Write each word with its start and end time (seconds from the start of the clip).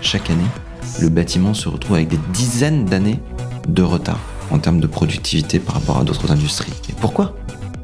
Chaque 0.00 0.28
année, 0.30 0.44
le 1.00 1.08
bâtiment 1.08 1.54
se 1.54 1.68
retrouve 1.68 1.96
avec 1.96 2.08
des 2.08 2.18
dizaines 2.32 2.84
d'années 2.84 3.18
de 3.68 3.82
retard 3.82 4.18
en 4.50 4.58
termes 4.58 4.80
de 4.80 4.86
productivité 4.86 5.58
par 5.58 5.76
rapport 5.76 5.98
à 5.98 6.04
d'autres 6.04 6.30
industries. 6.30 6.72
Et 6.90 6.92
pourquoi? 6.92 7.34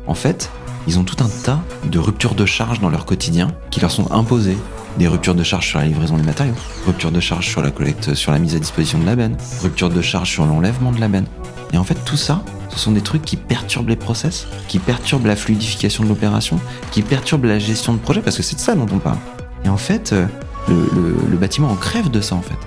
En 0.06 0.14
fait, 0.14 0.50
ils 0.86 0.98
ont 0.98 1.04
tout 1.04 1.22
un 1.24 1.28
tas 1.28 1.60
de 1.84 1.98
ruptures 1.98 2.34
de 2.34 2.44
charge 2.44 2.80
dans 2.80 2.90
leur 2.90 3.06
quotidien 3.06 3.48
qui 3.70 3.80
leur 3.80 3.90
sont 3.90 4.12
imposées. 4.12 4.58
Des 4.98 5.06
ruptures 5.06 5.34
de 5.34 5.44
charge 5.44 5.68
sur 5.68 5.78
la 5.78 5.86
livraison 5.86 6.16
des 6.16 6.22
matériaux, 6.22 6.54
ruptures 6.84 7.12
de 7.12 7.20
charge 7.20 7.46
sur 7.46 7.62
la 7.62 7.70
collecte, 7.70 8.14
sur 8.14 8.32
la 8.32 8.38
mise 8.38 8.56
à 8.56 8.58
disposition 8.58 8.98
de 8.98 9.06
la 9.06 9.14
benne, 9.14 9.36
rupture 9.62 9.90
de 9.90 10.02
charge 10.02 10.30
sur 10.30 10.44
l'enlèvement 10.44 10.90
de 10.92 11.00
la 11.00 11.08
benne. 11.08 11.26
Et 11.72 11.78
en 11.78 11.84
fait, 11.84 11.98
tout 12.04 12.16
ça, 12.16 12.42
ce 12.68 12.78
sont 12.78 12.92
des 12.92 13.00
trucs 13.00 13.22
qui 13.22 13.36
perturbent 13.36 13.88
les 13.88 13.96
process, 13.96 14.48
qui 14.66 14.80
perturbent 14.80 15.26
la 15.26 15.36
fluidification 15.36 16.02
de 16.02 16.08
l'opération, 16.08 16.58
qui 16.90 17.02
perturbent 17.02 17.44
la 17.44 17.58
gestion 17.58 17.92
de 17.92 17.98
projet, 17.98 18.20
parce 18.20 18.36
que 18.36 18.42
c'est 18.42 18.56
de 18.56 18.60
ça 18.60 18.74
dont 18.74 18.88
on 18.92 18.98
parle. 18.98 19.18
Et 19.64 19.68
en 19.68 19.76
fait, 19.76 20.12
euh, 20.12 20.26
le, 20.68 21.36
bâtiment 21.36 21.70
en 21.70 21.76
crève 21.76 22.10
de 22.10 22.20
ça, 22.20 22.34
en 22.34 22.42
fait. 22.42 22.58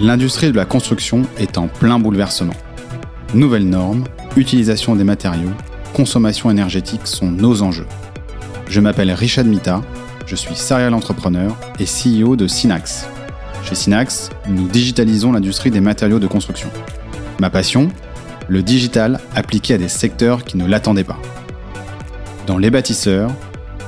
L'industrie 0.00 0.50
de 0.50 0.56
la 0.56 0.64
construction 0.64 1.22
est 1.38 1.58
en 1.58 1.68
plein 1.68 1.98
bouleversement. 1.98 2.54
Nouvelles 3.34 3.68
normes, 3.68 4.04
utilisation 4.36 4.96
des 4.96 5.04
matériaux, 5.04 5.52
consommation 5.92 6.50
énergétique 6.50 7.06
sont 7.06 7.30
nos 7.30 7.62
enjeux. 7.62 7.86
Je 8.68 8.80
m'appelle 8.80 9.12
Richard 9.12 9.44
Mita, 9.44 9.82
je 10.26 10.34
suis 10.34 10.56
serial 10.56 10.94
entrepreneur 10.94 11.56
et 11.78 11.84
CEO 11.84 12.36
de 12.36 12.46
Synax. 12.46 13.06
Chez 13.62 13.74
Synax, 13.74 14.30
nous 14.48 14.68
digitalisons 14.68 15.32
l'industrie 15.32 15.70
des 15.70 15.80
matériaux 15.80 16.18
de 16.18 16.26
construction. 16.26 16.68
Ma 17.40 17.50
passion 17.50 17.88
Le 18.48 18.62
digital 18.62 19.20
appliqué 19.34 19.74
à 19.74 19.78
des 19.78 19.88
secteurs 19.88 20.44
qui 20.44 20.56
ne 20.56 20.66
l'attendaient 20.66 21.04
pas. 21.04 21.18
Dans 22.46 22.58
Les 22.58 22.70
bâtisseurs, 22.70 23.30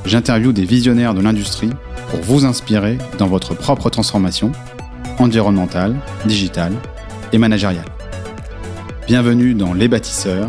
j'interviewe 0.05 0.53
des 0.53 0.65
visionnaires 0.65 1.15
de 1.15 1.21
l'industrie 1.21 1.71
pour 2.17 2.25
vous 2.25 2.45
inspirer 2.47 2.97
dans 3.19 3.27
votre 3.27 3.55
propre 3.55 3.91
transformation 3.91 4.51
environnementale, 5.19 5.95
digitale 6.25 6.73
et 7.31 7.37
managériale. 7.37 7.85
Bienvenue 9.07 9.53
dans 9.53 9.75
Les 9.75 9.87
Bâtisseurs, 9.87 10.49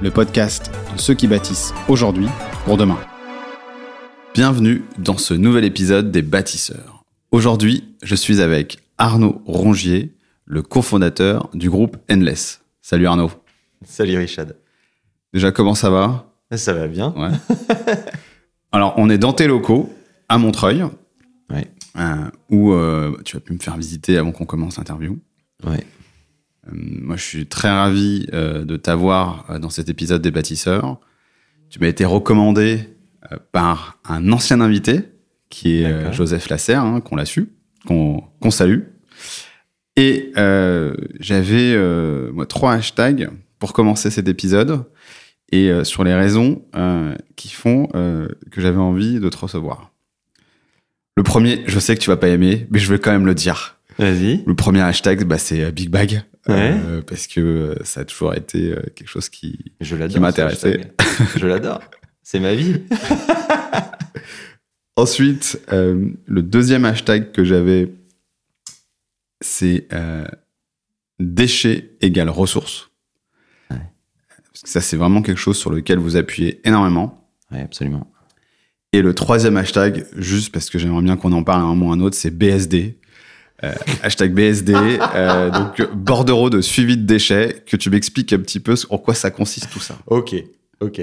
le 0.00 0.12
podcast 0.12 0.70
de 0.94 1.00
ceux 1.00 1.14
qui 1.14 1.26
bâtissent 1.26 1.74
aujourd'hui 1.88 2.28
pour 2.64 2.76
demain. 2.76 2.98
Bienvenue 4.32 4.84
dans 4.96 5.18
ce 5.18 5.34
nouvel 5.34 5.64
épisode 5.64 6.12
des 6.12 6.22
Bâtisseurs. 6.22 7.02
Aujourd'hui, 7.32 7.96
je 8.04 8.14
suis 8.14 8.40
avec 8.40 8.78
Arnaud 8.96 9.42
Rongier, 9.44 10.14
le 10.44 10.62
cofondateur 10.62 11.50
du 11.52 11.68
groupe 11.68 11.96
Endless. 12.08 12.60
Salut 12.80 13.08
Arnaud. 13.08 13.32
Salut 13.84 14.16
Richard. 14.18 14.46
Déjà, 15.34 15.50
comment 15.50 15.74
ça 15.74 15.90
va? 15.90 16.32
Ça 16.54 16.74
va 16.74 16.86
bien. 16.86 17.12
Ouais. 17.16 17.30
Alors, 18.70 18.94
on 18.98 19.10
est 19.10 19.18
dans 19.18 19.32
tes 19.32 19.48
locaux 19.48 19.92
à 20.28 20.38
Montreuil, 20.38 20.84
Ouais. 21.50 21.66
euh, 21.98 22.30
où 22.50 22.72
euh, 22.72 23.16
tu 23.24 23.36
as 23.36 23.40
pu 23.40 23.52
me 23.54 23.58
faire 23.58 23.76
visiter 23.76 24.18
avant 24.18 24.32
qu'on 24.32 24.44
commence 24.44 24.76
l'interview. 24.76 25.18
Ouais. 25.64 25.84
Euh, 26.66 26.72
moi, 26.74 27.16
je 27.16 27.22
suis 27.22 27.46
très 27.46 27.70
ravi 27.70 28.26
euh, 28.32 28.64
de 28.64 28.76
t'avoir 28.76 29.46
euh, 29.50 29.58
dans 29.58 29.70
cet 29.70 29.88
épisode 29.88 30.20
des 30.22 30.30
bâtisseurs. 30.30 31.00
Tu 31.70 31.80
m'as 31.80 31.88
été 31.88 32.04
recommandé 32.04 32.80
euh, 33.32 33.36
par 33.52 33.98
un 34.04 34.30
ancien 34.32 34.60
invité, 34.60 35.00
qui 35.48 35.82
est 35.82 35.86
euh. 35.86 36.12
Joseph 36.12 36.48
Lasserre, 36.50 36.82
hein, 36.82 37.00
qu'on 37.00 37.16
l'a 37.16 37.24
su, 37.24 37.48
qu'on 37.86 38.22
qu'on 38.40 38.50
salue. 38.50 38.80
Et 39.96 40.32
euh, 40.36 40.94
j'avais 41.18 41.72
euh, 41.74 42.30
moi, 42.32 42.46
trois 42.46 42.74
hashtags 42.74 43.30
pour 43.58 43.72
commencer 43.72 44.10
cet 44.10 44.28
épisode 44.28 44.84
et 45.50 45.70
euh, 45.70 45.82
sur 45.82 46.04
les 46.04 46.14
raisons 46.14 46.62
euh, 46.76 47.14
qui 47.34 47.48
font 47.48 47.88
euh, 47.94 48.28
que 48.52 48.60
j'avais 48.60 48.78
envie 48.78 49.18
de 49.18 49.28
te 49.28 49.36
recevoir. 49.38 49.90
Le 51.18 51.24
premier, 51.24 51.64
je 51.66 51.80
sais 51.80 51.96
que 51.96 52.00
tu 52.00 52.10
vas 52.10 52.16
pas 52.16 52.28
aimer, 52.28 52.68
mais 52.70 52.78
je 52.78 52.92
vais 52.92 53.00
quand 53.00 53.10
même 53.10 53.26
le 53.26 53.34
dire. 53.34 53.76
Vas-y. 53.98 54.44
Le 54.46 54.54
premier 54.54 54.82
hashtag, 54.82 55.24
bah, 55.24 55.36
c'est 55.36 55.64
euh, 55.64 55.72
Big 55.72 55.90
Bag. 55.90 56.22
Ouais. 56.46 56.72
Euh, 56.72 57.02
parce 57.02 57.26
que 57.26 57.40
euh, 57.40 57.74
ça 57.82 58.02
a 58.02 58.04
toujours 58.04 58.34
été 58.34 58.72
quelque 58.94 59.08
chose 59.08 59.28
qui. 59.28 59.72
Je. 59.80 59.96
Qui 59.96 60.20
m'intéressait. 60.20 60.92
Je 61.36 61.48
l'adore. 61.48 61.80
C'est 62.22 62.38
ma 62.38 62.54
vie. 62.54 62.82
Ensuite, 64.96 65.60
euh, 65.72 66.08
le 66.26 66.40
deuxième 66.40 66.84
hashtag 66.84 67.32
que 67.32 67.42
j'avais, 67.42 67.92
c'est 69.40 69.88
euh, 69.92 70.24
déchets 71.18 71.96
égale 72.00 72.30
ressources. 72.30 72.92
Ouais. 73.72 73.78
Parce 74.52 74.62
que 74.62 74.68
ça, 74.68 74.80
c'est 74.80 74.96
vraiment 74.96 75.22
quelque 75.22 75.38
chose 75.38 75.58
sur 75.58 75.72
lequel 75.72 75.98
vous 75.98 76.16
appuyez 76.16 76.60
énormément. 76.62 77.28
Ouais, 77.50 77.62
absolument. 77.62 78.08
Et 78.92 79.02
le 79.02 79.14
troisième 79.14 79.56
hashtag, 79.56 80.06
juste 80.16 80.50
parce 80.52 80.70
que 80.70 80.78
j'aimerais 80.78 81.02
bien 81.02 81.16
qu'on 81.16 81.32
en 81.32 81.42
parle 81.42 81.60
à 81.60 81.64
un 81.64 81.68
moment 81.74 81.88
ou 81.88 81.90
à 81.92 81.94
un 81.94 82.00
autre, 82.00 82.16
c'est 82.16 82.30
BSD. 82.30 82.96
Euh, 83.64 83.72
hashtag 84.02 84.32
BSD, 84.32 84.72
euh, 85.14 85.50
donc 85.50 85.82
bordereau 85.94 86.48
de 86.48 86.60
suivi 86.60 86.96
de 86.96 87.02
déchets, 87.02 87.62
que 87.66 87.76
tu 87.76 87.90
m'expliques 87.90 88.32
un 88.32 88.38
petit 88.38 88.60
peu 88.60 88.74
en 88.88 88.98
quoi 88.98 89.14
ça 89.14 89.30
consiste 89.30 89.68
tout 89.70 89.80
ça. 89.80 89.98
Ok. 90.06 90.34
Ok. 90.80 91.00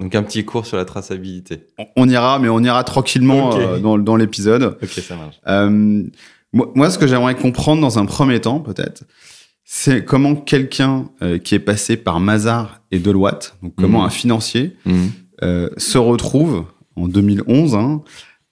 Donc 0.00 0.14
un 0.14 0.22
petit 0.22 0.44
cours 0.44 0.66
sur 0.66 0.76
la 0.76 0.84
traçabilité. 0.84 1.66
On, 1.78 1.86
on 1.96 2.08
ira, 2.08 2.38
mais 2.38 2.48
on 2.48 2.60
ira 2.62 2.84
tranquillement 2.84 3.56
euh, 3.58 3.78
dans, 3.78 3.96
dans 3.98 4.16
l'épisode. 4.16 4.76
Ok, 4.82 4.88
ça 4.90 5.16
marche. 5.16 5.40
Moi, 6.52 6.70
moi, 6.76 6.88
ce 6.90 6.98
que 6.98 7.06
j'aimerais 7.08 7.34
comprendre 7.34 7.80
dans 7.80 7.98
un 7.98 8.04
premier 8.06 8.40
temps, 8.40 8.60
peut-être, 8.60 9.02
c'est 9.64 10.04
comment 10.04 10.36
quelqu'un 10.36 11.08
qui 11.42 11.56
est 11.56 11.60
passé 11.60 11.96
par 11.96 12.20
Mazar 12.20 12.80
et 12.92 13.00
Deloitte, 13.00 13.56
donc 13.60 13.74
comment 13.76 14.00
Mhm. 14.00 14.06
un 14.06 14.10
financier, 14.10 14.76
Mhm. 14.86 15.10
se 15.76 15.98
retrouve 15.98 16.64
en 16.96 17.08
2011 17.08 17.74
hein, 17.74 18.02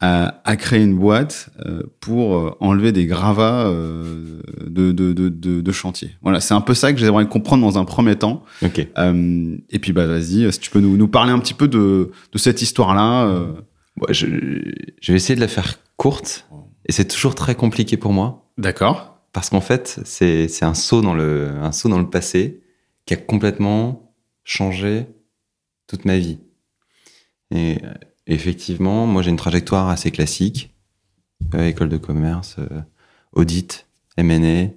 à 0.03 0.57
créer 0.57 0.83
une 0.83 0.97
boîte 0.97 1.51
euh, 1.65 1.83
pour 2.01 2.37
euh, 2.37 2.57
enlever 2.59 2.91
des 2.91 3.07
gravats 3.07 3.67
euh, 3.69 4.41
de, 4.67 4.91
de, 4.91 5.13
de, 5.13 5.29
de, 5.29 5.61
de 5.61 5.73
chantier. 5.73 6.11
Voilà, 6.23 6.41
c'est 6.41 6.55
un 6.55 6.61
peu 6.61 6.75
ça 6.75 6.93
que 6.93 6.99
j'aimerais 6.99 7.29
comprendre 7.29 7.65
dans 7.65 7.79
un 7.79 7.85
premier 7.85 8.17
temps. 8.17 8.43
Euh, 8.99 9.57
et 9.71 9.79
puis, 9.79 9.93
bah, 9.93 10.07
vas-y, 10.07 10.53
si 10.53 10.59
tu 10.59 10.71
peux 10.71 10.81
nous, 10.81 10.97
nous 10.97 11.07
parler 11.07 11.31
un 11.31 11.39
petit 11.39 11.55
peu 11.55 11.69
de, 11.69 12.11
cette 12.35 12.63
histoire-là. 12.63 13.47
je, 14.09 14.27
je 15.01 15.13
vais 15.13 15.17
essayer 15.17 15.37
de 15.37 15.41
la 15.41 15.49
faire 15.49 15.79
courte. 15.97 16.49
Et 16.87 16.93
c'est 16.93 17.07
toujours 17.07 17.37
très 17.37 17.55
compliqué 17.55 17.97
pour 17.97 18.13
moi. 18.13 18.51
D'accord. 18.59 19.21
Parce 19.33 19.51
qu'en 19.51 19.61
fait, 19.61 20.01
c'est 20.05 20.65
un 20.65 20.75
saut 20.75 21.01
dans 21.01 21.15
le 21.15 21.51
un 21.63 21.71
saut 21.71 21.89
dans 21.89 22.01
le 22.01 22.11
passé 22.11 22.61
qui 23.07 23.15
a 23.15 23.17
complètement 23.17 24.13
changé 24.43 25.07
toute 25.87 26.05
ma 26.05 26.19
vie. 26.19 26.39
Et 27.55 27.79
effectivement, 28.27 29.07
moi 29.07 29.23
j'ai 29.23 29.31
une 29.31 29.37
trajectoire 29.37 29.89
assez 29.89 30.11
classique 30.11 30.75
euh, 31.55 31.67
école 31.67 31.89
de 31.89 31.97
commerce, 31.97 32.57
euh, 32.59 32.81
audit, 33.33 33.87
M&A 34.17 34.71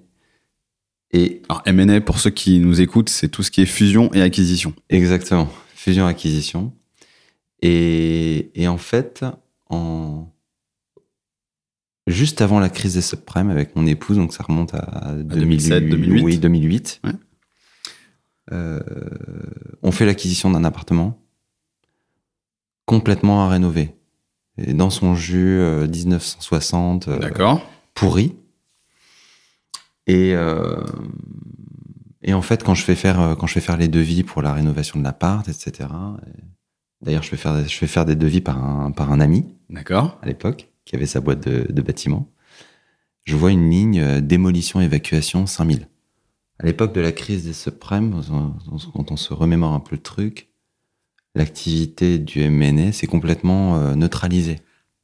et 1.11 1.41
Alors, 1.49 1.61
M&A, 1.65 2.01
pour 2.01 2.19
ceux 2.19 2.31
qui 2.31 2.59
nous 2.59 2.81
écoutent, 2.81 3.09
c'est 3.09 3.29
tout 3.29 3.43
ce 3.43 3.51
qui 3.51 3.61
est 3.61 3.65
fusion 3.65 4.11
et 4.13 4.21
acquisition. 4.21 4.73
exactement 4.89 5.49
fusion 5.75 6.07
acquisition. 6.07 6.73
Et, 7.61 8.51
et 8.55 8.67
en 8.67 8.77
fait, 8.77 9.23
en 9.69 10.27
juste 12.07 12.41
avant 12.41 12.59
la 12.59 12.69
crise 12.69 12.95
des 12.95 13.01
subprimes 13.01 13.49
avec 13.49 13.75
mon 13.75 13.85
épouse, 13.85 14.17
donc 14.17 14.33
ça 14.33 14.43
remonte 14.43 14.73
à 14.73 15.13
2007, 15.13 15.87
2008. 15.89 16.23
Oui, 16.23 16.37
2008. 16.37 17.01
Ouais. 17.03 17.11
Euh, 18.51 18.79
on 19.81 19.91
fait 19.91 20.05
l'acquisition 20.05 20.51
d'un 20.51 20.63
appartement 20.63 21.19
complètement 22.85 23.45
à 23.45 23.49
rénover. 23.49 23.95
Et 24.57 24.73
dans 24.73 24.89
son 24.89 25.15
jus 25.15 25.59
euh, 25.59 25.87
1960, 25.87 27.07
euh, 27.07 27.19
D'accord. 27.19 27.61
pourri. 27.93 28.35
Et, 30.07 30.33
euh, 30.35 30.83
et 32.21 32.33
en 32.33 32.41
fait, 32.41 32.63
quand 32.63 32.75
je 32.75 32.83
fais 32.83 32.95
faire, 32.95 33.19
euh, 33.19 33.35
quand 33.35 33.47
je 33.47 33.53
fais 33.53 33.61
faire 33.61 33.77
les 33.77 33.87
devis 33.87 34.23
pour 34.23 34.41
la 34.41 34.53
rénovation 34.53 34.99
de 34.99 35.03
l'appart, 35.03 35.47
etc. 35.47 35.89
et 36.27 36.43
D'ailleurs, 37.01 37.23
je 37.23 37.29
fais 37.29 37.37
faire, 37.37 37.67
je 37.67 37.75
fais 37.75 37.87
faire 37.87 38.05
des 38.05 38.15
devis 38.15 38.41
par 38.41 38.63
un, 38.63 38.91
par 38.91 39.11
un 39.11 39.19
ami 39.19 39.45
D'accord. 39.69 40.17
à 40.21 40.25
l'époque 40.27 40.71
qui 40.85 40.95
avait 40.95 41.05
sa 41.05 41.19
boîte 41.19 41.47
de, 41.47 41.71
de 41.71 41.81
bâtiment. 41.81 42.29
Je 43.25 43.35
vois 43.35 43.51
une 43.51 43.69
ligne 43.69 43.99
euh, 43.99 44.21
démolition 44.21 44.79
évacuation 44.81 45.45
5000. 45.45 45.87
À 46.59 46.65
l'époque 46.65 46.93
de 46.93 47.01
la 47.01 47.11
crise 47.11 47.45
des 47.45 47.53
subprimes, 47.53 48.21
quand 48.93 49.11
on 49.11 49.17
se 49.17 49.33
remémore 49.33 49.73
un 49.73 49.81
peu 49.81 49.95
le 49.95 50.01
truc, 50.01 50.49
l'activité 51.35 52.17
du 52.17 52.49
MNE 52.49 52.91
s'est 52.91 53.07
complètement 53.07 53.77
euh, 53.77 53.95
neutralisée. 53.95 54.59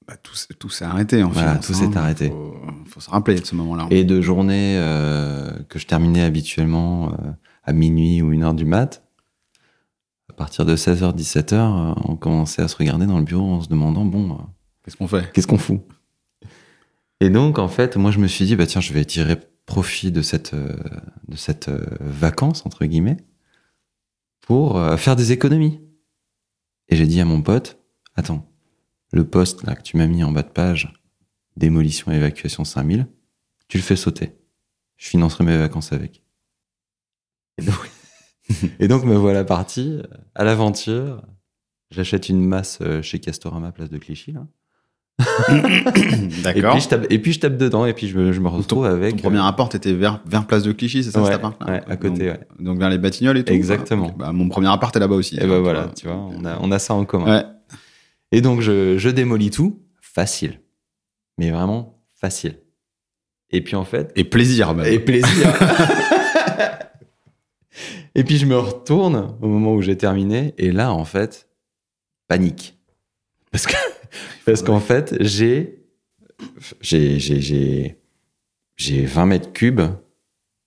Bah, 0.07 0.15
tout, 0.17 0.33
s'est- 0.35 0.53
tout 0.55 0.69
s'est 0.69 0.85
arrêté 0.85 1.21
en 1.23 1.29
Voilà, 1.29 1.51
finance, 1.51 1.67
tout 1.67 1.73
s'est 1.73 1.85
hein. 1.85 1.91
arrêté. 1.95 2.29
Faut, 2.29 2.55
faut 2.87 2.99
se 2.99 3.09
rappeler 3.09 3.39
de 3.39 3.45
ce 3.45 3.55
moment-là. 3.55 3.87
Et 3.91 4.03
de 4.03 4.19
journées 4.21 4.77
euh, 4.77 5.51
que 5.69 5.77
je 5.77 5.85
terminais 5.87 6.23
habituellement 6.23 7.11
euh, 7.13 7.31
à 7.63 7.73
minuit 7.73 8.21
ou 8.21 8.31
une 8.33 8.43
heure 8.43 8.53
du 8.55 8.65
mat, 8.65 9.03
à 10.29 10.33
partir 10.33 10.65
de 10.65 10.75
16h, 10.75 11.15
17h, 11.15 11.53
euh, 11.53 11.93
on 12.05 12.15
commençait 12.15 12.61
à 12.61 12.67
se 12.67 12.75
regarder 12.77 13.05
dans 13.05 13.19
le 13.19 13.25
bureau 13.25 13.51
en 13.51 13.61
se 13.61 13.67
demandant, 13.67 14.05
bon, 14.05 14.31
euh, 14.31 14.35
Qu'est-ce 14.83 14.97
qu'on 14.97 15.07
fait? 15.07 15.31
qu'est-ce 15.33 15.45
qu'on 15.47 15.59
fout? 15.59 15.81
Et 17.19 17.29
donc, 17.29 17.59
en 17.59 17.67
fait, 17.67 17.97
moi, 17.97 18.09
je 18.09 18.17
me 18.17 18.25
suis 18.27 18.45
dit, 18.45 18.55
bah 18.55 18.65
tiens, 18.65 18.81
je 18.81 18.93
vais 18.93 19.05
tirer 19.05 19.37
profit 19.67 20.11
de 20.11 20.23
cette, 20.23 20.55
de 20.55 21.35
cette 21.35 21.69
vacance, 21.99 22.65
entre 22.65 22.83
guillemets, 22.85 23.17
pour 24.41 24.81
faire 24.97 25.15
des 25.15 25.31
économies. 25.31 25.79
Et 26.91 26.97
j'ai 26.97 27.07
dit 27.07 27.21
à 27.21 27.25
mon 27.25 27.41
pote, 27.41 27.79
attends, 28.15 28.47
le 29.11 29.25
poste 29.25 29.63
que 29.63 29.81
tu 29.81 29.97
m'as 29.97 30.07
mis 30.07 30.23
en 30.23 30.31
bas 30.31 30.43
de 30.43 30.49
page, 30.49 30.93
démolition 31.55 32.11
et 32.11 32.15
évacuation 32.15 32.65
5000, 32.65 33.07
tu 33.69 33.77
le 33.77 33.83
fais 33.83 33.95
sauter. 33.95 34.37
Je 34.97 35.07
financerai 35.07 35.45
mes 35.45 35.57
vacances 35.57 35.93
avec. 35.93 36.21
Et 37.57 37.63
donc, 37.63 37.91
et 38.79 38.87
donc 38.87 39.05
me 39.05 39.15
voilà 39.15 39.45
parti 39.45 39.99
euh, 39.99 40.03
à 40.35 40.43
l'aventure. 40.43 41.25
J'achète 41.89 42.29
une 42.29 42.45
masse 42.45 42.79
euh, 42.81 43.01
chez 43.01 43.19
Castorama, 43.19 43.71
place 43.71 43.89
de 43.89 43.97
Clichy. 43.97 44.33
Là. 44.33 44.45
Et 45.49 46.41
D'accord. 46.41 46.71
puis, 46.73 46.81
je 46.81 46.87
tape, 46.89 47.05
et 47.09 47.19
puis 47.19 47.33
je 47.33 47.39
tape 47.39 47.57
dedans 47.57 47.85
et 47.85 47.93
puis 47.93 48.07
je 48.07 48.17
me, 48.17 48.31
je 48.31 48.39
me 48.39 48.47
retrouve 48.47 48.85
avec. 48.85 49.17
Ton 49.17 49.23
premier 49.23 49.37
euh, 49.39 49.43
apport 49.43 49.69
était 49.75 49.93
vers, 49.93 50.21
vers 50.25 50.47
Place 50.47 50.63
de 50.63 50.71
Clichy, 50.71 51.03
c'est 51.03 51.11
ça 51.11 51.19
Ouais, 51.21 51.27
cet 51.27 51.35
appart 51.35 51.61
ouais, 51.67 51.81
à 51.87 51.95
côté, 51.97 52.27
donc, 52.27 52.37
ouais. 52.37 52.47
donc 52.59 52.79
vers 52.79 52.89
les 52.89 52.97
Batignolles 52.97 53.37
et 53.37 53.43
tout 53.43 53.53
Exactement. 53.53 54.11
bah, 54.17 54.31
mon 54.31 54.47
premier 54.49 54.69
appart 54.69 54.95
est 54.95 54.99
là-bas 54.99 55.15
aussi. 55.15 55.35
Et 55.37 55.45
ben 55.45 55.59
voilà, 55.59 55.89
tu 55.95 56.07
vois, 56.07 56.15
on 56.15 56.43
a, 56.45 56.57
on 56.61 56.71
a 56.71 56.79
ça 56.79 56.93
en 56.95 57.05
commun. 57.05 57.37
Ouais. 57.39 57.45
Et 58.31 58.41
donc 58.41 58.61
je, 58.61 58.97
je 58.97 59.09
démolis 59.09 59.51
tout, 59.51 59.79
facile. 60.01 60.59
Mais 61.37 61.51
vraiment 61.51 62.01
facile. 62.19 62.55
Et 63.51 63.61
puis 63.61 63.75
en 63.75 63.83
fait, 63.85 64.11
Et 64.15 64.23
plaisir, 64.23 64.73
même. 64.73 64.91
et 64.91 64.99
plaisir. 64.99 65.53
et 68.15 68.23
puis 68.23 68.37
je 68.37 68.45
me 68.45 68.57
retourne 68.57 69.35
au 69.41 69.47
moment 69.47 69.73
où 69.73 69.81
j'ai 69.81 69.97
terminé, 69.97 70.53
et 70.57 70.71
là 70.71 70.91
en 70.93 71.05
fait, 71.05 71.47
panique. 72.27 72.77
Parce 73.51 73.67
que 73.67 73.75
parce 74.45 74.63
qu'en 74.63 74.79
fait, 74.79 75.15
j'ai 75.19 75.83
j'ai 76.81 77.19
j'ai 77.19 77.41
j'ai 77.41 77.97
j'ai 78.77 79.05
20 79.05 79.25
mètres 79.25 79.53
cubes, 79.53 79.81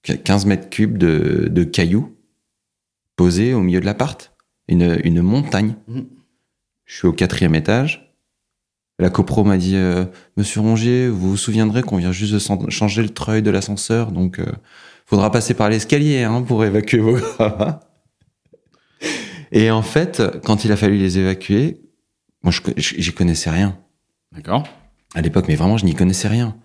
15 0.03 0.47
mètres 0.47 0.71
cubes 0.71 0.99
de, 0.99 1.49
de 1.51 1.65
cailloux 1.65 2.17
posés 3.17 3.55
au 3.55 3.61
milieu 3.61 3.81
de 3.81 3.87
l'appart, 3.87 4.33
une, 4.69 5.01
une 5.05 5.23
montagne. 5.23 5.77
Mhm. 5.89 6.07
Je 6.85 6.97
suis 6.97 7.07
au 7.07 7.13
quatrième 7.13 7.55
étage. 7.55 8.15
La 8.99 9.11
copro 9.11 9.43
m'a 9.43 9.57
dit 9.57 9.75
euh, 9.75 10.05
Monsieur 10.37 10.61
Rongier, 10.61 11.09
vous 11.09 11.31
vous 11.31 11.37
souviendrez 11.37 11.83
qu'on 11.83 11.97
vient 11.97 12.13
juste 12.13 12.33
de 12.33 12.71
changer 12.71 13.03
le 13.03 13.09
treuil 13.09 13.43
de 13.43 13.51
l'ascenseur, 13.51 14.13
donc 14.13 14.39
euh, 14.39 14.47
faudra 15.07 15.33
passer 15.33 15.55
par 15.55 15.69
l'escalier 15.69 16.23
hein, 16.23 16.43
pour 16.43 16.65
évacuer 16.65 16.99
vos 16.99 17.15
gravats. 17.15 17.81
Et 19.51 19.71
en 19.71 19.83
fait, 19.83 20.23
quand 20.45 20.65
il 20.65 20.73
a 20.73 20.77
fallu 20.77 20.97
les 20.97 21.19
évacuer, 21.19 21.81
moi 22.45 22.53
j'y 22.77 23.13
connaissais 23.13 23.51
rien 23.51 23.77
D'accord. 24.33 24.69
à 25.15 25.21
l'époque, 25.23 25.47
mais 25.49 25.57
vraiment, 25.57 25.77
je 25.79 25.85
n'y 25.87 25.95
connaissais 25.95 26.29
rien. 26.29 26.57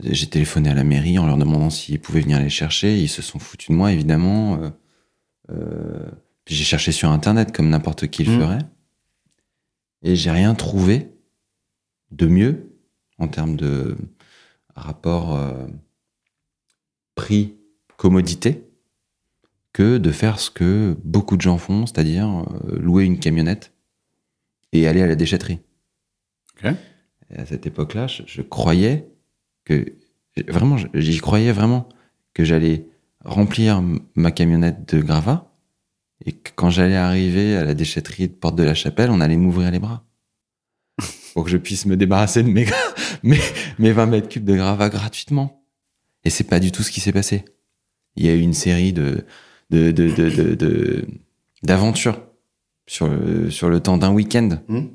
J'ai 0.00 0.26
téléphoné 0.28 0.70
à 0.70 0.74
la 0.74 0.82
mairie 0.82 1.18
en 1.20 1.26
leur 1.26 1.36
demandant 1.36 1.70
s'ils 1.70 2.00
pouvaient 2.00 2.22
venir 2.22 2.40
les 2.40 2.50
chercher. 2.50 2.98
Ils 2.98 3.08
se 3.08 3.22
sont 3.22 3.38
foutus 3.38 3.68
de 3.68 3.74
moi, 3.74 3.92
évidemment. 3.92 4.56
Euh, 4.60 4.70
euh, 5.50 6.10
puis 6.44 6.56
j'ai 6.56 6.64
cherché 6.64 6.90
sur 6.90 7.10
Internet, 7.10 7.54
comme 7.54 7.68
n'importe 7.68 8.08
qui 8.08 8.24
le 8.24 8.32
Mhm. 8.32 8.40
ferait. 8.40 8.58
Et 10.02 10.16
j'ai 10.16 10.30
rien 10.32 10.54
trouvé 10.56 11.10
de 12.10 12.26
mieux 12.26 12.72
en 13.18 13.28
termes 13.28 13.56
de 13.56 13.96
rapport 14.74 15.36
euh, 15.36 15.66
prix-commodité 17.14 18.64
que 19.72 19.98
de 19.98 20.10
faire 20.10 20.38
ce 20.40 20.50
que 20.50 20.96
beaucoup 21.04 21.36
de 21.36 21.42
gens 21.42 21.58
font, 21.58 21.86
c'est-à-dire 21.86 22.46
louer 22.66 23.04
une 23.04 23.18
camionnette 23.18 23.72
et 24.74 24.86
aller 24.88 25.02
à 25.02 25.06
la 25.06 25.14
déchetterie. 25.16 25.60
Et 27.30 27.36
à 27.38 27.46
cette 27.46 27.66
époque-là, 27.66 28.06
je, 28.06 28.22
je 28.26 28.42
croyais 28.42 29.08
que 29.64 29.94
vraiment, 30.48 30.76
j'y 30.94 31.18
croyais 31.18 31.52
vraiment 31.52 31.88
que 32.34 32.44
j'allais 32.44 32.86
remplir 33.24 33.82
ma 34.14 34.30
camionnette 34.30 34.92
de 34.94 35.00
gravats 35.00 35.50
et 36.26 36.32
que 36.32 36.50
quand 36.54 36.70
j'allais 36.70 36.96
arriver 36.96 37.56
à 37.56 37.64
la 37.64 37.74
déchetterie 37.74 38.28
de 38.28 38.34
Porte 38.34 38.56
de 38.56 38.62
la 38.62 38.74
Chapelle, 38.74 39.10
on 39.10 39.20
allait 39.20 39.36
m'ouvrir 39.36 39.70
les 39.70 39.78
bras 39.78 40.04
pour 41.34 41.44
que 41.44 41.50
je 41.50 41.56
puisse 41.56 41.86
me 41.86 41.96
débarrasser 41.96 42.42
de 42.42 42.48
mes, 42.48 42.66
mes, 43.22 43.38
mes 43.78 43.92
20 43.92 44.06
mètres 44.06 44.28
cubes 44.28 44.44
de 44.44 44.54
gravats 44.56 44.90
gratuitement. 44.90 45.64
Et 46.24 46.30
c'est 46.30 46.44
pas 46.44 46.60
du 46.60 46.72
tout 46.72 46.82
ce 46.82 46.90
qui 46.90 47.00
s'est 47.00 47.12
passé. 47.12 47.44
Il 48.16 48.24
y 48.26 48.28
a 48.28 48.34
eu 48.34 48.40
une 48.40 48.54
série 48.54 48.92
de- 48.92 49.24
d'aventures 51.62 52.20
sur 52.86 53.08
le, 53.08 53.50
sur 53.50 53.68
le 53.70 53.80
temps 53.80 53.96
d'un 53.96 54.12
week-end 54.12 54.58
Mhm. 54.68 54.90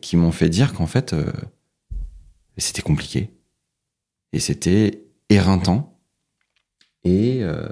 qui 0.00 0.16
m'ont 0.16 0.32
fait 0.32 0.48
dire 0.48 0.72
qu'en 0.74 0.86
fait, 0.86 1.12
euh, 1.12 1.30
c'était 2.56 2.82
compliqué. 2.82 3.30
Et 4.32 4.40
c'était 4.40 5.04
éreintant. 5.28 5.98
Et, 7.04 7.40
euh, 7.42 7.68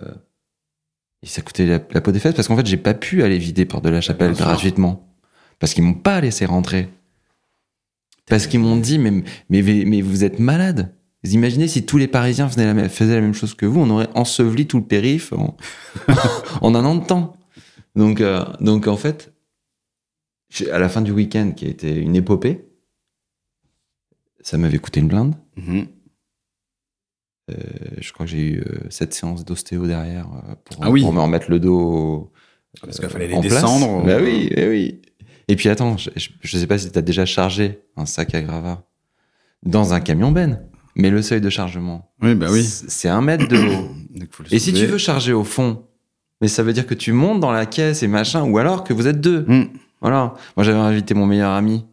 et 1.22 1.26
ça 1.26 1.42
coûtait 1.42 1.66
la, 1.66 1.80
la 1.90 2.00
peau 2.00 2.12
des 2.12 2.20
fesses 2.20 2.34
parce 2.34 2.48
qu'en 2.48 2.56
fait, 2.56 2.66
j'ai 2.66 2.76
pas 2.76 2.94
pu 2.94 3.22
aller 3.22 3.38
vider 3.38 3.64
Porte 3.64 3.84
de 3.84 3.90
la 3.90 4.00
Chapelle 4.00 4.28
Bien 4.32 4.36
sûr. 4.36 4.46
gratuitement. 4.46 5.08
Parce 5.58 5.72
qu'ils 5.74 5.84
m'ont 5.84 5.94
pas 5.94 6.20
laissé 6.20 6.44
rentrer. 6.46 6.88
Parce 8.26 8.46
qu'ils 8.46 8.60
m'ont 8.60 8.76
dit, 8.76 8.98
mais, 8.98 9.10
mais, 9.50 9.62
mais 9.62 10.00
vous 10.00 10.24
êtes 10.24 10.38
malade. 10.38 10.94
Vous 11.22 11.32
imaginez 11.34 11.68
si 11.68 11.84
tous 11.86 11.96
les 11.96 12.08
Parisiens 12.08 12.48
faisaient 12.48 12.66
la, 12.66 12.74
même- 12.74 12.88
faisaient 12.90 13.14
la 13.14 13.20
même 13.20 13.34
chose 13.34 13.54
que 13.54 13.64
vous, 13.66 13.80
on 13.80 13.88
aurait 13.90 14.08
enseveli 14.14 14.66
tout 14.66 14.78
le 14.78 14.84
périph' 14.84 15.32
en, 15.32 15.56
en 16.60 16.74
un 16.74 16.84
an 16.84 16.94
de 16.96 17.04
temps. 17.06 17.36
Donc, 17.94 18.20
euh, 18.20 18.44
donc 18.60 18.86
en 18.86 18.96
fait, 18.96 19.32
à 20.72 20.78
la 20.78 20.88
fin 20.88 21.00
du 21.02 21.12
week-end, 21.12 21.52
qui 21.56 21.66
a 21.66 21.68
été 21.68 21.94
une 21.96 22.16
épopée, 22.16 22.64
ça 24.40 24.58
m'avait 24.58 24.78
coûté 24.78 25.00
une 25.00 25.08
blinde. 25.08 25.34
Mhm. 25.56 25.86
Euh, 27.50 27.54
je 27.98 28.12
crois 28.12 28.24
que 28.24 28.32
j'ai 28.32 28.38
eu 28.40 28.60
euh, 28.60 28.86
cette 28.88 29.12
séance 29.12 29.44
d'ostéo 29.44 29.86
derrière 29.86 30.26
euh, 30.48 30.54
pour, 30.64 30.78
Ah 30.82 30.90
oui. 30.90 31.02
pour 31.02 31.12
me 31.12 31.20
remettre 31.20 31.50
le 31.50 31.60
dos 31.60 32.32
Parce 32.80 32.98
qu'il 32.98 33.08
fallait 33.10 33.28
les 33.28 33.34
en 33.34 33.40
place. 33.40 33.52
descendre. 33.52 34.02
Bah 34.04 34.12
euh, 34.12 34.24
oui, 34.24 34.48
eh 34.56 34.66
oui. 34.68 35.02
Et 35.48 35.56
puis 35.56 35.68
attends, 35.68 35.98
je, 35.98 36.08
je 36.40 36.58
sais 36.58 36.66
pas 36.66 36.78
si 36.78 36.90
tu 36.90 36.98
as 36.98 37.02
déjà 37.02 37.26
chargé 37.26 37.80
un 37.96 38.06
sac 38.06 38.34
à 38.34 38.40
gravats 38.40 38.86
dans 39.62 39.92
un 39.92 40.00
camion 40.00 40.32
ben, 40.32 40.62
mais 40.96 41.10
le 41.10 41.20
seuil 41.20 41.40
de 41.42 41.50
chargement, 41.50 42.14
Oui, 42.22 42.34
bah 42.34 42.46
oui. 42.50 42.62
c'est 42.64 43.08
un 43.08 43.20
mètre 43.20 43.46
de 43.48 43.56
haut. 43.58 43.90
Et 44.50 44.58
si 44.58 44.72
tu 44.72 44.86
veux 44.86 44.96
charger 44.98 45.32
au 45.34 45.44
fond, 45.44 45.86
mais 46.40 46.48
ça 46.48 46.62
veut 46.62 46.72
dire 46.72 46.86
que 46.86 46.94
tu 46.94 47.12
montes 47.12 47.40
dans 47.40 47.52
la 47.52 47.66
caisse 47.66 48.02
et 48.02 48.08
machin, 48.08 48.42
ou 48.42 48.58
alors 48.58 48.84
que 48.84 48.92
vous 48.92 49.06
êtes 49.06 49.20
deux. 49.20 49.44
Mhm. 49.48 49.68
Voilà. 50.00 50.34
Moi, 50.56 50.64
j'avais 50.64 50.78
invité 50.78 51.14
mon 51.14 51.26
meilleur 51.26 51.52
ami, 51.52 51.86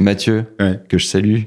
Mathieu, 0.00 0.54
Ouais. 0.60 0.80
que 0.88 0.96
je 0.98 1.06
salue, 1.06 1.42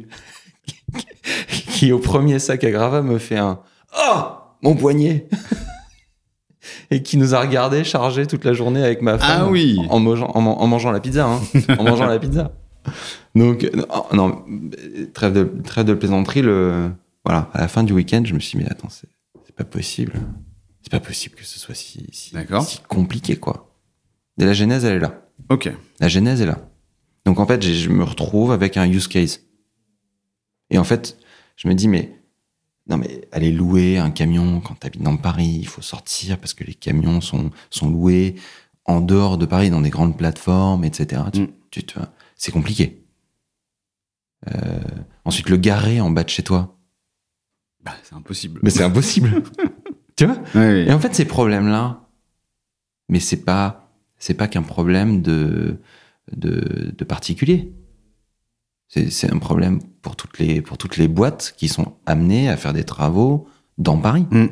qui 1.71 1.91
au 1.91 1.99
premier 1.99 2.39
sac 2.39 2.63
à 2.63 2.71
gravats 2.71 3.01
me 3.01 3.17
fait 3.17 3.37
un 3.37 3.59
Oh 3.97 4.21
Mon 4.61 4.75
poignet 4.75 5.27
Et 6.91 7.01
qui 7.01 7.17
nous 7.17 7.33
a 7.33 7.39
regardé 7.39 7.83
charger 7.83 8.27
toute 8.27 8.43
la 8.45 8.53
journée 8.53 8.83
avec 8.83 9.01
ma 9.01 9.17
femme. 9.17 9.43
Ah 9.45 9.49
oui. 9.49 9.77
En, 9.89 9.99
mangeant, 9.99 10.27
en, 10.33 10.41
man- 10.41 10.55
en 10.57 10.67
mangeant 10.67 10.91
la 10.91 10.99
pizza, 10.99 11.25
hein. 11.25 11.39
en 11.77 11.83
mangeant 11.83 12.05
la 12.07 12.19
pizza. 12.19 12.51
Donc, 13.35 13.63
euh, 13.63 13.69
non, 14.13 14.13
non, 14.13 14.43
trêve 15.13 15.33
de, 15.33 15.43
trêve 15.63 15.85
de 15.85 15.93
plaisanterie, 15.93 16.41
le, 16.41 16.89
voilà, 17.25 17.49
à 17.53 17.61
la 17.61 17.67
fin 17.67 17.83
du 17.83 17.93
week-end, 17.93 18.21
je 18.25 18.33
me 18.33 18.39
suis 18.39 18.57
dit, 18.57 18.63
mais 18.63 18.69
attends, 18.71 18.89
c'est 18.89 19.55
pas 19.55 19.63
possible. 19.63 20.13
C'est 20.83 20.91
pas 20.91 20.99
possible 20.99 21.35
que 21.35 21.43
ce 21.45 21.59
soit 21.59 21.75
si, 21.75 22.07
si, 22.11 22.33
D'accord. 22.33 22.63
si 22.65 22.79
compliqué, 22.87 23.35
quoi. 23.37 23.75
Et 24.39 24.45
la 24.45 24.53
genèse, 24.53 24.85
elle 24.85 24.97
est 24.97 24.99
là. 24.99 25.27
Ok. 25.49 25.69
La 25.99 26.07
genèse 26.07 26.41
est 26.41 26.45
là. 26.45 26.69
Donc 27.25 27.39
en 27.39 27.45
fait, 27.45 27.61
je 27.61 27.89
me 27.89 28.03
retrouve 28.03 28.51
avec 28.51 28.77
un 28.77 28.87
use 28.89 29.07
case. 29.07 29.41
Et 30.69 30.77
en 30.77 30.83
fait, 30.83 31.17
je 31.55 31.67
me 31.67 31.73
dis, 31.73 31.87
mais 31.87 32.13
non, 32.89 32.97
mais 32.97 33.27
aller 33.33 33.51
louer 33.51 33.97
un 33.97 34.11
camion 34.11 34.61
quand 34.61 34.75
tu 34.79 34.87
habites 34.87 35.01
dans 35.01 35.17
Paris, 35.17 35.57
il 35.59 35.67
faut 35.67 35.81
sortir 35.81 36.37
parce 36.39 36.53
que 36.53 36.63
les 36.63 36.73
camions 36.73 37.19
sont, 37.19 37.51
sont 37.69 37.89
loués 37.89 38.35
en 38.85 39.01
dehors 39.01 39.37
de 39.37 39.45
Paris, 39.45 39.69
dans 39.69 39.81
des 39.81 39.89
grandes 39.89 40.17
plateformes, 40.17 40.85
etc. 40.85 41.23
Mm. 41.33 41.47
tu- 41.71 41.83
tu 41.85 41.95
c'est 42.37 42.51
compliqué. 42.53 43.03
Euh, 44.53 44.79
ensuite, 45.25 45.49
le 45.49 45.57
garer 45.57 45.99
en 45.99 46.11
bas 46.11 46.23
de 46.23 46.29
chez 46.29 46.43
toi. 46.43 46.77
Bah, 47.83 47.95
c'est 48.03 48.13
impossible. 48.15 48.59
Mais 48.63 48.69
c'est 48.69 48.83
impossible. 48.83 49.43
tu 50.17 50.25
vois 50.25 50.37
et 50.61 50.91
en 50.91 50.99
fait, 50.99 51.15
ces 51.15 51.25
problèmes-là, 51.25 52.01
mais 53.07 53.19
c'est 53.21 53.45
pas, 53.45 53.89
c'est 54.17 54.33
pas 54.33 54.47
qu'un 54.49 54.63
problème 54.63 55.21
de, 55.21 55.79
de, 56.35 56.93
de 56.97 57.03
particulier. 57.05 57.71
C'est, 58.89 59.09
c'est 59.09 59.31
un 59.31 59.37
problème 59.37 59.79
pour 60.01 60.15
toutes 60.15 60.39
les, 60.39 60.61
pour 60.61 60.77
toutes 60.77 60.97
les 60.97 61.07
boîtes 61.07 61.53
qui 61.57 61.67
sont 61.67 61.93
amenées 62.05 62.49
à 62.49 62.57
faire 62.57 62.73
des 62.73 62.83
travaux 62.83 63.47
dans 63.77 63.97
Paris, 63.97 64.25
Mm. 64.31 64.47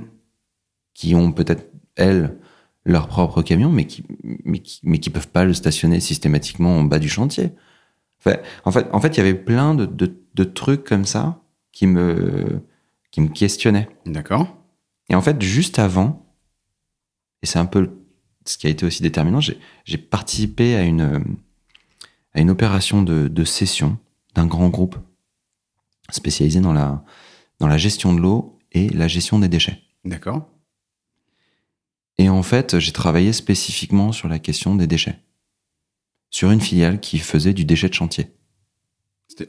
qui 0.94 1.16
ont 1.16 1.32
peut-être, 1.32 1.72
elles, 1.96 2.38
leur 2.86 3.08
propre 3.08 3.42
camion, 3.42 3.72
mais 3.72 3.86
qui, 3.86 4.04
mais 4.44 4.60
qui, 4.60 4.80
mais 4.84 5.00
qui 5.00 5.10
peuvent 5.10 5.30
pas 5.30 5.44
le 5.46 5.54
stationner 5.54 6.00
systématiquement 6.00 6.78
en 6.78 6.84
bas 6.84 7.00
du 7.00 7.10
chantier. 7.10 7.52
Enfin, 8.20 8.38
en 8.64 8.72
fait, 8.72 8.88
en 8.92 9.00
fait, 9.00 9.16
il 9.16 9.18
y 9.18 9.22
avait 9.22 9.34
plein 9.34 9.74
de, 9.74 9.86
de, 9.86 10.16
de 10.36 10.44
trucs 10.44 10.84
comme 10.84 11.06
ça 11.06 11.42
qui 11.72 11.88
me, 11.88 12.62
qui 13.12 13.22
me 13.22 13.30
questionnaient. 13.30 13.90
D'accord. 14.06 14.56
Et 15.10 15.16
en 15.16 15.22
fait, 15.22 15.42
juste 15.42 15.80
avant, 15.80 16.26
et 17.42 17.46
c'est 17.46 17.60
un 17.60 17.66
peu 17.66 17.92
ce 18.46 18.58
qui 18.58 18.68
a 18.68 18.70
été 18.70 18.86
aussi 18.86 19.02
déterminant, 19.02 19.40
j'ai 19.40 19.98
participé 19.98 20.76
à 20.76 20.84
une, 20.84 21.24
à 22.34 22.42
une 22.42 22.50
opération 22.50 23.02
de, 23.02 23.28
de 23.28 23.44
cession 23.44 23.98
d'un 24.36 24.46
grand 24.46 24.70
groupe 24.70 24.98
spécialisé 26.12 26.60
dans 26.60 26.74
la, 26.74 27.04
dans 27.60 27.68
la 27.68 27.78
gestion 27.78 28.14
de 28.14 28.20
l'eau 28.20 28.60
et 28.72 28.90
la 28.90 29.08
gestion 29.08 29.40
des 29.40 29.48
déchets. 29.48 29.82
D'accord. 30.04 30.48
Et 32.18 32.30
en 32.30 32.44
fait, 32.44 32.80
j'ai 32.80 32.92
travaillé 32.92 33.34
spécifiquement 33.34 34.12
sur 34.12 34.28
la 34.28 34.40
question 34.40 34.76
des 34.76 34.88
déchets. 34.88 35.20
Sur 36.30 36.52
une 36.52 36.62
filiale 36.62 37.00
qui 37.00 37.18
faisait 37.20 37.54
du 37.54 37.66
déchet 37.66 37.90
de 37.90 37.94
chantier. 37.94 38.28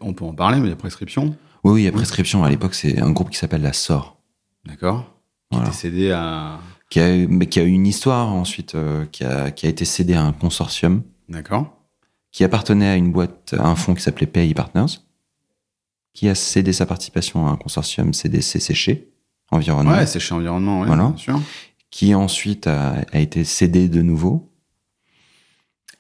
On 0.01 0.15
peut 0.15 0.25
en 0.25 0.35
parler, 0.35 0.59
mais 0.59 0.69
il 0.69 0.71
y 0.71 0.73
a 0.73 0.77
prescription? 0.77 1.37
Oui, 1.65 1.73
oui, 1.73 1.83
il 1.83 1.85
y 1.85 1.89
a 1.89 1.93
prescription. 1.93 2.45
À 2.45 2.51
l'époque, 2.51 2.75
c'est 2.75 2.99
un 3.01 3.11
groupe 3.11 3.31
qui 3.31 3.39
s'appelle 3.39 3.63
la 3.63 3.73
SOR, 3.73 4.19
D'accord. 4.65 5.16
Qui 5.51 5.59
Voilà. 5.59 6.17
à. 6.19 6.61
qui 6.91 7.01
a, 7.01 7.17
eu- 7.17 7.27
mais 7.29 7.47
qui 7.47 7.61
a 7.61 7.63
eu 7.63 7.69
une 7.71 7.87
histoire 7.87 8.33
ensuite, 8.33 8.75
euh, 8.75 9.07
qui, 9.07 9.25
a, 9.25 9.51
qui 9.51 9.67
a 9.67 9.69
été 9.69 9.85
cédé 9.85 10.15
à 10.15 10.23
un 10.23 10.33
consortium 10.33 11.03
D'accord. 11.29 11.73
qui 12.33 12.43
appartenait 12.45 12.89
à 12.89 12.97
une 12.97 13.13
boîte, 13.13 13.55
à 13.59 13.67
un 13.69 13.77
fonds 13.77 13.95
qui 13.95 14.03
s'appelait 14.03 14.27
PAI 14.27 14.55
Partners, 14.55 14.99
qui 16.15 16.29
a 16.29 16.35
cédé 16.35 16.73
sa 16.73 16.87
participation 16.87 17.47
à 17.47 17.51
un 17.51 17.57
consortium 17.57 18.13
CDC 18.13 18.59
séché, 18.61 19.13
environnement, 19.51 19.93
Ouais, 19.93 20.07
chez 20.07 20.35
Environnement, 20.35 20.81
ouais, 20.81 20.87
Voilà. 20.89 21.09
bien 21.11 21.17
sûr. 21.17 21.41
qui 21.91 22.15
ensuite 22.15 22.67
a, 22.67 23.05
a 23.13 23.19
été 23.21 23.45
cédé 23.45 23.89
de 23.89 24.03
nouveau. 24.03 24.53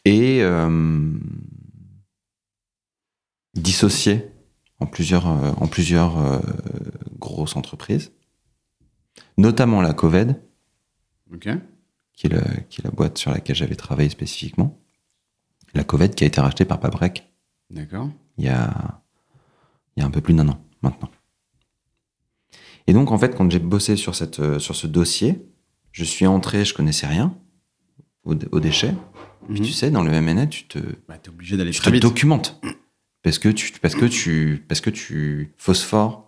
Et 0.04 0.40
euh, 0.42 1.12
dissocié 3.54 4.30
en 4.80 4.86
plusieurs, 4.86 5.26
euh, 5.28 5.52
en 5.56 5.66
plusieurs 5.66 6.18
euh, 6.18 6.38
grosses 7.18 7.56
entreprises, 7.56 8.12
notamment 9.38 9.80
la 9.80 9.92
Coved, 9.94 10.40
Ok. 11.32 11.49
qui 12.12 12.26
est, 12.26 12.30
le- 12.30 12.61
qui 12.68 12.80
est 12.80 12.85
la 12.85 12.90
boîte 12.90 13.18
sur 13.18 13.30
laquelle 13.30 13.56
j'avais 13.56 13.76
travaillé 13.76 14.08
spécifiquement. 14.08 14.78
La 15.75 15.85
Coved 15.85 16.14
qui 16.14 16.25
a 16.25 16.26
été 16.26 16.40
rachetée 16.40 16.64
par 16.64 16.80
Pabrec 16.80 17.30
D'accord. 17.70 18.08
il 18.38 18.44
y 18.44 18.49
a, 18.49 19.02
il 19.96 20.00
y 20.00 20.02
a 20.02 20.06
un 20.06 20.11
peu 20.11 20.20
plus 20.20 20.35
d'un 20.35 20.49
an 20.49 20.58
maintenant. 20.82 21.11
Et 22.87 22.92
donc, 22.92 23.11
en 23.11 23.18
fait, 23.18 23.35
quand 23.37 23.50
j'ai 23.50 23.58
bossé 23.58 23.96
sur, 23.96 24.14
cette, 24.14 24.38
euh, 24.38 24.58
sur 24.58 24.76
ce 24.76 24.87
dossier, 24.87 25.44
je 25.92 26.04
suis 26.04 26.26
entré, 26.26 26.64
je 26.64 26.73
connaissais 26.73 27.06
rien 27.06 27.37
aux, 28.25 28.35
aux 28.52 28.61
déchets. 28.61 28.94
Puis 29.49 29.61
Mhm. 29.61 29.66
tu 29.66 29.73
sais, 29.73 29.90
dans 29.90 30.02
le 30.04 30.11
MNE, 30.12 30.49
tu 30.49 30.64
te, 30.64 30.78
Bah, 31.08 31.18
t'es 31.18 31.28
obligé 31.30 31.56
d'aller 31.56 31.70
tu 31.73 31.80
te 31.80 31.90
vite. 31.90 32.02
documentes. 32.02 32.61
Parce 33.23 33.38
que 33.40 33.49
tu, 33.49 33.73
parce 33.80 33.94
que 33.96 34.04
tu, 34.06 34.64
parce 34.68 34.80
que 34.80 34.90
tu 34.90 35.52
phosphores 35.56 36.25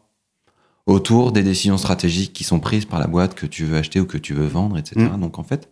autour 0.88 1.32
des 1.32 1.42
décisions 1.42 1.76
stratégiques 1.76 2.32
qui 2.32 2.44
sont 2.44 2.60
prises 2.60 2.86
par 2.86 2.98
la 2.98 3.06
boîte 3.06 3.34
que 3.34 3.46
tu 3.46 3.66
veux 3.66 3.76
acheter 3.76 4.00
ou 4.00 4.06
que 4.06 4.16
tu 4.16 4.32
veux 4.32 4.46
vendre, 4.46 4.78
etc. 4.78 5.10
Mm. 5.12 5.20
Donc 5.20 5.38
en 5.38 5.44
fait, 5.44 5.70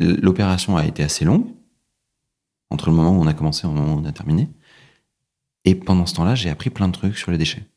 l'opération 0.00 0.76
a 0.76 0.86
été 0.86 1.02
assez 1.02 1.26
longue 1.26 1.44
entre 2.70 2.88
le 2.88 2.96
moment 2.96 3.10
où 3.10 3.20
on 3.20 3.26
a 3.26 3.34
commencé 3.34 3.66
et 3.66 3.70
le 3.70 3.76
moment 3.76 3.94
où 3.94 3.98
on 3.98 4.04
a 4.06 4.12
terminé. 4.12 4.48
Et 5.66 5.74
pendant 5.74 6.06
ce 6.06 6.14
temps-là, 6.14 6.34
j'ai 6.34 6.48
appris 6.48 6.70
plein 6.70 6.88
de 6.88 6.94
trucs 6.94 7.16
sur 7.16 7.30
les 7.30 7.36
déchets. 7.36 7.68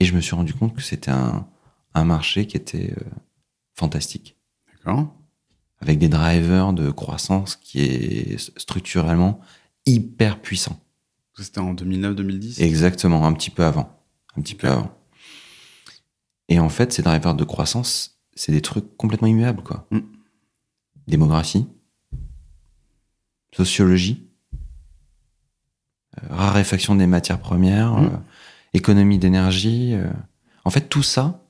Et 0.00 0.04
je 0.04 0.14
me 0.16 0.20
suis 0.20 0.34
rendu 0.34 0.52
compte 0.52 0.74
que 0.74 0.82
c'était 0.82 1.12
un, 1.12 1.46
un 1.94 2.04
marché 2.04 2.48
qui 2.48 2.56
était 2.56 2.92
euh, 2.98 3.10
fantastique 3.72 4.36
D'accord. 4.72 5.14
avec 5.80 6.00
des 6.00 6.08
drivers 6.08 6.72
de 6.72 6.90
croissance 6.90 7.54
qui 7.54 7.82
est 7.82 8.58
structurellement 8.58 9.40
hyper 9.86 10.40
puissant. 10.40 10.80
C'était 11.38 11.60
en 11.60 11.72
2009-2010. 11.74 12.60
Exactement, 12.60 13.24
un 13.24 13.32
petit 13.32 13.50
peu 13.50 13.64
avant. 13.64 13.96
Un 14.36 14.42
petit 14.42 14.56
peu 14.56 14.66
avant. 14.66 14.92
Et 16.52 16.58
en 16.60 16.68
fait, 16.68 16.92
ces 16.92 17.00
drivers 17.02 17.34
de 17.34 17.44
croissance, 17.44 18.18
c'est 18.34 18.52
des 18.52 18.60
trucs 18.60 18.94
complètement 18.98 19.28
immuables, 19.28 19.62
quoi. 19.62 19.86
Mm. 19.90 20.00
Démographie, 21.08 21.66
sociologie, 23.56 24.28
euh, 26.18 26.26
raréfaction 26.28 26.94
des 26.94 27.06
matières 27.06 27.40
premières, 27.40 27.92
Mm. 27.94 28.04
euh, 28.04 28.16
économie 28.74 29.18
d'énergie. 29.18 29.94
euh. 29.94 30.10
En 30.66 30.70
fait, 30.70 30.90
tout 30.90 31.02
ça, 31.02 31.42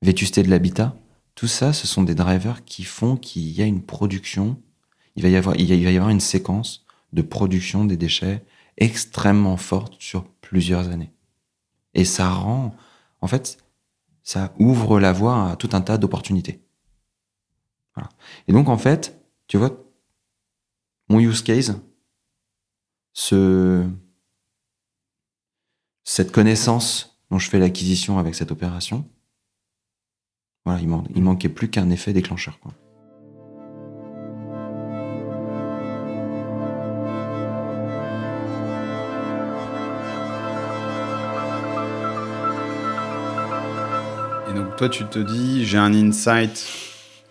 vétusté 0.00 0.44
de 0.44 0.48
l'habitat, 0.50 0.94
tout 1.34 1.48
ça, 1.48 1.72
ce 1.72 1.88
sont 1.88 2.04
des 2.04 2.14
drivers 2.14 2.64
qui 2.64 2.84
font 2.84 3.16
qu'il 3.16 3.50
y 3.50 3.62
a 3.62 3.66
une 3.66 3.82
production, 3.82 4.60
il 5.16 5.24
va 5.24 5.28
y 5.28 5.34
avoir, 5.36 5.56
il 5.56 5.66
va 5.84 5.90
y 5.90 5.96
avoir 5.96 6.10
une 6.10 6.20
séquence 6.20 6.84
de 7.12 7.22
production 7.22 7.84
des 7.84 7.96
déchets 7.96 8.44
extrêmement 8.76 9.56
forte 9.56 9.94
sur 9.98 10.24
plusieurs 10.40 10.88
années. 10.88 11.10
Et 11.94 12.04
ça 12.04 12.30
rend, 12.30 12.76
en 13.20 13.26
fait, 13.26 13.58
ça 14.22 14.54
ouvre 14.58 15.00
la 15.00 15.12
voie 15.12 15.50
à 15.50 15.56
tout 15.56 15.70
un 15.72 15.80
tas 15.80 15.98
d'opportunités. 15.98 16.60
Et 18.48 18.52
donc, 18.52 18.68
en 18.68 18.78
fait, 18.78 19.22
tu 19.46 19.58
vois, 19.58 19.70
mon 21.08 21.20
use 21.20 21.42
case, 21.42 21.80
ce, 23.12 23.86
cette 26.04 26.32
connaissance 26.32 27.20
dont 27.30 27.38
je 27.38 27.50
fais 27.50 27.58
l'acquisition 27.58 28.18
avec 28.18 28.34
cette 28.34 28.50
opération, 28.50 29.08
voilà, 30.64 30.80
il, 30.80 30.88
man- 30.88 31.06
manquait 31.16 31.48
plus 31.48 31.68
qu'un 31.70 31.90
effet 31.90 32.12
déclencheur. 32.12 32.58
Toi, 44.82 44.88
tu 44.88 45.04
te 45.04 45.20
dis, 45.20 45.64
j'ai 45.64 45.78
un 45.78 45.94
insight 45.94 46.66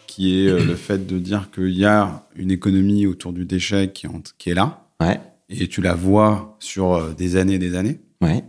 qui 0.08 0.40
est 0.40 0.48
euh, 0.48 0.64
le 0.64 0.76
fait 0.76 1.06
de 1.06 1.20
dire 1.20 1.52
qu'il 1.52 1.72
y 1.78 1.84
a 1.84 2.26
une 2.38 2.50
économie 2.50 3.06
autour 3.06 3.34
du 3.34 3.44
déchet 3.44 3.92
qui, 3.92 4.08
en- 4.08 4.22
qui 4.38 4.52
est 4.52 4.54
là, 4.54 4.88
Ouais, 5.02 5.20
et 5.50 5.68
tu 5.68 5.82
la 5.82 5.94
vois 5.94 6.56
sur 6.62 6.94
euh, 6.94 7.14
des 7.14 7.36
années 7.36 7.56
et 7.56 7.60
des 7.60 7.76
années. 7.76 8.00
ouais, 8.22 8.46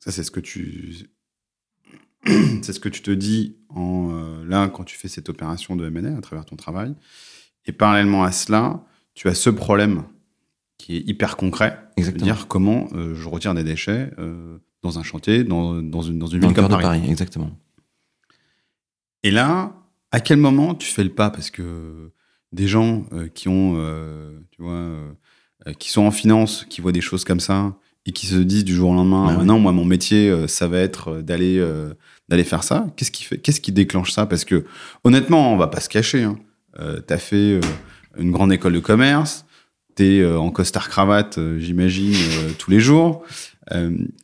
Ça, 0.00 0.12
c'est 0.12 0.22
ce 0.22 0.30
que 0.30 0.40
tu. 0.40 1.08
c'est 2.26 2.74
ce 2.74 2.78
que 2.80 2.90
tu 2.90 3.00
te 3.00 3.10
dis 3.10 3.56
en, 3.70 4.10
euh, 4.12 4.44
là 4.46 4.68
quand 4.68 4.84
tu 4.84 4.98
fais 4.98 5.08
cette 5.08 5.30
opération 5.30 5.74
de 5.74 5.86
M&A 5.86 6.14
à 6.14 6.20
travers 6.20 6.44
ton 6.44 6.56
travail. 6.56 6.94
Et 7.64 7.72
parallèlement 7.72 8.22
à 8.22 8.32
cela, 8.32 8.84
tu 9.14 9.28
as 9.28 9.34
ce 9.34 9.48
problème 9.48 10.02
qui 10.76 10.96
est 10.98 11.08
hyper 11.08 11.38
concret. 11.38 11.78
exactement. 11.96 12.26
C'est-à-dire 12.26 12.48
comment 12.48 12.88
je 12.92 13.26
retire 13.28 13.54
des 13.54 13.64
déchets 13.64 14.10
dans 14.82 14.98
un 14.98 15.02
chantier, 15.02 15.42
dans, 15.42 15.80
dans 15.80 16.02
une, 16.02 16.18
dans 16.18 16.26
une 16.26 16.40
Dans 16.40 16.48
ville 16.48 16.56
le 16.56 16.62
comme 16.62 16.68
cœur 16.68 16.78
de 16.78 16.84
Paris. 16.84 17.00
Paris, 17.00 17.10
exactement. 17.10 17.50
Et 19.28 19.30
là, 19.30 19.74
à 20.10 20.20
quel 20.20 20.38
moment 20.38 20.74
tu 20.74 20.88
fais 20.90 21.04
le 21.04 21.10
pas? 21.10 21.28
Parce 21.28 21.50
que 21.50 22.10
des 22.52 22.66
gens 22.66 23.04
euh, 23.12 23.28
qui 23.28 23.46
ont, 23.50 23.74
euh, 23.76 24.38
tu 24.52 24.62
vois, 24.62 24.72
euh, 24.72 25.12
qui 25.78 25.90
sont 25.90 26.06
en 26.06 26.10
finance, 26.10 26.64
qui 26.70 26.80
voient 26.80 26.92
des 26.92 27.02
choses 27.02 27.24
comme 27.24 27.38
ça 27.40 27.76
et 28.06 28.12
qui 28.12 28.26
se 28.26 28.36
disent 28.36 28.64
du 28.64 28.74
jour 28.74 28.88
au 28.88 28.94
lendemain, 28.94 29.26
Ouais, 29.26 29.32
Ah, 29.36 29.38
ouais. 29.40 29.44
non, 29.44 29.58
moi 29.58 29.72
mon 29.72 29.84
métier, 29.84 30.34
ça 30.48 30.66
va 30.66 30.78
être 30.78 31.20
d'aller 31.20 31.62
d'aller 32.30 32.44
faire 32.44 32.64
ça. 32.64 32.86
Qu'est-ce 32.96 33.10
qui 33.10 33.22
fait 33.22 33.36
Qu'est-ce 33.36 33.60
qui 33.60 33.70
déclenche 33.70 34.12
ça? 34.12 34.24
Parce 34.24 34.46
que 34.46 34.64
honnêtement, 35.04 35.52
on 35.52 35.58
va 35.58 35.66
pas 35.66 35.80
se 35.80 35.90
cacher. 35.90 36.22
Hein. 36.22 36.38
Euh, 36.80 37.00
T'as 37.00 37.18
fait 37.18 37.60
une 38.16 38.30
grande 38.30 38.50
école 38.50 38.72
de 38.72 38.80
commerce. 38.80 39.44
T'es 39.94 40.20
euh, 40.20 40.38
en 40.40 40.50
costard 40.50 40.88
cravate, 40.88 41.38
j'imagine, 41.58 42.14
tous 42.58 42.70
les 42.70 42.80
jours. 42.80 43.24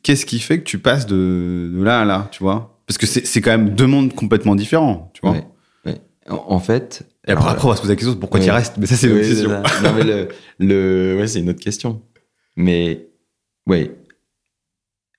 Qu'est-ce 0.01 0.25
qui 0.25 0.39
fait 0.39 0.57
que 0.57 0.63
tu 0.63 0.79
passes 0.79 1.05
de, 1.05 1.71
de 1.75 1.83
là 1.83 2.01
à 2.01 2.05
là, 2.05 2.27
tu 2.31 2.41
vois? 2.41 2.74
Parce 2.87 2.97
que 2.97 3.05
c'est 3.07 3.41
quand 3.41 3.51
même 3.51 3.71
deux 3.71 3.87
mondes 3.87 4.13
complètement 4.13 4.55
différents, 4.55 5.09
tu 5.13 5.21
vois 5.21 5.31
Ouais, 5.31 5.47
ouais. 5.85 6.01
En, 6.29 6.35
en 6.47 6.59
fait. 6.59 7.07
et 7.27 7.31
après, 7.31 7.49
après, 7.49 7.65
on 7.65 7.69
va 7.69 7.75
se 7.75 7.81
poser 7.81 7.93
la 7.93 7.97
question 7.97 8.15
pourquoi 8.15 8.39
tu 8.39 8.45
Ouais. 8.47 8.51
restes. 8.51 8.77
Mais 8.77 8.85
ça, 8.85 8.95
c'est 8.95 9.07
une 9.07 9.13
autre 9.17 9.27
question. 9.27 9.49
Non, 9.83 9.93
mais 9.95 10.03
le, 10.03 10.27
le, 10.59 11.17
ouais, 11.19 11.27
c'est 11.27 11.39
une 11.39 11.49
autre 11.49 11.61
question. 11.63 12.01
Mais, 12.55 13.07
ouais. 13.67 13.95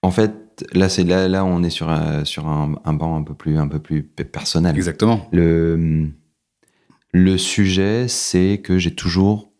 En 0.03 0.11
fait, 0.13 0.65
là, 0.73 0.89
c'est 0.89 1.03
là, 1.05 1.27
là, 1.29 1.45
on 1.45 1.63
est 1.65 1.71
sur 1.71 1.89
un, 1.89 2.25
sur 2.25 2.47
un, 2.47 2.81
un 2.85 2.93
banc 2.93 3.17
un 3.17 3.23
peu 3.25 3.35
plus, 3.35 3.59
un 3.59 3.67
peu 3.69 3.81
plus 3.81 4.05
pe- 4.05 4.23
personnel. 4.25 4.77
Exactement. 4.77 5.29
Le, 5.33 6.09
le 7.13 7.39
sujet, 7.39 8.07
c'est 8.09 8.61
que 8.63 8.79
j'ai 8.79 8.95
toujours 8.95 9.51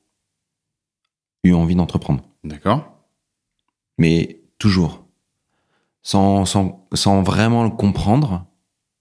eu 1.43 1.53
envie 1.53 1.75
d'entreprendre. 1.75 2.23
D'accord. 2.45 2.93
Mais 3.99 4.41
toujours. 4.59 5.06
Sans, 6.07 6.45
sans, 6.45 6.87
sans 6.93 7.21
vraiment 7.21 7.65
le 7.65 7.71
comprendre, 7.71 8.47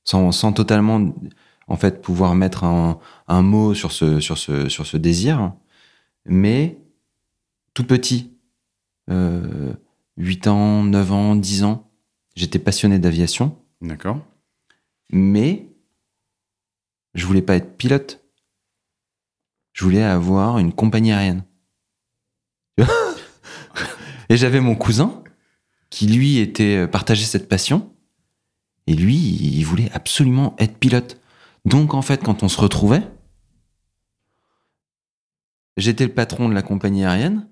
sans, 0.05 0.31
sans 0.31 0.53
totalement, 0.53 1.13
en 1.67 1.75
fait, 1.75 2.01
pouvoir 2.01 2.33
mettre 2.33 2.63
un, 2.63 2.97
un 3.27 3.43
mot 3.43 3.75
sur 3.75 3.91
ce, 3.91 4.19
sur, 4.19 4.39
ce, 4.39 4.69
sur 4.69 4.87
ce 4.87 4.97
désir. 4.97 5.53
Mais 6.25 6.79
tout 7.75 7.83
petit, 7.83 8.33
euh, 9.11 9.75
8 10.17 10.47
ans, 10.47 10.83
9 10.83 11.11
ans, 11.11 11.35
10 11.35 11.63
ans, 11.63 11.91
j'étais 12.35 12.57
passionné 12.57 12.97
d'aviation, 12.97 13.55
D'accord. 13.81 14.17
mais 15.11 15.69
je 17.13 17.27
voulais 17.27 17.43
pas 17.43 17.55
être 17.55 17.77
pilote. 17.77 18.25
Je 19.73 19.83
voulais 19.83 20.01
avoir 20.01 20.57
une 20.57 20.73
compagnie 20.73 21.11
aérienne. 21.11 21.43
Et 24.29 24.37
j'avais 24.37 24.59
mon 24.59 24.73
cousin 24.73 25.21
qui 25.95 26.07
lui 26.07 26.39
était 26.39 26.75
euh, 26.75 26.87
partageait 26.87 27.23
cette 27.23 27.47
passion 27.47 27.89
et 28.85 28.93
lui 28.93 29.15
il 29.15 29.63
voulait 29.63 29.89
absolument 29.93 30.53
être 30.59 30.77
pilote. 30.77 31.21
Donc 31.63 31.93
en 31.93 32.01
fait 32.01 32.21
quand 32.21 32.43
on 32.43 32.49
se 32.49 32.59
retrouvait 32.59 33.01
j'étais 35.77 36.03
le 36.05 36.11
patron 36.13 36.49
de 36.49 36.53
la 36.53 36.61
compagnie 36.61 37.05
aérienne 37.05 37.47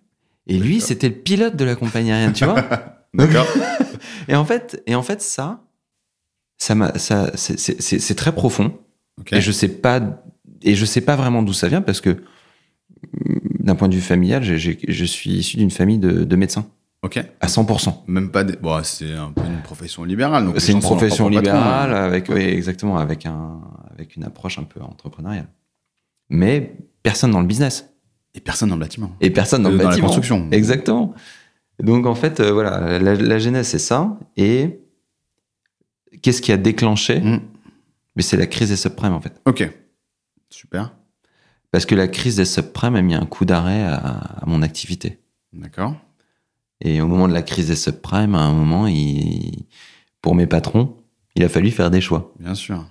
et 0.48 0.58
lui 0.60 0.82
c'était 0.82 1.08
le 1.08 1.16
pilote 1.16 1.56
de 1.56 1.64
la 1.64 1.78
compagnie 1.78 2.12
aérienne, 2.12 2.34
tu 2.34 2.44
vois 2.44 2.62
D'accord. 3.14 3.48
Et 4.28 4.36
en 4.36 4.44
fait 4.44 4.84
et 4.88 4.96
en 4.96 5.04
fait 5.04 5.22
ça 5.22 5.64
ça 6.58 6.76
ça 6.98 7.32
c'est- 7.38 8.16
très 8.16 8.34
profond 8.34 8.78
et 9.32 9.40
je 9.40 9.54
sais 9.54 9.70
pas 9.70 10.22
et 10.64 10.76
je 10.76 10.84
sais 10.86 11.02
pas 11.02 11.16
vraiment 11.16 11.44
d'où 11.44 11.54
ça 11.54 11.70
vient 11.70 11.82
parce 11.82 12.02
que 12.02 12.10
mm, 12.10 13.40
d'un 13.62 13.76
point 13.76 13.88
de 13.88 13.96
vue 13.96 14.02
familial, 14.02 14.44
je 14.44 15.06
suis 15.06 15.32
issu 15.32 15.56
d'une 15.56 15.72
famille 15.72 15.98
de, 16.00 16.26
de 16.26 16.36
médecins. 16.36 16.68
Ok. 17.04 17.18
à 17.42 17.48
100%. 17.48 17.94
Même 18.08 18.32
pas 18.32 18.44
des... 18.44 18.56
bon, 18.56 18.82
c'est 18.84 19.14
un 19.14 19.32
peu 19.32 19.42
une 19.46 19.62
profession 19.62 20.04
libérale. 20.06 20.52
C'est 20.58 20.72
une 20.72 20.80
profession 20.80 21.28
libérale 21.30 21.94
hein. 21.94 22.04
avec, 22.04 22.30
oui, 22.30 22.42
exactement, 22.42 22.98
avec 22.98 23.26
un, 23.26 23.60
avec 23.92 24.16
une 24.16 24.24
approche 24.24 24.58
un 24.58 24.64
peu 24.64 24.82
entrepreneuriale. 24.82 25.48
Mais 26.30 26.76
personne 27.04 27.32
dans 27.32 27.42
le 27.42 27.48
business 27.48 27.90
Et 28.34 28.40
personne 28.40 28.70
dans 28.70 28.76
le 28.76 28.82
bâtiment. 28.82 29.12
et 29.22 29.30
personne 29.30 29.64
dans 29.64 29.70
le 29.70 29.78
dans 29.78 29.90
la 29.90 29.98
construction. 30.00 30.48
Exactement. 30.52 31.14
Donc 31.80 32.06
en 32.06 32.16
fait, 32.16 32.40
euh, 32.40 32.52
voilà, 32.54 32.98
la, 33.00 33.16
la 33.16 33.40
genèse 33.40 33.68
c'est 33.68 33.80
ça. 33.80 34.18
Et 34.38 34.80
qu'est-ce 36.22 36.42
qui 36.42 36.52
a 36.52 36.58
déclenché 36.58 37.20
Mm. 37.20 37.42
Mais 38.16 38.22
c'est 38.22 38.38
la 38.38 38.46
crise 38.48 38.70
des 38.70 38.76
subprimes 38.78 39.14
en 39.14 39.20
fait. 39.22 39.42
Ok. 39.46 39.70
Super. 40.50 40.94
Parce 41.72 41.86
que 41.88 41.96
la 41.96 42.08
crise 42.08 42.36
des 42.36 42.46
subprimes 42.46 42.96
a 42.96 43.02
mis 43.02 43.16
un 43.16 43.26
coup 43.26 43.44
d'arrêt 43.44 43.82
à, 43.84 43.96
à 43.98 44.46
mon 44.46 44.62
activité. 44.62 45.20
D'accord. 45.52 45.96
Et 46.84 47.00
au 47.02 47.08
moment 47.08 47.28
de 47.28 47.34
la 47.34 47.42
crise 47.42 47.68
des 47.68 47.76
subprimes, 47.76 48.36
à 48.36 48.42
un 48.42 48.54
moment, 48.54 48.88
il, 48.88 49.66
pour 50.22 50.36
mes 50.36 50.48
patrons, 50.48 50.98
il 51.36 51.44
a 51.44 51.50
fallu 51.50 51.72
faire 51.72 51.90
des 51.90 52.02
choix. 52.02 52.34
Bien 52.40 52.56
sûr. 52.56 52.86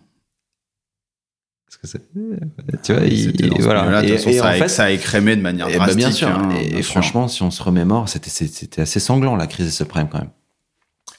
Parce 1.66 1.76
que 1.76 1.86
c'est- 1.86 2.82
tu 2.82 2.92
vois, 2.94 3.04
il- 3.06 3.60
voilà. 3.62 4.02
de 4.02 4.06
Et- 4.08 4.16
façon, 4.16 4.30
et 4.30 4.32
ça, 4.38 4.44
en 4.44 4.48
a, 4.48 4.52
fait, 4.54 4.68
ça 4.68 4.84
a 4.84 4.90
écrémé 4.90 5.36
de 5.36 5.42
manière 5.42 5.66
Eh 5.68 5.72
ben, 5.72 5.76
drastique. 5.78 5.98
bien 5.98 6.10
sûr. 6.10 6.28
hein, 6.28 6.50
et 6.58 6.68
bien 6.68 6.78
et 6.78 6.82
sûr. 6.82 6.92
franchement, 6.92 7.28
si 7.28 7.42
on 7.42 7.50
se 7.50 7.62
remémore, 7.62 8.08
c'était 8.08 8.80
assez 8.80 9.00
sanglant 9.00 9.36
la 9.36 9.46
crise 9.46 9.66
des 9.66 9.72
subprimes 9.72 10.08
quand 10.10 10.18
même. 10.20 10.30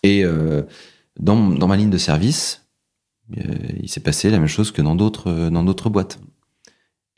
Et 0.03 0.24
euh, 0.25 0.63
dans, 1.20 1.50
dans 1.50 1.68
ma 1.68 1.77
ligne 1.77 1.89
de 1.89 1.98
service, 1.98 2.65
euh, 3.38 3.42
il 3.82 3.89
s'est 3.89 4.00
passé 4.01 4.30
la 4.30 4.38
même 4.39 4.48
chose 4.48 4.72
que 4.72 4.82
dans 4.82 4.96
d'autres 4.96 5.50
dans 5.50 5.63
d'autres 5.63 5.89
boîtes. 5.89 6.20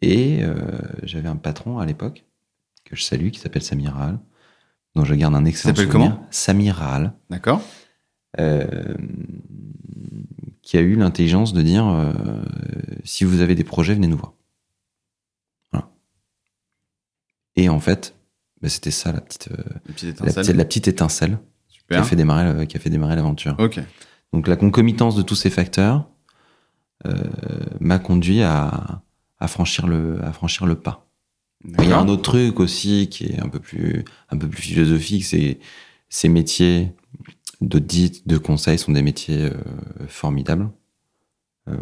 Et 0.02 0.40
euh, 0.44 0.56
j'avais 1.04 1.30
un 1.30 1.36
patron 1.38 1.80
à 1.80 1.86
l'époque 1.86 2.26
que 2.84 2.96
je 2.96 3.04
salue 3.04 3.30
qui 3.30 3.40
s'appelle 3.40 3.64
Samiral, 3.64 4.20
dont 4.96 5.04
je 5.06 5.14
garde 5.16 5.36
un 5.36 5.46
excellent 5.46 5.76
s'appelle 5.76 5.92
souvenir. 5.92 6.12
comment? 6.16 6.28
Samiral, 6.32 7.14
D'accord. 7.30 7.62
euh, 8.40 8.96
qui 10.62 10.78
a 10.78 10.82
eu 10.82 10.96
l'intelligence 10.96 11.54
de 11.54 11.62
dire 11.62 11.86
euh, 11.88 12.14
si 13.04 13.24
vous 13.24 13.42
avez 13.42 13.56
des 13.56 13.64
projets, 13.64 13.94
venez 13.94 14.08
nous 14.08 14.18
voir. 14.18 14.34
Voilà. 15.72 15.90
Et 17.56 17.70
en 17.70 17.80
fait, 17.80 18.16
bah, 18.62 18.70
c'était 18.70 18.92
ça 18.92 19.12
la 19.12 19.22
petite, 19.22 19.50
euh, 19.52 19.64
petite 19.86 20.20
la, 20.22 20.28
étincelle. 20.28 20.44
petite, 20.44 20.56
la 20.58 20.66
petite 20.66 20.88
étincelle 20.88 21.38
qui 21.68 21.94
a 21.96 22.04
fait 22.04 22.16
démarrer, 22.16 22.52
le- 22.54 22.66
qui 22.66 22.78
a 22.78 22.80
fait 22.80 22.90
démarrer 22.90 23.16
l'aventure. 23.16 23.56
Ok. 23.60 23.80
Donc 24.34 24.48
la 24.48 24.56
concomitance 24.56 25.16
de 25.16 25.22
tous 25.22 25.36
ces 25.36 25.50
facteurs 25.50 26.10
m'a 27.80 28.00
conduit 28.00 28.42
à, 28.42 29.04
à 29.40 29.48
franchir 29.48 29.86
le, 29.86 30.20
à 30.26 30.34
franchir 30.34 30.66
le 30.66 30.74
pas. 30.76 31.05
Il 31.80 31.90
y 31.90 31.92
a 31.92 32.00
un 32.00 32.08
autre 32.08 32.22
truc 32.22 32.60
aussi 32.60 33.10
qui 33.10 33.26
est 33.26 33.40
un 33.40 33.50
peu 33.50 33.60
plus, 33.60 34.04
un 34.30 34.38
peu 34.38 34.48
plus 34.48 34.62
philosophique, 34.62 35.26
c'est 35.26 35.60
ces 36.10 36.30
métiers 36.30 36.92
d'audit, 37.62 38.28
de 38.28 38.38
conseil 38.38 38.78
sont 38.78 38.92
des 38.92 39.02
métiers 39.02 39.44
euh, 39.44 39.54
formidables, 40.08 40.70
euh, 41.68 41.78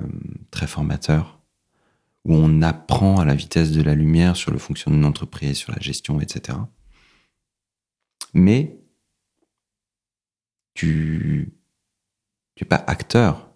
très 0.52 0.68
formateurs, 0.68 1.40
où 2.26 2.34
on 2.34 2.62
apprend 2.62 3.20
à 3.20 3.26
la 3.26 3.36
vitesse 3.36 3.72
de 3.72 3.82
la 3.82 3.96
lumière 3.96 4.36
sur 4.36 4.52
le 4.52 4.58
fonctionnement 4.58 5.00
d'une 5.00 5.06
entreprise, 5.06 5.58
sur 5.58 5.72
la 5.72 5.80
gestion, 5.80 6.22
etc. 6.22 6.58
Mais 8.34 8.78
tu 10.74 11.54
tu 12.56 12.64
es 12.64 12.68
pas 12.68 12.84
acteur, 12.88 13.50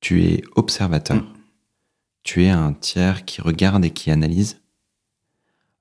tu 0.00 0.24
es 0.24 0.42
observateur. 0.54 1.16
Mm. 1.16 1.32
Tu 2.22 2.44
es 2.44 2.50
un 2.50 2.72
tiers 2.72 3.24
qui 3.24 3.40
regarde 3.40 3.84
et 3.84 3.90
qui 3.90 4.10
analyse. 4.10 4.60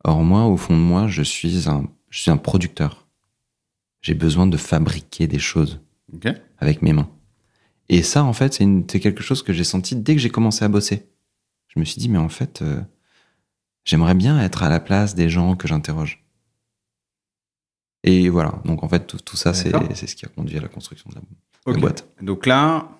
Or 0.08 0.24
moi, 0.24 0.46
au 0.46 0.56
fond 0.56 0.78
de 0.78 0.82
moi, 0.82 1.08
je 1.08 1.24
suis 1.24 1.68
un, 1.68 1.84
je 2.12 2.20
suis 2.20 2.30
un 2.30 2.38
producteur. 2.38 3.08
J'ai 4.02 4.14
besoin 4.14 4.46
de 4.46 4.56
fabriquer 4.56 5.26
des 5.26 5.40
choses 5.40 5.82
avec 6.60 6.84
mes 6.84 6.94
mains. 6.94 7.10
Et 7.90 8.04
ça, 8.04 8.24
en 8.24 8.32
fait, 8.32 8.54
c'est 8.54 9.00
quelque 9.00 9.24
chose 9.24 9.42
que 9.42 9.52
j'ai 9.52 9.64
senti 9.64 9.96
dès 9.96 10.14
que 10.14 10.22
j'ai 10.22 10.30
commencé 10.30 10.64
à 10.64 10.68
bosser. 10.68 11.10
Je 11.70 11.80
me 11.80 11.86
suis 11.86 12.00
dit, 12.00 12.08
mais 12.08 12.20
en 12.20 12.30
fait, 12.30 12.62
euh, 12.62 12.82
j'aimerais 13.84 14.14
bien 14.14 14.40
être 14.40 14.62
à 14.62 14.70
la 14.70 14.80
place 14.80 15.16
des 15.16 15.28
gens 15.28 15.56
que 15.56 15.68
j'interroge. 15.68 16.24
Et 18.04 18.30
voilà. 18.30 18.62
Donc, 18.64 18.84
en 18.84 18.88
fait, 18.88 19.08
tout, 19.08 19.18
tout 19.18 19.38
ça, 19.38 19.56
c'est 19.56 19.72
ce 19.72 20.16
qui 20.16 20.26
a 20.28 20.30
conduit 20.30 20.60
à 20.60 20.62
la 20.62 20.68
construction 20.68 21.10
de 21.10 21.16
la, 21.16 21.74
la 21.74 21.80
boîte. 21.80 22.08
Donc 22.22 22.46
là, 22.46 22.95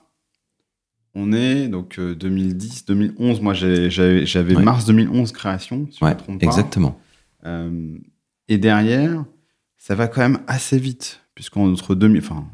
on 1.16 1.32
est 1.34 1.68
donc 1.68 1.98
euh, 2.00 2.14
2010, 2.16 2.86
2011. 2.86 3.42
Moi, 3.42 3.54
j'ai- 3.54 3.90
j'avais 3.90 4.56
Ouais. 4.56 4.64
mars 4.64 4.86
2011 4.86 5.32
création, 5.32 5.88
si 5.90 6.00
je 6.00 6.06
ne 6.06 6.10
Ouais, 6.10 6.16
me 6.16 6.20
trompe 6.20 6.40
pas. 6.42 6.46
exactement. 6.46 7.00
Euh, 7.46 7.98
et 8.50 8.58
derrière, 8.58 9.24
ça 9.78 9.96
va 9.96 10.08
quand 10.08 10.22
même 10.22 10.40
assez 10.48 10.78
vite, 10.78 11.22
puisqu'entre 11.36 11.96
2000, 11.96 12.22
enfin, 12.22 12.46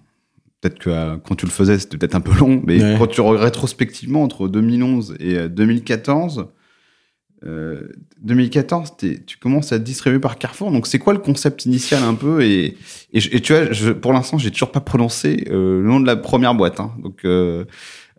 peut-être 0.62 0.80
que 0.80 0.90
euh, 0.90 1.18
quand 1.18 1.36
tu 1.36 1.46
le 1.46 1.52
faisais, 1.52 1.80
c'était 1.80 1.98
peut-être 1.98 2.16
un 2.16 2.22
peu 2.22 2.38
long, 2.38 2.62
mais 2.66 2.82
Ouais. 2.82 2.96
quand 3.00 3.08
tu 3.08 3.22
rétrospectivement 3.22 4.22
entre 4.24 4.48
2011 4.48 5.16
et 5.20 5.38
euh, 5.38 5.48
2014, 5.48 6.48
euh, 7.44 7.88
2014, 8.22 8.96
t'es- 8.98 9.24
tu 9.26 9.38
commences 9.38 9.72
à 9.72 9.80
te 9.80 9.84
distribuer 9.84 10.20
par 10.20 10.38
Carrefour. 10.38 10.72
Donc, 10.72 10.86
c'est 10.86 11.00
quoi 11.00 11.14
le 11.14 11.20
concept 11.20 11.66
initial 11.66 12.04
un 12.04 12.14
peu? 12.14 12.44
Et, 12.44 12.78
et, 13.14 13.20
je- 13.20 13.36
et 13.36 13.42
tu 13.42 13.54
vois, 13.54 13.72
je, 13.72 13.92
pour 13.92 14.14
l'instant, 14.14 14.38
j'ai 14.38 14.52
toujours 14.52 14.72
pas 14.72 14.80
prononcé 14.82 15.46
euh, 15.50 15.82
le 15.82 15.88
nom 15.88 16.00
de 16.00 16.06
la 16.06 16.16
première 16.16 16.54
boîte. 16.54 16.80
hein. 16.80 16.92
Donc, 17.02 17.26
euh, 17.26 17.66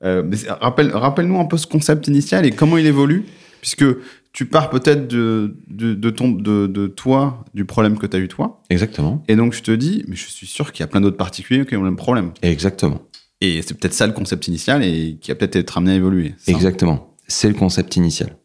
euh, 0.05 0.23
rappelle, 0.61 0.91
rappelle-nous 0.95 1.39
un 1.39 1.45
peu 1.45 1.57
ce 1.57 1.67
concept 1.67 2.09
initial 2.09 2.45
et 2.47 2.51
comment 2.51 2.77
il 2.77 2.87
évolue, 2.87 3.25
puisque 3.61 3.85
tu 4.33 4.47
pars 4.47 4.71
peut-être 4.71 5.09
de, 5.09 5.57
de, 5.69 5.95
de 5.95 6.11
ton, 6.11 6.31
de, 6.31 6.67
de 6.67 6.87
toi, 6.87 7.45
du 7.55 7.65
problème 7.65 7.99
que 7.99 8.07
tu 8.07 8.17
as 8.17 8.21
eu 8.21 8.29
toi. 8.29 8.63
Exactement. 8.71 9.23
Et 9.29 9.37
donc, 9.37 9.53
je 9.53 9.63
te 9.63 9.71
dis, 9.71 10.05
mais 10.09 10.17
je 10.17 10.27
suis 10.29 10.47
sûr 10.47 10.73
qu'il 10.73 10.81
y 10.83 10.85
a 10.85 10.87
plein 10.87 11.01
d'autres 11.03 11.17
particuliers 11.19 11.67
qui 11.67 11.77
ont 11.77 11.81
le 11.83 11.87
même 11.91 11.97
problème. 11.97 12.33
Exactement. 12.43 13.03
Et 13.41 13.61
c'est 13.63 13.75
peut-être 13.79 13.93
ça 13.95 14.07
le 14.07 14.13
concept 14.13 14.49
initial 14.49 14.83
et 14.85 15.19
qui 15.21 15.31
a 15.33 15.35
peut-être 15.35 15.57
été 15.57 15.73
amené 15.77 15.93
à 15.93 15.97
évoluer. 15.97 16.35
Exactement. 16.47 17.15
C'est 17.29 17.49
le 17.49 17.55
concept 17.55 17.97
initial. 17.97 18.37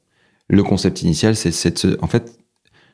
Le 0.50 0.64
concept 0.64 1.02
initial, 1.04 1.36
c'est 1.36 1.52
se- 1.52 1.98
En 2.02 2.08
fait, 2.08 2.38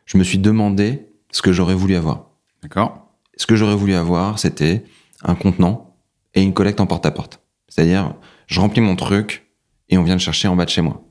je 0.05 0.17
me 0.17 0.23
suis 0.23 0.37
demandé 0.37 1.07
ce 1.31 1.41
que 1.41 1.51
j'aurais 1.51 1.75
voulu 1.75 1.95
avoir. 1.95 2.29
D'accord 2.61 3.09
Ce 3.37 3.45
que 3.47 3.55
j'aurais 3.55 3.75
voulu 3.75 3.93
avoir, 3.93 4.37
c'était 4.37 4.83
un 5.23 5.35
contenant 5.35 5.95
et 6.35 6.41
une 6.43 6.53
collecte 6.53 6.79
en 6.81 6.85
porte-à-porte. 6.87 7.39
C'est-à-dire, 7.69 8.13
je 8.53 8.59
remplis 8.59 8.81
mon 8.81 8.95
truc 8.95 9.47
et 9.89 9.97
on 9.97 10.03
vient 10.03 10.13
le 10.13 10.19
chercher 10.19 10.47
en 10.47 10.55
bas 10.55 10.65
de 10.65 10.69
chez 10.69 10.81
moi. 10.81 11.03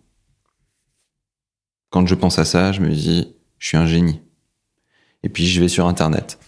Quand 1.90 2.06
je 2.06 2.14
pense 2.14 2.38
à 2.38 2.44
ça, 2.44 2.70
je 2.70 2.80
me 2.80 2.88
dis, 2.88 3.34
je 3.58 3.66
suis 3.66 3.76
un 3.76 3.84
génie. 3.84 4.20
Et 5.24 5.28
puis, 5.28 5.46
je 5.46 5.60
vais 5.60 5.66
sur 5.66 5.88
Internet. 5.88 6.38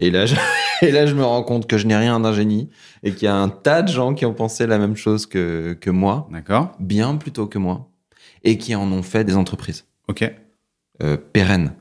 Et 0.00 0.10
là, 0.10 0.26
je, 0.26 0.34
et 0.82 0.90
là, 0.90 1.06
je 1.06 1.14
me 1.14 1.24
rends 1.24 1.44
compte 1.44 1.68
que 1.68 1.78
je 1.78 1.86
n'ai 1.86 1.96
rien 1.96 2.18
d'un 2.18 2.32
génie 2.32 2.68
et 3.04 3.12
qu'il 3.12 3.26
y 3.26 3.28
a 3.28 3.34
un 3.36 3.48
tas 3.48 3.82
de 3.82 3.92
gens 3.92 4.12
qui 4.12 4.26
ont 4.26 4.34
pensé 4.34 4.66
la 4.66 4.78
même 4.78 4.96
chose 4.96 5.24
que, 5.24 5.78
que 5.80 5.90
moi, 5.90 6.28
D'accord 6.32 6.74
bien 6.80 7.14
plus 7.14 7.30
tôt 7.30 7.46
que 7.46 7.58
moi, 7.58 7.88
et 8.42 8.58
qui 8.58 8.74
en 8.74 8.90
ont 8.90 9.04
fait 9.04 9.22
des 9.22 9.36
entreprises 9.36 9.86
Ok. 10.08 10.28
euh, 11.02 11.16
pérennes 11.16 11.74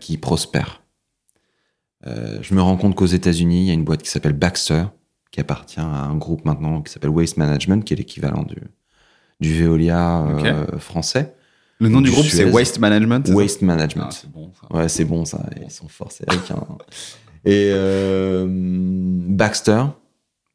qui 0.00 0.18
prospèrent. 0.18 0.82
Euh, 2.06 2.38
je 2.42 2.54
me 2.54 2.60
rends 2.60 2.76
compte 2.76 2.94
qu'aux 2.94 3.06
États-Unis, 3.06 3.62
il 3.62 3.66
y 3.68 3.70
a 3.70 3.74
une 3.74 3.84
boîte 3.84 4.02
qui 4.02 4.10
s'appelle 4.10 4.34
Baxter, 4.34 4.84
qui 5.30 5.40
appartient 5.40 5.80
à 5.80 5.84
un 5.84 6.14
groupe 6.16 6.44
maintenant 6.44 6.82
qui 6.82 6.92
s'appelle 6.92 7.10
Waste 7.10 7.36
Management, 7.36 7.84
qui 7.84 7.94
est 7.94 7.96
l'équivalent 7.96 8.42
du, 8.44 8.56
du 9.40 9.52
Veolia 9.54 10.22
euh, 10.24 10.78
français. 10.78 11.34
Le 11.78 11.88
nom 11.90 12.00
du, 12.00 12.08
Du 12.08 12.14
groupe, 12.14 12.24
c'est. 12.26 12.50
Waste 12.50 12.78
Management 12.78 13.28
Waste 13.34 13.58
Ah, 13.62 13.66
Management. 13.66 14.10
c'est 14.12 14.30
bon, 14.30 14.50
ça. 14.60 14.66
Ouais, 14.74 14.88
c'est 14.88 15.04
bon 15.04 15.24
ça, 15.26 15.44
ils 15.62 15.70
sont 15.70 15.88
forts, 15.88 16.10
c'est. 16.12 16.24
Et 17.44 17.70
euh, 17.72 18.46
Baxter, 18.48 19.84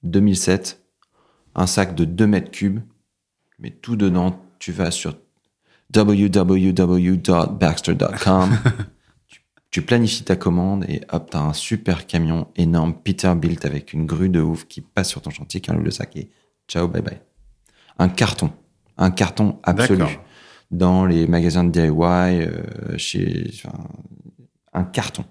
2007, 0.03 0.81
un 1.55 1.67
sac 1.67 1.93
de 1.95 2.05
2 2.05 2.25
mètres 2.27 2.49
cubes, 2.51 2.79
mais 3.59 3.69
tout 3.69 3.95
dedans, 3.95 4.39
tu 4.57 4.71
vas 4.71 4.89
sur 4.91 5.15
www.baxter.com, 5.95 8.49
tu, 9.71 9.81
planifies 9.81 10.23
ta 10.23 10.35
commande 10.35 10.85
et 10.87 11.01
hop, 11.11 11.29
t'as 11.31 11.39
un 11.39 11.53
super 11.53 12.05
camion 12.05 12.47
énorme 12.55 12.93
Peterbilt 12.93 13.65
avec 13.65 13.93
une 13.93 14.05
grue 14.05 14.29
de 14.29 14.41
ouf 14.41 14.65
qui 14.65 14.81
passe 14.81 15.09
sur 15.09 15.21
ton 15.21 15.29
chantier, 15.29 15.61
qui 15.61 15.71
enlève 15.71 15.83
le 15.83 15.91
sac 15.91 16.15
et 16.15 16.29
ciao, 16.67 16.87
bye 16.87 17.01
bye. 17.01 17.19
Un 17.97 18.09
carton, 18.09 18.51
un 18.97 19.11
carton 19.11 19.59
absolu 19.63 20.03
dans 20.71 21.05
les 21.05 21.27
magasins 21.27 21.63
de 21.63 21.69
DIY, 21.71 21.91
euh, 21.99 22.97
chez, 22.97 23.51
enfin, 23.53 23.77
un 24.73 24.83
carton. 24.83 25.25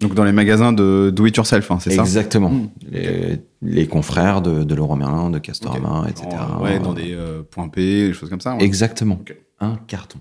Donc, 0.00 0.14
dans 0.14 0.24
les 0.24 0.32
magasins 0.32 0.72
de 0.72 1.12
do 1.14 1.26
it 1.26 1.36
yourself, 1.36 1.70
hein, 1.70 1.78
c'est 1.78 1.90
ça? 1.90 2.00
Exactement. 2.02 2.48
Mm. 2.48 2.70
Les, 2.90 3.42
les 3.60 3.86
confrères 3.86 4.40
de, 4.40 4.64
de 4.64 4.74
Leroy 4.74 4.96
Merlin, 4.96 5.28
de 5.30 5.38
Castorama, 5.38 6.00
Ok. 6.00 6.08
etc. 6.08 6.26
Ouais, 6.58 6.78
dans 6.78 6.94
des 6.94 7.12
euh, 7.12 7.42
points 7.42 7.68
P, 7.68 8.08
des 8.08 8.12
choses 8.14 8.30
comme 8.30 8.40
ça. 8.40 8.56
ouais. 8.56 8.64
Exactement. 8.64 9.20
Un 9.60 9.76
carton. 9.76 10.18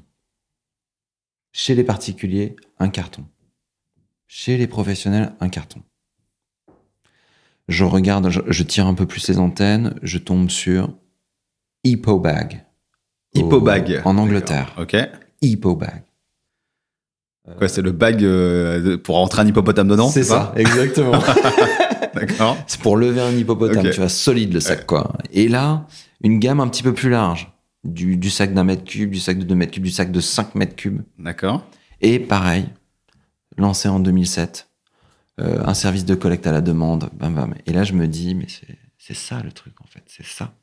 Chez 1.61 1.75
les 1.75 1.83
particuliers, 1.83 2.55
un 2.79 2.87
carton. 2.87 3.25
Chez 4.27 4.55
les 4.55 4.65
professionnels, 4.65 5.33
un 5.41 5.49
carton. 5.49 5.81
Je 7.67 7.83
regarde, 7.83 8.29
je, 8.29 8.39
je 8.47 8.63
tire 8.63 8.87
un 8.87 8.93
peu 8.93 9.05
plus 9.05 9.27
les 9.27 9.39
antennes, 9.39 9.93
je 10.01 10.19
tombe 10.19 10.49
sur 10.49 10.93
Hippobag. 11.83 12.65
Hippobag. 13.35 14.01
En 14.05 14.17
Angleterre. 14.17 14.73
Ok. 14.79 14.95
Hippobag. 15.41 16.03
Quoi, 17.57 17.67
c'est 17.67 17.81
le 17.81 17.91
bag 17.91 18.23
euh, 18.23 18.97
pour 18.97 19.15
rentrer 19.17 19.41
un 19.41 19.47
hippopotame 19.47 19.89
dedans 19.89 20.07
C'est 20.07 20.23
ça, 20.23 20.53
exactement. 20.55 21.21
D'accord. 22.13 22.55
C'est 22.67 22.79
pour 22.79 22.95
lever 22.95 23.19
un 23.19 23.31
hippopotame, 23.31 23.89
tu 23.89 23.99
vois, 23.99 24.07
solide 24.07 24.53
le 24.53 24.61
sac, 24.61 24.85
quoi. 24.85 25.11
Et 25.33 25.49
là, 25.49 25.87
une 26.23 26.39
gamme 26.39 26.61
un 26.61 26.69
petit 26.69 26.83
peu 26.83 26.93
plus 26.93 27.09
large. 27.09 27.51
Du, 27.85 28.17
du 28.17 28.29
sac 28.29 28.53
d'un 28.53 28.65
mètre 28.65 28.83
cube, 28.83 29.11
du 29.11 29.19
sac 29.19 29.39
de 29.39 29.43
2 29.45 29.55
mètres 29.55 29.71
cubes, 29.71 29.83
du 29.83 29.89
sac 29.91 30.11
de 30.11 30.19
5 30.19 30.55
mètres 30.55 30.75
cubes. 30.75 31.01
D'accord. 31.17 31.65
Et 32.01 32.19
pareil, 32.19 32.65
lancé 33.57 33.87
en 33.87 33.99
2007, 34.01 34.69
euh, 35.39 35.63
un 35.65 35.73
service 35.73 36.03
de 36.05 36.13
collecte 36.15 36.45
à 36.45 36.51
la 36.51 36.59
demande, 36.61 37.09
bam 37.13 37.33
bam. 37.35 37.55
Et 37.65 37.71
là, 37.71 37.83
je 37.85 37.93
me 37.93 38.07
dis, 38.07 38.35
mais 38.35 38.47
c'est- 38.49 39.13
ça 39.13 39.41
le 39.41 39.51
truc, 39.51 39.73
en 39.81 39.87
fait, 39.87 40.03
c'est 40.07 40.25
ça. 40.25 40.53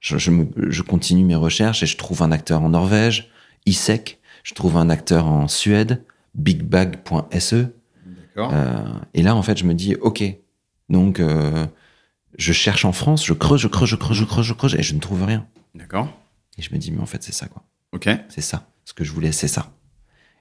Je, 0.00 0.16
je, 0.18 0.30
me- 0.30 0.48
je 0.70 0.82
continue 0.82 1.24
mes 1.24 1.34
recherches 1.34 1.82
et 1.82 1.86
je 1.86 1.96
trouve 1.98 2.22
un 2.22 2.30
acteur 2.32 2.62
en 2.62 2.68
Norvège, 2.70 3.28
ISEC, 3.66 4.18
je 4.44 4.54
trouve 4.54 4.76
un 4.78 4.88
acteur 4.88 5.26
en 5.26 5.48
Suède, 5.48 6.04
bigbag.se. 6.34 7.66
D'accord. 8.06 8.50
Euh, 8.54 8.84
et 9.14 9.22
là, 9.22 9.34
en 9.34 9.42
fait, 9.42 9.58
je 9.58 9.64
me 9.64 9.74
dis, 9.74 9.94
ok, 10.00 10.22
donc 10.88 11.20
euh, 11.20 11.66
je 12.38 12.52
cherche 12.52 12.84
en 12.84 12.92
France, 12.92 13.26
je 13.26 13.32
creuse, 13.32 13.60
je 13.60 13.68
creuse, 13.68 13.88
je 13.88 13.96
creuse, 13.96 14.16
je 14.16 14.24
creuse, 14.24 14.46
je 14.46 14.52
creuse, 14.54 14.74
et 14.76 14.82
je 14.82 14.94
ne 14.94 15.00
trouve 15.00 15.24
rien. 15.24 15.46
D'accord. 15.74 16.08
Et 16.58 16.62
je 16.62 16.72
me 16.72 16.78
dis, 16.78 16.90
mais 16.90 17.00
en 17.00 17.06
fait, 17.06 17.22
c'est 17.22 17.32
ça, 17.32 17.46
quoi. 17.48 17.64
Ok. 17.92 18.08
C'est 18.28 18.40
ça. 18.40 18.70
Ce 18.84 18.94
que 18.94 19.04
je 19.04 19.12
voulais, 19.12 19.32
c'est 19.32 19.48
ça. 19.48 19.72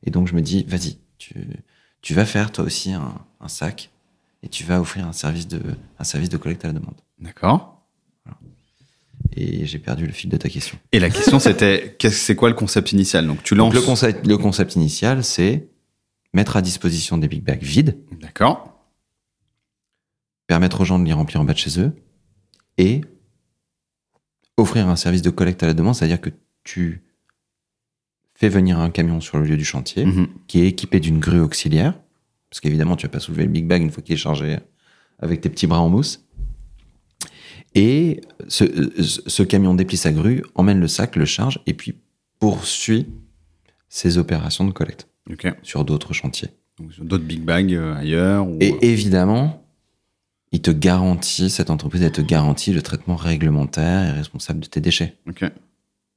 Et 0.03 0.11
donc, 0.11 0.27
je 0.27 0.33
me 0.33 0.41
dis, 0.41 0.63
vas-y, 0.67 0.97
tu, 1.17 1.33
tu 2.01 2.13
vas 2.13 2.25
faire 2.25 2.51
toi 2.51 2.63
aussi 2.63 2.91
un, 2.91 3.15
un 3.39 3.47
sac 3.47 3.91
et 4.43 4.49
tu 4.49 4.63
vas 4.63 4.79
offrir 4.79 5.07
un 5.07 5.13
service 5.13 5.47
de, 5.47 5.61
un 5.99 6.03
service 6.03 6.29
de 6.29 6.37
collecte 6.37 6.63
à 6.65 6.67
la 6.67 6.73
demande. 6.73 6.95
D'accord. 7.19 7.71
Et 9.37 9.65
j'ai 9.65 9.79
perdu 9.79 10.05
le 10.05 10.13
fil 10.13 10.29
de 10.29 10.37
ta 10.37 10.49
question. 10.49 10.77
Et 10.91 10.99
la 10.99 11.09
question 11.09 11.39
c'était, 11.39 11.97
c'est 12.09 12.35
quoi 12.35 12.47
le 12.49 12.55
concept 12.55 12.91
initial? 12.91 13.25
Donc 13.27 13.43
tu 13.43 13.55
lances. 13.55 13.73
Donc, 13.73 13.81
le 13.81 13.85
concept, 13.85 14.25
le 14.25 14.37
concept 14.37 14.75
initial, 14.75 15.23
c'est 15.23 15.67
mettre 16.33 16.55
à 16.55 16.61
disposition 16.61 17.17
des 17.17 17.27
big 17.27 17.43
bags 17.43 17.63
vides, 17.63 17.97
D'accord. 18.21 18.79
permettre 20.47 20.81
aux 20.81 20.85
gens 20.85 20.99
de 20.99 21.05
les 21.05 21.13
remplir 21.13 21.41
en 21.41 21.43
bas 21.43 21.53
de 21.53 21.57
chez 21.57 21.79
eux 21.79 21.93
et 22.77 23.01
offrir 24.57 24.87
un 24.87 24.95
service 24.95 25.21
de 25.21 25.29
collecte 25.29 25.63
à 25.63 25.67
la 25.67 25.73
demande, 25.73 25.95
c'est-à-dire 25.95 26.21
que 26.21 26.29
tu 26.63 27.01
fais 28.33 28.49
venir 28.49 28.79
un 28.79 28.89
camion 28.89 29.21
sur 29.21 29.37
le 29.37 29.45
lieu 29.45 29.57
du 29.57 29.65
chantier 29.65 30.05
Mhm. 30.05 30.27
qui 30.47 30.61
est 30.61 30.67
équipé 30.67 30.99
d'une 30.99 31.19
grue 31.19 31.39
auxiliaire, 31.39 31.93
parce 32.49 32.59
qu'évidemment, 32.59 32.95
tu 32.95 33.05
vas 33.05 33.11
pas 33.11 33.19
soulever 33.19 33.43
le 33.43 33.49
big 33.49 33.67
bag 33.67 33.81
une 33.81 33.91
fois 33.91 34.03
qu'il 34.03 34.13
est 34.13 34.17
chargé 34.17 34.57
avec 35.19 35.41
tes 35.41 35.49
petits 35.49 35.67
bras 35.67 35.79
en 35.79 35.89
mousse. 35.89 36.25
Et 37.73 38.21
ce, 38.47 39.43
camion 39.43 39.73
déplie 39.73 39.97
sa 39.97 40.11
grue, 40.13 40.43
emmène 40.55 40.79
le 40.79 40.87
sac, 40.87 41.17
le 41.17 41.25
charge, 41.25 41.59
et 41.65 41.73
puis 41.73 41.95
poursuit 42.39 43.07
ses 43.89 44.17
opérations 44.17 44.65
de 44.65 44.71
collecte 44.71 45.07
sur 45.61 45.83
d'autres 45.83 46.13
chantiers. 46.13 46.49
Donc 46.79 46.93
sur 46.93 47.03
d'autres 47.03 47.23
big 47.25 47.41
bags 47.41 47.73
euh, 47.73 47.95
ailleurs. 47.95 48.47
Ou... 48.47 48.57
Et 48.61 48.75
évidemment, 48.81 49.64
il 50.55 50.61
te 50.61 50.71
garantit, 50.71 51.49
cette 51.49 51.69
entreprise, 51.69 52.01
elle 52.01 52.11
te 52.13 52.21
garantit 52.21 52.71
le 52.71 52.81
traitement 52.81 53.15
réglementaire 53.17 54.07
et 54.07 54.11
responsable 54.11 54.61
de 54.61 54.67
tes 54.67 54.79
déchets. 54.79 55.15
Ok. 55.27 55.39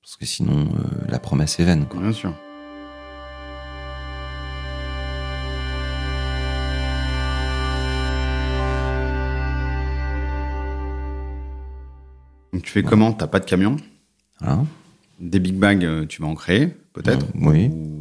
Parce 0.03 0.17
que 0.17 0.27
sinon, 0.27 0.69
euh, 0.77 1.07
la 1.09 1.19
promesse 1.19 1.59
est 1.59 1.65
vaine. 1.65 1.87
quoi. 1.87 2.01
Bien 2.01 2.13
sûr. 2.13 2.33
Donc 12.53 12.63
tu 12.63 12.71
fais 12.71 12.83
comment? 12.83 13.13
T'as 13.13 13.27
pas 13.27 13.41
de 13.41 13.45
camion? 13.45 13.77
Voilà. 14.41 14.65
Des 15.21 15.39
big 15.39 15.57
bags, 15.57 15.85
euh, 15.85 16.07
tu 16.07 16.23
vas 16.23 16.29
en 16.29 16.35
créer, 16.35 16.69
peut-être? 16.93 17.27
Oui. 17.35 17.71
Ou- 17.73 17.98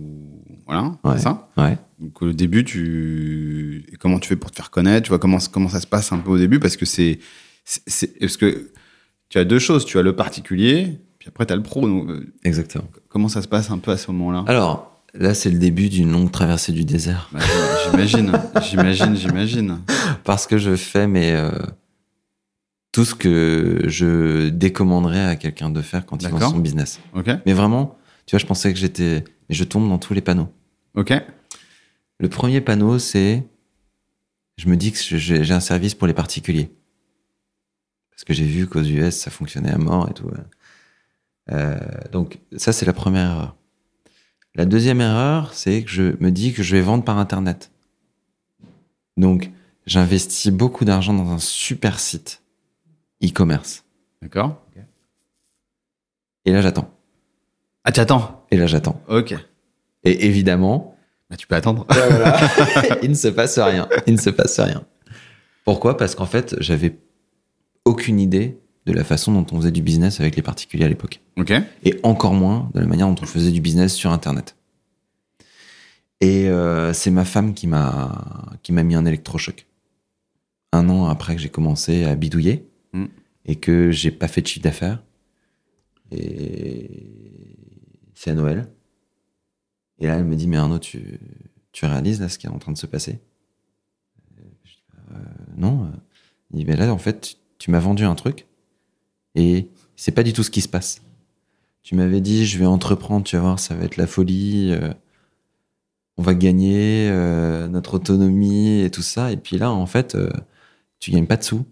Voilà, 0.67 0.84
Ouais. 1.03 1.13
c'est 1.15 1.23
ça 1.23 1.49
Ouais. 1.58 1.77
Donc 1.99 2.21
au 2.21 2.32
début, 2.34 2.63
tu 2.63 3.86
comment 3.99 4.19
tu 4.19 4.27
fais 4.30 4.36
pour 4.36 4.51
te 4.51 4.56
faire 4.56 4.69
connaître 4.69 5.03
Tu 5.06 5.10
vois 5.10 5.19
comment 5.19 5.38
comment 5.51 5.69
ça 5.69 5.80
se 5.82 5.88
passe 5.88 6.12
un 6.12 6.19
peu 6.19 6.30
au 6.32 6.38
début 6.38 6.60
parce 6.60 6.77
que 6.77 6.86
c'est 6.86 7.19
parce 8.19 8.38
que 8.38 8.71
tu 9.30 9.38
as 9.39 9.45
deux 9.45 9.60
choses. 9.60 9.86
Tu 9.86 9.97
as 9.97 10.01
le 10.03 10.15
particulier, 10.15 10.99
puis 11.19 11.27
après 11.30 11.45
tu 11.45 11.53
as 11.53 11.56
le 11.56 11.63
pro. 11.63 11.82
Donc, 11.88 12.10
euh, 12.10 12.34
Exactement. 12.43 12.86
comment 13.10 13.30
ça 13.30 13.41
se 13.41 13.47
passe 13.47 13.71
un 13.71 13.77
peu 13.80 13.91
à 13.91 13.97
ce 13.97 14.12
moment-là? 14.12 14.43
Alors, 14.47 15.01
là, 15.13 15.34
c'est 15.34 15.49
le 15.49 15.58
début 15.60 15.89
d'une 15.89 16.12
longue 16.12 16.32
traversée 16.32 16.71
du 16.71 16.86
désert. 16.86 17.30
Bah, 17.34 17.39
J'imagine, 17.91 18.32
j'imagine, 18.69 19.15
j'imagine. 19.15 19.80
Parce 20.23 20.45
que 20.47 20.58
je 20.58 20.75
fais 20.75 21.08
mais 21.08 21.32
euh, 21.34 21.51
tout 22.91 23.06
ce 23.06 23.15
que 23.15 23.82
je 23.88 24.49
décommanderais 24.49 25.25
à 25.25 25.36
quelqu'un 25.36 25.69
de 25.69 25.82
faire 25.82 26.06
quand 26.06 26.21
il 26.21 26.30
lance 26.30 26.51
son 26.51 26.60
business. 26.60 26.99
Ok, 27.15 27.30
Mais 27.45 27.53
vraiment, 27.53 27.97
tu 28.25 28.36
vois, 28.36 28.39
je 28.39 28.45
pensais 28.45 28.71
que 28.73 28.80
j'étais... 28.80 29.23
Je 29.49 29.63
tombe 29.63 29.88
dans 29.88 29.97
tous 29.97 30.13
les 30.13 30.19
panneaux. 30.21 30.49
Ok, 30.97 31.13
Le 32.19 32.29
premier 32.29 32.62
panneau, 32.62 32.99
c'est... 32.99 33.43
Je 34.57 34.67
me 34.67 34.75
dis 34.75 34.91
que 34.91 34.97
j'ai 34.97 35.53
un 35.53 35.60
service 35.60 35.93
pour 35.93 36.07
les 36.07 36.15
particuliers. 36.15 36.71
Parce 38.10 38.23
que 38.23 38.33
j'ai 38.33 38.45
vu 38.45 38.67
qu'aux 38.67 38.81
US, 38.81 39.15
ça 39.15 39.29
fonctionnait 39.29 39.71
à 39.71 39.77
mort 39.77 40.10
et 40.10 40.13
tout. 40.13 40.29
Euh, 41.51 41.77
donc, 42.12 42.39
ça, 42.57 42.73
c'est 42.73 42.86
la 42.88 42.93
première 42.93 43.29
erreur. 43.29 43.55
La 44.55 44.65
deuxième 44.65 44.99
erreur, 44.99 45.53
c'est 45.53 45.83
que 45.83 45.91
je 45.91 46.15
me 46.19 46.31
dis 46.31 46.53
que 46.53 46.63
je 46.63 46.75
vais 46.75 46.81
vendre 46.81 47.03
par 47.03 47.19
Internet. 47.19 47.71
Donc, 49.15 49.51
j'investis 49.86 50.51
beaucoup 50.51 50.83
d'argent 50.83 51.13
dans 51.13 51.29
un 51.29 51.38
super 51.38 51.99
site 51.99 52.41
e-commerce. 53.23 53.86
d'accord. 54.23 54.63
Et 56.45 56.51
là, 56.51 56.62
j'attends. 56.62 56.89
Ah, 57.83 57.91
tu 57.91 57.99
attends. 57.99 58.45
Et 58.51 58.57
là, 58.57 58.65
j'attends. 58.67 59.01
Ok. 59.10 59.36
Et 60.07 60.25
évidemment, 60.25 60.95
Bah, 61.29 61.35
tu 61.37 61.47
peux 61.47 61.55
attendre. 61.55 61.85
il 63.03 63.09
ne 63.09 63.15
se 63.15 63.27
passe 63.27 63.59
rien. 63.59 63.87
Il 64.07 64.13
ne 64.13 64.19
se 64.19 64.29
passe 64.29 64.59
rien. 64.59 64.83
Pourquoi? 65.65 65.97
Parce 65.97 66.15
qu'en 66.15 66.25
fait, 66.25 66.55
j'avais 66.59 66.97
aucune 67.85 68.19
idée 68.19 68.57
de 68.85 68.93
la 68.93 69.03
façon 69.03 69.33
dont 69.33 69.45
on 69.51 69.59
faisait 69.59 69.71
du 69.71 69.81
business 69.81 70.21
avec 70.21 70.35
les 70.37 70.41
particuliers 70.41 70.85
à 70.85 70.87
l'époque. 70.87 71.19
Et 71.83 71.99
encore 72.03 72.33
moins 72.33 72.69
de 72.73 72.79
la 72.79 72.85
manière 72.85 73.07
dont 73.07 73.21
on 73.21 73.25
faisait 73.25 73.51
du 73.51 73.59
business 73.59 73.93
sur 73.93 74.11
Internet. 74.11 74.55
Et 76.21 76.47
euh, 76.47 76.93
c'est 76.93 77.11
ma 77.11 77.25
femme 77.25 77.53
qui 77.53 77.67
m'a 77.67 78.57
qui 78.63 78.71
m'a 78.71 78.83
mis 78.83 78.95
un 78.95 79.05
électrochoc. 79.05 79.67
Un 80.71 80.89
an 80.89 81.05
après 81.07 81.35
que 81.35 81.41
j'ai 81.41 81.49
commencé 81.49 82.05
à 82.05 82.15
bidouiller 82.15 82.65
Mm. 82.93 83.05
et 83.45 83.57
que 83.57 83.91
j'ai 83.91 84.11
pas 84.11 84.29
fait 84.29 84.41
de 84.41 84.47
chiffre 84.47 84.63
d'affaires. 84.63 85.03
Et 86.11 86.89
c'est 88.15 88.31
à 88.31 88.33
Noël. 88.33 88.67
Et 89.99 90.07
là, 90.07 90.15
elle 90.17 90.25
me 90.25 90.36
dit, 90.36 90.47
mais 90.47 90.57
Arnaud, 90.57 90.79
tu, 90.79 91.19
tu 91.71 91.86
réalises 91.86 92.21
là 92.21 92.29
ce 92.29 92.38
qui 92.38 92.47
est 92.47 92.49
en 92.49 92.60
train 92.60 92.71
de 92.71 92.77
se 92.77 92.86
passer? 92.88 93.19
Dis, 94.38 94.41
Euh, 95.12 95.15
Non. 95.57 95.91
Il 96.51 96.57
dit, 96.60 96.65
mais 96.65 96.75
là, 96.75 96.93
en 96.93 96.97
fait, 96.97 97.38
tu, 97.57 97.71
m'as 97.71 97.79
vendu 97.79 98.03
un 98.05 98.15
truc 98.15 98.47
et 99.36 99.67
c'est 99.95 100.12
pas 100.13 100.23
du 100.23 100.33
tout 100.33 100.43
ce 100.43 100.51
qui 100.51 100.62
se 100.62 100.67
passe. 100.69 101.01
Tu 101.83 101.95
m'avais 101.95 102.21
dit, 102.21 102.45
je 102.45 102.57
vais 102.60 102.65
entreprendre, 102.65 103.25
tu 103.25 103.36
vas 103.36 103.41
voir, 103.41 103.60
ça 103.60 103.75
va 103.75 103.86
être 103.86 103.97
la 103.97 104.07
folie. 104.07 104.71
euh, 104.71 104.93
on 106.17 106.23
va 106.23 106.33
gagner 106.33 107.10
euh, 107.12 107.67
notre 107.67 107.95
autonomie 107.95 108.81
et 108.81 108.89
tout 108.91 109.01
ça. 109.03 109.31
Et 109.31 109.38
puis 109.38 109.57
là, 109.57 109.71
en 109.71 109.86
fait, 109.86 110.17
tu 110.99 111.12
gagnes 111.12 111.27
pas 111.27 111.38
de 111.38 111.43
sous. 111.43 111.65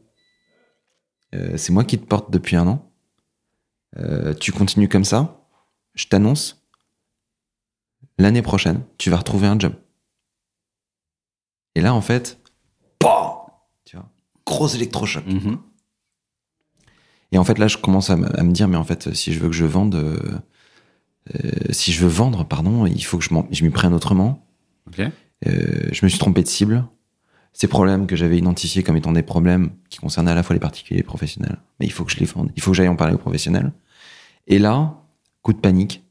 C'est 1.58 1.72
moi 1.74 1.84
qui 1.84 1.98
te 2.00 2.06
porte 2.06 2.32
depuis 2.32 2.56
un 2.56 2.68
an. 2.68 2.92
Tu 4.40 4.52
continues 4.52 4.88
comme 4.88 5.04
ça. 5.04 5.46
Je 5.96 6.06
t'annonce, 6.08 6.65
l'année 8.18 8.42
prochaine, 8.42 8.82
tu 8.98 9.10
vas 9.10 9.18
retrouver 9.18 9.48
un 9.48 9.60
job. 9.60 9.74
Et 11.76 11.82
là, 11.82 11.94
en 11.94 12.02
fait, 12.02 12.40
PAH 13.00 13.46
tu 13.86 13.98
vois, 13.98 14.10
gros 14.46 14.68
électrochoc. 14.68 15.26
Mhm. 15.28 15.58
Et 17.32 17.38
en 17.38 17.44
fait, 17.44 17.58
là, 17.58 17.68
je 17.68 17.78
commence 17.78 18.10
à, 18.10 18.16
me- 18.16 18.40
à 18.40 18.44
me 18.44 18.52
dire, 18.52 18.68
mais 18.68 18.78
en 18.78 18.84
fait, 18.84 19.14
si 19.14 19.34
je 19.34 19.40
veux 19.40 19.50
que 19.50 19.56
je 19.56 19.66
vende, 19.66 19.96
euh, 19.96 20.18
euh, 21.36 21.50
si 21.72 21.92
je 21.92 22.02
veux 22.02 22.08
vendre, 22.10 22.46
pardon, 22.46 22.86
il 22.86 23.04
faut 23.04 23.18
que 23.18 23.26
je 23.26 23.64
m'y 23.64 23.70
prenne 23.72 23.94
autrement. 23.94 24.48
Ok. 24.88 25.00
Euh, 25.48 25.90
je 25.92 26.06
me 26.06 26.10
suis 26.10 26.20
trompé 26.20 26.42
de 26.44 26.48
cible. 26.48 26.86
Ces 27.52 27.68
problèmes 27.68 28.06
que 28.08 28.16
j'avais 28.16 28.38
identifiés 28.38 28.84
comme 28.84 28.98
étant 28.98 29.12
des 29.12 29.24
problèmes 29.24 29.72
qui 29.90 29.98
concernaient 30.00 30.32
à 30.32 30.36
la 30.36 30.44
fois 30.44 30.54
les 30.54 30.60
particuliers 30.60 31.00
et 31.00 31.02
les 31.02 31.08
professionnels. 31.08 31.58
Mais 31.80 31.86
il 31.86 31.92
faut 31.92 32.04
que 32.06 32.12
je 32.12 32.18
les 32.18 32.26
vende. 32.26 32.52
Il 32.56 32.62
faut 32.62 32.72
que 32.72 32.78
j'aille 32.78 32.88
en 32.90 32.96
parler 32.96 33.14
aux 33.14 33.18
professionnels. 33.20 33.74
Et 34.48 34.60
là, 34.60 35.02
coup 35.42 35.54
de 35.54 35.60
panique. 35.60 36.05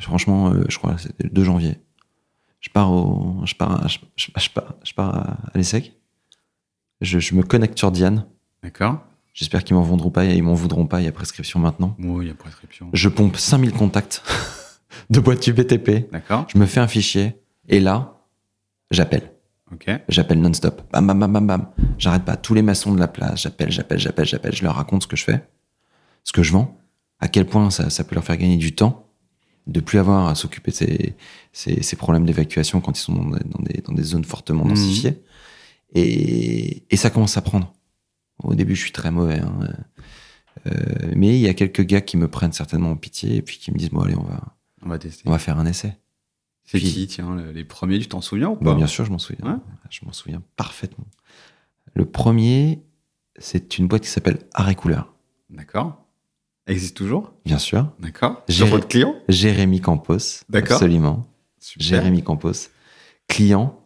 Franchement, 0.00 0.50
euh, 0.52 0.64
je 0.68 0.78
crois 0.78 0.94
que 0.94 1.00
c'était 1.02 1.24
le 1.24 1.30
2 1.30 1.44
janvier. 1.44 1.78
Je 2.60 2.68
pars 2.70 2.90
au, 2.92 3.36
je 3.44 3.54
pars, 3.54 3.84
à- 3.84 3.88
je, 3.88 3.98
je- 4.16 4.30
pars, 4.50 4.74
je 4.84 4.92
pars 4.94 5.14
à, 5.16 5.36
l'ESSEC. 5.54 5.92
Je, 7.00 7.18
je 7.18 7.34
me 7.34 7.42
connecte 7.42 7.78
sur 7.78 7.90
Diane. 7.90 8.26
D'accord. 8.62 9.00
J'espère 9.32 9.64
qu'ils 9.64 9.76
m'en 9.76 9.82
vendront 9.82 10.10
pas. 10.10 10.24
Ils 10.24 10.42
m'en 10.42 10.54
voudront 10.54 10.86
pas. 10.86 11.00
Il 11.00 11.04
y 11.04 11.08
a 11.08 11.12
prescription 11.12 11.58
maintenant. 11.60 11.96
Oui, 11.98 12.26
il 12.26 12.28
y 12.28 12.30
a 12.30 12.34
prescription. 12.34 12.90
Je 12.92 13.08
pompe 13.08 13.36
5000 13.36 13.72
contacts 13.72 14.22
de 15.10 15.20
boîtes 15.20 15.46
UBTP. 15.46 16.10
D'accord. 16.12 16.46
Je 16.52 16.58
me 16.58 16.66
fais 16.66 16.80
un 16.80 16.88
fichier. 16.88 17.36
Et 17.68 17.80
là, 17.80 18.18
j'appelle. 18.90 19.32
Ok. 19.72 19.88
J'appelle 20.08 20.40
non-stop. 20.40 20.82
Bam, 20.92 21.06
bam, 21.06 21.18
bam, 21.20 21.32
bam, 21.32 21.46
bam. 21.46 21.68
J'arrête 21.96 22.24
pas. 22.24 22.36
Tous 22.36 22.54
les 22.54 22.62
maçons 22.62 22.92
de 22.92 22.98
la 22.98 23.08
place, 23.08 23.42
j'appelle, 23.42 23.70
j'appelle, 23.70 23.98
j'appelle, 24.00 24.26
j'appelle. 24.26 24.54
Je 24.54 24.64
leur 24.64 24.74
raconte 24.74 25.04
ce 25.04 25.06
que 25.06 25.16
je 25.16 25.24
fais, 25.24 25.48
ce 26.24 26.32
que 26.32 26.42
je 26.42 26.52
vends, 26.52 26.76
à 27.20 27.28
quel 27.28 27.46
point 27.46 27.70
ça, 27.70 27.88
ça 27.88 28.02
peut 28.04 28.16
leur 28.16 28.24
faire 28.24 28.36
gagner 28.36 28.56
du 28.56 28.74
temps, 28.74 29.06
de 29.70 29.80
plus 29.80 29.98
avoir 29.98 30.26
à 30.28 30.34
s'occuper 30.34 30.70
de 30.70 30.76
ces, 30.76 31.14
ces, 31.52 31.82
ces 31.82 31.96
problèmes 31.96 32.26
d'évacuation 32.26 32.80
quand 32.80 32.98
ils 32.98 33.02
sont 33.02 33.14
dans 33.14 33.30
des, 33.30 33.44
dans 33.44 33.62
des, 33.62 33.80
dans 33.82 33.92
des 33.94 34.02
zones 34.02 34.24
fortement 34.24 34.64
Mhm. 34.64 34.70
densifiées. 34.70 35.22
Et, 35.94 36.84
et 36.90 36.96
ça 36.96 37.10
commence 37.10 37.36
à 37.36 37.42
prendre. 37.42 37.72
Au 38.42 38.54
début, 38.54 38.74
je 38.74 38.80
suis 38.82 38.92
très 38.92 39.10
mauvais. 39.10 39.40
hein. 39.40 39.58
Euh, 40.66 40.72
mais 41.16 41.28
il 41.38 41.40
y 41.40 41.48
a 41.48 41.54
quelques 41.54 41.82
gars 41.82 42.00
qui 42.00 42.16
me 42.16 42.28
prennent 42.28 42.52
certainement 42.52 42.90
en 42.90 42.96
pitié 42.96 43.36
et 43.36 43.42
puis 43.42 43.58
qui 43.58 43.70
me 43.72 43.78
disent 43.78 43.90
bon 43.90 44.00
allez 44.00 44.16
on 44.16 44.24
va 44.24 44.56
On 44.82 44.88
va 44.88 44.98
tester. 44.98 45.22
on 45.26 45.30
va 45.30 45.38
faire 45.38 45.58
un 45.58 45.64
essai. 45.66 45.96
C'est 46.64 46.78
qui, 46.80 47.06
tiens, 47.06 47.34
le- 47.34 47.50
les 47.52 47.64
premiers, 47.64 47.98
tu 47.98 48.06
t'en 48.08 48.20
souviens 48.20 48.50
ou 48.50 48.56
pas 48.56 48.64
Bah, 48.66 48.74
bien 48.74 48.86
sûr, 48.86 49.04
je 49.04 49.10
m'en 49.10 49.18
souviens. 49.18 49.44
Ouais. 49.44 49.58
Je 49.90 50.04
m'en 50.04 50.12
souviens 50.12 50.42
parfaitement. 50.56 51.06
Le 51.94 52.04
premier, 52.04 52.80
c'est 53.38 53.78
une 53.78 53.88
boîte 53.88 54.02
qui 54.02 54.08
s'appelle 54.08 54.38
Arrêt 54.54 54.74
Couleur. 54.76 55.12
D'accord. 55.48 56.04
Existe 56.70 56.96
toujours 56.96 57.32
Bien 57.44 57.58
sûr. 57.58 57.90
D'accord. 57.98 58.42
Sur 58.48 58.66
votre 58.66 58.86
client 58.88 59.14
Jérémy 59.28 59.80
Campos. 59.80 60.16
D'accord. 60.48 60.76
Absolument. 60.76 61.26
Super. 61.58 61.86
Jérémy 61.86 62.22
Campos. 62.22 62.52
Client 63.28 63.78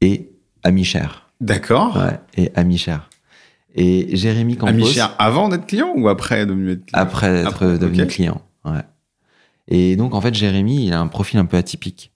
et 0.00 0.30
ami 0.62 0.84
cher. 0.84 1.30
D'accord. 1.40 1.96
Ouais, 1.96 2.20
et 2.36 2.50
ami 2.54 2.78
cher. 2.78 3.10
Et 3.74 4.16
Jérémy 4.16 4.56
Campos. 4.56 4.70
Ami 4.72 4.86
cher 4.86 5.14
avant 5.18 5.48
d'être 5.48 5.66
client 5.66 5.92
ou 5.96 6.08
après 6.08 6.46
devenu 6.46 6.70
être 6.72 6.86
client 6.86 7.02
Après 7.02 7.26
être 7.40 7.48
Après, 7.48 7.78
devenu 7.78 8.06
client. 8.06 8.40
Ouais. 8.64 8.82
Et 9.66 9.96
donc, 9.96 10.14
en 10.14 10.20
fait, 10.20 10.34
Jérémy, 10.34 10.86
il 10.86 10.92
a 10.92 11.00
un 11.00 11.08
profil 11.08 11.38
un 11.38 11.46
peu 11.46 11.56
atypique. 11.56 12.12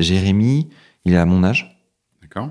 Jérémy, 0.00 0.68
il 1.04 1.12
est 1.12 1.18
à 1.18 1.26
mon 1.26 1.44
âge. 1.44 1.78
D'accord. 2.22 2.50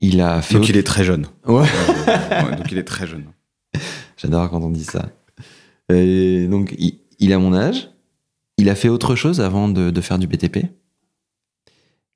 Il 0.00 0.20
a 0.20 0.42
fait. 0.42 0.54
Donc 0.54 0.62
autre- 0.64 0.70
il 0.70 0.76
est 0.76 0.82
très 0.86 1.04
jeune. 1.04 1.26
Ouais. 1.46 1.62
Ouais, 1.62 2.56
donc 2.56 2.70
il 2.70 2.78
est 2.78 2.84
très 2.84 3.06
jeune. 3.06 3.24
J'adore 4.18 4.50
quand 4.50 4.62
on 4.62 4.70
dit 4.70 4.84
ça. 4.84 5.10
Et 5.88 6.46
donc, 6.48 6.74
il, 6.78 6.98
il 7.18 7.32
a 7.32 7.38
mon 7.38 7.54
âge. 7.54 7.90
Il 8.58 8.68
a 8.68 8.74
fait 8.74 8.88
autre 8.90 9.14
chose 9.14 9.40
avant 9.40 9.68
de, 9.68 9.90
de 9.90 10.00
faire 10.02 10.18
du 10.18 10.26
BTP. 10.26 10.66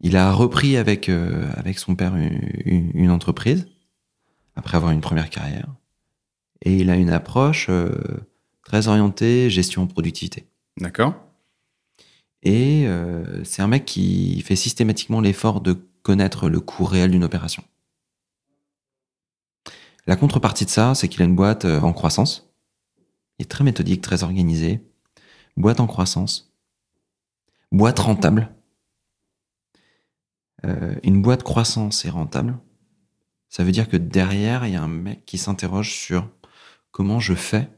Il 0.01 0.17
a 0.17 0.33
repris 0.33 0.77
avec, 0.77 1.09
euh, 1.09 1.49
avec 1.55 1.79
son 1.79 1.95
père 1.95 2.17
une, 2.17 2.41
une- 2.65 2.91
une 2.95 3.11
entreprise, 3.11 3.69
après 4.57 4.77
avoir 4.77 4.91
une 4.93 5.01
première 5.01 5.31
carrière. 5.31 5.69
Et 6.63 6.77
il 6.79 6.91
a 6.91 6.97
une 6.97 7.11
approche 7.11 7.69
euh, 7.71 7.93
très 8.65 8.89
orientée 8.89 9.49
gestion 9.49 9.87
productivité. 9.87 10.47
D'accord. 10.81 11.15
Et 12.43 12.85
euh, 12.87 13.45
c'est 13.45 13.63
un 13.63 13.69
mec 13.69 13.85
qui 13.85 14.41
fait 14.43 14.57
systématiquement 14.57 15.21
l'effort 15.21 15.61
de 15.61 15.77
connaître 16.03 16.49
le 16.49 16.59
coût 16.59 16.85
réel 16.85 17.13
d'une 17.13 17.23
opération. 17.23 17.63
La 20.07 20.17
contrepartie 20.17 20.65
de 20.65 20.71
ça, 20.71 20.95
c'est 20.95 21.09
qu'il 21.09 21.23
a 21.23 21.25
une 21.25 21.37
boîte 21.37 21.65
euh, 21.65 21.81
en 21.81 21.93
croissance. 21.93 22.53
Il 23.39 23.45
est 23.45 23.51
très 23.51 23.65
méthodique, 23.65 24.03
très 24.03 24.23
organisé. 24.23 24.85
Boîte 25.57 25.81
en 25.81 25.87
croissance. 25.87 26.53
Boîte 27.71 28.01
rentable. 28.01 28.53
Euh, 30.65 30.95
une 31.03 31.23
boîte 31.23 31.43
croissance 31.43 32.05
et 32.05 32.11
rentable. 32.11 32.59
Ça 33.49 33.65
veut 33.65 33.73
dire 33.73 33.89
que 33.89 33.97
derrière, 33.97 34.67
il 34.67 34.73
y 34.73 34.77
a 34.77 34.83
un 34.83 34.89
mec 34.89 35.25
qui 35.25 35.39
s'interroge 35.39 35.93
sur 35.93 36.29
comment 36.91 37.21
je 37.21 37.35
fais 37.35 37.69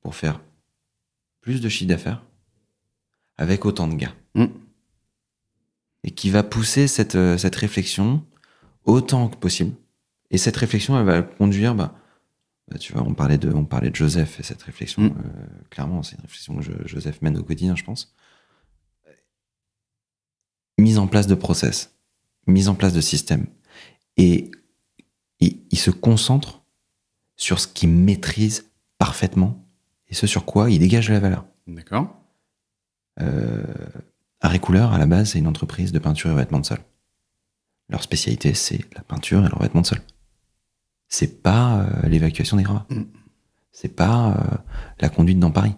pour 0.00 0.14
faire 0.14 0.40
plus 1.40 1.60
de 1.60 1.68
chiffre 1.68 1.88
d'affaires 1.88 2.24
avec 3.36 3.64
autant 3.64 3.88
de 3.88 3.94
gars. 3.94 4.14
Mm. 4.34 4.46
Et 6.04 6.10
qui 6.10 6.30
va 6.30 6.42
pousser 6.42 6.88
cette, 6.88 7.14
euh, 7.14 7.38
cette 7.38 7.56
réflexion 7.56 8.24
autant 8.84 9.28
que 9.28 9.36
possible. 9.36 9.74
Et 10.32 10.38
cette 10.38 10.56
réflexion, 10.56 10.98
elle 10.98 11.04
va 11.06 11.22
conduire, 11.22 11.74
bah, 11.74 11.94
bah, 12.68 12.78
tu 12.78 12.92
vois, 12.92 13.02
on 13.02 13.14
parlait, 13.14 13.38
de, 13.38 13.52
on 13.52 13.64
parlait 13.64 13.90
de 13.90 13.96
Joseph 13.96 14.40
et 14.40 14.42
cette 14.42 14.62
réflexion, 14.62 15.02
Mm. 15.02 15.06
euh, 15.24 15.46
clairement, 15.70 16.02
c'est 16.02 16.16
une 16.16 16.22
réflexion 16.22 16.56
que 16.56 16.62
je- 16.62 16.86
Joseph 16.86 17.20
mène 17.22 17.36
au 17.38 17.42
quotidien, 17.44 17.76
je 17.76 17.84
pense. 17.84 18.14
Mise 20.78 20.98
en 20.98 21.06
place 21.06 21.26
de 21.26 21.34
process, 21.34 21.94
mise 22.46 22.68
en 22.68 22.74
place 22.74 22.92
de 22.94 23.00
système. 23.00 23.46
Et 24.16 24.50
il, 25.40 25.60
il 25.70 25.78
se 25.78 25.90
concentre 25.90 26.62
sur 27.36 27.60
ce 27.60 27.68
qu'il 27.68 27.90
maîtrise 27.90 28.70
parfaitement 28.98 29.64
et 30.08 30.14
ce 30.14 30.26
sur 30.26 30.44
quoi 30.44 30.70
il 30.70 30.78
dégage 30.78 31.08
de 31.08 31.12
la 31.12 31.20
valeur. 31.20 31.44
D'accord. 31.66 32.14
Euh, 33.20 33.62
Arrêt 34.40 34.58
Couleur, 34.58 34.92
à 34.92 34.98
la 34.98 35.06
base, 35.06 35.30
c'est 35.30 35.38
une 35.38 35.46
entreprise 35.46 35.92
de 35.92 35.98
peinture 35.98 36.30
et 36.30 36.32
revêtement 36.32 36.58
de 36.60 36.66
sol. 36.66 36.78
Leur 37.88 38.02
spécialité, 38.02 38.54
c'est 38.54 38.80
la 38.94 39.02
peinture 39.02 39.44
et 39.44 39.48
le 39.48 39.54
revêtement 39.54 39.82
de 39.82 39.86
sol. 39.86 40.00
C'est 41.12 41.42
pas 41.42 41.82
euh, 41.82 42.08
l'évacuation 42.08 42.56
des 42.56 42.62
gravats. 42.62 42.86
Mm. 42.88 43.02
C'est 43.70 43.94
pas 43.94 44.30
euh, 44.30 44.56
la 44.98 45.10
conduite 45.10 45.38
dans 45.38 45.50
Paris. 45.50 45.74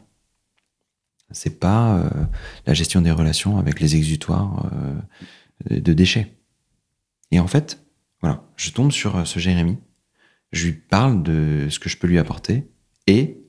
C'est 1.32 1.58
pas 1.58 1.96
euh, 1.96 2.08
la 2.66 2.72
gestion 2.72 3.00
des 3.00 3.10
relations 3.10 3.58
avec 3.58 3.80
les 3.80 3.96
exutoires 3.96 4.70
de 5.68 5.92
déchets. 5.92 6.36
Et 7.32 7.40
en 7.40 7.48
fait, 7.48 7.84
voilà, 8.20 8.44
je 8.54 8.70
tombe 8.70 8.92
sur 8.92 9.26
ce 9.26 9.40
Jérémy, 9.40 9.78
je 10.52 10.66
lui 10.66 10.72
parle 10.72 11.24
de 11.24 11.66
ce 11.68 11.80
que 11.80 11.88
je 11.88 11.96
peux 11.96 12.06
lui 12.06 12.20
apporter 12.20 12.70
et 13.08 13.42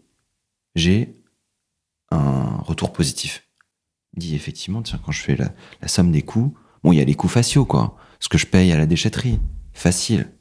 j'ai 0.74 1.21
un 2.10 2.58
retour 2.63 2.93
positif. 2.93 3.48
Il 4.13 4.19
dit 4.19 4.36
effectivement, 4.36 4.82
tiens, 4.82 5.00
quand 5.06 5.12
je 5.12 5.21
fais 5.21 5.36
la, 5.36 5.54
la 5.82 5.88
somme 5.88 6.12
des 6.12 6.24
coûts, 6.24 6.58
bon, 6.84 6.93
il 6.93 6.98
y 6.98 7.02
a 7.02 7.06
les 7.06 7.13
coûts 7.13 7.28
faciaux, 7.28 7.65
quoi. 7.65 7.95
Ce 8.19 8.28
que 8.28 8.39
je 8.39 8.48
paye 8.48 8.71
à 8.71 8.78
la 8.78 8.88
déchetterie, 8.88 9.39
facile. 9.74 10.32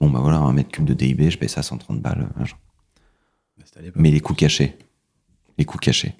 Bon, 0.00 0.10
bah 0.10 0.20
voilà, 0.20 0.38
un 0.38 0.52
mètre 0.52 0.70
cube 0.70 0.84
de 0.84 0.94
DIB, 0.94 1.30
je 1.30 1.38
paye 1.38 1.48
ça 1.48 1.62
130 1.62 2.00
balles. 2.00 2.28
à 2.36 3.80
l'époque. 3.80 3.94
Mais 4.00 4.10
les 4.10 4.20
coûts 4.20 4.34
cachés, 4.34 4.76
les 5.58 5.64
coûts 5.64 5.78
cachés, 5.78 6.14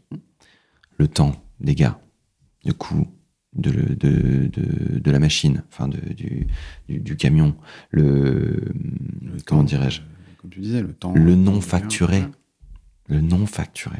le 0.98 1.08
temps 1.08 1.32
des 1.60 1.74
gars, 1.74 2.00
le 2.64 2.72
coût 2.72 3.06
de, 3.54 3.70
le- 3.70 3.94
de, 3.94 4.46
de, 4.48 4.98
de 4.98 5.10
la 5.10 5.18
machine, 5.18 5.62
enfin 5.68 5.86
de, 5.88 5.98
du, 6.14 6.46
du, 6.88 6.98
du 7.00 7.16
camion, 7.16 7.54
le, 7.90 8.72
Le 9.22 9.36
comment 9.44 9.62
dirais-je, 9.62 10.00
euh, 10.00 10.04
Comme 10.38 10.50
tu 10.50 10.60
disais, 10.60 10.80
le 10.82 10.92
temps. 10.92 11.12
le 11.14 11.34
non 11.36 11.60
facturé, 11.60 12.20
ouais. 12.20 12.30
le 13.08 13.20
non 13.20 13.46
facturé. 13.46 13.98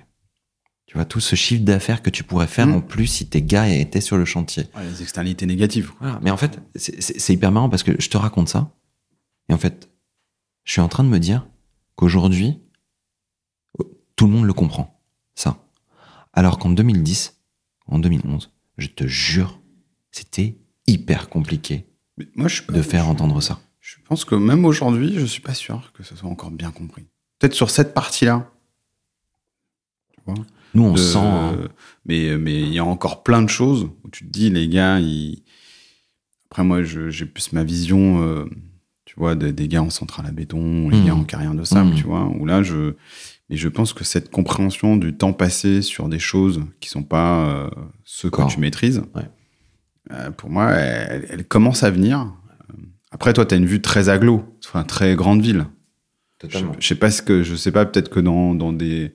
Tu 0.86 0.94
vois, 0.98 1.04
tout 1.04 1.20
ce 1.20 1.34
chiffre 1.36 1.64
d'affaires 1.64 2.02
que 2.02 2.10
tu 2.10 2.24
pourrais 2.24 2.46
faire 2.46 2.66
Mm. 2.68 2.74
en 2.74 2.80
plus 2.80 3.06
si 3.06 3.26
tes 3.28 3.42
gars 3.42 3.68
étaient 3.68 4.00
sur 4.00 4.16
le 4.16 4.24
chantier. 4.24 4.64
Ouais, 4.76 4.84
les 4.84 5.02
externalités 5.02 5.46
négatives. 5.46 5.92
Voilà. 6.00 6.20
Mais 6.22 6.30
en 6.30 6.36
fait, 6.36 6.60
c'est 6.76 7.32
hyper 7.32 7.50
marrant 7.52 7.68
parce 7.68 7.82
que 7.82 7.92
je 8.00 8.08
te 8.08 8.16
raconte 8.16 8.48
ça. 8.48 8.72
Et 9.48 9.52
en 9.54 9.58
fait, 9.58 9.90
je 10.64 10.72
suis 10.72 10.80
en 10.80 10.88
train 10.88 11.04
de 11.04 11.08
me 11.08 11.18
dire 11.18 11.46
qu'aujourd'hui, 11.96 12.58
tout 14.16 14.26
le 14.26 14.32
monde 14.32 14.44
le 14.46 14.52
comprend. 14.52 15.00
Ça. 15.34 15.58
Alors 16.32 16.58
qu'en 16.58 16.70
2010, 16.70 17.38
en 17.86 17.98
2011, 17.98 18.50
je 18.78 18.86
te 18.88 19.06
jure, 19.06 19.60
c'était 20.10 20.56
hyper 20.86 21.28
compliqué 21.28 21.86
Mais 22.16 22.28
moi, 22.34 22.48
je 22.48 22.54
suis 22.56 22.64
pas- 22.64 22.72
de 22.72 22.82
faire 22.82 23.04
je- 23.04 23.10
entendre 23.10 23.40
ça. 23.40 23.60
Je 23.80 23.96
pense 24.06 24.24
que 24.24 24.34
même 24.34 24.64
aujourd'hui, 24.64 25.14
je 25.18 25.24
suis 25.26 25.42
pas 25.42 25.54
sûr 25.54 25.92
que 25.92 26.02
ce 26.02 26.16
soit 26.16 26.28
encore 26.30 26.50
bien 26.50 26.70
compris. 26.70 27.04
Peut-être 27.38 27.54
sur 27.54 27.70
cette 27.70 27.92
partie-là. 27.94 28.50
Nous, 30.74 30.82
on 30.82 30.92
de- 30.94 30.98
sent. 30.98 31.18
hein. 31.18 31.68
Mais 32.06 32.36
mais 32.38 32.60
il 32.62 32.72
y 32.72 32.78
a 32.78 32.84
encore 32.84 33.22
plein 33.22 33.42
de 33.42 33.48
choses 33.48 33.84
où 34.02 34.08
tu 34.10 34.24
te 34.24 34.30
dis, 34.30 34.50
les 34.50 34.68
gars, 34.68 34.98
ils... 35.00 35.42
après 36.50 36.64
moi, 36.64 36.82
j'ai 36.82 37.26
plus 37.26 37.52
ma 37.52 37.62
vision, 37.62 38.22
euh, 38.22 38.44
tu 39.14 39.20
vois, 39.20 39.36
des, 39.36 39.52
des 39.52 39.68
gars 39.68 39.82
en 39.82 39.90
centrale 39.90 40.26
à 40.26 40.32
béton, 40.32 40.88
les 40.90 41.00
gars 41.04 41.14
en 41.14 41.22
carrière 41.24 41.54
de 41.54 41.62
sable, 41.64 41.90
Mhm. 41.90 41.94
tu 41.96 42.04
vois, 42.04 42.24
où 42.26 42.44
là, 42.46 42.62
je. 42.62 42.94
Mais 43.50 43.56
je 43.56 43.68
pense 43.68 43.92
que 43.92 44.04
cette 44.04 44.30
compréhension 44.30 44.96
du 44.96 45.14
temps 45.16 45.32
passé 45.32 45.82
sur 45.82 46.08
des 46.08 46.18
choses 46.18 46.62
qui 46.80 46.88
sont 46.88 47.02
pas 47.02 47.46
euh, 47.46 47.70
ce 48.04 48.26
que 48.26 48.42
tu 48.48 48.58
maîtrises, 48.58 49.02
Ouais. 49.14 49.22
euh, 50.12 50.30
pour 50.30 50.50
moi, 50.50 50.70
elle, 50.72 51.26
elle 51.30 51.44
commence 51.46 51.82
à 51.82 51.90
venir. 51.90 52.32
Après, 53.12 53.32
toi, 53.32 53.44
tu 53.46 53.54
as 53.54 53.58
une 53.58 53.66
vue 53.66 53.80
très 53.82 54.08
aglo, 54.08 54.44
enfin 54.66 54.82
très 54.82 55.14
grande 55.14 55.40
ville. 55.42 55.66
Je, 56.48 56.58
je 56.80 56.86
sais 56.88 56.94
pas 56.96 57.10
ce 57.10 57.22
que 57.22 57.42
je 57.42 57.54
sais 57.54 57.70
pas 57.72 57.86
peut-être 57.86 58.10
que 58.10 58.20
dans, 58.20 58.54
dans 58.54 58.72
des 58.74 59.14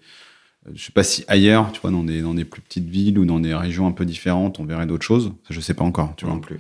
je 0.74 0.84
sais 0.84 0.92
pas 0.92 1.04
si 1.04 1.24
ailleurs 1.28 1.72
tu 1.72 1.80
vois 1.80 1.92
dans 1.92 2.04
des 2.04 2.22
dans 2.24 2.34
des 2.34 2.44
plus 2.46 2.62
petites 2.62 2.88
villes 2.90 3.20
ou 3.20 3.26
dans 3.26 3.40
des 3.40 3.54
régions 3.54 3.86
un 3.86 3.92
peu 3.92 4.04
différentes 4.06 4.60
on 4.60 4.66
verrait 4.66 4.88
d'autres 4.88 5.06
choses 5.06 5.32
ça, 5.48 5.54
je 5.54 5.60
sais 5.60 5.76
pas 5.76 5.84
encore 5.84 6.16
tu 6.16 6.26
vois 6.26 6.34
non 6.34 6.40
plus. 6.40 6.60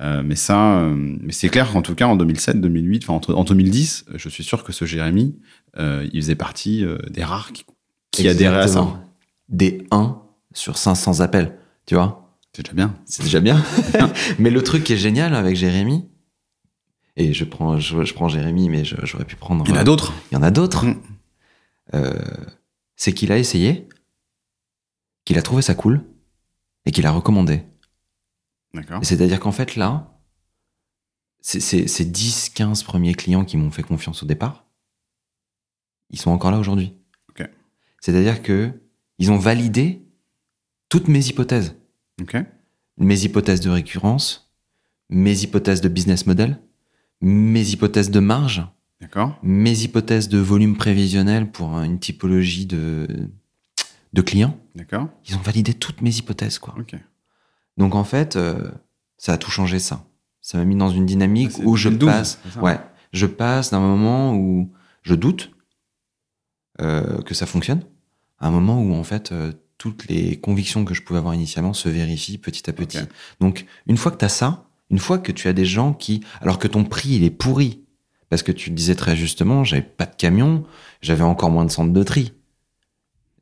Euh, 0.00 0.22
mais 0.24 0.34
ça 0.34 0.78
euh, 0.80 0.92
mais 0.96 1.32
c'est 1.32 1.48
clair 1.48 1.70
qu'en 1.72 1.80
tout 1.80 1.94
cas 1.94 2.06
en 2.08 2.16
2007 2.16 2.60
2008 2.60 3.04
enfin 3.04 3.12
entre- 3.12 3.32
en 3.34 3.44
2010 3.44 4.06
je 4.16 4.28
suis 4.28 4.42
sûr 4.42 4.64
que 4.64 4.72
ce 4.72 4.86
Jérémy 4.86 5.38
euh, 5.76 6.08
il 6.12 6.20
faisait 6.20 6.34
partie 6.34 6.84
des 7.10 7.22
rares 7.22 7.52
qui, 7.52 7.64
qui 8.10 8.26
adhéraient 8.28 8.62
à 8.62 8.66
ça. 8.68 9.04
Des 9.48 9.86
1 9.92 10.20
sur 10.52 10.78
500 10.78 11.20
appels, 11.20 11.56
tu 11.86 11.94
vois 11.94 12.36
c'est 12.52 12.62
déjà 12.62 12.72
bien 12.74 12.94
C'est 13.04 13.22
déjà 13.22 13.40
bien. 13.40 13.62
mais 14.40 14.50
le 14.50 14.62
truc 14.62 14.82
qui 14.84 14.94
est 14.94 14.96
génial 14.96 15.34
avec 15.34 15.54
Jérémy, 15.56 16.04
et 17.16 17.32
je 17.32 17.44
prends, 17.44 17.78
je, 17.78 18.04
je 18.04 18.14
prends 18.14 18.28
Jérémy, 18.28 18.68
mais 18.68 18.84
j'aurais 18.84 19.24
pu 19.24 19.36
prendre. 19.36 19.64
il 19.66 19.70
y 19.70 19.76
en 19.76 19.80
a 19.80 19.84
d'autres 19.84 20.12
Il 20.30 20.34
y 20.34 20.38
en 20.38 20.42
a 20.42 20.50
d'autres. 20.50 20.86
Mm. 20.86 21.00
C'est 22.96 23.12
qu'il 23.12 23.32
a 23.32 23.38
essayé, 23.38 23.88
qu'il 25.24 25.36
a 25.38 25.42
trouvé 25.42 25.62
ça 25.62 25.74
cool, 25.74 26.02
et 26.86 26.90
qu'il 26.92 27.06
a 27.06 27.10
recommandé. 27.10 27.62
C'est-à-dire 29.02 29.40
qu'en 29.40 29.52
fait, 29.52 29.76
là, 29.76 30.10
ces 31.40 32.04
10, 32.04 32.50
15 32.50 32.82
premiers 32.82 33.14
clients 33.14 33.44
qui 33.44 33.56
m'ont 33.56 33.70
fait 33.70 33.82
confiance 33.82 34.22
au 34.22 34.26
départ, 34.26 34.64
ils 36.10 36.18
sont 36.18 36.30
encore 36.30 36.50
là 36.50 36.58
aujourd'hui. 36.58 36.94
C'est-à-dire 38.00 38.42
que 38.42 38.70
ils 39.18 39.30
ont 39.30 39.38
validé 39.38 40.02
toutes 40.88 41.08
mes 41.08 41.26
hypothèses. 41.28 41.76
Mes 42.98 43.24
hypothèses 43.24 43.60
de 43.60 43.70
récurrence, 43.70 44.52
mes 45.08 45.42
hypothèses 45.42 45.80
de 45.80 45.88
business 45.88 46.26
model, 46.26 46.58
mes 47.20 47.70
hypothèses 47.70 48.10
de 48.10 48.20
marge, 48.20 48.66
mes 49.42 49.82
hypothèses 49.82 50.28
de 50.28 50.38
volume 50.38 50.76
prévisionnel 50.76 51.50
pour 51.50 51.78
une 51.78 51.98
typologie 51.98 52.66
de, 52.66 53.06
de 54.12 54.22
clients. 54.22 54.58
Ils 55.28 55.36
ont 55.36 55.40
validé 55.40 55.74
toutes 55.74 56.00
mes 56.02 56.14
hypothèses, 56.16 56.58
quoi. 56.58 56.74
Donc 57.76 57.94
en 57.94 58.04
fait, 58.04 58.36
euh, 58.36 58.70
ça 59.16 59.32
a 59.32 59.38
tout 59.38 59.50
changé, 59.50 59.78
ça. 59.78 60.04
Ça 60.40 60.58
m'a 60.58 60.64
mis 60.64 60.76
dans 60.76 60.90
une 60.90 61.06
dynamique 61.06 61.52
c'est 61.52 61.64
où 61.64 61.76
je 61.76 61.88
2012, 61.88 62.10
passe, 62.10 62.38
ouais, 62.60 62.78
je 63.12 63.26
passe 63.26 63.70
d'un 63.70 63.80
moment 63.80 64.34
où 64.34 64.70
je 65.02 65.14
doute 65.14 65.50
euh, 66.80 67.22
que 67.22 67.34
ça 67.34 67.46
fonctionne, 67.46 67.82
à 68.38 68.48
un 68.48 68.50
moment 68.50 68.80
où 68.80 68.94
en 68.94 69.04
fait 69.04 69.32
euh, 69.32 69.52
toutes 69.78 70.06
les 70.08 70.38
convictions 70.38 70.84
que 70.84 70.92
je 70.92 71.02
pouvais 71.02 71.18
avoir 71.18 71.34
initialement 71.34 71.72
se 71.72 71.88
vérifient 71.88 72.38
petit 72.38 72.68
à 72.68 72.72
petit. 72.72 72.98
Donc 73.40 73.64
une 73.86 73.96
fois 73.96 74.12
que 74.12 74.18
tu 74.18 74.24
as 74.24 74.30
ça, 74.30 74.66
une 74.90 74.98
fois 74.98 75.18
que 75.18 75.32
tu 75.32 75.48
as 75.48 75.52
des 75.52 75.64
gens 75.64 75.94
qui, 75.94 76.22
alors 76.40 76.58
que 76.58 76.68
ton 76.68 76.84
prix 76.84 77.10
il 77.10 77.24
est 77.24 77.30
pourri, 77.30 77.84
parce 78.28 78.42
que 78.42 78.52
tu 78.52 78.70
le 78.70 78.76
disais 78.76 78.94
très 78.94 79.16
justement, 79.16 79.64
j'avais 79.64 79.82
pas 79.82 80.06
de 80.06 80.14
camion, 80.14 80.64
j'avais 81.00 81.24
encore 81.24 81.50
moins 81.50 81.64
de 81.64 81.70
centres 81.70 81.92
de 81.92 82.02
tri. 82.02 82.32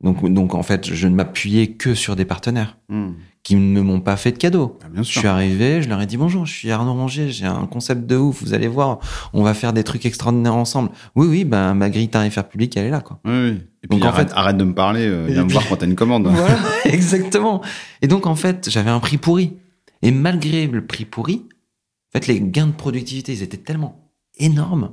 Donc, 0.01 0.31
donc 0.31 0.53
en 0.53 0.63
fait, 0.63 0.93
je 0.93 1.07
ne 1.07 1.15
m'appuyais 1.15 1.71
que 1.71 1.95
sur 1.95 2.15
des 2.15 2.25
partenaires 2.25 2.77
Hmm. 2.89 3.13
Qui 3.43 3.55
ne 3.55 3.81
m'ont 3.81 3.99
pas 3.99 4.15
fait 4.15 4.31
de 4.31 4.37
cadeaux. 4.37 4.79
Ah, 4.83 4.87
Je 4.95 5.01
suis 5.03 5.27
arrivé, 5.27 5.81
je 5.81 5.89
leur 5.89 5.99
ai 6.01 6.05
dit 6.05 6.15
bonjour, 6.15 6.45
je 6.45 6.53
suis 6.53 6.71
Arnaud 6.71 6.93
Rongier, 6.93 7.29
j'ai 7.29 7.45
un 7.45 7.65
concept 7.65 8.05
de 8.05 8.15
ouf, 8.15 8.41
vous 8.41 8.53
allez 8.53 8.69
voir, 8.69 8.99
on 9.33 9.43
va 9.43 9.53
faire 9.53 9.73
des 9.73 9.83
trucs 9.83 10.05
extraordinaires 10.05 10.55
ensemble. 10.55 10.91
Oui, 11.15 11.27
oui, 11.27 11.43
ben 11.43 11.73
ma 11.73 11.89
grille 11.89 12.07
tarifaire 12.09 12.47
publique, 12.47 12.77
elle 12.77 12.85
est 12.85 12.89
là, 12.89 13.01
quoi. 13.01 13.19
Oui, 13.25 13.31
oui. 13.33 13.61
Et 13.83 13.87
puis 13.87 13.99
Donc, 13.99 14.03
en 14.03 14.07
arrête, 14.13 14.29
fait- 14.29 14.35
arrête 14.35 14.55
de 14.57 14.63
me 14.63 14.73
parler, 14.73 15.05
euh, 15.05 15.25
viens 15.27 15.41
me 15.43 15.47
puis- 15.47 15.53
voir 15.55 15.67
quand 15.67 15.75
t'as 15.75 15.85
une 15.87 15.95
commande. 15.95 16.27
Voilà, 16.33 16.57
exactement. 16.85 17.61
Et 18.01 18.07
donc, 18.07 18.27
en 18.27 18.35
fait, 18.35 18.69
j'avais 18.69 18.89
un 18.91 18.99
prix 19.01 19.17
pourri. 19.17 19.57
Et 20.01 20.11
malgré 20.11 20.67
le 20.67 20.85
prix 20.85 21.03
pourri, 21.03 21.43
en 21.45 22.19
fait, 22.19 22.27
les 22.27 22.39
gains 22.39 22.67
de 22.67 22.71
productivité, 22.71 23.33
ils 23.33 23.43
étaient 23.43 23.57
tellement 23.57 24.09
énormes 24.37 24.91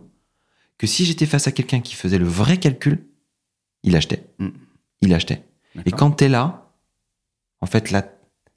que 0.76 0.88
si 0.88 1.04
j'étais 1.04 1.26
face 1.26 1.46
à 1.46 1.52
quelqu'un 1.52 1.80
qui 1.80 1.94
faisait 1.94 2.18
le 2.18 2.24
vrai 2.26 2.56
calcul, 2.56 3.06
il 3.84 3.94
achetait. 3.94 4.24
Mm. 4.38 4.48
Il 5.02 5.14
achetait. 5.14 5.44
Et 5.86 5.92
quand 5.92 6.10
t'es 6.10 6.28
là, 6.28 6.68
en 7.60 7.66
fait, 7.66 7.90
là, 7.92 8.02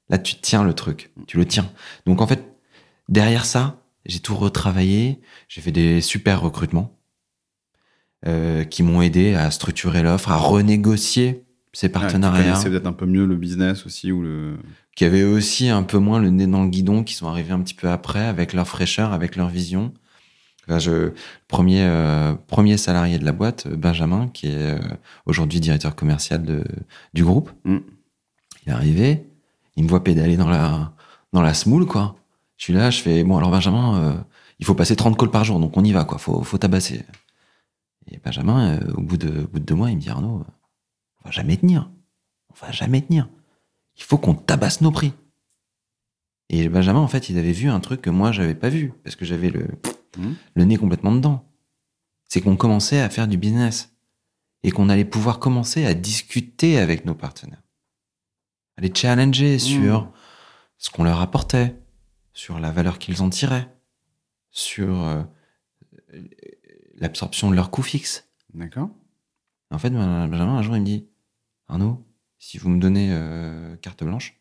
là, 0.08 0.18
tu 0.18 0.36
tiens 0.36 0.64
le 0.64 0.74
truc. 0.74 1.10
Tu 1.26 1.36
le 1.36 1.46
tiens. 1.46 1.70
Donc, 2.06 2.20
en 2.20 2.26
fait, 2.26 2.42
derrière 3.08 3.44
ça, 3.44 3.82
j'ai 4.06 4.20
tout 4.20 4.36
retravaillé. 4.36 5.20
J'ai 5.48 5.60
fait 5.60 5.72
des 5.72 6.00
super 6.00 6.40
recrutements 6.40 6.98
euh, 8.26 8.64
qui 8.64 8.82
m'ont 8.82 9.02
aidé 9.02 9.34
à 9.34 9.50
structurer 9.50 10.02
l'offre, 10.02 10.30
à 10.30 10.36
renégocier 10.36 11.44
ces 11.72 11.88
tu 11.88 11.92
partenariats, 11.92 12.42
connaissais 12.42 12.70
peut-être 12.70 12.86
un 12.86 12.92
peu 12.92 13.06
mieux 13.06 13.26
le 13.26 13.36
business 13.36 13.84
aussi 13.84 14.12
ou 14.12 14.22
le. 14.22 14.56
qui 14.94 15.04
avaient 15.04 15.24
aussi 15.24 15.68
un 15.68 15.82
peu 15.82 15.98
moins 15.98 16.20
le 16.20 16.30
nez 16.30 16.46
dans 16.46 16.62
le 16.62 16.68
guidon, 16.68 17.02
qui 17.02 17.14
sont 17.14 17.26
arrivés 17.26 17.52
un 17.52 17.60
petit 17.60 17.74
peu 17.74 17.88
après, 17.88 18.24
avec 18.24 18.52
leur 18.52 18.68
fraîcheur, 18.68 19.12
avec 19.12 19.36
leur 19.36 19.48
vision. 19.48 19.92
Enfin, 20.66 20.78
je, 20.78 21.12
premier, 21.48 21.82
euh, 21.82 22.34
premier 22.46 22.76
salarié 22.76 23.18
de 23.18 23.24
la 23.24 23.32
boîte, 23.32 23.68
Benjamin, 23.68 24.28
qui 24.32 24.46
est 24.46 24.78
euh, 24.78 24.78
aujourd'hui 25.26 25.60
directeur 25.60 25.94
commercial 25.94 26.42
de, 26.42 26.64
du 27.12 27.24
groupe, 27.24 27.50
Mm. 27.64 27.78
il 28.64 28.70
est 28.70 28.72
arrivé, 28.72 29.26
il 29.76 29.84
me 29.84 29.88
voit 29.88 30.02
pédaler 30.04 30.36
dans 30.36 30.48
la, 30.48 30.92
dans 31.32 31.42
la 31.42 31.54
smoule, 31.54 31.86
quoi. 31.86 32.16
Je 32.56 32.64
suis 32.64 32.72
là, 32.72 32.90
je 32.90 33.00
fais, 33.00 33.24
bon, 33.24 33.36
alors 33.36 33.50
Benjamin, 33.50 33.98
euh, 33.98 34.16
il 34.58 34.66
faut 34.66 34.74
passer 34.74 34.96
30 34.96 35.18
calls 35.18 35.30
par 35.30 35.44
jour, 35.44 35.58
donc 35.58 35.76
on 35.76 35.84
y 35.84 35.92
va, 35.92 36.04
quoi, 36.04 36.18
faut, 36.18 36.42
faut 36.42 36.58
tabasser. 36.58 37.04
Et 38.06 38.18
Benjamin, 38.18 38.76
euh, 38.76 38.92
au, 38.94 39.00
bout 39.02 39.16
de, 39.16 39.44
au 39.44 39.48
bout 39.48 39.58
de 39.58 39.64
deux 39.64 39.74
mois, 39.74 39.90
il 39.90 39.96
me 39.96 40.00
dit, 40.00 40.10
Arnaud, 40.10 40.44
on 41.22 41.24
va 41.24 41.30
jamais 41.30 41.56
tenir. 41.56 41.90
On 42.50 42.66
va 42.66 42.72
jamais 42.72 43.00
tenir. 43.00 43.28
Il 43.96 44.02
faut 44.02 44.18
qu'on 44.18 44.34
tabasse 44.34 44.80
nos 44.80 44.90
prix. 44.90 45.12
Et 46.50 46.68
Benjamin, 46.68 47.00
en 47.00 47.08
fait, 47.08 47.28
il 47.30 47.38
avait 47.38 47.52
vu 47.52 47.68
un 47.68 47.80
truc 47.80 48.02
que 48.02 48.10
moi, 48.10 48.30
j'avais 48.30 48.54
pas 48.54 48.68
vu, 48.68 48.92
parce 49.02 49.16
que 49.16 49.24
j'avais 49.24 49.50
le, 49.50 49.66
Mhm. 50.18 50.36
le 50.54 50.64
nez 50.64 50.76
complètement 50.76 51.12
dedans. 51.12 51.44
C'est 52.28 52.40
qu'on 52.40 52.56
commençait 52.56 53.00
à 53.00 53.10
faire 53.10 53.28
du 53.28 53.36
business 53.36 53.96
et 54.62 54.70
qu'on 54.70 54.88
allait 54.88 55.04
pouvoir 55.04 55.38
commencer 55.38 55.84
à 55.84 55.94
discuter 55.94 56.78
avec 56.78 57.04
nos 57.04 57.14
partenaires, 57.14 57.62
à 58.76 58.80
les 58.80 58.92
challenger 58.94 59.58
sur 59.58 60.12
ce 60.78 60.90
qu'on 60.90 61.04
leur 61.04 61.20
apportait, 61.20 61.76
sur 62.32 62.58
la 62.58 62.70
valeur 62.70 62.98
qu'ils 62.98 63.22
en 63.22 63.30
tiraient, 63.30 63.68
sur 64.50 65.02
euh, 65.04 65.22
l'absorption 66.96 67.50
de 67.50 67.56
leurs 67.56 67.70
coûts 67.70 67.82
fixes. 67.82 68.28
D'accord. 68.52 68.90
En 69.70 69.78
fait, 69.78 69.90
Benjamin, 69.90 70.56
un 70.56 70.62
jour, 70.62 70.76
il 70.76 70.80
me 70.80 70.86
dit 70.86 71.08
Arnaud, 71.68 72.06
si 72.38 72.58
vous 72.58 72.68
me 72.68 72.80
donnez 72.80 73.08
euh, 73.12 73.76
carte 73.76 74.04
blanche, 74.04 74.40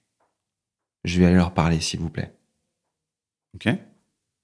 je 1.04 1.20
vais 1.20 1.26
aller 1.26 1.36
leur 1.36 1.54
parler, 1.54 1.80
s'il 1.80 2.00
vous 2.00 2.10
plaît. 2.10 2.36
Ok. 3.56 3.70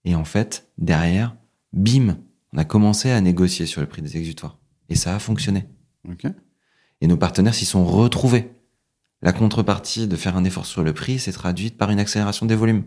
Et 0.06 0.16
en 0.16 0.26
fait, 0.26 0.72
derrière, 0.78 1.36
bim, 1.74 2.18
on 2.54 2.58
a 2.58 2.66
commencé 2.66 3.12
à 3.12 3.22
négocier 3.22 3.66
sur 3.66 3.82
le 3.82 3.88
prix 3.88 4.02
des 4.02 4.18
exutoires. 4.18 4.60
Et 4.90 4.96
ça 4.96 5.16
a 5.16 5.20
fonctionné. 5.20 5.66
Ok. 6.08 6.26
Et 7.02 7.08
nos 7.08 7.18
partenaires 7.18 7.54
s'y 7.54 7.66
sont 7.66 7.86
retrouvés. 7.86 8.52
La 9.22 9.34
contrepartie 9.34 10.08
de 10.08 10.16
faire 10.16 10.38
un 10.38 10.44
effort 10.46 10.66
sur 10.66 10.84
le 10.84 10.94
prix 10.94 11.20
s'est 11.20 11.34
traduite 11.34 11.78
par 11.78 11.90
une 11.90 12.00
accélération 12.00 12.46
des 12.46 12.56
volumes. 12.56 12.84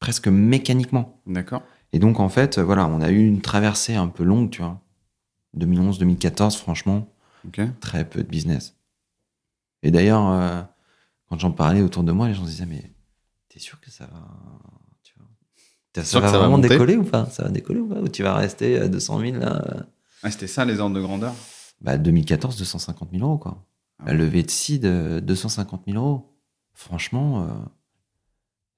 Presque 0.00 0.28
mécaniquement. 0.28 1.20
D'accord. 1.26 1.62
Et 1.92 1.98
donc, 1.98 2.18
en 2.18 2.28
fait, 2.28 2.58
voilà, 2.58 2.86
on 2.86 3.00
a 3.00 3.10
eu 3.10 3.24
une 3.26 3.40
traversée 3.40 3.94
un 3.94 4.08
peu 4.08 4.24
longue, 4.24 4.50
tu 4.50 4.60
vois. 4.60 4.80
2011, 5.54 5.98
2014, 5.98 6.56
franchement, 6.56 7.08
très 7.80 8.08
peu 8.08 8.22
de 8.22 8.28
business. 8.28 8.76
Et 9.82 9.90
d'ailleurs, 9.90 10.28
euh, 10.28 10.62
quand 11.28 11.38
j'en 11.38 11.52
parlais 11.52 11.80
autour 11.80 12.02
de 12.02 12.12
moi, 12.12 12.28
les 12.28 12.34
gens 12.34 12.44
se 12.44 12.50
disaient, 12.50 12.66
mais 12.66 12.92
t'es 13.48 13.60
sûr 13.60 13.80
que 13.80 13.90
ça 13.90 14.04
va, 14.06 14.28
tu 15.02 15.14
vois, 15.16 15.28
ça, 15.94 16.04
sûr 16.04 16.20
va 16.20 16.26
que 16.26 16.32
ça 16.32 16.38
va 16.38 16.44
vraiment 16.44 16.58
décoller 16.58 16.96
ou 16.96 17.04
pas? 17.04 17.26
Ça 17.26 17.44
va 17.44 17.48
décoller 17.50 17.80
ou 17.80 17.88
pas? 17.88 18.00
Ou 18.00 18.08
tu 18.08 18.22
vas 18.22 18.34
rester 18.34 18.78
à 18.78 18.88
200 18.88 19.20
000 19.20 19.36
là? 19.38 19.86
Ah, 20.22 20.30
c'était 20.30 20.48
ça 20.48 20.64
les 20.64 20.80
ordres 20.80 20.96
de 20.96 21.00
grandeur? 21.00 21.34
Bah, 21.80 21.96
2014, 21.98 22.56
250 22.56 23.10
000 23.12 23.22
euros, 23.24 23.38
quoi. 23.38 23.64
La 24.04 24.12
levée 24.12 24.42
de 24.42 24.48
euh, 24.84 25.20
250 25.20 25.82
000 25.86 25.96
euros. 25.98 26.32
Franchement, 26.74 27.42
euh, 27.42 27.46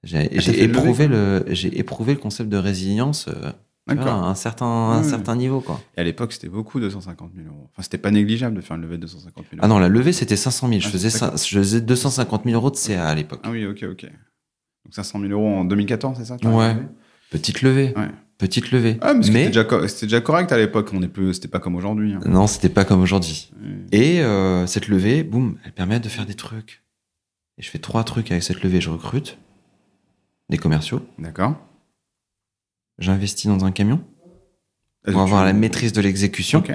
j'ai 0.03 0.29
Ah, 0.37 0.39
j'ai 0.39 0.63
éprouvé, 0.63 1.07
le, 1.07 1.43
j'ai 1.49 1.77
éprouvé 1.77 2.13
le 2.13 2.19
concept 2.19 2.49
de 2.49 2.57
résilience 2.57 3.27
euh, 3.27 3.51
à 3.87 4.11
un 4.11 4.35
certain, 4.35 4.65
un 4.65 5.01
Ouais. 5.01 5.09
certain 5.09 5.35
niveau, 5.35 5.59
quoi. 5.61 5.81
Et 5.97 6.01
à 6.01 6.03
l'époque, 6.03 6.31
c'était 6.31 6.47
beaucoup, 6.47 6.79
250 6.79 7.31
000 7.35 7.47
euros. 7.47 7.67
Enfin, 7.71 7.81
c'était 7.81 7.97
pas 7.97 8.11
négligeable 8.11 8.55
de 8.55 8.61
faire 8.61 8.77
une 8.77 8.83
levée 8.83 8.95
de 8.97 9.01
250 9.01 9.33
000 9.35 9.47
euros. 9.55 9.59
Ah 9.61 9.67
non, 9.67 9.79
la 9.79 9.89
levée, 9.89 10.13
c'était 10.13 10.37
500 10.37 10.67
000. 10.69 10.79
Je 10.79 10.87
Ah, 10.87 10.91
faisais, 10.91 11.09
d'accord. 11.09 11.37
ça, 11.37 11.45
je 11.49 11.57
faisais 11.59 11.81
250 11.81 12.43
000 12.45 12.55
euros 12.55 12.71
de 12.71 12.75
CA 12.77 13.07
à 13.09 13.15
l'époque. 13.15 13.41
Ah 13.43 13.51
oui, 13.51 13.65
ok, 13.65 13.83
ok. 13.91 14.03
Donc 14.85 14.93
500 14.93 15.19
000 15.19 15.31
euros 15.33 15.47
en 15.47 15.65
2014, 15.65 16.17
c'est 16.17 16.25
ça 16.25 16.37
tu 16.37 16.47
Ouais. 16.47 16.77
Petite 17.31 17.61
levée. 17.61 17.93
Ouais. 17.97 18.09
Petite 18.39 18.71
levée. 18.71 18.97
Ah, 19.01 19.13
mais 19.13 19.23
c'était 19.23 19.49
déjà, 20.07 20.21
correct 20.21 20.51
à 20.53 20.57
l'époque. 20.57 20.91
On 20.93 21.03
est 21.03 21.09
plus, 21.09 21.33
c'était 21.33 21.49
pas 21.49 21.59
comme 21.59 21.75
aujourd'hui. 21.75 22.13
hein. 22.13 22.21
non, 22.25 22.47
c'était 22.47 22.69
pas 22.69 22.85
comme 22.85 23.01
aujourd'hui. 23.01 23.51
Et 23.91 24.21
euh, 24.21 24.65
cette 24.65 24.87
levée, 24.87 25.23
boum, 25.23 25.59
elle 25.65 25.73
permet 25.73 25.99
de 25.99 26.07
faire 26.07 26.25
des 26.25 26.35
trucs. 26.35 26.81
Et 27.57 27.61
je 27.61 27.69
fais 27.69 27.79
trois 27.79 28.05
trucs 28.05 28.31
avec 28.31 28.41
cette 28.41 28.63
levée. 28.63 28.79
Je 28.79 28.89
recrute 28.89 29.37
des 30.47 30.57
commerciaux. 30.57 31.05
D'accord. 31.19 31.57
J'investis 32.97 33.47
dans 33.47 33.65
un 33.65 33.71
camion 33.71 34.01
Est-ce 35.05 35.11
pour 35.11 35.21
avoir 35.21 35.43
la 35.43 35.51
maîtrise 35.51 35.91
de 35.91 35.99
l'exécution. 35.99 36.59
Ok. 36.59 36.69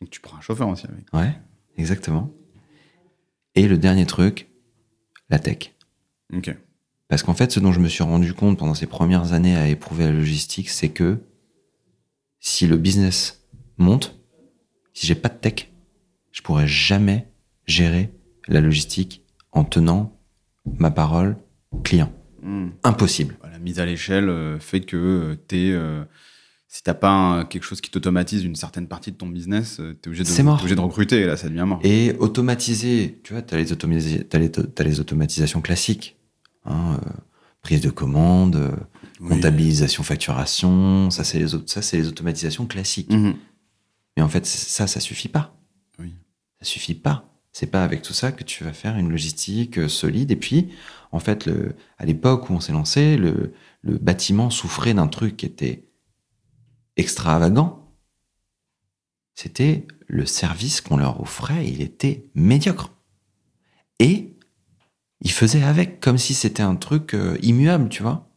Donc 0.00 0.10
tu 0.10 0.20
prends 0.20 0.38
un 0.38 0.40
chauffeur 0.40 0.66
aussi 0.68 0.86
avec. 0.86 1.04
Ouais, 1.12 1.38
exactement. 1.76 2.32
Et 3.54 3.68
le 3.68 3.78
dernier 3.78 4.06
truc, 4.06 4.48
la 5.28 5.38
tech. 5.38 5.72
Ok. 6.34 6.52
Parce 7.10 7.24
qu'en 7.24 7.34
fait, 7.34 7.50
ce 7.50 7.58
dont 7.60 7.72
je 7.72 7.80
me 7.80 7.88
suis 7.88 8.04
rendu 8.04 8.32
compte 8.32 8.56
pendant 8.58 8.74
ces 8.74 8.86
premières 8.86 9.32
années 9.32 9.56
à 9.56 9.68
éprouver 9.68 10.04
la 10.06 10.12
logistique, 10.12 10.70
c'est 10.70 10.88
que 10.90 11.18
si 12.38 12.66
le 12.68 12.76
business 12.76 13.44
monte, 13.78 14.16
si 14.94 15.06
j'ai 15.08 15.16
pas 15.16 15.28
de 15.28 15.34
tech, 15.34 15.70
je 16.30 16.40
pourrais 16.40 16.68
jamais 16.68 17.26
gérer 17.66 18.10
la 18.46 18.60
logistique 18.60 19.24
en 19.52 19.64
tenant 19.64 20.16
ma 20.78 20.92
parole 20.92 21.36
client. 21.82 22.12
Hmm. 22.42 22.68
Impossible. 22.84 23.36
La 23.50 23.58
mise 23.58 23.80
à 23.80 23.86
l'échelle 23.86 24.28
euh, 24.28 24.58
fait 24.60 24.80
que 24.80 24.96
euh, 24.96 25.34
t'es, 25.48 25.70
euh, 25.72 26.04
si 26.68 26.82
t'as 26.84 26.94
pas 26.94 27.10
un- 27.10 27.44
quelque 27.44 27.64
chose 27.64 27.80
qui 27.80 27.90
t'automatise 27.90 28.44
une 28.44 28.54
certaine 28.54 28.86
partie 28.86 29.10
de 29.10 29.16
ton 29.16 29.26
business, 29.26 29.78
euh, 29.80 29.94
t'es 30.00 30.08
obligé 30.08 30.22
de, 30.24 30.42
mort. 30.42 30.56
t'es 30.58 30.62
obligé 30.62 30.76
de 30.76 30.80
recruter. 30.80 31.20
Et 31.22 31.26
là, 31.26 31.36
ça 31.36 31.48
devient 31.48 31.64
mort. 31.66 31.80
Et 31.82 32.14
automatiser, 32.20 33.20
tu 33.24 33.34
vois, 33.34 33.42
as, 33.50 33.56
les 33.56 33.66
t'as 33.66 34.38
les, 34.38 34.50
t'as 34.50 34.84
les 34.84 35.00
automatisations 35.00 35.60
classiques. 35.60 36.16
Hein, 36.64 36.98
euh, 37.04 37.10
prise 37.62 37.80
de 37.80 37.90
commande, 37.90 38.56
euh, 38.56 38.76
Oui. 39.20 39.28
comptabilisation, 39.30 40.02
facturation, 40.02 41.10
ça 41.10 41.24
c'est 41.24 41.38
les, 41.38 41.48
ça, 41.66 41.80
les 41.96 42.08
automatisations 42.08 42.66
classiques. 42.66 43.10
Mhm. 43.12 43.34
Mais 44.16 44.22
en 44.22 44.28
fait, 44.28 44.46
ça, 44.46 44.86
ça 44.86 45.00
suffit 45.00 45.28
pas. 45.28 45.54
Oui. 45.98 46.14
Ça 46.60 46.64
suffit 46.64 46.94
pas. 46.94 47.26
C'est 47.52 47.66
pas 47.66 47.82
avec 47.84 48.02
tout 48.02 48.12
ça 48.12 48.32
que 48.32 48.44
tu 48.44 48.64
vas 48.64 48.72
faire 48.72 48.96
une 48.96 49.10
logistique 49.10 49.78
euh, 49.78 49.88
solide. 49.88 50.30
Et 50.30 50.36
puis, 50.36 50.68
en 51.12 51.18
fait, 51.20 51.46
le, 51.46 51.74
à 51.98 52.04
l'époque 52.04 52.48
où 52.50 52.52
on 52.54 52.60
s'est 52.60 52.72
lancé, 52.72 53.16
le, 53.16 53.52
le 53.82 53.98
bâtiment 53.98 54.50
souffrait 54.50 54.94
d'un 54.94 55.08
truc 55.08 55.36
qui 55.36 55.46
était 55.46 55.84
extravagant. 56.96 57.92
C'était 59.34 59.86
le 60.06 60.26
service 60.26 60.80
qu'on 60.80 60.96
leur 60.96 61.20
offrait, 61.20 61.66
il 61.66 61.80
était 61.80 62.24
médiocre. 62.34 62.90
Et 63.98 64.29
ils 65.20 65.30
faisaient 65.30 65.62
avec 65.62 66.00
comme 66.00 66.18
si 66.18 66.34
c'était 66.34 66.62
un 66.62 66.76
truc 66.76 67.14
euh, 67.14 67.36
immuable, 67.42 67.88
tu 67.88 68.02
vois. 68.02 68.28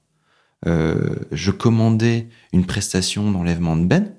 Euh, 0.66 1.16
je 1.32 1.52
commandais 1.52 2.30
une 2.52 2.66
prestation 2.66 3.32
d'enlèvement 3.32 3.76
de 3.76 3.86
benne 3.86 4.16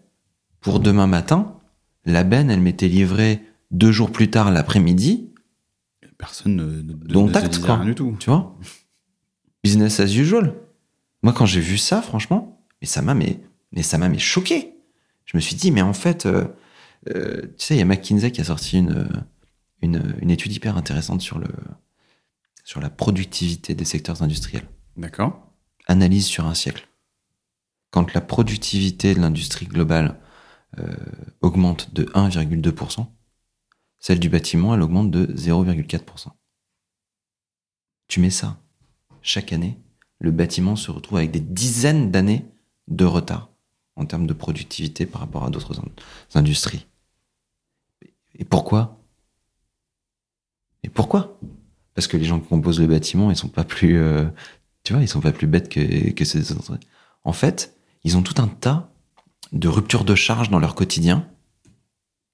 pour 0.61 0.81
demain 0.81 1.07
matin. 1.07 1.59
La 2.05 2.25
benne, 2.25 2.51
elle 2.51 2.61
m'était 2.61 2.89
livrée 2.89 3.43
deux 3.71 3.93
jours 3.93 4.13
plus 4.13 4.31
tard 4.31 4.51
l'après-midi. 4.51 5.33
Personne 6.19 6.57
ne, 6.57 6.65
ne, 6.65 6.93
Dont 6.93 7.29
ne 7.29 7.35
acte, 7.35 7.59
quoi. 7.61 7.77
rien 7.77 7.87
du 7.87 7.95
tout. 7.95 8.17
Tu 8.19 8.31
vois 8.31 8.57
Business 9.63 10.01
as 10.01 10.15
usual. 10.15 10.55
Moi, 11.23 11.33
quand 11.33 11.47
j'ai 11.47 11.61
vu 11.61 11.79
ça, 11.79 12.03
franchement, 12.03 12.63
mais 12.81 12.87
ça 12.87 13.01
m'a 13.01 13.15
mais, 13.15 13.41
mais 13.73 13.83
ça 13.83 13.97
m'a 13.97 14.09
mais 14.09 14.19
choqué. 14.19 14.75
Je 15.25 15.37
me 15.37 15.41
suis 15.41 15.57
dit, 15.57 15.71
mais 15.71 15.81
en 15.81 15.95
fait, 15.95 16.27
euh, 16.27 16.45
tu 17.07 17.49
sais, 17.59 17.75
il 17.75 17.79
y 17.79 17.83
a 17.83 17.87
McKinsey 17.87 18.31
qui 18.31 18.43
a 18.43 18.45
sorti 18.45 18.79
une, 18.79 19.09
une, 19.81 20.15
une 20.21 20.31
étude 20.31 20.53
hyper 20.53 20.77
intéressante 20.77 21.23
sur, 21.23 21.39
le, 21.39 21.49
sur 22.65 22.81
la 22.81 22.91
productivité 22.91 23.75
des 23.75 23.85
secteurs 23.85 24.23
industriels. 24.23 24.67
D'accord. 24.97 25.53
Analyse 25.87 26.27
sur 26.27 26.47
un 26.47 26.55
siècle. 26.55 26.89
Quand 27.91 28.13
la 28.15 28.21
productivité 28.21 29.15
de 29.15 29.21
l'industrie 29.21 29.67
globale 29.67 30.19
euh, 30.79 30.97
augmente 31.41 31.95
de 31.95 32.05
1,2%, 32.15 33.07
celle 34.01 34.19
du 34.19 34.29
bâtiment, 34.29 34.75
elle 34.75 34.83
augmente 34.83 35.11
de 35.11 35.27
0,4%. 35.35 36.29
Tu 38.09 38.21
mets 38.21 38.31
ça 38.31 38.59
chaque 39.23 39.53
année, 39.53 39.79
le 40.19 40.31
bâtiment 40.31 40.77
se 40.77 40.91
retrouve 40.91 41.19
avec 41.19 41.31
des 41.31 41.41
dizaines 41.41 42.11
d'années 42.11 42.45
de 42.89 43.05
retard 43.05 43.51
en 43.97 44.05
termes 44.05 44.27
de 44.27 44.35
productivité 44.35 45.07
par 45.07 45.23
rapport 45.23 45.45
à 45.45 45.51
d'autres 45.51 45.81
in- 45.81 46.39
industries. 46.39 46.87
Et 48.35 48.45
pourquoi? 48.45 49.01
Et 50.83 50.91
pourquoi? 50.91 51.39
Parce 51.95 52.07
que 52.07 52.17
les 52.17 52.25
gens 52.25 52.41
qui 52.41 52.49
composent 52.49 52.81
le 52.81 52.87
bâtiment, 52.87 53.31
ils 53.31 53.37
sont 53.37 53.49
pas 53.49 53.65
plus, 53.65 53.99
euh, 53.99 54.25
tu 54.83 54.93
vois, 54.93 55.03
ils 55.03 55.09
sont 55.09 55.21
pas 55.21 55.33
plus 55.33 55.47
bêtes 55.47 55.69
que, 55.69 56.11
que 56.11 56.25
ces 56.25 56.53
autres. 56.53 56.79
En 57.23 57.33
fait, 57.33 57.75
ils 58.03 58.17
ont 58.17 58.23
tout 58.23 58.41
un 58.43 58.49
tas 58.49 58.91
de 59.53 59.69
ruptures 59.69 60.05
de 60.05 60.15
charge 60.15 60.51
dans 60.51 60.59
leur 60.59 60.75
quotidien 60.75 61.27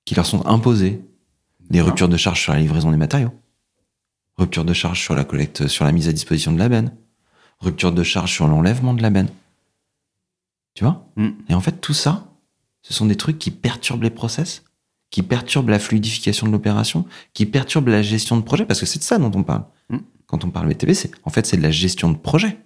qui 0.04 0.14
leur 0.14 0.26
sont 0.26 0.46
imposées. 0.46 1.02
Des 1.68 1.80
ruptures 1.80 2.08
de 2.08 2.16
charge 2.16 2.40
sur 2.40 2.52
la 2.52 2.58
livraison 2.58 2.90
des 2.90 2.96
matériaux, 2.96 3.32
rupture 4.36 4.64
de 4.64 4.72
charge 4.72 5.00
sur 5.00 5.14
la 5.14 5.22
collecte, 5.22 5.68
sur 5.68 5.84
la 5.84 5.92
mise 5.92 6.08
à 6.08 6.12
disposition 6.12 6.50
de 6.50 6.58
la 6.58 6.68
benne, 6.68 6.92
rupture 7.60 7.92
de 7.92 8.02
charge 8.02 8.32
sur 8.32 8.48
l'enlèvement 8.48 8.92
de 8.92 9.02
la 9.02 9.10
benne. 9.10 9.28
Tu 10.74 10.82
vois? 10.82 11.06
Mm. 11.14 11.28
Et 11.48 11.54
en 11.54 11.60
fait, 11.60 11.80
tout 11.80 11.94
ça, 11.94 12.26
ce 12.82 12.92
sont 12.92 13.06
des 13.06 13.16
trucs 13.16 13.38
qui 13.38 13.52
perturbent 13.52 14.02
les 14.02 14.10
process, 14.10 14.64
qui 15.10 15.22
perturbent 15.22 15.68
la 15.68 15.78
fluidification 15.78 16.46
de 16.46 16.52
l'opération, 16.52 17.04
qui 17.34 17.46
perturbent 17.46 17.88
la 17.88 18.02
gestion 18.02 18.36
de 18.36 18.42
projet, 18.42 18.64
parce 18.64 18.80
que 18.80 18.86
c'est 18.86 19.00
de 19.00 19.04
ça 19.04 19.18
dont 19.18 19.32
on 19.34 19.42
parle. 19.42 19.64
Mm. 19.88 19.98
Quand 20.26 20.44
on 20.44 20.50
parle 20.50 20.68
BTP, 20.68 20.92
c'est 20.92 21.10
en 21.24 21.30
fait 21.30 21.46
c'est 21.46 21.56
de 21.56 21.62
la 21.62 21.72
gestion 21.72 22.10
de 22.10 22.16
projet. 22.16 22.58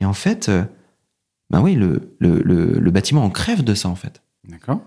Et 0.00 0.04
en 0.04 0.12
fait, 0.12 0.48
euh, 0.48 0.64
ben 1.50 1.60
oui, 1.60 1.74
le, 1.74 2.16
le, 2.18 2.42
le, 2.42 2.78
le 2.78 2.90
bâtiment 2.90 3.24
en 3.24 3.30
crève 3.30 3.62
de 3.62 3.74
ça 3.74 3.88
en 3.88 3.94
fait 3.94 4.22
D'accord. 4.44 4.80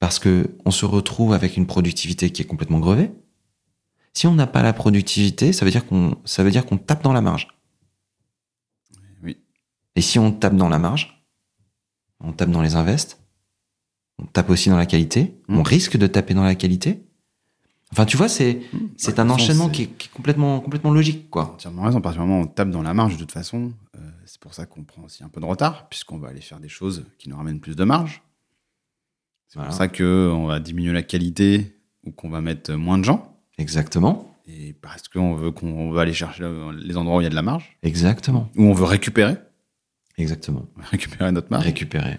parce 0.00 0.18
que 0.18 0.50
on 0.64 0.70
se 0.70 0.84
retrouve 0.84 1.32
avec 1.32 1.56
une 1.56 1.66
productivité 1.66 2.30
qui 2.30 2.42
est 2.42 2.46
complètement 2.46 2.80
grevée. 2.80 3.12
Si 4.12 4.26
on 4.26 4.34
n'a 4.34 4.46
pas 4.46 4.62
la 4.62 4.72
productivité, 4.72 5.52
ça 5.52 5.64
veut 5.64 5.70
dire 5.70 5.86
qu'on 5.86 6.16
ça 6.24 6.42
veut 6.42 6.50
dire 6.50 6.66
qu'on 6.66 6.78
tape 6.78 7.02
dans 7.02 7.12
la 7.12 7.20
marge. 7.20 7.48
Oui. 9.22 9.38
Et 9.94 10.00
si 10.00 10.18
on 10.18 10.32
tape 10.32 10.56
dans 10.56 10.68
la 10.68 10.78
marge, 10.78 11.24
on 12.20 12.32
tape 12.32 12.50
dans 12.50 12.62
les 12.62 12.74
invests, 12.74 13.23
on 14.18 14.26
tape 14.26 14.50
aussi 14.50 14.68
dans 14.70 14.76
la 14.76 14.86
qualité, 14.86 15.34
Mm. 15.48 15.58
on 15.58 15.62
risque 15.62 15.96
de 15.96 16.06
taper 16.06 16.34
dans 16.34 16.44
la 16.44 16.54
qualité. 16.54 17.00
Enfin, 17.92 18.06
tu 18.06 18.16
vois, 18.16 18.28
c'est 18.28 18.60
c'est 18.96 19.16
Bah, 19.16 19.22
un 19.22 19.26
façon, 19.28 19.34
enchaînement 19.34 19.68
qui 19.68 19.82
est, 19.82 19.86
qui 19.86 20.08
est 20.08 20.10
complètement 20.10 20.60
complètement 20.60 20.90
logique, 20.92 21.30
quoi. 21.30 21.52
Entièrement 21.54 21.82
raison. 21.82 22.00
Du 22.00 22.18
moment 22.18 22.40
on 22.40 22.46
tape 22.46 22.70
dans 22.70 22.82
la 22.82 22.92
marge, 22.94 23.14
de 23.14 23.18
toute 23.20 23.30
façon, 23.32 23.72
euh, 23.96 24.00
c'est 24.24 24.40
pour 24.40 24.52
ça 24.54 24.66
qu'on 24.66 24.82
prend 24.82 25.02
aussi 25.04 25.22
un 25.22 25.28
peu 25.28 25.40
de 25.40 25.46
retard, 25.46 25.88
puisqu'on 25.88 26.18
va 26.18 26.28
aller 26.28 26.40
faire 26.40 26.58
des 26.60 26.68
choses 26.68 27.04
qui 27.18 27.28
nous 27.28 27.36
ramènent 27.36 27.60
plus 27.60 27.76
de 27.76 27.84
marge. 27.84 28.22
C'est 29.48 29.54
Voilà. 29.60 29.68
pour 29.68 29.76
ça 29.78 29.86
qu'on 29.88 30.46
va 30.46 30.58
diminuer 30.58 30.92
la 30.92 31.02
qualité 31.04 31.76
ou 32.04 32.10
qu'on 32.10 32.30
va 32.30 32.40
mettre 32.40 32.72
moins 32.74 32.98
de 32.98 33.04
gens. 33.04 33.36
Exactement, 33.58 34.34
Et 34.48 34.72
parce 34.72 35.06
qu'on 35.08 35.34
veut 35.36 35.52
qu'on 35.52 35.92
va 35.92 36.02
aller 36.02 36.12
chercher 36.12 36.42
les 36.82 36.96
endroits 36.96 37.18
où 37.18 37.20
il 37.20 37.24
y 37.24 37.26
a 37.28 37.30
de 37.30 37.34
la 37.36 37.42
marge, 37.42 37.76
exactement, 37.84 38.50
où 38.56 38.64
on 38.64 38.72
veut 38.72 38.84
récupérer, 38.84 39.36
exactement. 40.18 40.66
récupérer 40.90 41.30
notre 41.30 41.50
marge. 41.52 41.62
récupérer. 41.64 42.18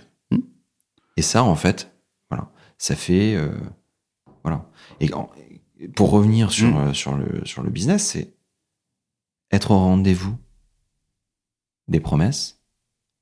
Et 1.18 1.22
ça, 1.22 1.43
en 1.43 1.55
fait, 1.55 1.95
voilà, 2.30 2.51
ça 2.78 2.95
fait, 2.95 3.36
euh, 3.36 3.57
voilà. 4.43 4.70
Et 4.99 5.09
pour 5.95 6.11
revenir 6.11 6.51
sur 6.51 6.70
Hmm. 6.70 6.78
euh, 6.89 6.93
sur 6.93 7.16
le 7.16 7.45
sur 7.45 7.63
le 7.63 7.70
business, 7.70 8.05
c'est 8.07 8.34
être 9.51 9.72
au 9.72 9.78
rendez-vous 9.78 10.38
des 11.88 11.99
promesses 11.99 12.61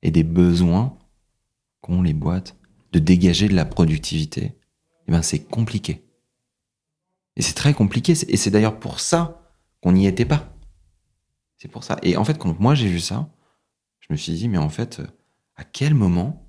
et 0.01 0.11
des 0.11 0.23
besoins 0.23 0.97
qu'ont 1.81 2.01
les 2.01 2.13
boîtes 2.13 2.55
de 2.91 2.99
dégager 2.99 3.47
de 3.47 3.55
la 3.55 3.65
productivité. 3.65 4.57
Eh 5.07 5.11
ben, 5.11 5.21
c'est 5.21 5.43
compliqué. 5.43 6.05
Et 7.35 7.41
c'est 7.41 7.53
très 7.53 7.73
compliqué. 7.73 8.13
Et 8.29 8.37
c'est 8.37 8.51
d'ailleurs 8.51 8.79
pour 8.79 8.99
ça 8.99 9.51
qu'on 9.81 9.91
n'y 9.91 10.07
était 10.07 10.25
pas. 10.25 10.55
C'est 11.57 11.67
pour 11.67 11.83
ça. 11.83 11.97
Et 12.03 12.15
en 12.17 12.23
fait, 12.23 12.37
quand 12.37 12.57
moi 12.59 12.75
j'ai 12.75 12.87
vu 12.87 12.99
ça, 12.99 13.29
je 13.99 14.07
me 14.11 14.17
suis 14.17 14.33
dit, 14.33 14.47
mais 14.47 14.57
en 14.57 14.69
fait, 14.69 14.99
euh, 14.99 15.07
à 15.55 15.63
quel 15.63 15.93
moment, 15.93 16.42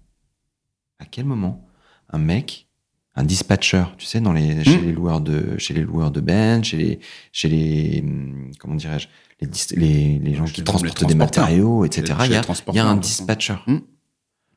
à 1.05 1.07
quel 1.11 1.25
moment, 1.27 1.65
un 2.11 2.19
mec, 2.19 2.67
un 3.15 3.23
dispatcher, 3.25 3.85
tu 3.99 4.07
sais, 4.07 4.21
dans 4.21 4.33
les, 4.33 4.65
chez 4.65 4.81
les 4.81 4.93
loueurs 4.93 5.21
de, 5.21 5.57
chez 5.59 5.75
les 5.75 5.83
loueurs 5.83 6.11
de 6.11 6.21
bench, 6.21 6.69
chez 6.71 6.77
les, 6.79 6.99
chez 7.31 7.49
les, 7.49 8.01
hum, 8.03 8.51
comment 8.59 8.75
dirais-je, 8.75 9.09
les, 9.41 9.49
les, 9.77 10.19
les 10.19 10.35
gens 10.35 10.47
Chez 10.47 10.53
qui 10.55 10.61
les 10.63 10.65
transportent 10.65 11.05
des 11.07 11.15
matériaux, 11.15 11.85
etc. 11.85 12.15
Il 12.25 12.31
y 12.31 12.35
a, 12.35 12.39
il 12.39 12.39
y 12.39 12.41
transporteurs, 12.41 12.87
a 12.87 12.91
un 12.91 12.97
dispatcher. 12.97 13.57
Hmm. 13.67 13.79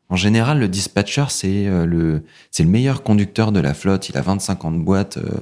En 0.10 0.16
général, 0.16 0.60
le 0.60 0.70
dispatcher, 0.70 1.26
c'est 1.30 1.68
euh, 1.68 1.86
le, 1.86 2.24
c'est 2.50 2.64
le 2.64 2.70
meilleur 2.70 3.04
conducteur 3.04 3.52
de 3.52 3.60
la 3.60 3.74
flotte. 3.74 4.08
Il 4.10 4.18
a 4.18 4.22
25 4.22 4.66
ans 4.66 4.72
de 4.72 4.78
boîte. 4.80 5.18
euh, 5.18 5.40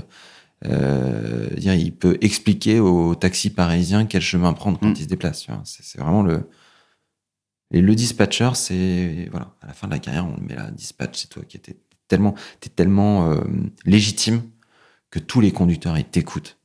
euh, 0.66 1.50
il 1.58 1.92
peut 1.94 2.18
expliquer 2.22 2.80
aux 2.80 3.14
taxis 3.14 3.52
parisiens 3.52 4.06
quel 4.06 4.22
chemin 4.22 4.54
prendre 4.54 4.80
quand 4.80 4.88
Mm. 4.90 4.96
ils 4.98 5.04
se 5.04 5.08
déplacent. 5.08 5.48
c'est 5.64 6.00
vraiment 6.00 6.24
le. 6.24 6.50
Et 7.76 7.82
le 7.82 7.94
dispatcher, 7.94 8.52
c'est 8.54 9.28
voilà, 9.32 9.54
à 9.62 9.68
la 9.68 9.74
fin 9.74 9.88
de 9.88 9.92
la 9.92 10.00
carrière, 10.00 10.26
on 10.26 10.38
le 10.38 10.42
met 10.42 10.56
là, 10.56 10.72
dispatch, 10.72 11.20
c'est 11.20 11.28
toi 11.28 11.44
qui 11.44 11.58
étais 11.58 11.76
tellement, 12.08 12.34
t'es 12.62 12.70
tellement 12.70 13.30
euh, 13.30 13.44
légitime 13.84 14.44
que 15.10 15.20
tous 15.20 15.42
les 15.42 15.52
conducteurs 15.52 15.98
ils 15.98 16.06
t'écoutent. 16.06 16.58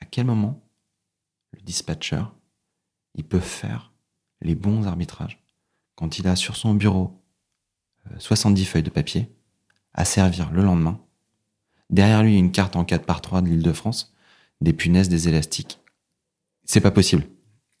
À 0.00 0.04
quel 0.04 0.26
moment 0.26 0.62
le 1.54 1.60
dispatcher, 1.62 2.22
il 3.16 3.24
peut 3.24 3.40
faire 3.40 3.92
les 4.42 4.54
bons 4.54 4.86
arbitrages 4.86 5.42
quand 5.96 6.20
il 6.20 6.28
a 6.28 6.36
sur 6.36 6.54
son 6.54 6.74
bureau 6.74 7.20
euh, 8.12 8.14
70 8.20 8.64
feuilles 8.66 8.84
de 8.84 8.90
papier 8.90 9.28
à 9.92 10.04
servir 10.04 10.52
le 10.52 10.62
lendemain? 10.62 11.00
Derrière 11.90 12.22
lui, 12.22 12.38
une 12.38 12.52
carte 12.52 12.76
en 12.76 12.84
4 12.84 13.04
par 13.04 13.22
3 13.22 13.42
de 13.42 13.48
l'île 13.48 13.64
de 13.64 13.72
France, 13.72 14.14
des 14.60 14.72
punaises, 14.72 15.08
des 15.08 15.26
élastiques. 15.26 15.80
C'est 16.64 16.80
pas 16.80 16.92
possible. 16.92 17.24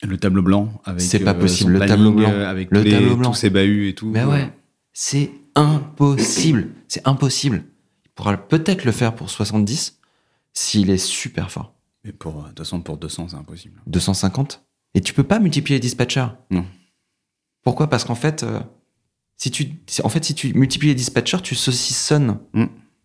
Le 0.02 0.16
tableau 0.16 0.42
blanc 0.42 0.80
avec. 0.84 1.02
C'est 1.02 1.18
pas 1.20 1.32
euh, 1.32 1.40
possible, 1.40 1.72
le 1.72 1.86
tableau 1.86 2.12
blanc. 2.12 2.30
avec 2.30 2.70
Le 2.70 2.82
les- 2.82 2.90
tableau 2.92 3.16
blanc. 3.16 3.30
tous 3.30 3.36
ses 3.36 3.50
bahuts 3.50 3.88
et 3.88 3.94
tout. 3.94 4.06
Mais 4.10 4.24
ouais, 4.24 4.50
c'est 4.92 5.30
impossible. 5.54 6.68
C'est 6.88 7.06
impossible. 7.06 7.64
Il 8.06 8.10
pourra 8.14 8.36
peut-être 8.36 8.84
le 8.84 8.92
faire 8.92 9.14
pour 9.14 9.30
70 9.30 9.98
s'il 10.52 10.90
est 10.90 10.98
super 10.98 11.50
fort. 11.50 11.74
Mais 12.04 12.12
pour, 12.12 12.36
euh, 12.38 12.42
de 12.44 12.48
toute 12.48 12.58
façon, 12.60 12.80
pour 12.80 12.96
200, 12.96 13.28
c'est 13.28 13.36
impossible. 13.36 13.80
250 13.86 14.62
Et 14.94 15.00
tu 15.02 15.12
peux 15.12 15.22
pas 15.22 15.38
multiplier 15.38 15.76
les 15.76 15.80
dispatchers. 15.80 16.26
Non. 16.50 16.64
Pourquoi? 17.62 17.88
Parce 17.88 18.04
qu'en 18.04 18.14
fait, 18.14 18.42
euh, 18.42 18.58
si 19.36 19.50
tu, 19.50 19.68
en 20.02 20.08
fait, 20.08 20.24
si 20.24 20.34
tu 20.34 20.52
multiplies 20.54 20.88
les 20.88 20.94
dispatchers, 20.94 21.42
tu 21.42 21.54
saucissonnes 21.54 22.38
Mm. 22.54 22.64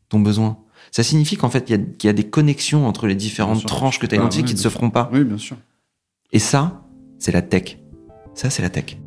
ton 0.10 0.20
besoin. 0.22 0.60
Ça 0.92 1.04
signifie 1.04 1.36
qu'en 1.36 1.50
fait, 1.50 1.70
il 1.70 1.76
y 1.76 2.06
y, 2.06 2.10
a 2.10 2.14
des 2.14 2.30
connexions 2.30 2.88
entre 2.88 3.06
les 3.08 3.16
différentes 3.16 3.66
tranches 3.66 4.00
que 4.00 4.06
tu 4.06 4.16
as 4.16 4.18
Ah, 4.18 4.22
identifiées 4.22 4.46
qui 4.46 4.54
ne 4.54 4.60
se 4.60 4.70
feront 4.70 4.90
pas. 4.92 5.10
Oui, 5.12 5.24
bien 5.26 5.38
sûr. 5.38 5.58
Et 6.32 6.40
ça, 6.40 6.85
c'est 7.20 7.32
la 7.32 7.42
tech. 7.42 7.78
Ça, 8.34 8.50
c'est 8.50 8.62
la 8.62 8.70
tech. 8.70 8.98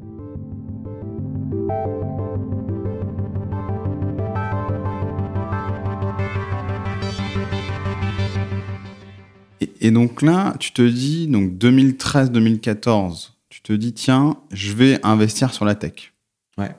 Et, 9.60 9.70
et 9.80 9.90
donc 9.90 10.22
là, 10.22 10.54
tu 10.60 10.72
te 10.72 10.82
dis, 10.82 11.26
donc 11.26 11.52
2013-2014, 11.52 13.30
tu 13.48 13.62
te 13.62 13.72
dis, 13.72 13.92
tiens, 13.92 14.36
je 14.52 14.72
vais 14.72 15.04
investir 15.04 15.52
sur 15.52 15.64
la 15.64 15.74
tech. 15.74 16.12
Ouais. 16.56 16.74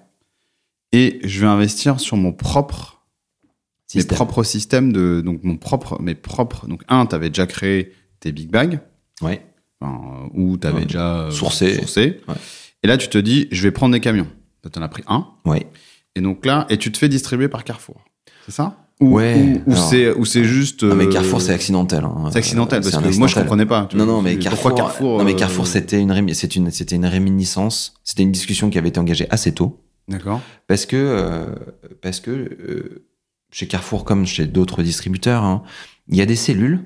Et 0.92 1.20
je 1.24 1.42
vais 1.42 1.48
investir 1.48 2.00
sur 2.00 2.18
mon 2.18 2.32
propre, 2.32 3.04
mes 3.96 4.02
Système. 4.02 4.16
propres 4.16 4.44
systèmes 4.44 4.94
de, 4.94 5.22
donc 5.22 5.44
mon 5.44 5.58
propre, 5.58 6.00
mes 6.02 6.16
propres. 6.16 6.68
Donc 6.68 6.84
un, 6.88 7.06
tu 7.06 7.16
avais 7.16 7.30
déjà 7.30 7.48
créé 7.48 7.94
tes 8.20 8.32
big 8.32 8.50
bags, 8.50 8.80
Ouais. 9.22 9.46
Enfin, 9.82 10.02
euh, 10.36 10.40
ou 10.42 10.58
tu 10.58 10.68
avais 10.68 10.80
Ouais. 10.80 10.86
déjà 10.86 11.20
euh, 11.22 11.32
Sourcé. 11.32 11.76
sourcé. 11.76 12.22
Ouais. 12.28 12.36
Et 12.84 12.88
là, 12.88 12.98
tu 12.98 13.08
te 13.10 13.18
dis, 13.18 13.48
je 13.52 13.62
vais 13.64 13.72
prendre 13.72 13.94
des 13.94 14.00
camions. 14.00 14.28
Tu 14.72 14.80
en 14.80 14.82
as 14.82 14.88
pris 14.90 15.04
un. 15.08 15.28
Ouais. 15.46 15.68
Et 16.16 16.22
donc 16.22 16.46
là, 16.46 16.66
et 16.70 16.78
tu 16.78 16.92
te 16.92 16.98
fais 16.98 17.10
distribuer 17.10 17.48
par 17.48 17.64
Carrefour. 17.64 18.04
C'est 18.46 18.52
ça? 18.52 18.78
Ou, 19.02 19.16
Ouais, 19.16 19.62
c'est 19.90 20.12
ou 20.14 20.26
c'est 20.26 20.44
juste. 20.44 20.84
Non, 20.84 20.94
mais 20.96 21.06
euh, 21.06 21.10
Carrefour, 21.10 21.40
c'est 21.42 21.54
accidentel. 21.54 22.04
hein. 22.04 22.30
C'est 22.32 22.40
accidentel 22.40 22.82
parce 22.82 22.92
que 22.94 23.00
moi 23.00 23.06
je 23.12 23.12
accidentel. 23.24 23.44
comprenais 23.44 23.66
pas. 23.66 23.86
Tu 23.90 23.96
Non, 23.96 24.06
non, 24.06 24.22
mais 24.22 24.38
Carrefour, 24.38 24.76
Carrefour 24.76 25.20
non, 25.20 25.24
mais 25.24 25.36
Carrefour, 25.36 25.68
c'était 25.68 26.02
une, 26.02 26.34
c'est 26.34 26.56
une, 26.58 26.70
c'était 26.72 26.96
une 26.98 27.06
réminiscence. 27.06 27.94
C'était 28.04 28.24
une 28.24 28.34
discussion 28.34 28.70
qui 28.70 28.78
avait 28.78 28.90
été 28.90 29.00
engagée 29.00 29.28
assez 29.30 29.54
tôt. 29.54 29.80
D'accord. 30.10 30.42
Parce 30.68 30.86
que, 30.86 30.98
euh, 30.98 31.46
parce 32.02 32.20
que 32.20 32.32
euh, 32.32 33.06
chez 33.52 33.68
Carrefour, 33.68 34.04
comme 34.04 34.26
chez 34.26 34.46
d'autres 34.48 34.84
distributeurs, 34.84 35.44
hein, 35.46 35.64
il 36.10 36.18
y 36.18 36.22
a 36.22 36.26
des 36.26 36.36
cellules 36.36 36.82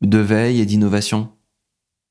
de 0.00 0.18
veille 0.18 0.60
et 0.60 0.66
d'innovation. 0.66 1.28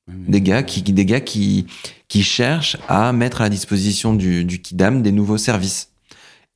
Des 0.08 0.42
gars 0.42 0.64
qui, 0.64 0.82
des 0.82 1.06
gars 1.06 1.22
qui, 1.22 1.68
qui 2.08 2.24
cherchent 2.24 2.78
à 2.90 3.14
mettre 3.14 3.42
à 3.42 3.46
la 3.46 3.50
disposition 3.50 4.14
du, 4.14 4.44
du 4.46 4.62
Kidam 4.62 5.02
des 5.02 5.12
nouveaux 5.12 5.38
services. 5.38 5.90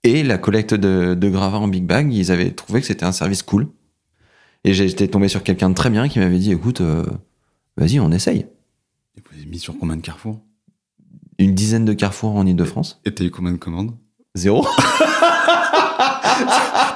Et 0.04 0.24
la 0.24 0.38
collecte 0.38 0.74
de, 0.74 1.14
de 1.16 1.30
gravats 1.30 1.60
en 1.60 1.68
Big 1.68 1.86
Bag, 1.86 2.12
ils 2.14 2.32
avaient 2.32 2.52
trouvé 2.52 2.82
que 2.82 2.88
c'était 2.88 3.06
un 3.06 3.12
service 3.12 3.44
cool. 3.44 3.68
Et 4.64 4.74
j'étais 4.74 5.08
tombé 5.08 5.28
sur 5.28 5.42
quelqu'un 5.44 5.70
de 5.70 5.76
très 5.76 5.90
bien 5.90 6.08
qui 6.10 6.20
m'avait 6.20 6.38
dit, 6.40 6.52
écoute, 6.52 6.82
euh, 6.82 7.06
vas-y, 7.78 8.00
on 8.00 8.12
essaye. 8.12 8.40
Et 9.18 9.22
vous 9.32 9.38
avez 9.38 9.46
mis 9.46 9.60
sur 9.60 9.78
combien 9.78 9.96
de 9.96 10.02
Carrefour? 10.02 10.40
Une 11.38 11.54
dizaine 11.54 11.86
de 11.86 11.94
carrefours 11.94 12.36
en 12.36 12.46
Ile-de-France. 12.46 13.00
Et 13.06 13.14
t'as 13.14 13.24
eu 13.26 13.32
combien 13.32 13.52
de 13.52 13.58
commandes? 13.58 13.96
Zéro. 14.36 14.66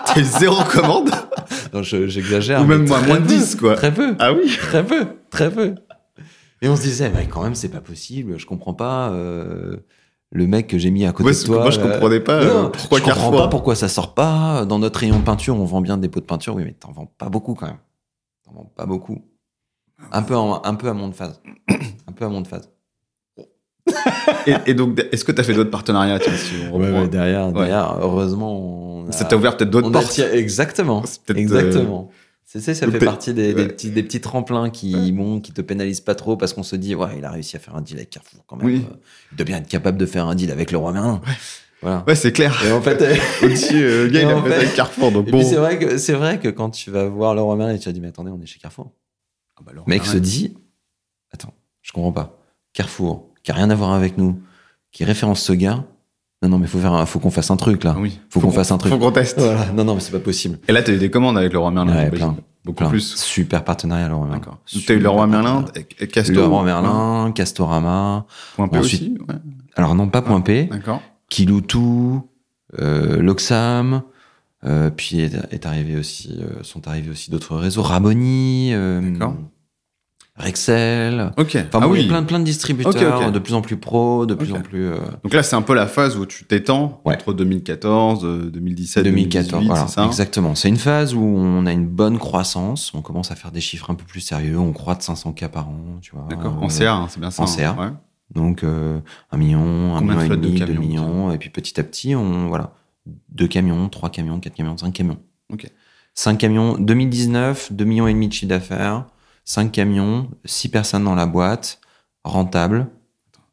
T'as 0.06 0.20
eu 0.20 0.24
zéro 0.24 0.64
commande? 0.64 1.12
Non, 1.74 1.84
je- 1.84 2.08
j'exagère. 2.08 2.62
Ou 2.62 2.66
même 2.66 2.88
moins, 2.88 3.02
moins 3.02 3.20
de 3.20 3.28
peu, 3.28 3.36
10 3.38 3.56
quoi. 3.56 3.76
Très 3.76 3.94
peu. 3.94 4.16
Ah 4.20 4.34
oui? 4.34 4.50
Très 4.58 4.84
peu, 4.86 5.06
très 5.30 5.52
peu. 5.52 5.76
Et 6.62 6.68
on 6.70 6.76
se 6.76 6.82
disait, 6.82 7.10
mais 7.10 7.26
quand 7.28 7.44
même, 7.44 7.56
c'est 7.56 7.70
pas 7.70 7.80
possible, 7.82 8.38
je 8.38 8.46
comprends 8.46 8.74
pas. 8.74 9.10
euh, 9.12 9.78
le 10.32 10.46
mec 10.46 10.68
que 10.68 10.78
j'ai 10.78 10.92
mis 10.92 11.06
à 11.06 11.12
côté 11.12 11.24
Moi, 11.24 11.32
de 11.32 11.44
toi. 11.44 11.62
moi, 11.62 11.72
je 11.72 11.80
euh, 11.80 11.92
comprenais 11.92 12.20
pas 12.20 12.46
non, 12.46 12.66
euh, 12.66 12.70
pourquoi 12.70 13.00
je 13.00 13.04
comprends 13.04 13.32
pas 13.32 13.48
pourquoi 13.48 13.76
ça 13.76 13.88
sort 13.88 14.14
pas. 14.14 14.64
Dans 14.66 14.78
notre 14.78 15.00
rayon 15.00 15.22
peinture, 15.22 15.56
on 15.60 15.66
vend 15.66 15.82
bien 15.82 15.98
des 15.98 16.08
pots 16.08 16.20
de 16.20 16.26
peinture. 16.26 16.54
Oui, 16.56 16.64
mais 16.66 16.74
t'en 16.74 16.92
vends 16.92 17.12
pas 17.18 17.30
beaucoup 17.30 17.56
quand 17.56 17.66
même. 17.66 17.80
T'en 18.46 18.52
vends 18.54 18.72
pas 18.76 18.86
beaucoup. 18.86 19.24
Un 20.12 20.22
peu, 20.22 20.36
en- 20.36 20.62
un 20.64 20.76
peu 20.76 20.88
à 20.88 20.94
mon 20.94 21.08
de 21.08 21.16
phase. 21.16 21.42
un 22.08 22.12
peu 22.12 22.26
à 22.26 22.30
mon 22.30 22.42
de 22.42 22.48
phase. 22.48 22.70
Et, 24.46 24.54
et 24.68 24.74
donc, 24.76 25.00
est-ce 25.12 25.26
que 25.26 25.32
t'as 25.32 25.42
fait 25.44 25.54
d'autres 25.54 25.72
partenariats 25.72 26.20
tiens, 26.20 26.36
si 26.36 26.54
on 26.70 26.74
reprend 26.78 27.08
derrière, 27.08 27.48
Ouais. 27.48 27.54
derrière, 27.54 27.98
heureusement, 28.00 28.60
on 29.02 29.08
a- 29.10 29.12
Ça 29.12 29.26
t'a 29.26 29.36
ouvert 29.36 29.58
peut-être 29.58 29.72
d'autres 29.72 29.90
portes 29.90 30.20
exactement. 30.20 31.04
Exactement. 31.30 32.12
C'est 32.52 32.62
ça, 32.62 32.74
ça 32.74 32.90
fait 32.90 32.98
partie 32.98 33.32
des, 33.32 33.54
des 33.54 33.62
ouais. 33.62 33.68
petits, 33.68 33.92
des 33.92 34.02
petits 34.02 34.22
tremplins 34.22 34.72
qui, 34.72 35.12
bon, 35.12 35.40
qui 35.40 35.52
te 35.54 35.62
pénalisent 35.62 36.02
pas 36.02 36.16
trop 36.16 36.36
parce 36.36 36.54
qu'on 36.54 36.64
se 36.64 36.76
dit, 36.76 36.96
ouais, 36.96 37.20
il 37.20 37.24
a 37.24 37.30
réussi 37.30 37.56
à 37.56 37.60
faire 37.60 37.76
un 37.76 37.82
deal 37.82 37.98
avec 37.98 38.10
Carrefour 38.10 38.44
quand 38.48 38.56
même. 38.56 38.66
Oui. 38.66 38.86
Euh, 38.92 38.96
Il 39.32 39.38
doit 39.38 39.46
bien 39.46 39.58
être 39.58 39.68
capable 39.68 40.00
de 40.00 40.08
faire 40.08 40.26
un 40.26 40.34
deal 40.34 40.50
avec 40.50 40.72
le 40.72 40.80
roi 40.80 40.92
Merlin. 40.92 41.22
Voilà. 41.84 42.04
Ouais, 42.08 42.16
c'est 42.16 42.32
clair. 42.32 42.60
Et 42.66 42.72
en 42.72 42.82
fait, 42.82 43.00
Au-dessus, 43.44 43.76
euh, 43.84 44.06
le 44.06 44.10
gars, 44.10 44.22
Et 44.22 44.24
il 44.24 44.30
a 44.30 44.42
fait 44.42 44.50
fait- 44.50 44.56
avec 44.56 44.74
Carrefour. 44.74 45.12
Donc 45.12 45.28
et 45.28 45.32
bon. 45.32 45.44
c'est 45.48 45.58
vrai 45.58 45.78
que 45.78 46.00
c'est 46.00 46.14
vrai 46.14 46.40
que 46.40 46.48
quand 46.48 46.72
tu 46.72 46.90
vas 46.90 47.06
voir 47.06 47.36
le 47.36 47.42
roi 47.44 47.56
Merlin, 47.56 47.78
tu 47.78 47.86
vas 47.88 47.92
dire, 47.94 48.02
mais 48.02 48.08
attendez, 48.08 48.32
on 48.32 48.42
est 48.42 48.48
chez 48.48 48.58
Carrefour. 48.60 48.92
Ah 49.56 49.62
bah 49.64 49.72
Le 49.76 49.82
mec 49.86 50.04
se 50.04 50.18
dit, 50.18 50.58
attends, 51.32 51.54
je 51.84 51.92
comprends 51.92 52.12
pas. 52.14 52.40
Carrefour, 52.74 53.30
qui 53.44 53.52
a 53.52 53.54
rien 53.54 53.70
à 53.70 53.76
voir 53.76 53.92
avec 53.94 54.18
nous, 54.18 54.42
qui 54.92 55.04
référence 55.04 55.44
ce 55.44 55.54
gars. 55.54 55.86
Non, 56.42 56.50
non, 56.50 56.58
mais 56.60 56.68
faut 56.68 56.80
faire, 56.80 56.94
un- 56.94 57.06
faut 57.06 57.20
qu'on 57.20 57.32
fasse 57.32 57.52
un 57.52 57.58
truc 57.58 57.84
là. 57.84 57.94
Ah 57.98 58.00
oui. 58.00 58.18
Faut 58.30 58.40
qu'on 58.40 58.52
fasse 58.52 58.72
un 58.72 58.78
truc. 58.78 58.92
Faut 58.94 58.98
qu'on 59.00 59.12
teste. 59.12 59.40
Voilà. 59.40 59.66
Non, 59.74 59.84
non, 59.84 59.96
mais 59.96 60.00
c'est 60.00 60.12
pas 60.12 60.20
possible. 60.20 60.58
Et 60.70 60.72
là, 60.72 60.82
t'as 60.82 60.94
eu 60.94 60.98
des 60.98 61.10
commandes 61.12 61.38
avec 61.38 61.52
le 61.52 61.60
roi 61.60 61.70
Merlin. 61.72 61.94
Ouais, 61.96 62.10
plein. 62.10 62.38
Beaucoup 62.66 62.78
Plein. 62.80 62.90
plus. 62.90 63.16
Super 63.16 63.64
partenariat, 63.64 64.08
le 64.08 64.16
roi 64.16 64.26
Merlin. 64.26 64.40
D'accord. 64.40 64.58
T'as 64.88 64.94
eu 64.94 65.00
le 65.00 65.10
roi 65.10 65.26
Super 65.26 65.42
Merlin, 65.44 65.66
Castor. 66.12 66.64
Merlin, 66.64 67.32
Castorama. 67.34 68.26
Point 68.56 68.68
P 68.70 68.78
Ensuite- 68.78 69.02
aussi. 69.02 69.18
ouais. 69.28 69.36
Alors 69.76 69.96
non, 69.96 70.08
pas 70.08 70.22
Point 70.22 70.42
P. 70.42 70.66
D'accord. 70.66 71.02
Kiloutou, 71.30 72.28
euh, 72.80 73.22
Loxam. 73.22 74.02
euh, 74.66 74.90
puis 74.90 75.22
est, 75.22 75.34
est 75.52 75.66
arrivé 75.66 75.96
aussi, 75.98 76.38
euh, 76.42 76.64
sont 76.64 76.88
arrivés 76.88 77.10
aussi 77.12 77.32
d'autres 77.32 77.56
réseaux. 77.56 77.82
Raboni. 77.82 78.72
euh, 78.74 79.02
D'accord. 79.14 79.36
Rexel. 80.40 81.32
Ok. 81.38 81.56
Enfin 81.56 81.64
ah 81.74 81.80
bon, 81.88 81.94
il 81.96 82.00
y 82.00 82.02
oui. 82.02 82.06
a 82.06 82.10
plein, 82.10 82.24
plein 82.24 82.40
de 82.40 82.46
distributeurs, 82.46 83.32
de 83.32 83.40
plus 83.40 83.54
en 83.54 83.62
plus 83.62 83.78
pro, 83.78 84.26
de 84.26 84.34
plus 84.34 84.54
en 84.54 84.62
plus. 84.62 84.86
euh, 84.88 84.98
Donc 85.24 85.34
là, 85.34 85.44
c'est 85.44 85.56
un 85.56 85.62
peu 85.62 85.74
la 85.74 85.86
phase 85.88 86.18
où 86.18 86.26
tu 86.26 86.46
t'étends 86.46 87.02
Ouais. 87.06 87.16
entre 87.16 87.34
2014, 87.34 88.24
euh, 88.26 88.50
2017, 88.50 89.04
2014, 89.04 89.48
2018, 89.52 89.68
voilà, 89.68 89.88
ça 89.88 90.06
exactement. 90.06 90.56
C'est 90.56 90.70
une 90.70 90.78
phase 90.78 91.14
où 91.14 91.22
on 91.22 91.66
a 91.66 91.72
une 91.72 91.88
bonne 91.88 92.18
croissance, 92.18 92.92
on 92.96 93.02
commence 93.02 93.32
à 93.32 93.36
faire 93.36 93.52
des 93.52 93.62
chiffres 93.62 93.90
un 93.92 93.96
peu 93.96 94.06
plus 94.06 94.22
sérieux, 94.22 94.58
on 94.58 94.72
croît 94.72 94.96
de 94.96 95.02
500 95.02 95.34
k 95.34 95.48
par 95.50 95.68
an, 95.70 95.78
tu 96.02 96.12
vois. 96.16 96.26
D'accord. 96.30 96.58
Euh, 96.62 96.66
En 96.66 96.70
CA, 96.70 96.94
hein, 96.96 97.08
c'est 97.10 97.20
bien 97.20 97.32
ça. 97.32 97.44
en 97.44 97.46
hein. 97.46 97.48
CA. 97.48 97.76
Ouais. 97.80 97.88
Donc 98.34 98.64
euh, 98.64 99.00
un 99.32 99.38
million, 99.38 99.96
un 99.96 100.00
Combien 100.00 100.14
million 100.16 100.22
et 100.22 100.26
flottes 100.28 100.42
de 100.42 100.48
demi, 100.48 100.60
deux 100.60 100.74
millions, 100.74 101.32
et 101.32 101.38
puis 101.38 101.50
petit 101.50 101.80
à 101.80 101.84
petit, 101.84 102.16
on 102.16 102.48
voilà, 102.48 102.74
deux 103.30 103.48
camions, 103.48 103.90
trois 103.90 104.10
camions, 104.10 104.40
quatre 104.40 104.54
camions, 104.56 104.78
cinq 104.78 104.94
camions. 104.94 105.18
Ok. 105.52 105.66
Cinq 106.14 106.38
camions, 106.38 106.78
2019, 106.78 107.72
deux 107.74 107.86
millions 107.86 108.08
et 108.08 108.14
demi 108.14 108.28
de 108.28 108.34
chiffre 108.34 108.50
d'affaires, 108.50 109.06
cinq 109.50 109.72
camions, 109.72 110.30
six 110.46 110.70
personnes 110.70 111.04
dans 111.04 111.16
la 111.16 111.26
boîte, 111.26 111.82
rentable, 112.24 112.88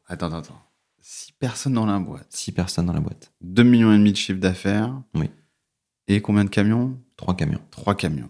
Attends, 0.05 0.27
attends, 0.27 0.37
attends. 0.37 0.61
6 1.01 1.33
personnes 1.33 1.73
dans 1.73 1.85
la 1.85 1.99
boîte. 1.99 2.27
six 2.29 2.51
personnes 2.53 2.85
dans 2.85 2.93
la 2.93 3.01
boîte, 3.01 3.33
2 3.41 3.63
millions 3.63 3.91
et 3.91 3.97
demi 3.97 4.11
de 4.11 4.17
chiffre 4.17 4.39
d'affaires. 4.39 5.01
Oui. 5.15 5.29
Et 6.07 6.21
combien 6.21 6.45
de 6.45 6.49
camions? 6.49 6.97
Trois 7.17 7.35
camions. 7.35 7.59
3 7.71 7.95
camions. 7.95 8.29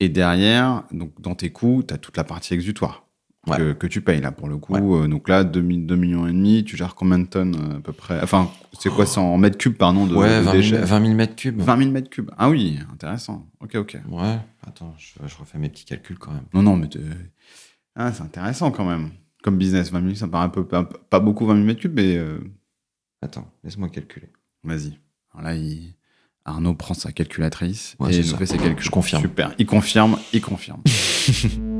Et 0.00 0.08
derrière, 0.08 0.84
donc 0.90 1.20
dans 1.20 1.36
tes 1.36 1.52
coûts, 1.52 1.84
tu 1.86 1.94
as 1.94 1.98
toute 1.98 2.16
la 2.16 2.24
partie 2.24 2.54
exutoire 2.54 3.06
Ouais. 3.48 3.56
que, 3.56 3.72
que 3.72 3.86
tu 3.88 4.00
payes 4.02 4.20
là 4.20 4.30
pour 4.30 4.48
le 4.48 4.56
coup. 4.56 4.76
Euh, 4.76 5.08
donc 5.08 5.28
là, 5.28 5.42
2, 5.42 5.60
millions 5.62 6.28
et 6.28 6.32
demi, 6.32 6.62
tu 6.62 6.76
gères 6.76 6.94
combien 6.94 7.18
de 7.18 7.26
tonnes 7.26 7.56
euh, 7.56 7.78
à 7.78 7.80
peu 7.80 7.92
près? 7.92 8.20
Enfin, 8.22 8.48
c'est 8.78 8.88
quoi 8.88 9.04
ça 9.04 9.20
en 9.20 9.36
mètres 9.36 9.58
cubes, 9.58 9.76
pardon, 9.76 10.06
de, 10.06 10.14
ouais, 10.14 10.38
de 10.38 10.44
20 10.44 10.52
déchets? 10.52 10.76
000, 10.76 10.86
20 10.86 11.00
000 11.02 11.14
mètres 11.14 11.34
cubes. 11.34 11.60
20 11.60 11.78
000 11.78 11.90
mètres 11.90 12.08
cubes. 12.08 12.30
Ah 12.38 12.48
oui, 12.48 12.78
intéressant. 12.92 13.50
Ok, 13.60 13.74
ok. 13.74 13.98
Ouais, 14.10 14.38
attends, 14.64 14.94
je, 14.96 15.26
je 15.26 15.36
refais 15.36 15.58
mes 15.58 15.68
petits 15.68 15.84
calculs 15.84 16.18
quand 16.18 16.30
même. 16.30 16.44
Non, 16.54 16.62
non, 16.62 16.76
mais 16.76 16.88
ah, 17.96 18.12
c'est 18.12 18.22
intéressant 18.22 18.70
quand 18.70 18.84
même. 18.84 19.10
Comme 19.42 19.58
business, 19.58 19.90
20 19.90 20.02
000, 20.02 20.14
ça 20.14 20.26
me 20.26 20.30
paraît 20.30 20.44
un 20.44 20.48
peu, 20.48 20.64
pas, 20.64 20.84
pas 20.84 21.18
beaucoup 21.18 21.44
20 21.44 21.54
000 21.54 21.66
mètres 21.66 21.80
cubes, 21.80 21.96
mais 21.96 22.16
euh, 22.16 22.38
Attends, 23.22 23.50
laisse-moi 23.64 23.88
calculer. 23.88 24.28
vas-y. 24.62 24.98
Alors 25.34 25.42
là, 25.48 25.54
il- 25.56 25.94
Arnaud 26.44 26.74
prend 26.74 26.94
sa 26.94 27.10
calculatrice 27.10 27.96
Ouais, 27.98 28.10
et 28.10 28.12
c'est 28.14 28.20
nous 28.20 28.26
ça. 28.26 28.36
fait 28.36 28.46
ses 28.46 28.58
calculs. 28.58 28.84
Je 28.84 28.90
confirme. 28.90 29.22
Super. 29.22 29.52
Il 29.58 29.66
confirme, 29.66 30.16
il 30.32 30.40
confirme.« 30.40 30.82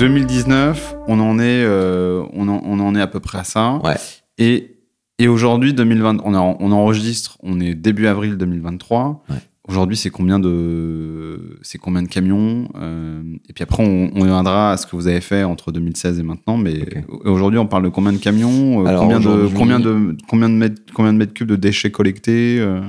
2019, 0.00 0.96
on 1.08 1.20
en 1.20 1.38
est, 1.38 1.42
euh, 1.64 2.22
on, 2.32 2.48
en, 2.48 2.60
on 2.64 2.80
en 2.80 2.94
est 2.94 3.00
à 3.00 3.06
peu 3.06 3.20
près 3.20 3.38
à 3.38 3.44
ça. 3.44 3.78
Ouais. 3.84 3.96
Et, 4.38 4.78
et 5.18 5.28
aujourd'hui, 5.28 5.74
2020, 5.74 6.18
on, 6.24 6.34
a- 6.34 6.40
on 6.58 6.72
enregistre, 6.72 7.36
on 7.42 7.60
est 7.60 7.74
début 7.74 8.06
avril 8.06 8.36
2023. 8.38 9.22
Ouais. 9.28 9.36
Aujourd'hui, 9.68 9.96
c'est 9.98 10.08
combien 10.10 10.38
de, 10.40 11.58
c'est 11.62 11.76
combien 11.78 12.02
de 12.02 12.08
camions 12.08 12.68
euh, 12.76 13.22
Et 13.48 13.52
puis 13.52 13.62
après, 13.62 13.84
on, 13.86 14.10
on 14.14 14.24
viendra 14.24 14.72
à 14.72 14.76
ce 14.78 14.86
que 14.86 14.96
vous 14.96 15.06
avez 15.06 15.20
fait 15.20 15.44
entre 15.44 15.70
2016 15.70 16.18
et 16.18 16.22
maintenant. 16.22 16.56
Mais 16.56 17.04
aujourd'hui, 17.26 17.58
on 17.58 17.66
parle 17.66 17.84
de 17.84 17.88
combien 17.90 18.12
de 18.12 18.18
camions 18.18 18.82
euh, 18.82 18.86
Alors, 18.88 19.02
combien, 19.02 19.20
de, 19.20 19.48
combien, 19.54 19.78
de, 19.80 20.16
combien, 20.28 20.48
de 20.48 20.54
mètres, 20.54 20.82
combien 20.94 21.12
de 21.12 21.18
mètres 21.18 21.34
cubes 21.34 21.46
de 21.48 21.56
déchets 21.56 21.90
collectés 21.90 22.58
euh? 22.58 22.80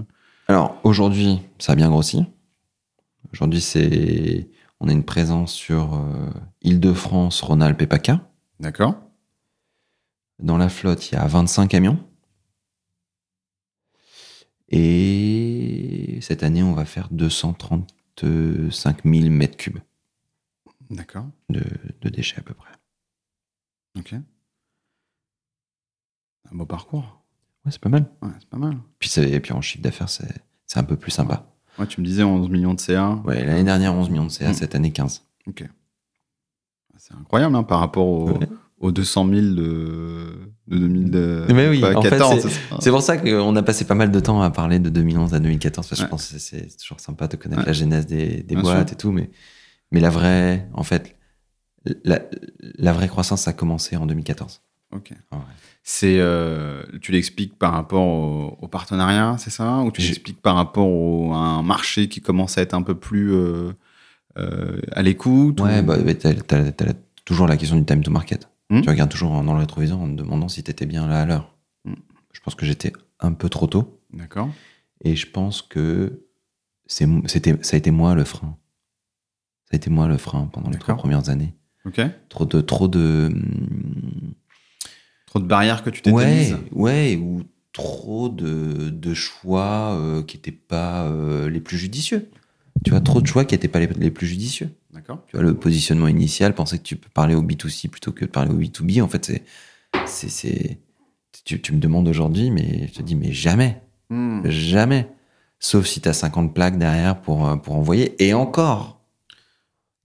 Alors 0.47 0.79
aujourd'hui, 0.85 1.39
ça 1.59 1.73
a 1.73 1.75
bien 1.75 1.89
grossi. 1.89 2.23
Aujourd'hui, 3.33 3.61
c'est 3.61 4.47
on 4.81 4.89
a 4.89 4.91
une 4.91 5.05
présence 5.05 5.53
sur 5.53 5.93
euh, 5.93 6.29
Île-de-France, 6.63 7.41
Rhône-Alpes 7.41 7.83
et 7.83 7.87
PACA. 7.87 8.27
D'accord 8.59 8.95
Dans 10.39 10.57
la 10.57 10.67
flotte, 10.69 11.11
il 11.11 11.15
y 11.15 11.17
a 11.17 11.27
25 11.27 11.67
camions. 11.67 11.99
Et 14.69 16.17
cette 16.21 16.41
année, 16.43 16.63
on 16.63 16.73
va 16.73 16.85
faire 16.85 17.09
235 17.11 19.03
000 19.05 19.29
mètres 19.29 19.57
cubes 19.57 19.79
D'accord. 20.89 21.27
de, 21.49 21.61
de 22.01 22.09
déchets 22.09 22.39
à 22.39 22.41
peu 22.41 22.53
près. 22.55 22.71
Ok. 23.99 24.15
Un 26.51 26.55
beau 26.55 26.65
parcours. 26.65 27.21
Ouais, 27.65 27.71
c'est 27.71 27.81
pas 27.81 27.89
mal. 27.89 28.09
Ouais, 28.21 28.31
c'est 28.39 28.49
pas 28.49 28.57
mal. 28.57 28.79
Puis, 28.97 29.11
et 29.19 29.39
puis 29.39 29.53
en 29.53 29.61
chiffre 29.61 29.83
d'affaires, 29.83 30.09
c'est 30.09 30.41
c'est 30.65 30.79
un 30.79 30.83
peu 30.85 30.95
plus 30.95 31.11
sympa. 31.11 31.50
Ouais, 31.79 31.87
tu 31.87 32.01
me 32.01 32.05
disais 32.05 32.23
11 32.23 32.49
millions 32.49 32.73
de 32.73 32.79
CA. 32.79 33.21
Ouais, 33.25 33.43
l'année 33.45 33.63
dernière, 33.63 33.93
11 33.95 34.09
millions 34.09 34.25
de 34.25 34.31
CA, 34.31 34.49
Mm. 34.49 34.53
cette 34.53 34.75
année 34.75 34.91
15. 34.91 35.23
Ok. 35.47 35.63
C'est 36.97 37.13
incroyable 37.15 37.55
hein, 37.55 37.63
par 37.63 37.79
rapport 37.79 38.05
aux, 38.05 38.31
Ouais. 38.31 38.47
aux 38.79 38.91
200 38.91 39.27
000 39.27 39.41
de, 39.55 40.37
de 40.67 40.77
2014. 40.77 41.53
Mais 41.53 41.67
oui, 41.69 41.83
en 41.83 42.01
fait, 42.01 42.19
c'est- 42.81 42.91
pour 42.91 43.01
ça 43.01 43.17
qu'on 43.17 43.55
a 43.55 43.63
passé 43.63 43.85
pas 43.85 43.95
mal 43.95 44.11
de 44.11 44.19
temps 44.19 44.41
à 44.41 44.51
parler 44.51 44.77
de 44.79 44.89
2011 44.89 45.33
à 45.33 45.39
2014, 45.39 45.87
parce 45.87 45.99
que 45.99 46.03
Ouais. 46.03 46.07
je 46.07 46.11
pense 46.11 46.31
que 46.31 46.37
c'est 46.37 46.77
toujours 46.77 46.99
sympa 46.99 47.27
de 47.27 47.35
connaître 47.37 47.61
Ouais. 47.61 47.67
la 47.67 47.73
genèse 47.73 48.05
des, 48.05 48.43
des 48.43 48.55
boîtes 48.55 48.89
sûr. 48.89 48.93
et 48.93 48.97
tout, 48.97 49.11
mais, 49.11 49.31
mais 49.91 49.99
la 49.99 50.09
vraie, 50.11 50.69
en 50.73 50.83
fait, 50.83 51.15
la, 52.03 52.19
la 52.77 52.93
vraie 52.93 53.07
croissance 53.07 53.47
a 53.47 53.53
commencé 53.53 53.95
en 53.97 54.05
2014. 54.05 54.61
Ok. 54.91 55.11
En 55.31 55.37
vrai. 55.37 55.47
C'est, 55.83 56.19
euh, 56.19 56.83
tu 57.01 57.11
l'expliques 57.11 57.57
par 57.57 57.73
rapport 57.73 58.05
au, 58.07 58.57
au 58.61 58.67
partenariat, 58.67 59.35
c'est 59.39 59.49
ça? 59.49 59.79
Ou 59.79 59.91
tu 59.91 60.01
l'expliques 60.01 60.41
par 60.41 60.55
rapport 60.55 60.87
au, 60.87 61.33
à 61.33 61.37
un 61.37 61.63
marché 61.63 62.07
qui 62.07 62.21
commence 62.21 62.57
à 62.57 62.61
être 62.61 62.73
un 62.75 62.83
peu 62.83 62.95
plus, 62.95 63.33
euh, 63.33 63.73
à 64.91 65.01
l'écoute 65.01 65.59
Ouais, 65.59 65.81
bah, 65.81 65.97
t'as, 66.13 66.33
t'as- 66.35 66.71
t'as 66.71 66.93
toujours 67.25 67.47
la 67.47 67.57
question 67.57 67.77
du 67.77 67.85
time 67.85 68.03
to 68.03 68.11
market. 68.11 68.47
Hmm? 68.69 68.81
Tu 68.81 68.89
regardes 68.89 69.09
toujours 69.11 69.31
dans 69.43 69.53
le 69.53 69.59
rétroviseur 69.59 69.99
en 69.99 70.07
te 70.07 70.13
demandant 70.15 70.47
si 70.47 70.63
t'étais 70.63 70.85
bien 70.85 71.07
là 71.07 71.21
à 71.21 71.25
l'heure. 71.25 71.55
Hmm. 71.85 71.95
Je 72.31 72.39
pense 72.41 72.55
que 72.55 72.65
j'étais 72.65 72.93
un 73.19 73.33
peu 73.33 73.49
trop 73.49 73.67
tôt. 73.67 73.99
D'accord. 74.13 74.49
Et 75.03 75.15
je 75.15 75.29
pense 75.29 75.61
que 75.63 76.21
c'est, 76.85 77.07
c'était, 77.25 77.57
ça 77.63 77.75
a 77.75 77.77
été 77.79 77.89
moi 77.91 78.13
le 78.15 78.23
frein. 78.23 78.55
Ça 79.65 79.71
a 79.73 79.75
été 79.77 79.89
moi 79.89 80.07
le 80.07 80.17
frein 80.17 80.47
pendant 80.53 80.69
les 80.69 80.77
trois 80.77 80.95
premières 80.95 81.29
années. 81.29 81.55
Ok. 81.85 81.99
Trop 82.29 82.45
de, 82.45 82.61
trop 82.61 82.87
de, 82.87 83.29
hum, 83.31 83.41
Trop 85.31 85.39
de 85.39 85.45
barrières 85.47 85.81
que 85.81 85.89
tu 85.89 86.01
t'étais 86.01 86.15
ouais, 86.15 86.35
mise. 86.35 86.57
ouais, 86.73 87.15
ou 87.15 87.41
trop 87.73 88.27
de, 88.29 88.89
de 88.89 89.13
choix 89.13 89.93
euh, 89.93 90.21
qui 90.23 90.35
n'étaient 90.37 90.51
pas 90.51 91.05
euh, 91.05 91.49
les 91.49 91.61
plus 91.61 91.77
judicieux. 91.77 92.29
Tu 92.83 92.91
vois, 92.91 92.99
trop 92.99 93.21
de 93.21 93.27
choix 93.27 93.45
qui 93.45 93.55
n'étaient 93.55 93.69
pas 93.69 93.79
les, 93.79 93.87
les 93.87 94.11
plus 94.11 94.27
judicieux. 94.27 94.69
D'accord. 94.93 95.23
Tu 95.27 95.37
vois, 95.37 95.43
le 95.45 95.53
positionnement 95.55 96.09
initial, 96.09 96.53
penser 96.53 96.77
que 96.79 96.83
tu 96.83 96.97
peux 96.97 97.07
parler 97.13 97.33
au 97.33 97.41
B2C 97.41 97.87
plutôt 97.89 98.11
que 98.11 98.25
de 98.25 98.29
parler 98.29 98.51
au 98.51 98.57
B2B, 98.59 99.01
en 99.01 99.07
fait, 99.07 99.23
c'est, 99.25 99.43
c'est, 100.05 100.29
c'est, 100.29 100.79
tu, 101.45 101.61
tu 101.61 101.71
me 101.73 101.79
demandes 101.79 102.09
aujourd'hui, 102.09 102.51
mais 102.51 102.87
je 102.87 102.93
te 102.93 103.01
dis, 103.01 103.15
mais 103.15 103.31
jamais, 103.31 103.81
Hmm. 104.09 104.41
jamais. 104.49 105.07
Sauf 105.59 105.85
si 105.85 106.01
tu 106.01 106.09
as 106.09 106.13
50 106.13 106.53
plaques 106.53 106.77
derrière 106.77 107.21
pour, 107.21 107.47
euh, 107.47 107.55
pour 107.55 107.75
envoyer, 107.77 108.21
et 108.21 108.33
encore. 108.33 108.99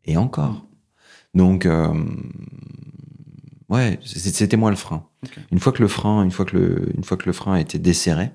Et 0.04 0.16
encore. 0.16 0.64
Donc, 1.34 1.66
euh, 1.66 1.92
ouais, 3.68 3.98
c'est- 4.04 4.34
c'était 4.34 4.56
moi 4.56 4.70
le 4.70 4.76
frein. 4.76 5.08
Une 5.50 5.58
fois 5.60 5.72
que 5.72 5.82
le 5.82 5.88
frein, 5.88 6.22
une 6.24 6.30
fois 6.30 6.44
que 6.44 6.56
le, 6.56 6.96
une 6.96 7.04
fois 7.04 7.16
que 7.16 7.26
le 7.26 7.32
frein 7.32 7.54
a 7.54 7.60
été 7.60 7.78
desserré, 7.78 8.30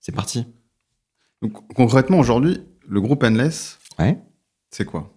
c'est 0.00 0.12
parti. 0.14 0.46
Donc, 1.42 1.52
concrètement, 1.74 2.18
aujourd'hui, 2.18 2.58
le 2.86 3.00
groupe 3.00 3.22
Endless, 3.22 3.78
Ouais. 3.98 4.18
c'est 4.70 4.84
quoi? 4.84 5.14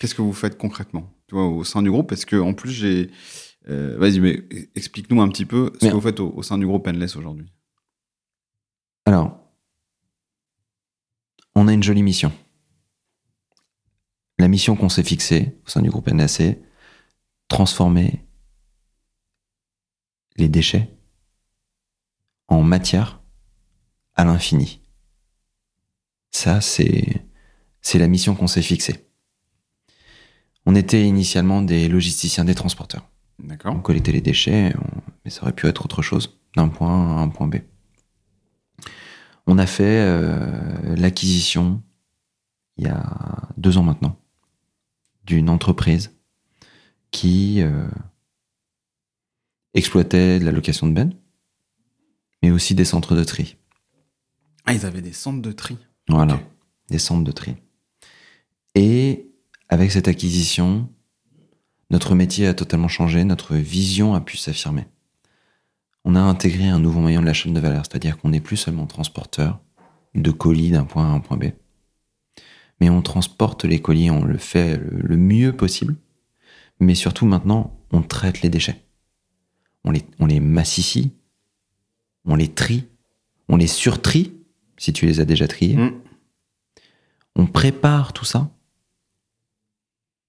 Qu'est-ce 0.00 0.14
que 0.14 0.22
vous 0.22 0.32
faites 0.32 0.56
concrètement? 0.58 1.12
Tu 1.28 1.34
vois, 1.34 1.46
au 1.46 1.62
sein 1.64 1.82
du 1.82 1.90
groupe 1.90 2.08
Parce 2.08 2.24
que 2.24 2.36
en 2.36 2.54
plus, 2.54 2.70
j'ai. 2.72 3.10
euh, 3.68 3.96
Vas-y, 3.98 4.18
mais 4.20 4.42
explique-nous 4.74 5.20
un 5.20 5.28
petit 5.28 5.44
peu 5.44 5.70
ce 5.78 5.84
Mais- 5.84 5.90
que 5.90 5.94
vous 5.96 6.00
faites 6.00 6.18
au, 6.20 6.30
au 6.34 6.42
sein 6.42 6.58
du 6.58 6.66
groupe 6.66 6.86
Endless 6.88 7.14
aujourd'hui. 7.16 7.52
Alors, 9.06 9.38
on 11.54 11.68
a 11.68 11.72
une 11.72 11.82
jolie 11.82 12.02
mission. 12.02 12.32
La 14.38 14.48
mission 14.48 14.74
qu'on 14.76 14.88
s'est 14.88 15.02
fixée 15.02 15.58
au 15.66 15.68
sein 15.68 15.82
du 15.82 15.90
groupe 15.90 16.08
NAC, 16.08 16.58
transformer 17.48 18.24
les 20.40 20.48
déchets 20.48 20.90
en 22.48 22.62
matière 22.62 23.20
à 24.14 24.24
l'infini. 24.24 24.80
Ça, 26.32 26.60
c'est, 26.60 27.22
c'est 27.80 27.98
la 27.98 28.08
mission 28.08 28.34
qu'on 28.34 28.46
s'est 28.46 28.62
fixée. 28.62 29.06
On 30.66 30.74
était 30.74 31.06
initialement 31.06 31.62
des 31.62 31.88
logisticiens 31.88 32.44
des 32.44 32.54
transporteurs. 32.54 33.08
On 33.70 33.80
collectait 33.80 34.12
les 34.12 34.20
déchets, 34.20 34.74
on- 34.76 35.00
mais 35.24 35.30
ça 35.30 35.42
aurait 35.42 35.52
pu 35.54 35.66
être 35.66 35.84
autre 35.84 36.02
chose, 36.02 36.38
d'un 36.56 36.68
point 36.68 36.88
A 36.90 37.18
à 37.18 37.22
un 37.22 37.28
point 37.28 37.46
B. 37.48 37.56
On 39.46 39.58
a 39.58 39.66
fait 39.66 40.00
euh, 40.06 40.96
l'acquisition, 40.96 41.82
il 42.76 42.84
y 42.84 42.88
a 42.88 43.48
deux 43.56 43.78
ans 43.78 43.82
maintenant, 43.82 44.16
d'une 45.24 45.48
entreprise 45.48 46.12
qui 47.10 47.62
euh, 47.62 47.88
exploitait 49.74 50.38
de 50.38 50.44
la 50.44 50.52
location 50.52 50.86
de 50.86 50.92
bennes, 50.92 51.14
mais 52.42 52.50
aussi 52.50 52.74
des 52.74 52.84
centres 52.84 53.14
de 53.14 53.24
tri. 53.24 53.56
Ah, 54.66 54.72
ils 54.72 54.86
avaient 54.86 55.02
des 55.02 55.12
centres 55.12 55.42
de 55.42 55.52
tri. 55.52 55.76
Voilà, 56.08 56.40
des 56.88 56.98
centres 56.98 57.24
de 57.24 57.32
tri. 57.32 57.54
Et 58.74 59.30
avec 59.68 59.92
cette 59.92 60.08
acquisition, 60.08 60.88
notre 61.90 62.14
métier 62.14 62.46
a 62.46 62.54
totalement 62.54 62.88
changé, 62.88 63.24
notre 63.24 63.56
vision 63.56 64.14
a 64.14 64.20
pu 64.20 64.36
s'affirmer. 64.36 64.86
On 66.04 66.14
a 66.14 66.20
intégré 66.20 66.66
un 66.66 66.78
nouveau 66.78 67.00
moyen 67.00 67.20
de 67.20 67.26
la 67.26 67.32
chaîne 67.32 67.54
de 67.54 67.60
valeur, 67.60 67.84
c'est-à-dire 67.84 68.16
qu'on 68.18 68.30
n'est 68.30 68.40
plus 68.40 68.56
seulement 68.56 68.86
transporteur 68.86 69.60
de 70.14 70.30
colis 70.30 70.70
d'un 70.70 70.84
point 70.84 71.04
A 71.04 71.08
à 71.08 71.12
un 71.12 71.20
point 71.20 71.36
B, 71.36 71.52
mais 72.80 72.90
on 72.90 73.02
transporte 73.02 73.64
les 73.64 73.80
colis, 73.80 74.10
on 74.10 74.24
le 74.24 74.38
fait 74.38 74.78
le 74.78 75.16
mieux 75.16 75.52
possible, 75.54 75.96
mais 76.80 76.94
surtout 76.94 77.26
maintenant, 77.26 77.78
on 77.92 78.02
traite 78.02 78.42
les 78.42 78.48
déchets. 78.48 78.82
On 79.84 79.90
les, 79.90 80.04
on 80.18 80.26
les 80.26 80.40
massifie, 80.40 81.12
on 82.24 82.34
les 82.34 82.48
trie, 82.48 82.86
on 83.48 83.56
les 83.56 83.66
surtrie, 83.66 84.34
si 84.76 84.92
tu 84.92 85.06
les 85.06 85.20
as 85.20 85.24
déjà 85.24 85.48
triés. 85.48 85.76
Hmm. 85.76 86.00
On 87.36 87.46
prépare 87.46 88.12
tout 88.12 88.24
ça 88.24 88.50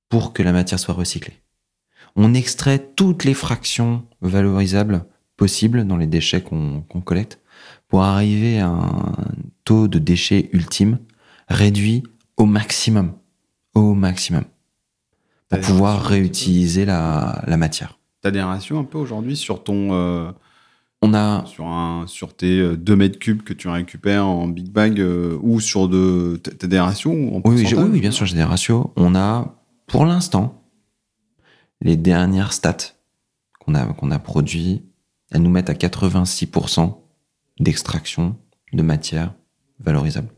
pour 0.09 0.33
que 0.33 0.43
la 0.43 0.51
matière 0.51 0.79
soit 0.79 0.93
recyclée. 0.93 1.41
On 2.15 2.33
extrait 2.33 2.79
toutes 2.95 3.23
les 3.23 3.33
fractions 3.33 4.05
valorisables 4.21 5.05
possibles 5.37 5.85
dans 5.87 5.97
les 5.97 6.07
déchets 6.07 6.41
qu'on 6.41 6.83
collecte 7.03 7.39
pour 7.87 8.03
arriver 8.03 8.59
à 8.59 8.67
un 8.67 9.15
taux 9.63 9.87
de 9.87 9.99
déchets 9.99 10.49
ultime 10.53 10.99
réduit 11.47 12.03
au 12.37 12.45
maximum. 12.45 13.13
Au 13.73 13.93
maximum. 13.93 14.43
Pour 15.49 15.59
pouvoir 15.59 16.03
réutiliser 16.03 16.85
la, 16.85 17.43
la 17.47 17.57
matière. 17.57 18.00
T'as 18.21 18.31
des 18.31 18.41
ratios 18.41 18.79
un 18.79 18.83
peu 18.83 18.97
aujourd'hui 18.97 19.35
sur 19.35 19.63
ton. 19.63 19.89
euh, 19.93 20.31
On 21.01 21.13
a, 21.13 21.43
sur, 21.47 21.65
un, 21.65 22.05
sur 22.07 22.35
tes 22.35 22.75
2 22.77 22.95
mètres 22.95 23.17
cubes 23.19 23.41
que 23.41 23.53
tu 23.53 23.67
récupères 23.67 24.25
en 24.27 24.47
big 24.47 24.69
bag 24.71 24.99
euh, 24.99 25.37
ou 25.41 25.59
sur 25.59 25.87
de. 25.89 26.39
T'as 26.43 26.67
des 26.67 26.79
ratios 26.79 27.13
en 27.13 27.41
Oui, 27.45 27.65
oui, 27.75 27.99
bien 27.99 28.11
sûr, 28.11 28.25
j'ai 28.25 28.35
des 28.35 28.43
ratios. 28.43 28.85
On 28.95 29.15
a, 29.15 29.55
pour 29.87 30.05
l'instant, 30.05 30.61
les 31.81 31.97
dernières 31.97 32.53
stats 32.53 32.93
qu'on 33.59 33.73
a, 33.73 33.85
qu'on 33.85 34.11
a 34.11 34.19
produits, 34.19 34.83
elles 35.31 35.41
nous 35.41 35.49
mettent 35.49 35.69
à 35.71 35.73
86% 35.73 36.95
d'extraction 37.59 38.35
de 38.73 38.81
matière 38.83 39.33
valorisable. 39.79 40.29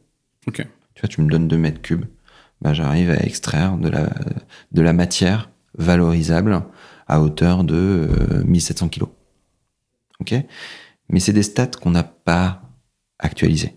Ok. 0.47 0.65
Tu 0.95 1.01
vois, 1.01 1.09
tu 1.09 1.21
me 1.21 1.29
donnes 1.29 1.47
2 1.47 1.57
mètres 1.57 1.81
cubes, 1.81 2.05
bah, 2.61 2.73
j'arrive 2.73 3.09
à 3.11 3.17
extraire 3.25 3.77
de 3.77 3.89
la, 3.89 4.09
de 4.71 4.81
la 4.81 4.93
matière 4.93 5.49
valorisable 5.77 6.63
à 7.07 7.21
hauteur 7.21 7.63
de 7.63 7.75
euh, 7.75 8.43
1700 8.43 8.89
kilos. 8.89 9.09
Ok? 10.19 10.35
Mais 11.09 11.19
c'est 11.19 11.33
des 11.33 11.43
stats 11.43 11.67
qu'on 11.67 11.91
n'a 11.91 12.03
pas 12.03 12.61
actualisées 13.19 13.75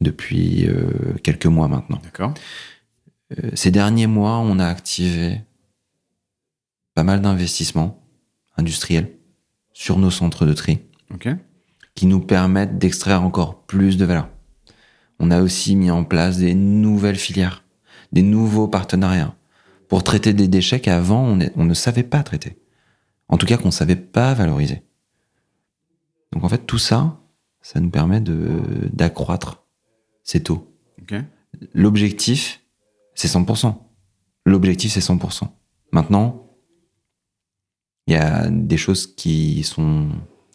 depuis 0.00 0.66
euh, 0.66 1.14
quelques 1.22 1.46
mois 1.46 1.68
maintenant. 1.68 2.00
D'accord. 2.02 2.34
Euh, 3.38 3.50
ces 3.54 3.70
derniers 3.70 4.06
mois, 4.06 4.38
on 4.38 4.58
a 4.58 4.66
activé 4.66 5.42
pas 6.94 7.04
mal 7.04 7.20
d'investissements 7.20 8.02
industriels 8.56 9.12
sur 9.72 9.98
nos 9.98 10.10
centres 10.10 10.46
de 10.46 10.52
tri 10.52 10.80
Ok. 11.12 11.28
qui 11.94 12.06
nous 12.06 12.20
permettent 12.20 12.78
d'extraire 12.78 13.22
encore 13.22 13.62
plus 13.66 13.96
de 13.96 14.04
valeur. 14.04 14.28
On 15.18 15.30
a 15.30 15.42
aussi 15.42 15.76
mis 15.76 15.90
en 15.90 16.04
place 16.04 16.38
des 16.38 16.54
nouvelles 16.54 17.16
filières, 17.16 17.64
des 18.12 18.22
nouveaux 18.22 18.68
partenariats 18.68 19.34
pour 19.90 20.04
traiter 20.04 20.32
des 20.32 20.46
déchets 20.46 20.80
qu'avant 20.80 21.36
on, 21.56 21.64
ne 21.64 21.74
savait 21.74 22.04
pas 22.04 22.22
traiter. 22.22 22.56
En 23.28 23.36
tout 23.36 23.44
cas 23.44 23.56
qu'on 23.56 23.66
ne 23.66 23.72
savait 23.72 23.96
pas 23.96 24.32
valoriser. 24.34 24.84
Donc 26.32 26.44
en 26.44 26.48
fait 26.48 26.64
tout 26.64 26.78
ça, 26.78 27.20
ça 27.60 27.80
nous 27.80 27.90
permet 27.90 28.20
de 28.20 28.88
d'accroître 28.92 29.64
ces 30.22 30.44
taux. 30.44 30.72
Ok. 31.02 31.16
L'objectif, 31.74 32.60
c'est 33.14 33.26
100%. 33.26 33.74
L'objectif, 34.46 34.92
c'est 34.92 35.00
100%. 35.00 35.48
Maintenant, 35.90 36.46
il 38.06 38.14
y 38.14 38.16
a 38.16 38.48
des 38.48 38.76
choses 38.76 39.12
qui 39.12 39.64
sont 39.64 40.08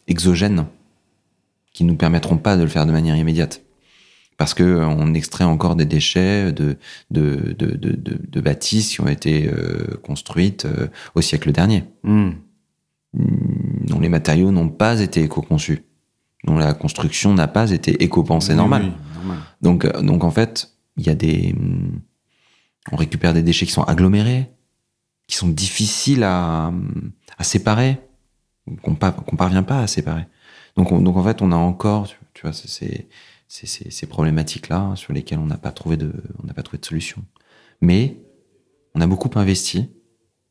exogènes, 0.06 0.66
qui 1.74 1.84
nous 1.84 1.96
permettront 1.96 2.38
pas 2.38 2.56
de 2.56 2.62
le 2.62 2.68
faire 2.70 2.86
de 2.86 2.92
manière 2.92 3.16
immédiate. 3.16 3.65
Parce 4.36 4.52
que 4.54 4.62
euh, 4.62 4.86
on 4.86 5.14
extrait 5.14 5.44
encore 5.44 5.76
des 5.76 5.86
déchets 5.86 6.52
de, 6.52 6.76
de, 7.10 7.54
de, 7.58 7.74
de, 7.76 7.92
de- 7.96 8.40
bâtisses 8.40 8.90
qui 8.90 9.00
ont 9.00 9.08
été 9.08 9.48
euh, 9.50 9.96
construites 10.02 10.66
euh, 10.66 10.88
au 11.14 11.20
siècle 11.22 11.52
dernier, 11.52 11.84
Hmm. 12.02 12.32
dont 13.14 13.98
les 14.00 14.08
matériaux 14.08 14.50
n'ont 14.50 14.68
pas 14.68 15.00
été 15.00 15.22
éco-conçus, 15.22 15.84
dont 16.44 16.58
la 16.58 16.74
construction 16.74 17.32
n'a 17.34 17.48
pas 17.48 17.70
été 17.70 18.02
éco-pensée 18.04 18.52
Oui, 18.52 18.56
normale. 18.58 18.82
oui, 18.82 18.92
normal. 19.14 19.38
Donc, 19.62 19.84
euh, 19.84 20.02
donc 20.02 20.22
en 20.24 20.30
fait, 20.30 20.70
il 20.96 21.06
y 21.06 21.10
a 21.10 21.14
des, 21.14 21.54
hum, 21.58 22.00
on 22.92 22.96
récupère 22.96 23.32
des 23.32 23.42
déchets 23.42 23.66
qui 23.66 23.72
sont 23.72 23.84
agglomérés, 23.84 24.50
qui 25.26 25.36
sont 25.36 25.48
difficiles 25.48 26.22
à, 26.24 26.72
à 27.38 27.44
séparer, 27.44 27.98
qu'on 28.82 28.94
pa- 28.94 29.12
qu'on 29.12 29.36
parvient 29.36 29.62
pas 29.62 29.80
à 29.80 29.86
séparer. 29.86 30.26
Donc, 30.76 30.92
on- 30.92 31.00
donc 31.00 31.16
en 31.16 31.22
fait, 31.24 31.40
on 31.42 31.52
a 31.52 31.56
encore, 31.56 32.06
tu- 32.08 32.16
tu 32.34 32.42
vois, 32.42 32.52
c'est- 32.52 33.06
c'est- 33.48 33.90
ces 33.90 34.06
problématiques-là 34.06 34.94
sur 34.96 35.12
lesquelles 35.12 35.38
on 35.38 35.46
n'a 35.46 35.58
pas 35.58 35.72
trouvé 35.72 35.96
de, 35.96 36.12
on 36.42 36.46
n'a 36.46 36.54
pas 36.54 36.62
trouvé 36.62 36.78
de 36.78 36.84
solution. 36.86 37.24
Mais 37.80 38.18
on 38.94 39.00
a 39.00 39.06
beaucoup 39.06 39.30
investi 39.38 39.90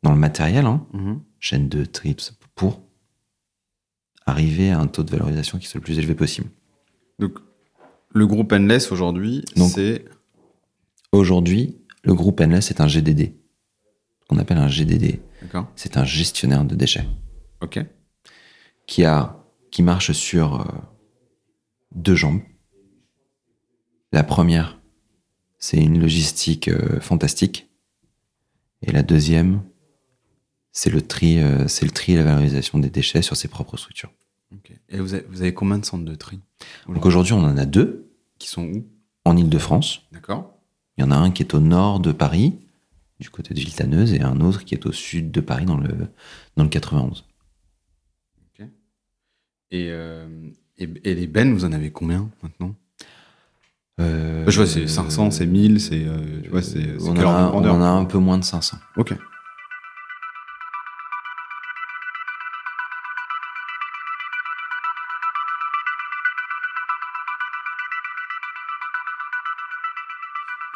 dans 0.03 0.11
le 0.11 0.17
matériel, 0.19 0.65
hein, 0.65 0.85
Mhm. 0.93 1.21
chaîne 1.39 1.67
de 1.69 1.83
tri, 1.85 2.15
tout 2.15 2.23
ça, 2.25 2.33
pour 2.55 2.81
arriver 4.25 4.71
à 4.71 4.79
un 4.79 4.87
taux 4.87 5.03
de 5.03 5.11
valorisation 5.11 5.57
qui 5.59 5.67
soit 5.67 5.79
le 5.79 5.83
plus 5.83 5.97
élevé 5.99 6.15
possible. 6.15 6.49
Donc, 7.19 7.37
le 8.13 8.27
groupe 8.27 8.51
Endless 8.53 8.91
aujourd'hui, 8.91 9.43
c'est. 9.67 10.05
Aujourd'hui, 11.11 11.77
Le 12.03 12.13
groupe 12.13 12.39
Endless 12.39 12.69
est 12.69 12.81
un 12.81 12.87
GDD. 12.87 13.33
Ce 14.21 14.25
qu'on 14.27 14.37
appelle 14.37 14.59
un 14.59 14.67
GDD. 14.67 15.21
C'est 15.75 15.97
un 15.97 16.05
gestionnaire 16.05 16.63
de 16.63 16.75
déchets 16.75 17.07
Ok. 17.61 17.79
qui, 18.85 19.03
a, 19.05 19.43
qui 19.71 19.81
marche 19.81 20.11
sur 20.11 20.61
euh, 20.61 20.65
deux 21.95 22.13
jambes. 22.15 22.41
La 24.15 24.23
première, 24.23 24.79
c'est 25.59 25.75
une 25.75 25.99
logistique 25.99 26.69
euh, 26.69 27.01
fantastique. 27.01 27.67
Et 28.81 28.93
la 28.93 29.03
deuxième, 29.03 29.61
c'est 30.71 30.89
le 30.89 31.01
tri, 31.01 31.41
euh, 31.41 31.67
c'est 31.67 31.83
le 31.83 31.91
tri 31.91 32.13
et 32.13 32.15
la 32.15 32.23
valorisation 32.23 32.79
des 32.79 32.89
déchets 32.89 33.21
sur 33.21 33.35
ses 33.35 33.49
propres 33.49 33.75
structures. 33.75 34.13
Et 34.87 34.99
vous 34.99 35.15
avez, 35.15 35.25
vous 35.27 35.41
avez 35.41 35.53
combien 35.53 35.79
de 35.79 35.83
centres 35.83 36.05
de 36.05 36.15
tri 36.15 36.39
Donc 36.87 37.05
aujourd'hui, 37.05 37.33
on 37.33 37.43
en 37.43 37.57
a 37.57 37.65
deux 37.65 38.09
Qui 38.39 38.47
sont 38.47 38.63
où 38.63 38.87
en 39.25 39.35
Ile-de-France. 39.35 40.03
D'accord. 40.13 40.61
Il 40.97 41.01
y 41.01 41.03
en 41.03 41.11
a 41.11 41.17
un 41.17 41.29
qui 41.29 41.43
est 41.43 41.53
au 41.53 41.59
nord 41.59 41.99
de 41.99 42.13
Paris, 42.13 42.57
du 43.19 43.29
côté 43.29 43.53
de 43.53 43.59
Villetaneuse, 43.59 44.13
et 44.13 44.21
un 44.21 44.39
autre 44.39 44.63
qui 44.63 44.75
est 44.75 44.85
au 44.85 44.93
sud 44.93 45.29
de 45.29 45.41
Paris, 45.41 45.65
dans 45.65 45.77
le, 45.77 45.93
dans 46.55 46.63
le 46.63 46.69
91. 46.69 47.25
Et, 49.71 49.89
euh, 49.89 50.29
et, 50.77 50.87
et 51.03 51.15
les 51.15 51.27
bennes, 51.27 51.53
vous 51.53 51.65
en 51.65 51.73
avez 51.73 51.91
combien 51.91 52.31
maintenant? 52.41 52.75
Euh, 54.01 54.43
Je 54.47 54.57
vois, 54.57 54.67
c'est 54.67 54.87
500, 54.87 55.31
c'est 55.31 55.45
1000, 55.45 55.79
c'est. 55.79 56.05
euh, 56.05 56.41
tu 56.43 56.49
vois, 56.49 56.61
c'est. 56.61 56.95
on, 57.01 57.15
a, 57.17 57.51
on 57.53 57.65
en 57.67 57.81
a 57.81 57.85
un 57.87 58.05
peu 58.05 58.17
moins 58.17 58.37
de 58.37 58.43
500. 58.43 58.77
Ok. 58.97 59.15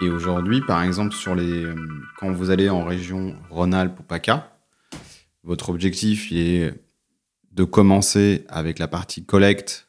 Et 0.01 0.09
aujourd'hui, 0.09 0.61
par 0.61 0.81
exemple, 0.83 1.13
sur 1.13 1.35
les, 1.35 1.65
quand 2.17 2.31
vous 2.31 2.49
allez 2.51 2.69
en 2.69 2.85
région 2.85 3.35
Rhône-Alpes 3.49 3.99
ou 3.99 4.03
PACA, 4.03 4.49
votre 5.43 5.69
objectif 5.69 6.31
est 6.31 6.73
de 7.51 7.63
commencer 7.65 8.45
avec 8.47 8.79
la 8.79 8.87
partie 8.87 9.25
collecte 9.25 9.88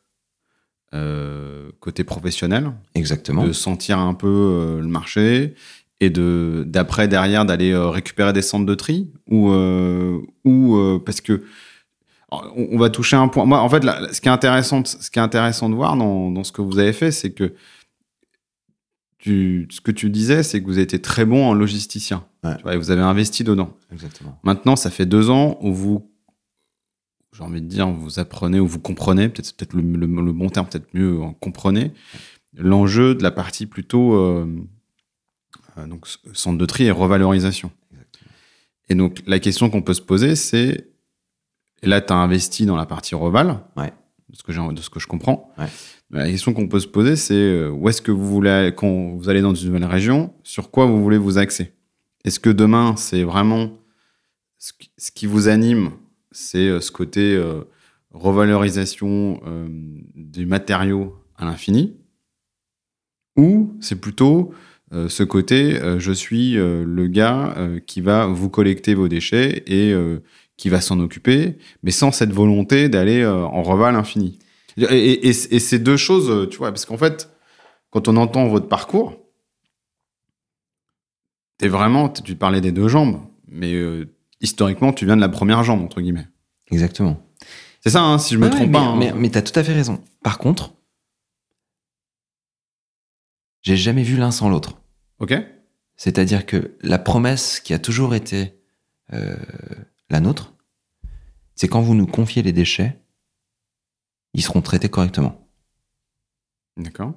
euh, 0.95 1.71
côté 1.81 2.05
professionnel, 2.05 2.73
Exactement. 2.95 3.45
de 3.45 3.53
sentir 3.53 3.99
un 3.99 4.15
peu 4.15 4.27
euh, 4.29 4.81
le 4.81 4.89
marché 4.89 5.55
et 6.01 6.11
de 6.11 6.65
d'après 6.67 7.09
derrière 7.09 7.45
d'aller 7.45 7.73
euh, 7.73 7.89
récupérer 7.89 8.33
des 8.33 8.43
centres 8.43 8.67
de 8.67 8.75
tri 8.75 9.11
ou 9.31 9.51
ou 10.45 11.01
parce 11.05 11.21
que 11.21 11.43
on, 12.33 12.69
on 12.73 12.79
va 12.79 12.91
toucher 12.91 13.17
un 13.17 13.29
point. 13.29 13.45
Moi, 13.45 13.61
en 13.61 13.69
fait, 13.69 13.85
là, 13.85 14.13
ce 14.13 14.21
qui 14.21 14.29
est 14.29 14.33
intéressant, 14.33 14.85
ce 14.85 15.11
qui 15.11 15.19
est 15.19 15.23
intéressant 15.23 15.69
de 15.69 15.75
voir 15.75 15.97
dans, 15.97 16.31
dans 16.31 16.45
ce 16.45 16.53
que 16.53 16.63
vous 16.63 16.79
avez 16.79 16.93
fait, 16.93 17.11
c'est 17.11 17.31
que 17.31 17.55
tu, 19.19 19.69
ce 19.71 19.81
que 19.81 19.91
tu 19.91 20.11
disais, 20.11 20.43
c'est 20.43 20.61
que 20.63 20.67
vous 20.67 20.79
été 20.79 21.01
très 21.01 21.25
bon 21.25 21.47
en 21.47 21.55
logisticien. 21.55 22.25
Ouais. 22.43 22.57
Tu 22.57 22.63
vois, 22.63 22.75
et 22.75 22.79
vous 22.79 22.91
avez 22.91 23.03
investi 23.03 23.45
dedans. 23.45 23.77
Exactement. 23.93 24.39
Maintenant, 24.43 24.77
ça 24.77 24.91
fait 24.91 25.07
deux 25.07 25.29
ans 25.29 25.59
où 25.61 25.75
vous, 25.75 26.10
j'ai 27.41 27.47
envie 27.47 27.63
de 27.63 27.67
dire, 27.67 27.89
vous 27.91 28.19
apprenez 28.19 28.61
ou 28.61 28.67
vous 28.67 28.79
comprenez, 28.81 29.29
peut-être 29.31 29.47
c'est 29.47 29.57
peut-être 29.57 29.73
le, 29.75 29.81
le- 29.83 30.07
le 30.07 30.33
bon 30.33 30.51
terme, 30.51 30.67
peut-être 30.67 30.93
mieux, 30.95 31.21
en 31.23 31.33
comprenez 31.33 31.93
l'enjeu 32.55 33.15
de 33.15 33.23
la 33.23 33.31
partie 33.31 33.65
plutôt 33.67 34.15
euh, 34.15 34.47
euh, 35.79 35.87
donc 35.87 36.07
centre 36.35 36.59
de 36.59 36.67
tri 36.67 36.85
et 36.85 36.91
revalorisation. 36.91 37.71
Exactement. 37.93 38.31
Et 38.89 38.95
donc 38.97 39.23
la 39.27 39.39
question 39.39 39.71
qu'on 39.71 39.83
peut 39.83 39.95
se 39.95 40.03
poser, 40.03 40.37
c'est 40.37 40.89
et 41.83 41.87
là, 41.87 42.03
tu 42.03 42.13
as 42.13 42.17
investi 42.17 42.67
dans 42.67 42.77
la 42.77 42.85
partie 42.85 43.15
reval, 43.15 43.61
Ouais. 43.77 43.91
de 44.29 44.37
ce 44.37 44.43
que 44.43 44.73
de 44.75 44.81
ce 44.83 44.91
que 44.91 45.01
je 45.01 45.07
comprends. 45.07 45.51
Ouais. 45.59 45.67
La 46.11 46.29
question 46.29 46.53
qu'on 46.53 46.69
peut 46.69 46.81
se 46.81 46.89
poser, 46.89 47.17
c'est 47.17 47.33
euh, 47.35 47.71
où 47.71 47.89
est-ce 47.89 48.03
que 48.03 48.11
vous 48.11 48.27
voulez 48.29 48.73
quand 48.77 49.15
vous 49.17 49.29
allez 49.31 49.41
dans 49.41 49.55
une 49.55 49.69
nouvelle 49.69 49.87
région, 49.87 50.35
sur 50.43 50.71
quoi 50.71 50.85
vous 50.87 51.03
voulez 51.03 51.17
vous 51.19 51.39
axer? 51.39 51.73
Est-ce 52.25 52.39
que 52.41 52.51
demain, 52.51 52.97
c'est 52.97 53.23
vraiment 53.23 53.79
ce 54.59 55.11
qui 55.13 55.25
vous 55.27 55.49
anime, 55.49 55.93
c'est 56.33 56.69
euh, 56.69 56.81
ce 56.81 56.91
côté 56.91 57.35
euh, 57.35 57.63
revalorisation 58.13 59.41
euh, 59.47 59.69
des 60.15 60.45
matériaux 60.47 61.17
à 61.37 61.45
l'infini, 61.45 61.97
ou 63.37 63.77
c'est 63.81 64.01
plutôt 64.01 64.53
ce 64.93 65.23
côté, 65.23 65.79
je 65.99 66.11
suis 66.11 66.55
le 66.55 67.07
gars 67.07 67.55
qui 67.87 68.01
va 68.01 68.27
vous 68.27 68.51
collecter 68.51 68.95
vos 68.95 69.07
déchets 69.07 69.63
et 69.69 69.95
qui 70.57 70.69
va 70.69 70.81
s'en 70.81 70.99
occuper, 70.99 71.57
mais 71.85 71.93
sans 71.93 72.11
cette 72.11 72.33
volonté 72.33 72.89
d'aller 72.89 73.25
en 73.25 73.63
reval 73.63 73.95
infini. 73.95 74.41
Et, 74.77 74.83
et- 74.83 75.27
et- 75.29 75.33
ces 75.61 75.79
deux 75.79 75.97
choses, 75.97 76.49
tu 76.51 76.59
vois, 76.59 76.71
parce 76.73 76.87
qu'en 76.87 76.99
fait, 76.99 77.31
quand 77.91 78.09
on 78.09 78.17
entend 78.17 78.49
votre 78.49 78.67
parcours, 78.69 79.17
t'es 81.57 81.69
vraiment, 81.69 82.09
tu 82.09 82.35
parlais 82.35 82.61
des 82.61 82.73
deux 82.73 82.89
jambes, 82.89 83.21
mais 83.47 83.75
historiquement, 84.41 84.93
tu 84.93 85.05
viens 85.07 85.17
de 85.17 85.21
la 85.21 85.29
première 85.29 85.63
jambe, 85.65 85.83
entre 85.83 86.01
guillemets. 86.01 86.29
Exactement. 86.71 87.21
C'est 87.83 87.91
ça, 87.91 88.03
hein, 88.03 88.19
si 88.19 88.35
je 88.35 88.39
me 88.39 88.51
trompe 88.51 88.73
pas. 88.73 88.81
hein. 88.81 88.97
Mais, 88.99 89.13
mais 89.13 89.31
t'as 89.31 89.43
tout 89.43 89.59
à 89.59 89.65
fait 89.65 89.73
raison. 89.73 90.03
Par 90.23 90.39
contre, 90.39 90.75
j'ai 93.63 93.77
jamais 93.77 94.03
vu 94.03 94.17
l'un 94.17 94.31
sans 94.31 94.49
l'autre. 94.49 94.81
Ok 95.19 95.35
C'est-à-dire 95.97 96.47
que 96.47 96.77
la 96.81 96.99
promesse 96.99 97.61
qui 97.61 97.75
a 97.75 97.79
toujours 97.79 98.15
été 98.15 98.55
euh, 99.13 99.37
la 100.09 100.21
nôtre, 100.21 100.55
c'est 101.55 101.69
quand 101.69 101.81
vous 101.83 101.95
nous 101.95 102.07
confiez 102.07 102.43
les 102.43 102.53
déchets, 102.53 102.99
ils 104.33 104.43
seront 104.43 104.63
traités 104.63 104.89
correctement. 104.89 105.47
D'accord. 106.77 107.13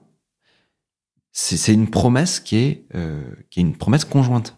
C'est 1.32 1.58
c'est 1.58 1.74
une 1.74 1.90
promesse 1.90 2.40
qui 2.40 2.58
est, 2.58 2.86
euh, 2.96 3.24
qui 3.50 3.60
est 3.60 3.64
une 3.64 3.78
promesse 3.78 4.06
conjointe. 4.06 4.58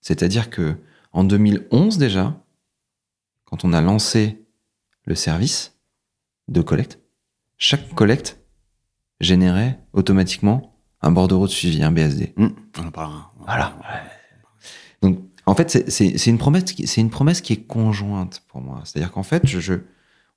C'est-à-dire 0.00 0.50
que 0.50 0.76
en 1.16 1.24
2011 1.24 1.98
déjà, 1.98 2.36
quand 3.44 3.64
on 3.64 3.72
a 3.72 3.80
lancé 3.80 4.44
le 5.04 5.14
service 5.14 5.76
de 6.48 6.60
collecte, 6.60 6.98
chaque 7.56 7.94
collecte 7.94 8.38
générait 9.20 9.80
automatiquement 9.92 10.76
un 11.00 11.10
bordereau 11.10 11.46
de 11.46 11.52
suivi, 11.52 11.82
un 11.82 11.90
BSD. 11.90 12.34
Hum, 12.36 12.54
On 12.78 12.86
en 12.86 12.90
parlera. 12.90 13.32
Voilà. 13.38 13.78
Donc, 15.02 15.20
en 15.46 15.54
fait, 15.54 15.70
c'est- 15.90 16.26
une 16.26 16.38
promesse, 16.38 16.64
c'est 16.84 17.00
une 17.00 17.10
promesse 17.10 17.40
qui 17.40 17.52
est 17.54 17.62
conjointe 17.66 18.42
pour 18.48 18.60
moi. 18.60 18.82
C'est-à-dire 18.84 19.10
qu'en 19.12 19.22
fait, 19.22 19.46
je, 19.46 19.58
je- 19.60 19.74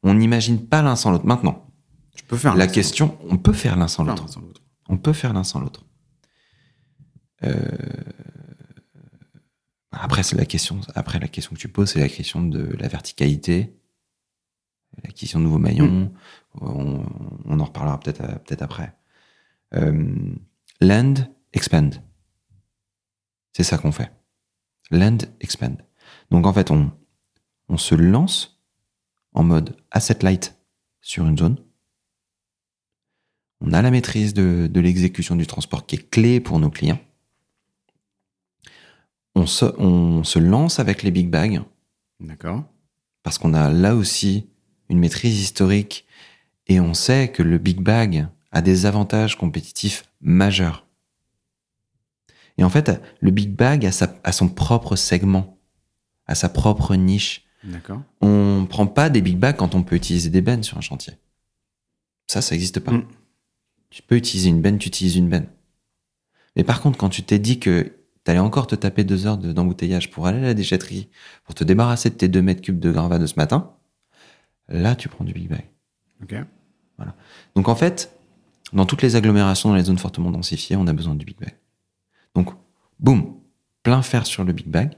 on 0.04 0.14
n'imagine 0.14 0.66
pas 0.66 0.82
l'un 0.82 0.96
sans 0.96 1.12
l'autre. 1.12 1.26
Maintenant, 1.26 1.66
Je 2.16 2.24
peux 2.24 2.38
faire 2.38 2.56
la 2.56 2.68
question, 2.68 3.18
on 3.30 3.38
peut 3.38 3.54
faire 3.54 3.76
l'un 3.76 3.88
sans 3.88 4.04
l'autre. 4.04 4.24
l'autre. 4.24 4.34
Faire 4.34 4.42
l'un 4.42 4.42
sans 4.44 4.48
l'autre. 4.48 4.62
On 4.88 4.98
peut 4.98 5.14
faire 5.14 5.34
l'un 5.34 5.44
sans 5.44 5.60
l'autre. 5.60 5.86
Euh, 7.44 7.66
Après, 9.92 10.24
c'est 10.24 10.36
la 10.36 10.46
question. 10.46 10.82
Après, 10.96 11.20
la 11.20 11.28
question 11.28 11.56
que 11.56 11.60
tu 11.60 11.68
poses, 11.68 11.92
c'est 11.92 12.00
la 12.00 12.10
question 12.10 12.42
de 12.42 12.64
la 12.80 12.88
verticalité, 12.88 13.76
l'acquisition 15.04 15.40
de 15.40 15.46
nouveaux 15.46 15.58
maillons. 15.58 16.12
On, 16.62 17.04
on 17.46 17.60
en 17.60 17.66
reparlera 17.66 18.00
peut-être 18.00 18.22
euh, 18.22 18.36
peut-être 18.36 18.62
après. 18.62 18.96
Euh, 19.74 20.36
land, 20.82 21.14
expand. 21.54 21.96
C'est 23.54 23.64
ça 23.64 23.78
qu'on 23.78 23.92
fait. 23.92 24.12
Land, 24.92 25.18
expand. 25.40 25.78
Donc 26.32 26.46
en 26.46 26.54
fait, 26.54 26.72
on, 26.72 26.92
on 27.68 27.78
se 27.78 27.96
lance 27.96 28.62
en 29.34 29.44
mode 29.44 29.76
asset 29.92 30.20
light 30.22 30.56
sur 31.02 31.26
une 31.26 31.38
zone. 31.38 31.58
On 33.62 33.74
a 33.74 33.82
la 33.82 33.92
maîtrise 33.92 34.34
de, 34.34 34.70
de 34.72 34.80
l'exécution 34.80 35.36
du 35.36 35.46
transport 35.46 35.86
qui 35.86 35.96
est 35.96 36.10
clé 36.10 36.40
pour 36.40 36.60
nos 36.60 36.70
clients. 36.70 37.00
On 39.40 39.46
se, 39.46 39.66
on 39.80 40.24
se 40.24 40.38
lance 40.40 40.80
avec 40.80 41.02
les 41.04 41.12
big 41.12 41.30
bags 41.30 41.62
D'accord. 42.20 42.64
parce 43.24 43.38
qu'on 43.38 43.54
a 43.54 43.70
là 43.72 43.96
aussi 43.96 44.50
une 44.90 45.00
maîtrise 45.00 45.40
historique 45.40 46.06
et 46.68 46.80
on 46.82 46.94
sait 46.94 47.32
que 47.32 47.42
le 47.44 47.58
big 47.58 47.80
bag 47.80 48.28
a 48.52 48.62
des 48.62 48.86
avantages 48.86 49.38
compétitifs 49.38 50.04
majeurs. 50.20 50.86
Et 52.58 52.64
en 52.66 52.70
fait, 52.70 53.02
le 53.22 53.32
big 53.32 53.56
bag 53.56 53.86
a, 53.86 53.92
sa- 53.94 54.20
a 54.26 54.32
son 54.34 54.50
propre 54.50 54.98
segment, 54.98 55.58
a 56.28 56.36
sa 56.36 56.50
propre 56.50 56.96
niche. 56.96 57.46
D'accord. 57.64 58.02
On 58.22 58.66
prend 58.70 58.88
pas 58.88 59.10
des 59.10 59.22
big 59.22 59.38
bags 59.38 59.56
quand 59.56 59.74
on 59.76 59.84
peut 59.84 59.96
utiliser 59.96 60.30
des 60.30 60.42
bennes 60.42 60.64
sur 60.64 60.78
un 60.78 60.82
chantier. 60.82 61.14
Ça, 62.28 62.42
ça 62.42 62.56
n'existe 62.56 62.80
pas. 62.82 62.92
Mm. 62.92 63.06
Tu 63.90 64.02
peux 64.02 64.16
utiliser 64.18 64.50
une 64.50 64.62
benne, 64.62 64.78
tu 64.80 64.90
utilises 64.90 65.16
une 65.16 65.30
benne. 65.30 65.48
Mais 66.58 66.64
par 66.66 66.82
contre, 66.82 66.98
quand 66.98 67.10
tu 67.10 67.24
t'es 67.24 67.40
dit 67.40 67.60
que 67.60 67.94
t'allais 68.30 68.38
encore 68.38 68.68
te 68.68 68.76
taper 68.76 69.04
deux 69.04 69.26
heures 69.26 69.40
de- 69.40 69.52
d'embouteillage 69.52 70.12
pour 70.12 70.28
aller 70.28 70.38
à 70.38 70.42
la 70.42 70.54
déchetterie, 70.54 71.10
pour 71.46 71.56
te 71.56 71.64
débarrasser 71.64 72.12
de 72.12 72.14
tes 72.14 72.28
deux 72.28 72.44
mètres 72.44 72.62
cubes 72.62 72.80
de 72.80 72.92
gravat 72.92 73.18
de 73.18 73.26
ce 73.26 73.34
matin, 73.38 73.74
là, 74.68 74.96
tu 74.96 75.10
prends 75.10 75.24
du 75.26 75.34
big 75.34 75.50
bag. 75.50 75.68
Ok. 76.22 76.36
Donc 77.56 77.68
en 77.68 77.76
fait, 77.76 78.16
dans 78.72 78.86
toutes 78.86 79.02
les 79.02 79.16
agglomérations, 79.16 79.70
dans 79.70 79.76
les 79.76 79.86
zones 79.86 79.98
fortement 79.98 80.30
densifiées, 80.30 80.76
on 80.76 80.86
a 80.86 80.94
besoin 80.94 81.16
du 81.16 81.26
big 81.26 81.40
bag. 81.40 81.58
Donc, 82.36 82.50
boum, 83.00 83.40
plein 83.82 84.04
fer 84.04 84.28
sur 84.28 84.44
le 84.44 84.54
big 84.54 84.68
bag. 84.68 84.96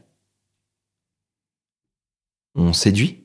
On 2.56 2.74
séduit. 2.74 3.24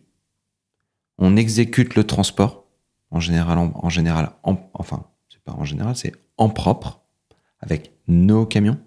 On 1.19 1.37
exécute 1.37 1.97
le 1.97 2.05
transport. 2.05 2.65
En 3.11 3.19
général, 3.19 3.59
en, 3.59 3.73
en 3.75 3.89
général, 3.89 4.31
en- 4.45 4.71
enfin, 4.73 5.09
c'est 5.29 5.43
pas 5.43 5.55
en 5.55 5.65
général, 5.65 5.97
c'est 5.97 6.13
en 6.37 6.49
propre, 6.49 7.01
avec 7.59 7.91
nos 8.07 8.47
camions. 8.47 8.79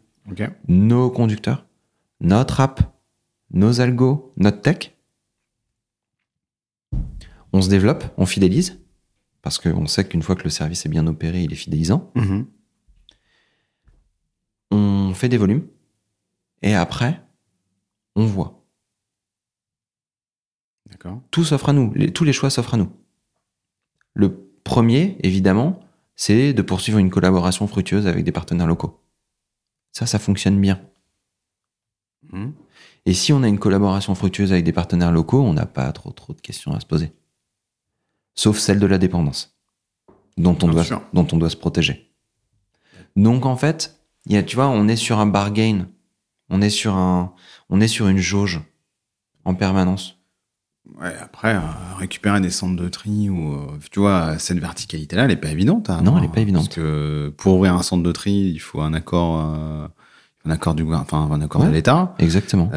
Nos 0.68 1.10
conducteurs, 1.12 1.66
notre 2.22 2.60
app, 2.60 2.82
nos 3.52 3.82
algos, 3.82 4.34
notre 4.38 4.62
tech. 4.62 4.96
On 7.54 7.62
se 7.62 7.70
développe, 7.70 8.04
on 8.18 8.26
fidélise, 8.26 8.80
parce 9.42 9.58
qu'on 9.58 9.88
sait 9.88 10.08
qu'une 10.08 10.22
fois 10.22 10.36
que 10.36 10.44
le 10.44 10.50
service 10.50 10.86
est 10.86 10.90
bien 10.90 11.08
opéré, 11.08 11.44
il 11.44 11.52
est 11.52 11.56
fidélisant. 11.56 12.12
Mhm. 12.16 12.46
On 14.72 15.14
fait 15.16 15.30
des 15.30 15.38
volumes, 15.38 15.68
et 16.62 16.76
après, 16.76 17.22
on 18.16 18.26
voit. 18.26 18.64
D'accord. 20.90 21.22
Tout 21.32 21.44
s'offre 21.44 21.70
à 21.70 21.74
nous, 21.74 21.92
les- 21.96 22.12
tous 22.14 22.24
les 22.24 22.34
choix 22.34 22.50
s'offrent 22.50 22.76
à 22.76 22.78
nous. 22.78 22.92
Le 24.14 24.52
premier, 24.64 25.18
évidemment, 25.24 25.80
c'est 26.16 26.54
de 26.54 26.62
poursuivre 26.62 27.00
une 27.00 27.10
collaboration 27.10 27.66
fructueuse 27.68 28.06
avec 28.08 28.24
des 28.24 28.32
partenaires 28.32 28.68
locaux. 28.68 29.00
Ça, 29.92 30.06
ça 30.06 30.20
fonctionne 30.20 30.60
bien. 30.60 30.82
Mhm. 32.32 32.54
Et 33.06 33.14
si 33.14 33.34
on 33.34 33.44
a 33.44 33.48
une 33.48 33.60
collaboration 33.60 34.14
fructueuse 34.16 34.52
avec 34.52 34.64
des 34.66 34.74
partenaires 34.74 35.12
locaux, 35.12 35.42
on 35.42 35.54
n'a 35.54 35.66
pas 35.66 35.92
trop 35.92 36.12
trop 36.12 36.34
de 36.34 36.42
questions 36.42 36.74
à 36.74 36.80
se 36.80 36.86
poser. 36.86 37.12
Sauf 38.36 38.58
celle 38.58 38.80
de 38.80 38.86
la 38.86 38.98
dépendance, 38.98 39.58
dont 40.38 40.58
on, 40.62 40.68
doit, 40.68 40.84
sûr. 40.84 41.02
dont 41.14 41.28
on 41.32 41.38
doit 41.38 41.50
se 41.50 41.58
protéger. 41.58 42.14
Donc 43.16 43.46
en 43.46 43.58
fait, 43.58 44.00
il 44.26 44.34
y 44.34 44.38
a, 44.38 44.44
tu 44.44 44.56
vois, 44.56 44.68
on 44.68 44.88
est 44.88 44.96
sur 44.96 45.20
un 45.20 45.26
bargain, 45.26 45.88
on 46.50 46.62
est 46.62 46.70
sur, 46.70 46.96
un, 46.96 47.34
on 47.70 47.82
est 47.82 47.88
sur 47.88 48.08
une 48.08 48.18
jauge 48.18 48.62
en 49.46 49.56
permanence. 49.56 50.19
Ouais, 51.02 51.14
après, 51.22 51.56
euh, 51.56 51.60
récupérer 51.98 52.42
des 52.42 52.50
centres 52.50 52.82
de 52.82 52.90
tri 52.90 53.30
ou, 53.30 53.54
euh, 53.54 53.68
tu 53.92 54.00
vois, 54.00 54.38
cette 54.38 54.60
verticalité-là, 54.60 55.26
elle 55.26 55.32
est 55.32 55.36
pas 55.38 55.50
évidente. 55.50 55.90
hein, 55.90 56.02
Non, 56.04 56.18
elle 56.18 56.26
est 56.26 56.34
pas 56.34 56.42
évidente. 56.42 56.66
Parce 56.66 56.76
que 56.76 57.34
pour 57.38 57.56
ouvrir 57.56 57.74
un 57.76 57.84
centre 57.84 58.04
de 58.04 58.12
tri, 58.12 58.32
il 58.54 58.60
faut 58.60 58.82
un 58.82 58.94
accord, 58.94 59.40
euh, 59.40 59.88
un 60.46 60.52
accord 60.52 60.76
du, 60.76 60.84
enfin, 60.94 61.30
un 61.32 61.42
accord 61.42 61.64
de 61.64 61.70
l'État. 61.70 62.16
Exactement. 62.20 62.70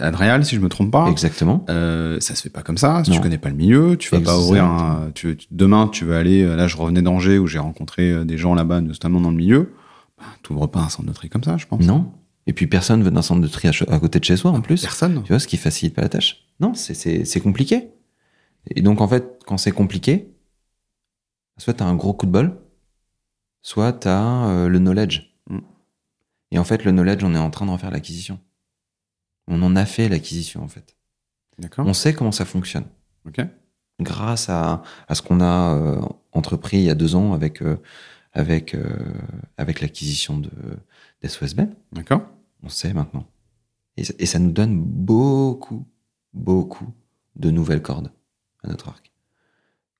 Adrial, 0.00 0.44
si 0.44 0.56
je 0.56 0.60
me 0.60 0.68
trompe 0.68 0.90
pas. 0.92 1.08
Exactement. 1.08 1.64
Ça 1.68 2.34
se 2.34 2.42
fait 2.42 2.50
pas 2.50 2.62
comme 2.62 2.78
ça. 2.78 3.02
Si 3.04 3.10
Non. 3.10 3.16
tu 3.16 3.22
connais 3.22 3.38
pas 3.38 3.48
le 3.50 3.56
milieu, 3.56 3.96
tu 3.96 4.10
vas 4.14 4.20
pas 4.20 4.38
ouvrir 4.38 4.64
un. 4.64 5.10
Tu, 5.14 5.36
demain, 5.50 5.88
tu 5.88 6.04
vas 6.04 6.18
aller. 6.18 6.44
Là, 6.56 6.66
je 6.68 6.76
revenais 6.76 7.02
d'Angers 7.02 7.38
où 7.38 7.46
j'ai 7.46 7.58
rencontré 7.58 8.24
des 8.24 8.38
gens 8.38 8.54
là-bas, 8.54 8.80
notamment 8.80 9.20
dans 9.20 9.30
le 9.30 9.36
milieu. 9.36 9.72
Bah, 10.18 10.24
tu 10.42 10.52
ouvres 10.52 10.66
pas 10.66 10.80
un 10.80 10.88
centre 10.88 11.08
de 11.08 11.12
tri 11.14 11.28
comme 11.28 11.44
ça, 11.44 11.56
je 11.56 11.66
pense. 11.66 11.84
Non. 11.84 12.10
Et 12.48 12.52
puis 12.52 12.66
personne 12.66 13.02
veut 13.02 13.10
d'un 13.10 13.22
centre 13.22 13.40
de 13.42 13.46
tri 13.46 13.68
à, 13.68 13.72
à 13.94 13.98
côté 14.00 14.18
de 14.18 14.24
chez 14.24 14.36
soi 14.36 14.50
en 14.50 14.60
plus. 14.60 14.80
Personne. 14.82 15.22
Tu 15.24 15.32
vois, 15.32 15.38
ce 15.38 15.46
qui 15.46 15.56
facilite 15.58 15.94
pas 15.94 16.02
la 16.02 16.08
tâche. 16.08 16.44
Non, 16.60 16.74
c'est- 16.74 17.40
compliqué. 17.40 17.90
Et 18.74 18.82
donc, 18.82 19.00
en 19.00 19.08
fait, 19.08 19.40
quand 19.46 19.58
c'est 19.58 19.70
compliqué, 19.72 20.34
soit 21.56 21.74
tu 21.74 21.82
as 21.82 21.86
un 21.86 21.94
gros 21.94 22.12
coup 22.14 22.26
de 22.26 22.30
bol, 22.32 22.60
soit 23.62 23.92
tu 23.92 24.08
as 24.08 24.66
le 24.68 24.78
knowledge. 24.78 25.34
Mm. 25.48 25.58
Et 26.50 26.58
en 26.58 26.64
fait, 26.64 26.84
le 26.84 26.92
knowledge, 26.92 27.22
on 27.24 27.34
est 27.34 27.38
en 27.38 27.50
train 27.50 27.66
d'en 27.66 27.78
faire 27.78 27.90
l'acquisition. 27.90 28.38
On 29.46 29.62
en 29.62 29.76
a 29.76 29.86
fait 29.86 30.08
l'acquisition, 30.08 30.62
en 30.62 30.68
fait. 30.68 30.96
D'accord. 31.58 31.86
On 31.86 31.94
sait 31.94 32.12
comment 32.14 32.32
ça 32.32 32.44
fonctionne. 32.44 32.84
Ok. 33.26 33.40
Grâce 34.00 34.48
à, 34.48 34.82
à 35.08 35.14
ce 35.14 35.22
qu'on 35.22 35.40
a 35.40 35.74
euh, 35.74 36.00
entrepris 36.32 36.78
il 36.78 36.84
y 36.84 36.90
a 36.90 36.94
deux 36.94 37.16
ans 37.16 37.32
avec, 37.32 37.62
euh, 37.62 37.76
avec, 38.32 38.74
euh, 38.74 38.96
avec 39.56 39.80
l'acquisition 39.80 40.38
de 40.38 40.50
d'SOS 41.22 41.54
Ben. 41.54 41.74
D'accord. 41.92 42.22
On 42.62 42.68
sait 42.68 42.92
maintenant. 42.92 43.26
Et, 43.96 44.02
et 44.20 44.26
ça 44.26 44.38
nous 44.38 44.52
donne 44.52 44.78
beaucoup, 44.80 45.84
beaucoup 46.34 46.92
de 47.36 47.50
nouvelles 47.50 47.82
cordes 47.82 48.12
à 48.62 48.68
notre 48.68 48.88
arc. 48.88 49.12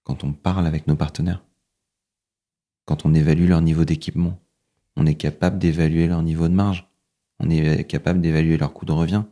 Quand 0.05 0.24
on 0.24 0.33
parle 0.33 0.66
avec 0.66 0.87
nos 0.87 0.97
partenaires, 0.97 1.45
quand 2.85 3.05
on 3.05 3.14
évalue 3.14 3.49
leur 3.49 3.61
niveau 3.61 3.85
d'équipement, 3.85 4.41
on 4.97 5.07
est 5.07 5.14
capable 5.14 5.59
d'évaluer 5.59 6.07
leur 6.07 6.22
niveau 6.22 6.49
de 6.49 6.55
marge, 6.55 6.89
on 7.39 7.51
est 7.51 7.85
capable 7.85 8.20
d'évaluer 8.20 8.57
leur 8.57 8.72
coût 8.72 8.87
de 8.87 8.93
revient. 8.93 9.24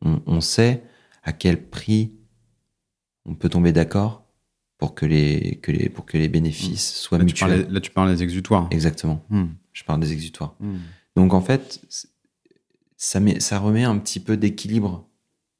On, 0.00 0.22
on 0.26 0.40
sait 0.40 0.82
à 1.24 1.32
quel 1.32 1.68
prix 1.68 2.12
on 3.24 3.34
peut 3.34 3.48
tomber 3.48 3.72
d'accord 3.72 4.24
pour 4.78 4.94
que 4.94 5.04
les, 5.04 5.58
que 5.60 5.72
les, 5.72 5.88
pour 5.88 6.06
que 6.06 6.16
les 6.16 6.28
bénéfices 6.28 6.94
soient 6.94 7.18
Là 7.18 7.24
tu, 7.24 7.44
mutuels. 7.44 7.68
là, 7.68 7.80
tu 7.80 7.90
parles 7.90 8.14
des 8.14 8.22
exutoires. 8.22 8.68
Exactement. 8.70 9.24
Hmm. 9.28 9.46
Je 9.72 9.82
parle 9.84 10.00
des 10.00 10.12
exutoires. 10.12 10.54
Hmm. 10.60 10.76
Donc 11.16 11.34
en 11.34 11.40
fait, 11.42 11.84
c- 11.88 12.06
ça, 12.96 13.18
met, 13.18 13.40
ça 13.40 13.58
remet 13.58 13.82
un 13.84 13.98
petit 13.98 14.20
peu 14.20 14.36
d'équilibre 14.36 15.07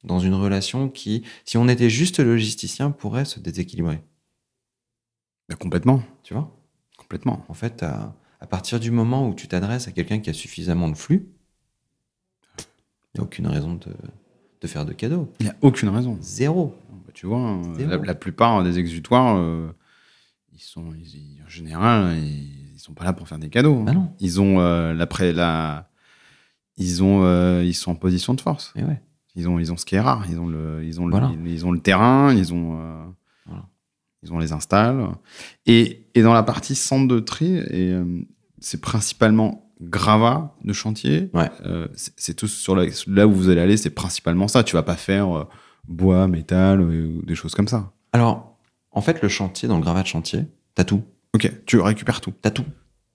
dans 0.08 0.18
une 0.18 0.34
relation 0.34 0.88
qui, 0.88 1.22
si 1.44 1.56
on 1.56 1.68
était 1.68 1.90
juste 1.90 2.18
logisticien, 2.18 2.90
pourrait 2.90 3.24
se 3.24 3.38
déséquilibrer. 3.38 4.02
Bah, 5.48 5.54
complètement. 5.54 6.02
Tu 6.24 6.34
vois? 6.34 6.50
Complètement. 6.96 7.44
En 7.48 7.54
fait, 7.54 7.82
à, 7.84 8.14
à 8.40 8.46
partir 8.46 8.80
du 8.80 8.90
moment 8.90 9.28
où 9.28 9.34
tu 9.34 9.46
t'adresses 9.46 9.86
à 9.86 9.92
quelqu'un 9.92 10.18
qui 10.18 10.30
a 10.30 10.32
suffisamment 10.32 10.88
de 10.88 10.96
flux, 10.96 11.28
il 13.14 13.18
n'y 13.18 13.20
a 13.20 13.22
aucune 13.24 13.46
raison 13.46 13.74
de, 13.74 13.92
de 14.60 14.66
faire 14.66 14.84
de 14.84 14.92
cadeaux. 14.92 15.32
Il 15.40 15.44
n'y 15.46 15.50
a 15.50 15.56
aucune 15.62 15.88
raison. 15.90 16.18
Zéro. 16.20 16.74
Bah, 17.06 17.12
tu 17.14 17.26
vois, 17.26 17.56
euh, 17.58 17.74
Zéro. 17.74 17.90
la, 17.90 17.96
la 17.98 18.14
plupart 18.14 18.64
des 18.64 18.78
exutoires, 18.78 19.36
euh, 19.38 19.70
ils 20.52 20.60
sont, 20.60 20.92
ils- 20.94 21.42
en 21.46 21.48
général, 21.48 22.16
ils, 22.18 22.72
ils 22.74 22.78
sont 22.80 22.94
pas 22.94 23.04
là 23.04 23.12
pour 23.12 23.28
faire 23.28 23.38
des 23.38 23.48
cadeaux. 23.50 23.82
Non. 23.82 24.12
Ils 24.20 24.40
ont 24.40 24.60
euh, 24.60 24.92
la, 24.94 25.88
ils 26.76 27.02
ont, 27.02 27.24
euh, 27.24 27.64
ils 27.64 27.74
sont 27.74 27.90
en 27.92 27.96
position 27.96 28.34
de 28.34 28.40
force. 28.40 28.72
Et 28.76 28.84
ouais. 28.84 29.00
Ils 29.38 29.48
ont, 29.48 29.58
ils 29.58 29.72
ont 29.72 29.76
ce 29.76 29.84
qui 29.84 29.94
est 29.94 30.00
rare. 30.00 30.24
Ils 30.28 30.38
ont 30.40 30.48
le, 30.48 30.84
ils 30.84 31.00
ont 31.00 31.06
le, 31.06 31.12
Voilà. 31.12 31.30
ils, 31.44 31.46
ils 31.52 31.64
ont 31.64 31.70
le 31.72 31.78
terrain. 31.80 32.34
Ils 32.34 32.52
ont, 32.52 32.78
euh, 32.80 33.04
Voilà. 33.46 33.64
ils 34.24 34.32
ont 34.32 34.38
les 34.38 34.52
installs. 34.52 35.08
Et, 35.64 36.06
et 36.14 36.22
dans 36.22 36.32
la 36.34 36.42
partie 36.42 36.74
centre 36.74 37.06
de 37.06 37.20
tri, 37.20 37.56
et 37.56 37.92
euh, 37.92 38.04
c'est 38.58 38.80
principalement 38.80 39.70
gravat 39.80 40.54
de 40.64 40.72
chantier. 40.72 41.30
Ouais. 41.34 41.50
Euh, 41.64 41.86
c'est 41.94 42.34
tout 42.34 42.48
sur 42.48 42.74
la, 42.74 42.86
là 43.06 43.26
où 43.28 43.32
vous 43.32 43.48
allez 43.48 43.60
aller, 43.60 43.76
c'est 43.76 43.90
principalement 43.90 44.48
ça. 44.48 44.64
Tu 44.64 44.74
vas 44.74 44.82
pas 44.82 44.96
faire 44.96 45.38
euh, 45.38 45.44
bois, 45.86 46.26
métal 46.26 46.80
ou 46.80 47.22
des 47.24 47.36
choses 47.36 47.54
comme 47.54 47.68
ça. 47.68 47.92
Alors, 48.12 48.58
en 48.90 49.00
fait, 49.00 49.22
le 49.22 49.28
chantier, 49.28 49.68
dans 49.68 49.76
le 49.76 49.82
gravat 49.82 50.02
de 50.02 50.08
chantier, 50.08 50.46
t'as 50.74 50.82
tout. 50.84 51.04
Ok, 51.34 51.52
tu 51.66 51.78
récupères 51.80 52.20
tout. 52.20 52.32
T'as 52.42 52.50
tout. 52.50 52.64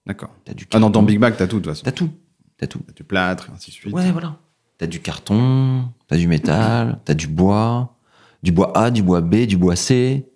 D'accord. 0.06 0.30
T'as 0.46 0.54
du 0.54 0.66
Ah 0.72 0.78
non, 0.78 0.88
dans 0.88 1.02
Big 1.02 1.18
Bag, 1.18 1.34
t'as 1.36 1.46
tout 1.46 1.56
de 1.58 1.64
toute 1.64 1.72
façon. 1.72 1.84
T'as 1.84 1.92
tout. 1.92 2.10
T'as 2.56 2.66
tout. 2.66 2.78
T'as 2.86 2.92
du 2.94 3.04
plâtre, 3.04 3.48
et 3.50 3.52
ainsi 3.54 3.70
de 3.70 3.74
suite. 3.74 3.92
Ouais, 3.94 4.10
voilà. 4.12 4.38
T'as 4.78 4.86
du 4.86 5.00
carton, 5.00 5.88
t'as 6.14 6.18
du 6.20 6.28
métal, 6.28 7.00
t'as 7.04 7.14
du 7.14 7.26
bois, 7.26 7.96
du 8.44 8.52
bois 8.52 8.76
A, 8.78 8.90
du 8.92 9.02
bois 9.02 9.20
B, 9.20 9.46
du 9.46 9.56
bois 9.56 9.74
C. 9.74 10.26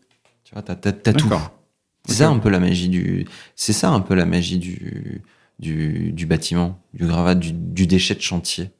Tu 0.42 0.52
vois, 0.54 0.62
t'as, 0.62 0.74
t'as, 0.74 0.90
t'as 0.92 1.12
tout. 1.12 1.28
C'est 2.06 2.14
ça 2.14 2.28
un 2.30 2.38
peu 2.38 2.48
la 2.48 2.58
magie 2.58 2.88
du. 2.88 3.26
C'est 3.54 3.72
ça 3.72 3.90
un 3.90 4.00
peu 4.00 4.14
la 4.14 4.24
magie 4.26 4.58
du 4.58 5.22
du, 5.60 6.12
du 6.12 6.26
bâtiment, 6.26 6.80
du 6.94 7.06
gravat, 7.06 7.34
du, 7.34 7.52
du 7.52 7.86
déchet 7.86 8.14
de 8.14 8.20
chantier. 8.20 8.70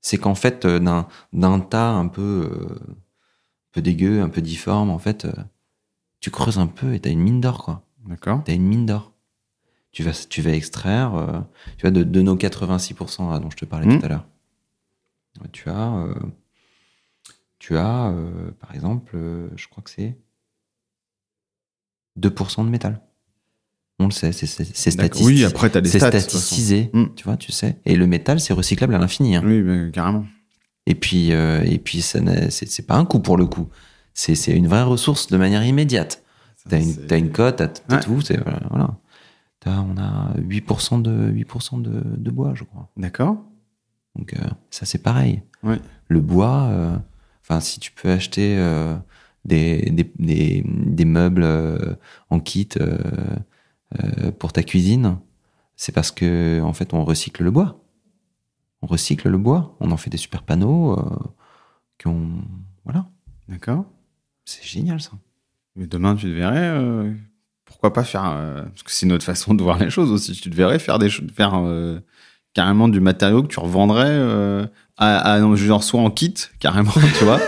C'est 0.00 0.18
qu'en 0.18 0.34
fait, 0.34 0.64
euh, 0.66 0.78
d'un, 0.80 1.06
d'un 1.32 1.60
tas 1.60 1.90
un 1.90 2.08
peu, 2.08 2.50
euh, 2.52 2.74
un 2.90 2.94
peu 3.72 3.80
dégueu, 3.82 4.20
un 4.20 4.28
peu 4.28 4.40
difforme, 4.42 4.90
en 4.90 4.98
fait, 4.98 5.24
euh, 5.24 5.32
tu 6.20 6.30
creuses 6.30 6.58
un 6.58 6.66
peu 6.66 6.94
et 6.94 7.00
t'as 7.00 7.10
une 7.10 7.20
mine 7.20 7.40
d'or, 7.40 7.64
quoi. 7.64 7.82
D'accord. 8.06 8.42
T'as 8.44 8.54
une 8.54 8.66
mine 8.66 8.86
d'or. 8.86 9.12
Tu 9.92 10.02
vas, 10.02 10.12
tu 10.28 10.42
vas 10.42 10.50
extraire, 10.50 11.14
euh, 11.14 11.40
tu 11.78 11.82
vois, 11.82 11.92
de, 11.92 12.02
de 12.02 12.20
nos 12.22 12.36
86% 12.36 13.30
là, 13.30 13.38
dont 13.38 13.50
je 13.50 13.56
te 13.56 13.64
parlais 13.64 13.86
Mhm. 13.86 14.00
tout 14.00 14.06
à 14.06 14.08
l'heure. 14.08 14.26
Tu 15.52 15.68
as, 15.68 15.94
euh, 15.96 16.14
tu 17.58 17.76
as, 17.76 18.08
euh, 18.10 18.50
par 18.60 18.74
exemple, 18.74 19.12
euh, 19.16 19.48
je 19.56 19.66
crois 19.68 19.82
que 19.82 19.90
c'est 19.90 20.16
2% 22.16 22.64
de 22.64 22.70
métal. 22.70 23.00
On 24.00 24.06
le 24.06 24.10
sait, 24.10 24.32
c'est 24.32 24.46
statistique. 24.46 25.24
Oui, 25.24 25.44
après, 25.44 25.70
t'as 25.70 25.80
des 25.80 25.88
c'est 25.88 25.98
stats. 25.98 26.18
statistisé, 26.20 26.90
Mm. 26.92 27.04
tu 27.16 27.24
vois, 27.24 27.36
tu 27.36 27.52
sais. 27.52 27.78
Et 27.84 27.94
le 27.96 28.06
métal, 28.06 28.40
c'est 28.40 28.52
recyclable 28.52 28.94
à 28.94 28.98
l'infini. 28.98 29.36
hein. 29.36 29.42
Oui, 29.44 29.62
mais 29.62 29.90
carrément. 29.92 30.24
Et 30.86 30.94
puis, 30.94 31.30
et 31.30 31.78
puis, 31.82 32.02
c'est 32.02 32.86
pas 32.86 32.96
un 32.96 33.04
coût 33.04 33.20
pour 33.20 33.36
le 33.36 33.46
coup. 33.46 33.68
C'est 34.12 34.34
une 34.52 34.68
vraie 34.68 34.82
ressource 34.82 35.28
de 35.28 35.36
manière 35.36 35.64
immédiate. 35.64 36.22
T'as 36.68 36.80
une, 36.80 36.94
t'as 37.06 37.18
une 37.18 37.30
cote, 37.30 37.56
t'as 37.56 37.96
Ouais. 37.96 38.00
tout, 38.02 38.20
c'est 38.20 38.38
voilà. 38.42 38.96
on 39.66 39.96
a 39.96 40.34
8% 40.38 40.98
de 41.00 41.30
8% 41.30 41.80
de, 41.80 42.02
de 42.04 42.30
bois, 42.30 42.52
je 42.54 42.64
crois. 42.64 42.88
D'accord. 42.96 43.42
Donc 44.16 44.34
euh, 44.34 44.46
ça 44.70 44.86
c'est 44.86 45.02
pareil. 45.02 45.42
Le 46.08 46.20
bois, 46.20 46.64
euh, 46.70 46.96
enfin 47.42 47.60
si 47.60 47.80
tu 47.80 47.90
peux 47.92 48.10
acheter 48.10 48.56
euh, 48.58 48.94
des, 49.44 49.90
des, 49.90 50.12
des, 50.18 50.64
des 50.66 51.04
meubles 51.04 51.46
en 52.30 52.40
kit 52.40 52.68
pour 54.38 54.52
ta 54.52 54.62
cuisine, 54.62 55.18
c'est 55.76 55.92
parce 55.92 56.10
que 56.10 56.60
en 56.62 56.72
fait 56.72 56.92
on 56.94 57.04
recycle 57.04 57.42
le 57.44 57.50
bois. 57.50 57.80
On 58.82 58.86
recycle 58.86 59.28
le 59.28 59.38
bois, 59.38 59.76
on 59.80 59.90
en 59.92 59.96
fait 59.96 60.10
des 60.10 60.18
super 60.18 60.42
panneaux 60.42 60.96
qui 61.98 62.06
ont 62.08 62.28
voilà, 62.84 63.06
D'accord. 63.48 63.86
c'est 64.44 64.62
génial 64.64 65.00
ça. 65.00 65.12
Mais 65.76 65.86
demain, 65.86 66.14
tu 66.14 66.26
te 66.26 66.30
verrais. 66.30 66.68
euh, 66.68 67.12
pourquoi 67.64 67.92
pas 67.94 68.04
faire. 68.04 68.24
euh, 68.26 68.62
parce 68.62 68.82
que 68.82 68.90
c'est 68.92 69.06
une 69.06 69.12
autre 69.12 69.24
façon 69.24 69.54
de 69.54 69.62
voir 69.62 69.78
les 69.78 69.88
choses 69.90 70.10
aussi. 70.12 70.32
Tu 70.32 70.50
te 70.50 70.54
verrais 70.54 70.78
faire, 70.78 70.98
des, 70.98 71.08
faire 71.08 71.54
euh, 71.54 71.98
carrément 72.54 72.88
du 72.88 73.00
matériau 73.00 73.42
que 73.42 73.48
tu 73.48 73.60
revendrais 73.60 74.06
euh, 74.08 74.64
à, 74.96 75.18
à, 75.34 75.40
non, 75.40 75.54
genre, 75.56 75.82
soit 75.84 76.00
en 76.00 76.10
kit, 76.10 76.34
carrément, 76.60 76.92
tu 77.18 77.24
vois. 77.24 77.40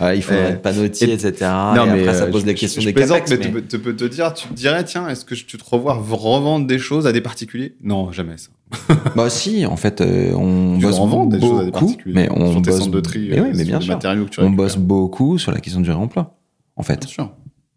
Ouais, 0.00 0.16
il 0.18 0.22
faudrait 0.22 0.42
Euh, 0.42 0.48
être 0.50 0.62
panotier, 0.62 1.10
et- 1.10 1.12
etc. 1.12 1.30
et 1.40 1.44
après 1.44 2.14
ça 2.14 2.24
euh, 2.24 2.30
pose 2.30 2.40
je- 2.40 2.46
des 2.46 2.52
je- 2.56 2.60
questions 2.60 2.80
je 2.82 2.86
des 2.86 2.94
capex, 2.94 3.30
mais, 3.30 3.36
mais- 3.36 3.62
Tu, 3.68 3.78
peux, 3.78 3.94
te 3.94 4.04
dire, 4.04 4.34
tu 4.34 4.48
te 4.48 4.52
dirais, 4.54 4.82
tiens, 4.84 5.08
est-ce 5.08 5.24
que 5.24 5.34
tu 5.36 5.56
te 5.56 5.64
revois 5.64 5.94
revendre 5.94 6.66
des 6.66 6.78
choses 6.80 7.06
à 7.06 7.12
des 7.12 7.20
particuliers? 7.20 7.76
Non, 7.82 8.10
jamais 8.10 8.36
ça. 8.38 8.48
bah 9.16 9.30
si, 9.30 9.66
en 9.66 9.76
fait, 9.76 10.00
euh, 10.00 10.32
on 10.34 10.76
Tu 10.78 10.84
bosse 10.86 10.96
des 11.28 11.40
choses 11.40 11.60
à 11.60 11.64
des 11.64 11.70
beaucoup, 11.70 11.84
particuliers 11.86 12.14
mais 12.14 12.28
on 12.32 12.50
sur 12.52 12.62
tes 12.62 12.70
bosse, 12.70 12.78
centres 12.80 12.90
de 12.90 13.00
tri, 13.00 13.28
mais 13.30 13.38
euh, 13.38 13.52
mais 13.54 13.64
bien 13.64 13.80
sûr, 13.80 13.94
matériaux 13.94 14.24
que 14.24 14.30
tu 14.30 14.40
on 14.40 14.44
récupères. 14.44 14.64
bosse 14.64 14.76
beaucoup 14.78 15.38
sur 15.38 15.52
la 15.52 15.60
question 15.60 15.80
du 15.80 15.90
réemploi, 15.90 16.34
en 16.76 16.82
fait. 16.82 16.98
Bien 17.00 17.08
sûr. 17.08 17.30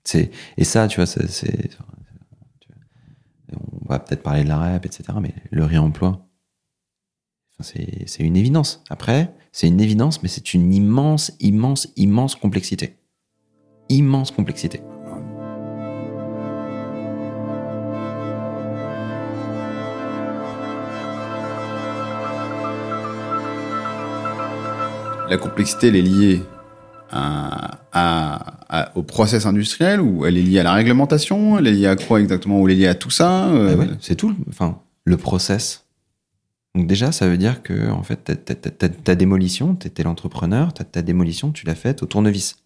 C'est 0.03 0.32
et 0.57 0.63
ça, 0.63 0.88
tu 0.88 0.95
vois, 0.97 1.05
c'est, 1.05 1.30
on 3.86 3.93
va 3.93 3.99
peut-être 3.99 4.23
parler 4.23 4.43
de 4.43 4.49
la 4.49 4.59
REP, 4.59 4.86
etc. 4.86 5.03
Mais 5.21 5.33
le 5.51 5.63
réemploi, 5.63 6.27
c'est 7.59 8.19
une 8.19 8.36
évidence. 8.36 8.83
Après, 8.89 9.33
c'est 9.51 9.67
une 9.67 9.79
évidence, 9.79 10.21
mais 10.23 10.29
c'est 10.29 10.53
une 10.53 10.73
immense, 10.73 11.31
immense, 11.39 11.88
immense 11.95 12.36
complexité. 12.36 12.97
Immense 13.89 14.31
complexité. 14.31 14.81
La 25.29 25.38
complexité, 25.38 25.88
elle 25.88 25.95
est 25.95 26.01
liée 26.01 26.41
à, 27.12 27.80
à- 27.91 28.66
à- 28.70 28.97
au 28.97 29.03
process 29.03 29.45
industriel 29.45 30.01
ou 30.01 30.26
elle 30.26 30.38
est 30.38 30.41
liée 30.41 30.60
à 30.60 30.64
la 30.64 30.74
réglementation 30.74 31.58
Elle 31.58 31.68
est 31.68 31.72
liée 31.72 31.88
à 31.88 31.95
quoi 31.95 32.20
exactement 32.20 32.60
Ou 32.62 32.68
elle 32.68 32.76
est 32.76 32.80
liée 32.80 32.88
à 32.88 32.95
tout 32.95 33.10
ça 33.12 33.49
euh, 33.49 33.74
Ah 33.74 33.80
ouais, 33.80 33.88
c'est 33.99 34.16
tout. 34.16 34.30
le- 34.30 34.36
Enfin, 34.49 34.82
le 35.03 35.18
process. 35.18 35.86
Donc 36.74 36.88
déjà, 36.88 37.12
ça 37.14 37.28
veut 37.30 37.38
dire 37.38 37.64
que 37.64 37.89
en 37.89 38.03
fait, 38.03 38.43
ta, 39.03 39.16
démolition, 39.16 39.76
tu 39.76 39.88
étais 39.88 40.03
l'entrepreneur, 40.03 40.74
ta, 40.74 41.01
démolition, 41.01 41.51
tu 41.51 41.66
l'as 41.66 41.76
faite 41.76 42.03
au 42.03 42.06
tournevis. 42.06 42.58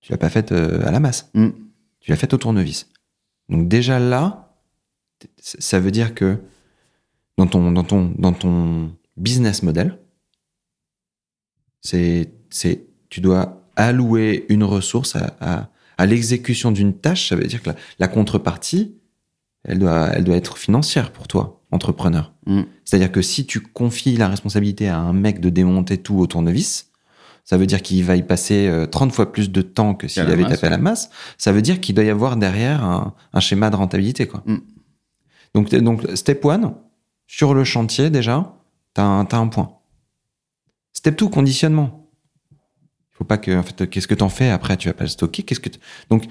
Tu 0.00 0.12
l'as 0.12 0.18
pas 0.18 0.30
faite 0.30 0.52
euh, 0.52 0.86
à 0.86 0.92
la 0.92 1.00
masse. 1.00 1.30
Mm. 1.34 1.48
Tu 2.00 2.10
l'as 2.10 2.16
faite 2.16 2.32
au 2.32 2.38
tournevis. 2.38 2.88
Donc 3.48 3.68
déjà 3.68 3.98
là, 3.98 4.54
ça 5.36 5.78
veut 5.78 5.90
dire 5.90 6.14
que 6.14 6.38
dans 7.36 7.46
ton, 7.46 7.70
dans 7.72 7.84
ton, 7.84 8.14
dans 8.16 8.32
ton 8.32 8.92
business 9.18 9.62
model, 9.62 9.98
c'est, 11.82 12.32
c'est, 12.50 12.84
tu 13.08 13.20
dois 13.20 13.62
allouer 13.76 14.46
une 14.48 14.64
ressource 14.64 15.16
à, 15.16 15.36
à, 15.40 15.68
à 15.98 16.06
l'exécution 16.06 16.72
d'une 16.72 16.94
tâche. 16.94 17.28
Ça 17.28 17.36
veut 17.36 17.44
dire 17.44 17.62
que 17.62 17.70
la, 17.70 17.76
la 17.98 18.08
contrepartie, 18.08 18.94
elle 19.64 19.78
doit, 19.78 20.08
elle 20.12 20.24
doit 20.24 20.36
être 20.36 20.58
financière 20.58 21.12
pour 21.12 21.28
toi, 21.28 21.62
entrepreneur. 21.70 22.32
Mm. 22.46 22.62
C'est-à-dire 22.84 23.12
que 23.12 23.22
si 23.22 23.46
tu 23.46 23.60
confies 23.60 24.16
la 24.16 24.28
responsabilité 24.28 24.88
à 24.88 24.98
un 24.98 25.12
mec 25.12 25.40
de 25.40 25.50
démonter 25.50 25.98
tout 25.98 26.16
au 26.16 26.26
tournevis, 26.26 26.90
ça 27.44 27.56
veut 27.56 27.66
dire 27.66 27.80
qu'il 27.80 28.02
va 28.04 28.16
y 28.16 28.22
passer 28.22 28.66
euh, 28.66 28.86
30 28.86 29.12
fois 29.12 29.32
plus 29.32 29.50
de 29.50 29.62
temps 29.62 29.94
que 29.94 30.08
s'il 30.08 30.22
avait 30.22 30.36
masse, 30.36 30.50
tapé 30.52 30.66
à 30.66 30.70
la 30.70 30.78
masse. 30.78 31.10
Ça 31.38 31.52
veut 31.52 31.62
dire 31.62 31.80
qu'il 31.80 31.94
doit 31.94 32.04
y 32.04 32.10
avoir 32.10 32.36
derrière 32.36 32.82
un, 32.82 33.14
un 33.32 33.40
schéma 33.40 33.70
de 33.70 33.76
rentabilité. 33.76 34.26
Quoi. 34.26 34.42
Mm. 34.46 34.58
Donc, 35.54 35.74
donc, 35.74 36.06
step 36.14 36.44
one, 36.44 36.74
sur 37.26 37.54
le 37.54 37.64
chantier, 37.64 38.10
déjà, 38.10 38.56
tu 38.94 39.00
as, 39.00 39.04
un 39.04 39.48
point. 39.48 39.78
Step 40.92 41.18
2, 41.18 41.28
conditionnement. 41.28 42.05
Faut 43.16 43.24
pas 43.24 43.38
que, 43.38 43.56
en 43.56 43.62
fait, 43.62 43.88
qu'est-ce 43.88 44.06
que 44.08 44.14
tu 44.14 44.22
en 44.22 44.28
fais 44.28 44.50
après 44.50 44.76
Tu 44.76 44.88
vas 44.88 44.94
pas 44.94 45.04
le 45.04 45.08
stocker. 45.10 45.42
Qu'est-ce 45.42 45.60
que 45.60 45.70
Donc, 46.10 46.24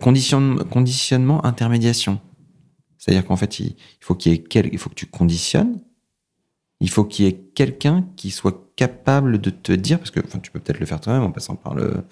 conditionnement, 0.00 1.44
intermédiation. 1.44 2.20
C'est-à-dire 2.98 3.24
qu'en 3.24 3.36
fait, 3.36 3.60
il, 3.60 3.76
faut 4.00 4.14
qu'il 4.14 4.32
y 4.32 4.34
ait 4.34 4.38
quel- 4.42 4.68
il 4.72 4.78
faut 4.78 4.90
que 4.90 4.94
tu 4.94 5.06
conditionnes. 5.06 5.80
Il 6.80 6.90
faut 6.90 7.04
qu'il 7.04 7.24
y 7.24 7.28
ait 7.28 7.38
quelqu'un 7.54 8.08
qui 8.16 8.30
soit 8.32 8.72
capable 8.74 9.40
de 9.40 9.50
te 9.50 9.70
dire, 9.72 9.98
parce 9.98 10.10
que 10.10 10.18
enfin, 10.24 10.40
tu 10.40 10.50
peux 10.50 10.58
peut-être 10.58 10.80
le 10.80 10.86
faire 10.86 11.00
toi-même 11.00 11.22
en 11.22 11.30
passant 11.30 11.54
par, 11.54 11.74
le, 11.76 12.04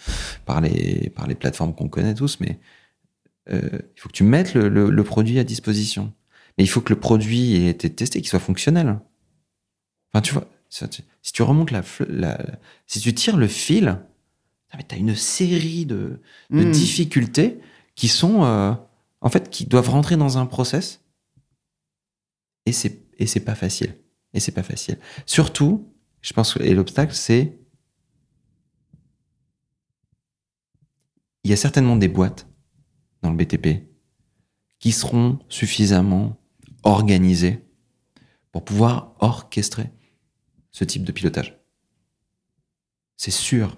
par, 0.47 0.61
les, 0.61 1.11
par 1.11 1.26
les 1.26 1.35
plateformes 1.35 1.74
qu'on 1.74 1.89
connaît 1.89 2.14
tous, 2.14 2.39
mais 2.39 2.61
euh, 3.51 3.61
il 3.97 4.01
faut 4.01 4.09
que 4.09 4.14
tu 4.14 4.22
mettes 4.24 4.55
le, 4.55 4.68
le- 4.68 4.91
le 4.91 5.05
produit 5.05 5.39
à 5.41 5.45
disposition. 5.45 6.12
Mais 6.57 6.62
il 6.64 6.68
faut 6.68 6.81
que 6.81 6.93
le 6.93 7.01
produit 7.01 7.55
ait 7.57 7.70
été 7.70 7.91
testé, 7.91 8.20
qu'il 8.20 8.28
soit 8.28 8.39
fonctionnel. 8.39 9.01
Enfin, 10.12 10.22
tu 10.22 10.35
vois, 10.35 10.47
si 10.68 11.33
tu 11.33 11.43
remontes 11.43 11.72
la- 11.72 11.83
la- 12.09 12.39
si 12.87 13.01
tu 13.01 13.12
tires 13.12 13.37
le 13.37 13.49
fil, 13.49 13.99
tu 14.79 14.95
as 14.95 14.99
une 14.99 15.14
série 15.16 15.87
de, 15.87 16.21
de 16.51 16.64
Mm. 16.64 16.71
difficultés 16.71 17.61
qui 17.95 18.09
sont, 18.09 18.45
euh, 18.45 18.73
en 19.21 19.29
fait, 19.29 19.51
qui 19.51 19.66
doivent 19.66 19.91
rentrer 19.91 20.16
dans 20.16 20.39
un 20.39 20.47
process. 20.47 21.03
Et 22.66 22.73
c'est, 22.73 23.03
et 23.18 23.27
c'est 23.27 23.41
pas 23.45 23.55
facile. 23.55 23.97
Et 24.33 24.41
c'est 24.41 24.53
pas 24.53 24.62
facile. 24.62 24.99
Surtout, 25.27 25.93
je 26.23 26.33
pense 26.33 26.55
que, 26.55 26.62
et 26.62 26.75
l'obstacle, 26.75 27.14
c'est, 27.14 27.59
il 31.45 31.51
y 31.51 31.55
a 31.55 31.57
certainement 31.57 31.97
des 31.97 32.09
boîtes 32.09 32.47
dans 33.23 33.31
le 33.31 33.37
BTP 33.37 33.89
qui 34.79 34.93
seront 34.93 35.39
suffisamment 35.49 36.37
organisées 36.83 37.64
pour 38.53 38.64
pouvoir 38.64 39.14
orchestrer 39.21 39.91
ce 40.71 40.85
type 40.85 41.05
de 41.05 41.12
pilotage. 41.12 41.59
C'est 43.16 43.31
sûr. 43.31 43.77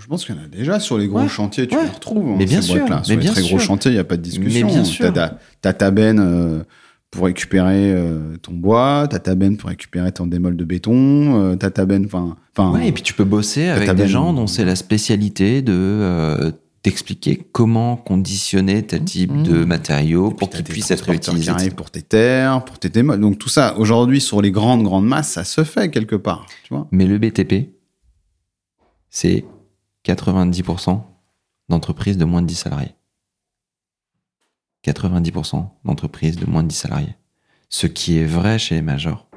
Je 0.00 0.06
pense 0.06 0.24
qu'il 0.24 0.34
y 0.34 0.38
en 0.38 0.42
a 0.42 0.46
déjà 0.46 0.78
sur 0.80 0.96
les 0.98 1.08
gros 1.08 1.20
Ouais, 1.22 1.28
chantiers, 1.28 1.66
tu 1.66 1.76
ouais. 1.76 1.82
les 1.84 1.88
retrouves. 1.90 2.28
hein, 2.30 2.36
Mais 2.38 2.44
bien 2.46 2.62
sûr, 2.62 2.84
mais 2.88 3.02
Sur 3.02 3.10
les 3.10 3.16
bien 3.16 3.32
très 3.32 3.40
gros 3.42 3.58
sûr. 3.58 3.60
chantiers, 3.60 3.90
il 3.90 3.94
n'y 3.94 4.00
a 4.00 4.04
pas 4.04 4.16
de 4.16 4.22
discussion. 4.22 4.66
Mais 4.66 4.72
bien 4.72 4.84
sûr. 4.84 5.12
T'as 5.60 5.72
ta- 5.72 5.90
benne 5.90 6.20
euh, 6.20 6.62
pour 7.10 7.24
récupérer 7.24 7.92
euh, 7.92 8.36
ton 8.42 8.52
bois, 8.52 9.06
t'as 9.10 9.18
ta 9.18 9.34
benne 9.34 9.56
pour 9.56 9.68
récupérer 9.70 10.12
ton 10.12 10.26
démol 10.26 10.56
de 10.56 10.64
béton, 10.64 11.40
euh, 11.52 11.56
t'as 11.56 11.70
ta 11.70 11.84
benne, 11.84 12.06
enfin. 12.06 12.36
Ouais, 12.72 12.88
et 12.88 12.92
puis 12.92 13.02
tu 13.02 13.12
peux 13.14 13.24
bosser 13.24 13.68
avec 13.68 13.90
des 13.90 14.06
gens 14.08 14.32
dont 14.32 14.46
c'est 14.46 14.64
la 14.64 14.76
spécialité 14.76 15.62
de 15.62 15.72
euh, 15.74 16.52
t'expliquer 16.82 17.44
comment 17.52 17.96
conditionner 17.96 18.84
tel 18.84 19.02
type 19.04 19.32
Mmh. 19.32 19.42
de 19.42 19.64
matériaux 19.64 20.28
puis 20.28 20.38
pour 20.38 20.50
qu'ils 20.50 20.62
puissent 20.64 20.90
être 20.92 21.08
utilisés. 21.10 21.70
pour 21.70 21.90
tes 21.90 22.02
terres, 22.02 22.64
pour 22.64 22.78
tes 22.78 22.88
démols. 22.88 23.20
Donc 23.20 23.38
tout 23.38 23.48
ça, 23.48 23.76
aujourd'hui, 23.78 24.20
sur 24.20 24.40
les 24.42 24.52
grandes, 24.52 24.84
grandes 24.84 25.06
masses, 25.06 25.32
ça 25.32 25.42
se 25.44 25.64
fait 25.64 25.90
quelque 25.90 26.14
part. 26.16 26.46
Tu 26.64 26.72
vois 26.74 26.86
Mais 26.92 27.06
le 27.06 27.18
BTP, 27.18 27.70
c'est 29.10 29.44
90% 30.06 31.02
d'entreprises 31.68 32.16
de 32.16 32.24
moins 32.24 32.42
de 32.42 32.46
10 32.46 32.54
salariés. 32.54 32.94
90% 34.84 35.68
d'entreprises 35.84 36.36
de 36.36 36.46
moins 36.46 36.62
de 36.62 36.68
10 36.68 36.76
salariés. 36.76 37.16
Ce 37.68 37.86
qui 37.86 38.18
est 38.18 38.24
vrai 38.24 38.58
chez 38.58 38.76
les 38.76 38.82
majors 38.82 39.28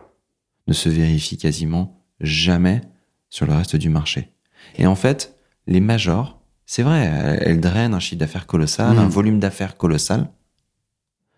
ne 0.67 0.73
se 0.73 0.89
vérifie 0.89 1.37
quasiment 1.37 2.05
jamais 2.19 2.81
sur 3.29 3.47
le 3.47 3.53
reste 3.53 3.75
du 3.75 3.89
marché. 3.89 4.31
Et 4.75 4.85
en 4.85 4.95
fait, 4.95 5.35
les 5.65 5.79
majors, 5.79 6.39
c'est 6.65 6.83
vrai, 6.83 7.39
elles, 7.41 7.59
drainent 7.59 7.95
un 7.95 7.99
chiffre 7.99 8.19
d'affaires 8.19 8.45
colossal, 8.45 8.95
Mm. 8.95 8.99
un 8.99 9.07
volume 9.07 9.39
d'affaires 9.39 9.77
colossal, 9.77 10.29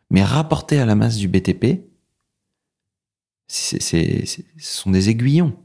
mais 0.10 0.24
rapporté 0.24 0.80
à 0.80 0.86
la 0.86 0.96
masse 0.96 1.16
du 1.16 1.30
BTP, 1.30 1.86
ce 3.48 3.78
sont 4.58 4.92
des 4.92 5.10
aiguillons. 5.10 5.58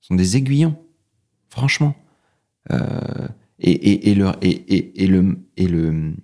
Ce 0.00 0.08
sont 0.08 0.14
des 0.14 0.36
aiguillons. 0.36 0.76
Franchement. 1.48 1.94
Euh, 2.72 3.28
et, 3.58 3.70
et, 3.72 4.10
et, 4.10 4.14
le, 4.14 4.30
et, 4.42 5.06
le, 5.06 5.38
et 5.56 5.66
le, 5.68 6.14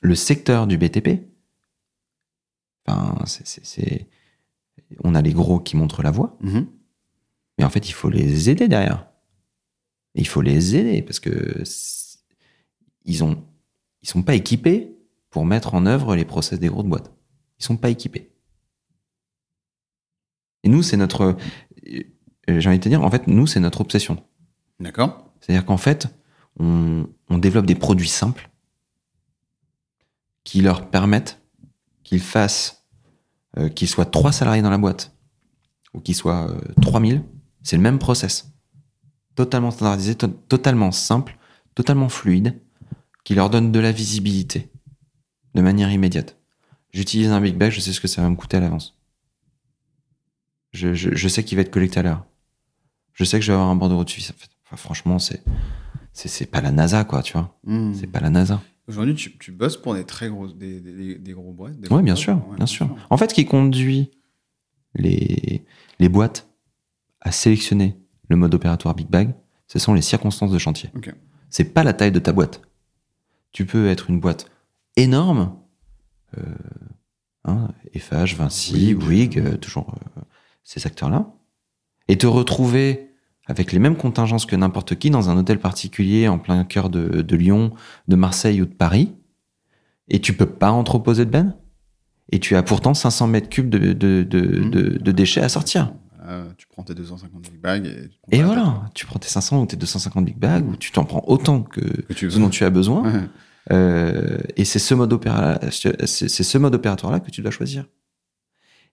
le 0.00 0.14
secteur 0.14 0.66
du 0.66 0.78
BTP, 0.78 1.20
enfin, 2.86 3.18
c'est, 3.26 4.06
on 5.02 5.14
a 5.14 5.22
les 5.22 5.32
gros 5.32 5.58
qui 5.60 5.76
montrent 5.76 6.02
la 6.02 6.10
voie, 6.10 6.36
Mhm. 6.40 6.66
mais 7.58 7.64
en 7.64 7.70
fait, 7.70 7.88
il 7.88 7.92
faut 7.92 8.10
les 8.10 8.50
aider 8.50 8.68
derrière. 8.68 9.08
Il 10.14 10.26
faut 10.26 10.42
les 10.42 10.76
aider 10.76 11.02
parce 11.02 11.20
que 11.20 11.62
ils 13.04 13.22
ont, 13.24 13.44
ils 14.02 14.08
sont 14.08 14.22
pas 14.22 14.34
équipés 14.34 14.92
pour 15.30 15.44
mettre 15.44 15.74
en 15.74 15.86
œuvre 15.86 16.16
les 16.16 16.24
process 16.24 16.58
des 16.58 16.68
grosses 16.68 16.86
boîtes. 16.86 17.12
Ils 17.58 17.64
sont 17.64 17.76
pas 17.76 17.90
équipés. 17.90 18.30
Et 20.62 20.68
nous, 20.68 20.82
c'est 20.82 20.96
notre, 20.96 21.36
euh, 21.88 22.60
j'ai 22.60 22.68
envie 22.68 22.78
de 22.78 22.82
te 22.84 22.88
dire, 22.88 23.02
en 23.04 23.10
fait, 23.10 23.26
nous, 23.26 23.46
c'est 23.46 23.60
notre 23.60 23.80
obsession. 23.80 24.22
D'accord 24.80 25.25
C'est-à-dire 25.40 25.64
qu'en 25.64 25.76
fait, 25.76 26.08
on, 26.58 27.06
développe 27.30 27.66
des 27.66 27.74
produits 27.74 28.08
simples 28.08 28.50
qui 30.44 30.62
leur 30.62 30.88
permettent 30.88 31.40
qu'ils 32.02 32.20
fassent, 32.20 32.84
euh, 33.58 33.68
qu'ils 33.68 33.88
soient 33.88 34.06
trois 34.06 34.32
salariés 34.32 34.62
dans 34.62 34.70
la 34.70 34.78
boîte 34.78 35.14
ou 35.92 36.00
qu'ils 36.00 36.14
soient 36.14 36.50
euh, 36.50 36.60
3000, 36.82 37.22
c'est 37.62 37.76
le 37.76 37.82
même 37.82 37.98
process. 37.98 38.52
Totalement 39.34 39.70
standardisé, 39.70 40.14
to- 40.14 40.28
totalement 40.28 40.92
simple, 40.92 41.36
totalement 41.74 42.08
fluide, 42.08 42.60
qui 43.24 43.34
leur 43.34 43.50
donne 43.50 43.72
de 43.72 43.80
la 43.80 43.92
visibilité 43.92 44.70
de 45.54 45.62
manière 45.62 45.90
immédiate. 45.90 46.38
J'utilise 46.92 47.30
un 47.30 47.40
Big 47.40 47.56
Bag, 47.56 47.72
je 47.72 47.80
sais 47.80 47.92
ce 47.92 48.00
que 48.00 48.08
ça 48.08 48.22
va 48.22 48.30
me 48.30 48.36
coûter 48.36 48.56
à 48.56 48.60
l'avance. 48.60 48.96
Je, 50.72 51.28
sais 51.28 51.42
qu'il 51.42 51.56
va 51.56 51.62
être 51.62 51.70
collecté 51.70 52.00
à 52.00 52.02
l'heure. 52.02 52.24
Je 53.14 53.24
sais 53.24 53.38
que 53.38 53.44
je 53.44 53.50
vais 53.50 53.54
avoir 53.54 53.70
un 53.70 53.76
bordereau 53.76 54.04
de 54.04 54.10
suivi. 54.10 54.28
Enfin, 54.66 54.76
franchement, 54.76 55.18
c'est, 55.18 55.42
c'est, 56.12 56.28
c'est 56.28 56.46
pas 56.46 56.60
la 56.60 56.72
NASA, 56.72 57.04
quoi, 57.04 57.22
tu 57.22 57.32
vois. 57.34 57.58
Mhm. 57.64 57.94
C'est 57.94 58.06
pas 58.06 58.20
la 58.20 58.30
NASA. 58.30 58.60
Aujourd'hui, 58.88 59.14
tu, 59.14 59.36
tu 59.38 59.52
bosses 59.52 59.76
pour 59.76 59.94
des 59.94 60.04
très 60.04 60.28
grosses, 60.28 60.56
des, 60.56 60.80
des, 60.80 61.16
des 61.16 61.32
gros 61.32 61.52
boîtes. 61.52 61.74
Oui, 61.90 62.02
bien 62.02 62.14
sûr, 62.16 62.36
Ouais, 62.50 62.56
bien 62.56 62.66
sûr. 62.66 62.94
En 63.10 63.16
fait, 63.16 63.30
ce 63.30 63.34
qui 63.34 63.44
conduit 63.44 64.10
les, 64.94 65.64
les 65.98 66.08
boîtes 66.08 66.48
à 67.20 67.32
sélectionner 67.32 67.96
le 68.28 68.36
mode 68.36 68.54
opératoire 68.54 68.94
Big 68.94 69.08
Bag, 69.08 69.34
ce 69.66 69.78
sont 69.78 69.94
les 69.94 70.02
circonstances 70.02 70.50
de 70.52 70.58
chantier. 70.58 70.90
Ok. 70.96 71.12
C'est 71.50 71.72
pas 71.74 71.84
la 71.84 71.92
taille 71.92 72.12
de 72.12 72.18
ta 72.18 72.32
boîte. 72.32 72.60
Tu 73.52 73.66
peux 73.66 73.88
être 73.88 74.10
une 74.10 74.20
boîte 74.20 74.50
énorme, 74.96 75.56
euh, 76.38 76.42
hein, 77.44 77.68
FH, 77.96 78.34
Vinci, 78.36 78.94
Bouygues, 78.94 79.38
euh, 79.38 79.56
toujours 79.56 79.94
euh, 80.16 80.20
ces 80.62 80.86
acteurs-là, 80.86 81.32
et 82.08 82.18
te 82.18 82.26
retrouver 82.26 83.05
avec 83.46 83.72
les 83.72 83.78
mêmes 83.78 83.96
contingences 83.96 84.46
que 84.46 84.56
n'importe 84.56 84.96
qui 84.96 85.10
dans 85.10 85.30
un 85.30 85.36
hôtel 85.36 85.58
particulier 85.58 86.28
en 86.28 86.38
plein 86.38 86.64
cœur 86.64 86.90
de, 86.90 87.22
de 87.22 87.36
Lyon, 87.36 87.72
de 88.08 88.16
Marseille 88.16 88.60
ou 88.62 88.66
de 88.66 88.74
Paris, 88.74 89.12
et 90.08 90.20
tu 90.20 90.32
peux 90.34 90.46
pas 90.46 90.70
entreposer 90.70 91.24
de 91.24 91.30
bennes, 91.30 91.54
et 92.32 92.38
tu 92.40 92.56
as 92.56 92.62
pourtant 92.62 92.92
500 92.94 93.26
mètres 93.28 93.48
cubes 93.48 93.68
de, 93.70 93.92
de, 93.92 94.22
de, 94.24 94.40
Mhm. 94.40 94.70
de- 94.98 95.12
déchets 95.12 95.42
à 95.42 95.48
sortir. 95.48 95.92
Euh, 96.28 96.48
tu 96.58 96.66
prends 96.66 96.82
tes 96.82 96.94
250 96.94 97.40
big 97.42 97.60
bags 97.60 97.86
et, 98.32 98.42
voilà, 98.42 98.90
tu 98.94 99.06
prends 99.06 99.20
tes 99.20 99.28
500 99.28 99.62
ou 99.62 99.66
tes 99.66 99.76
250 99.76 100.24
big 100.24 100.36
bags, 100.36 100.66
ou 100.68 100.74
tu 100.76 100.90
t'en 100.90 101.04
prends 101.04 101.22
autant 101.28 101.62
que 101.62 101.80
que 101.80 102.12
tu 102.14 102.26
dont 102.26 102.48
tu 102.50 102.64
as 102.64 102.70
besoin. 102.70 103.04
Ouais. 103.04 103.20
Euh, 103.70 104.38
et 104.56 104.64
c'est 104.64 104.80
ce 104.80 104.92
mode 104.94 105.12
opéra, 105.12 105.60
c'est 105.70 106.04
c'est 106.06 106.28
ce 106.42 106.58
mode 106.58 106.74
opératoire 106.74 107.12
là 107.12 107.20
que 107.20 107.30
tu 107.30 107.42
dois 107.42 107.52
choisir. 107.52 107.86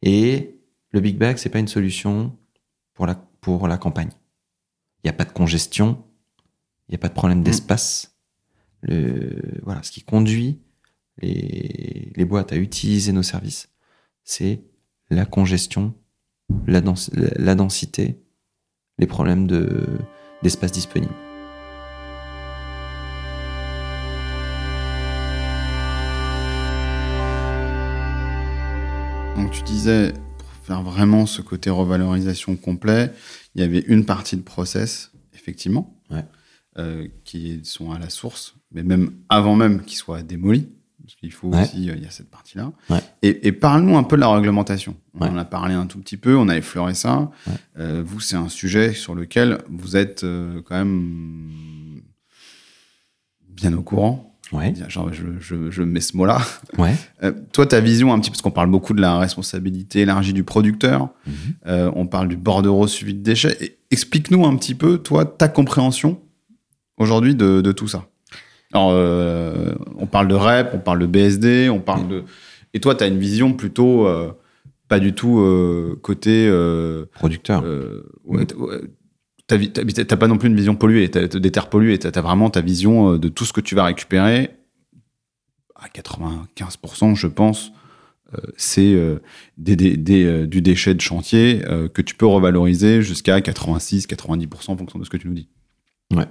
Et 0.04 0.60
le 0.92 1.00
big 1.00 1.18
bag, 1.18 1.38
c'est 1.38 1.50
pas 1.50 1.60
une 1.60 1.68
solution 1.68 2.36
pour 2.94 3.08
la 3.08 3.16
pour 3.42 3.68
la 3.68 3.78
campagne. 3.78 4.10
Il 5.04 5.08
n'y 5.08 5.10
a 5.10 5.18
pas 5.18 5.26
de 5.26 5.34
congestion, 5.34 6.02
il 6.88 6.94
n'y 6.94 6.96
a 6.96 6.98
pas 6.98 7.10
de 7.10 7.14
problème 7.14 7.44
d'espace. 7.44 8.16
Le 8.84 9.60
voilà, 9.64 9.84
ce 9.84 9.92
qui 9.92 10.02
conduit 10.02 10.62
les, 11.22 12.14
les 12.16 12.26
boîtes 12.26 12.54
à 12.54 12.56
utiliser 12.56 13.12
nos 13.12 13.22
services, 13.24 13.68
c'est 14.24 14.64
la 15.10 15.26
congestion, 15.26 15.94
la, 16.68 16.80
dens- 16.80 17.12
la, 17.14 17.30
la 17.36 17.56
densité, 17.56 18.22
les 18.98 19.08
problèmes 19.08 19.46
de 19.46 19.86
d'espace 20.42 20.72
disponible. 20.72 21.14
Donc 29.36 29.52
tu 29.52 29.64
disais, 29.64 30.14
pour 30.38 30.48
faire 30.64 30.82
vraiment 30.82 31.26
ce 31.26 31.42
côté 31.42 31.70
revalorisation 31.70 32.56
complet, 32.56 33.12
il 33.56 33.62
y 33.62 33.64
avait 33.64 33.80
une 33.88 34.06
partie 34.06 34.36
de 34.38 34.42
process, 34.42 35.12
effectivement, 35.34 36.00
Ouais. 36.10 36.26
euh, 36.78 37.08
qui 37.24 37.60
sont 37.64 37.92
à 37.92 38.00
la 38.00 38.10
source, 38.10 38.56
mais 38.72 38.84
même 38.84 39.12
avant 39.30 39.56
même 39.56 39.84
qu'ils 39.84 39.98
soient 39.98 40.24
démolis, 40.24 40.68
parce 41.04 41.16
qu'il 41.16 41.32
faut 41.32 41.50
Ouais. 41.50 41.62
aussi, 41.62 41.90
euh, 41.90 41.96
il 41.98 42.04
y 42.04 42.06
a 42.08 42.10
cette 42.12 42.30
partie-là. 42.32 42.72
Ouais. 42.90 43.02
Et, 43.22 43.48
et 43.48 43.52
parle-nous 43.52 43.98
un 43.98 44.04
peu 44.04 44.16
de 44.16 44.22
la 44.22 44.30
réglementation. 44.34 44.96
On 45.16 45.26
en 45.28 45.38
a 45.38 45.46
parlé 45.46 45.74
un 45.76 45.86
tout 45.86 46.00
petit 46.00 46.18
peu, 46.18 46.36
on 46.38 46.48
a 46.50 46.58
effleuré 46.58 46.94
ça. 46.94 47.30
Euh, 47.78 48.02
vous, 48.06 48.20
c'est 48.22 48.36
un 48.38 48.50
sujet 48.50 48.94
sur 48.94 49.14
lequel 49.14 49.60
vous 49.70 49.96
êtes 49.98 50.22
quand 50.66 50.76
même 50.76 52.02
bien 53.50 53.74
au 53.74 53.82
courant. 53.84 54.33
Ouais, 54.54 54.74
Genre, 54.88 55.12
je, 55.12 55.24
je, 55.40 55.72
je 55.72 55.82
mets 55.84 56.00
ce 56.00 56.16
mot-là. 56.16 56.40
ouais. 56.78 56.94
Euh, 57.24 57.32
toi, 57.52 57.66
ta 57.66 57.80
vision 57.80 58.14
un 58.14 58.20
petit 58.20 58.30
peu, 58.30 58.34
parce 58.34 58.42
qu'on 58.44 58.52
parle 58.52 58.70
beaucoup 58.70 58.94
de 58.94 59.02
la 59.02 59.18
responsabilité 59.18 60.02
élargie 60.02 60.34
du 60.34 60.44
producteur, 60.44 61.10
Mhm. 61.26 61.34
euh, 61.68 61.92
on 61.96 62.06
parle 62.08 62.28
du 62.28 62.38
bordereau 62.38 62.88
suivi 62.88 63.14
de 63.14 63.22
déchets. 63.24 63.58
Et 63.62 63.78
Explique-nous 63.92 64.46
un 64.46 64.56
petit 64.56 64.74
peu, 64.76 64.98
toi, 64.98 65.24
ta 65.26 65.48
compréhension 65.48 66.20
aujourd'hui 66.98 67.36
de, 67.36 67.62
de 67.62 67.72
tout 67.72 67.88
ça. 67.88 68.06
Alors, 68.74 68.90
euh, 68.92 69.74
on 69.98 70.08
parle 70.08 70.28
de 70.28 70.34
REP, 70.36 70.70
on 70.74 70.80
parle 70.80 71.00
de 71.00 71.06
BSD, 71.06 71.70
on 71.70 71.80
parle 71.80 72.08
de... 72.08 72.24
Et 72.74 72.80
toi, 72.80 72.96
tu 72.96 73.04
as 73.04 73.08
une 73.08 73.20
vision 73.20 73.54
plutôt 73.54 74.08
pas 74.88 75.00
du 75.00 75.14
tout 75.14 75.40
côté... 76.02 76.50
Producteur. 77.14 77.64
ouais, 78.26 78.46
ouais, 78.58 78.82
t'as 79.58 80.18
pas 80.18 80.28
non 80.28 80.38
plus 80.38 80.50
une 80.50 80.56
vision 80.56 80.76
polluée, 80.76 81.08
des 81.08 81.52
terres 81.52 81.70
polluées, 81.70 82.00
t'as 82.00 82.10
as 82.10 82.22
vraiment 82.22 82.50
ta 82.50 82.62
vision 82.62 83.14
euh, 83.14 83.20
de 83.20 83.30
tout 83.30 83.46
ce 83.46 83.54
que 83.54 83.62
tu 83.62 83.76
vas 83.76 83.86
récupérer. 83.86 84.52
À 85.76 85.88
95%, 85.88 87.16
je 87.16 87.28
pense, 87.28 87.72
euh, 88.34 88.38
c'est 88.56 88.94
euh, 88.94 89.20
du 89.58 90.62
déchet 90.62 90.94
de 90.94 91.02
chantier 91.02 91.62
que 91.94 92.02
tu 92.02 92.16
peux 92.16 92.26
revaloriser 92.26 93.02
jusqu'à 93.02 93.40
86-90% 93.40 94.72
en 94.72 94.78
fonction 94.78 95.00
de 95.00 95.04
ce 95.04 95.10
que 95.10 95.18
tu 95.18 95.28
nous 95.28 95.34
dis. 95.34 95.50
Ouais. 96.14 96.28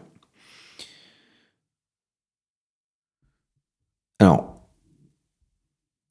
Alors, 4.20 4.68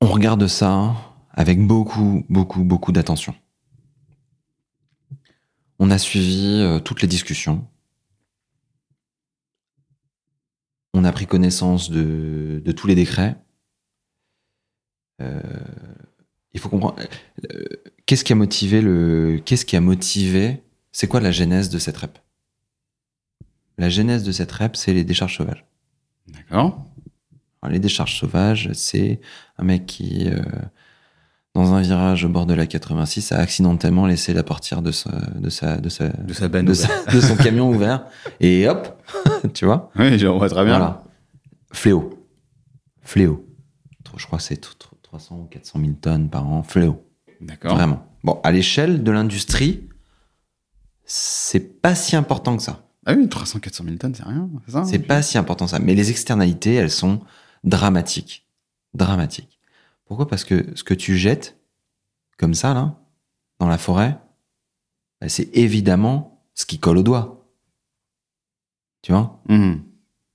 on 0.02 0.08
regarde 0.08 0.46
ça 0.48 0.94
avec 1.34 1.66
beaucoup, 1.66 2.26
beaucoup, 2.30 2.64
beaucoup 2.64 2.92
d'attention. 2.92 3.34
On 5.84 5.90
a 5.90 5.98
suivi 5.98 6.60
euh, 6.62 6.80
toutes 6.80 7.02
les 7.02 7.08
discussions. 7.08 7.68
On 10.94 11.04
a 11.06 11.12
pris 11.12 11.26
connaissance 11.26 11.90
de, 11.90 12.62
de 12.64 12.72
tous 12.72 12.86
les 12.86 12.94
décrets. 12.94 13.36
Euh, 15.24 15.42
il 16.54 16.60
faut 16.60 16.70
comprendre. 16.70 16.98
euh, 17.52 17.64
Qu'est-ce 18.06 18.24
qui 18.24 18.32
a 18.32 18.36
motivé 18.36 18.80
le. 18.82 19.42
Qu'est-ce 19.44 19.66
qui 19.66 19.76
a 19.76 19.82
motivé. 19.82 20.62
C'est 20.92 21.08
quoi 21.08 21.20
la 21.20 21.32
genèse 21.32 21.72
de 21.72 21.80
cette 21.80 21.98
REP? 21.98 22.20
La 23.80 23.90
genèse 23.90 24.24
de 24.24 24.32
cette 24.32 24.52
REP, 24.52 24.76
c'est 24.76 24.94
les 24.94 25.04
décharges 25.04 25.36
sauvages. 25.38 25.66
D'accord 26.28 26.86
les 27.70 27.80
décharges 27.80 28.20
sauvages, 28.20 28.72
c'est 28.74 29.20
un 29.58 29.64
mec 29.64 29.86
qui, 29.86 30.28
dans 31.54 31.74
un 31.74 31.82
virage 31.82 32.24
au 32.26 32.30
bord 32.30 32.46
de 32.46 32.54
la 32.54 32.66
86, 32.66 33.32
a 33.34 33.38
accidentellement 33.40 34.06
laissé 34.08 34.34
la 34.34 34.44
portière 34.44 34.82
de 34.82 34.92
sa, 34.92 35.10
de 35.36 35.50
sa, 35.50 35.78
de 35.78 35.90
sa, 35.90 36.08
De 36.10 36.34
sa 36.34 36.48
benne 36.48 36.66
de, 36.66 36.72
ouverte. 36.72 36.92
sa- 37.06 37.12
de 37.12 37.20
son 37.22 37.36
camion 37.36 37.70
ouvert 37.70 38.06
et 38.40 38.68
hop, 38.70 39.02
tu 39.54 39.66
vois. 39.66 39.92
Oui, 39.98 40.18
je 40.18 40.28
vois 40.28 40.48
très 40.50 40.64
bien. 40.64 40.78
Voilà. 40.78 41.04
Fléau. 41.74 42.28
Fléau. 43.02 43.46
Je 44.18 44.26
crois 44.26 44.38
que 44.40 44.44
c'est 44.44 44.62
tr- 44.64 44.74
tr- 44.78 44.92
300 45.04 45.40
ou 45.40 45.46
400 45.46 45.80
000 45.80 45.92
tonnes 46.02 46.30
par 46.30 46.48
an. 46.48 46.64
Fléau. 46.64 47.06
D'accord. 47.42 47.76
Vraiment. 47.76 48.06
Bon, 48.24 48.40
à 48.44 48.52
l'échelle 48.52 49.04
de 49.04 49.12
l'industrie, 49.12 49.88
c'est 51.06 51.82
pas 51.82 51.96
si 51.96 52.16
important 52.16 52.56
que 52.58 52.64
ça. 52.64 52.86
Ah 53.06 53.14
oui, 53.14 53.26
300-400 53.26 53.84
000 53.86 53.96
tonnes, 53.98 54.14
c'est 54.16 54.24
rien, 54.24 54.48
c'est 54.66 54.72
ça? 54.74 54.84
C'est 54.86 55.00
pas 55.00 55.22
si 55.24 55.38
important 55.38 55.66
que 55.66 55.72
ça. 55.72 55.80
Mais 55.80 55.96
les 55.96 56.12
externalités, 56.12 56.76
elles 56.76 56.92
sont 56.92 57.20
dramatiques. 57.64 58.46
Dramatiques. 58.94 59.58
Pourquoi? 60.12 60.28
Parce 60.28 60.44
que 60.44 60.66
ce 60.76 60.84
que 60.84 60.94
tu 60.94 61.18
jettes, 61.18 61.58
comme 62.38 62.54
ça, 62.54 62.74
là, 62.74 63.00
dans 63.60 63.70
la 63.70 63.78
forêt, 63.78 64.20
bah, 65.22 65.30
c'est 65.30 65.56
évidemment 65.56 66.44
ce 66.54 66.66
qui 66.66 66.80
colle 66.80 66.98
au 66.98 67.02
doigt. 67.02 67.48
Tu 69.04 69.14
vois? 69.14 69.40
Mhm, 69.48 69.82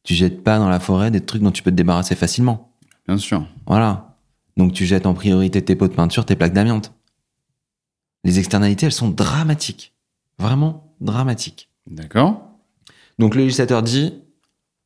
Tu 0.02 0.14
jettes 0.14 0.42
pas 0.42 0.58
dans 0.58 0.70
la 0.70 0.80
forêt 0.80 1.10
des 1.10 1.20
trucs 1.20 1.42
dont 1.42 1.50
tu 1.50 1.62
peux 1.62 1.70
te 1.70 1.76
débarrasser 1.76 2.14
facilement. 2.16 2.72
Bien 3.06 3.18
sûr. 3.18 3.46
Voilà. 3.66 4.16
Donc 4.56 4.72
tu 4.72 4.86
jettes 4.86 5.04
en 5.04 5.12
priorité 5.12 5.62
tes 5.62 5.76
pots 5.76 5.88
de 5.88 5.94
peinture, 5.94 6.24
tes 6.24 6.36
plaques 6.36 6.54
d'amiante. 6.54 6.94
Les 8.24 8.38
externalités, 8.38 8.86
elles 8.86 8.92
sont 8.92 9.10
dramatiques. 9.10 9.92
Vraiment 10.38 10.94
dramatiques. 11.02 11.68
D'accord. 11.86 12.48
Donc 13.18 13.34
le 13.34 13.42
législateur 13.42 13.82
dit, 13.82 14.22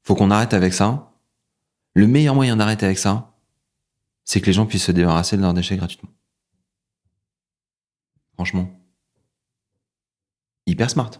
faut 0.02 0.16
qu'on 0.16 0.32
arrête 0.32 0.52
avec 0.52 0.72
ça. 0.72 1.12
Le 1.94 2.08
meilleur 2.08 2.34
moyen 2.34 2.56
d'arrêter 2.56 2.86
avec 2.86 2.98
ça, 2.98 3.29
c'est 4.30 4.40
que 4.40 4.46
les 4.46 4.52
gens 4.52 4.64
puissent 4.64 4.84
se 4.84 4.92
débarrasser 4.92 5.36
de 5.36 5.42
leurs 5.42 5.54
déchets 5.54 5.76
gratuitement. 5.76 6.08
Franchement. 8.34 8.70
Hyper 10.66 10.88
smart. 10.88 11.10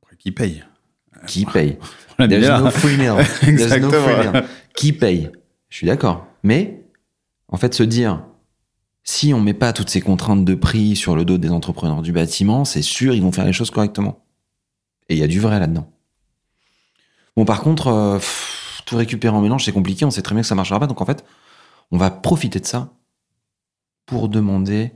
Après, 0.00 0.16
qui 0.16 0.30
paye? 0.30 0.64
Qui 1.26 1.44
paye? 1.44 1.78
There's 2.18 2.62
no 2.62 2.70
free 2.70 2.96
meal. 2.96 3.16
There's 3.16 3.42
no 3.42 3.48
Exactement. 3.48 3.90
free 3.90 4.28
meal. 4.30 4.44
Qui 4.76 4.92
paye? 4.92 5.32
Je 5.68 5.78
suis 5.78 5.86
d'accord. 5.88 6.28
Mais, 6.44 6.84
en 7.48 7.56
fait, 7.56 7.74
se 7.74 7.82
dire, 7.82 8.24
si 9.02 9.34
on 9.34 9.40
met 9.40 9.52
pas 9.52 9.72
toutes 9.72 9.90
ces 9.90 10.00
contraintes 10.00 10.44
de 10.44 10.54
prix 10.54 10.94
sur 10.94 11.16
le 11.16 11.24
dos 11.24 11.38
des 11.38 11.50
entrepreneurs 11.50 12.02
du 12.02 12.12
bâtiment, 12.12 12.64
c'est 12.64 12.82
sûr, 12.82 13.14
ils 13.14 13.22
vont 13.22 13.32
faire 13.32 13.46
les 13.46 13.52
choses 13.52 13.72
correctement. 13.72 14.24
Et 15.08 15.14
il 15.14 15.18
y 15.18 15.24
a 15.24 15.28
du 15.28 15.40
vrai 15.40 15.58
là-dedans. 15.58 15.90
Bon, 17.36 17.44
par 17.44 17.62
contre, 17.62 17.88
euh, 17.88 18.18
pff, 18.18 18.82
tout 18.86 18.96
récupérer 18.96 19.34
en 19.34 19.40
mélange, 19.40 19.64
c'est 19.64 19.72
compliqué. 19.72 20.04
On 20.04 20.12
sait 20.12 20.22
très 20.22 20.36
bien 20.36 20.42
que 20.42 20.46
ça 20.46 20.54
marchera 20.54 20.78
pas. 20.78 20.86
Donc, 20.86 21.00
en 21.00 21.04
fait, 21.04 21.24
on 21.90 21.98
va 21.98 22.10
profiter 22.10 22.60
de 22.60 22.66
ça 22.66 22.92
pour 24.06 24.28
demander 24.28 24.92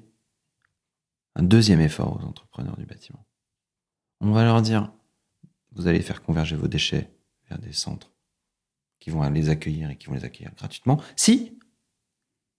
un 1.34 1.42
deuxième 1.42 1.80
effort 1.80 2.18
aux 2.20 2.24
entrepreneurs 2.24 2.76
du 2.76 2.84
bâtiment. 2.84 3.24
On 4.20 4.32
va 4.32 4.44
leur 4.44 4.60
dire, 4.62 4.92
vous 5.72 5.86
allez 5.86 6.00
faire 6.00 6.22
converger 6.22 6.56
vos 6.56 6.68
déchets 6.68 7.10
vers 7.48 7.58
des 7.58 7.72
centres 7.72 8.10
qui 8.98 9.10
vont 9.10 9.28
les 9.30 9.48
accueillir 9.48 9.90
et 9.90 9.96
qui 9.96 10.06
vont 10.06 10.14
les 10.14 10.24
accueillir 10.24 10.52
gratuitement 10.54 11.00
si 11.14 11.56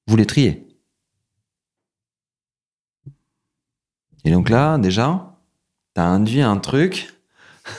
vous 0.08 0.16
les 0.16 0.26
triez. 0.26 0.66
Et 4.24 4.32
donc 4.32 4.50
là, 4.50 4.78
déjà, 4.78 5.38
tu 5.96 6.02
as 6.02 6.06
induit 6.06 6.42
un 6.42 6.58
truc. 6.58 7.14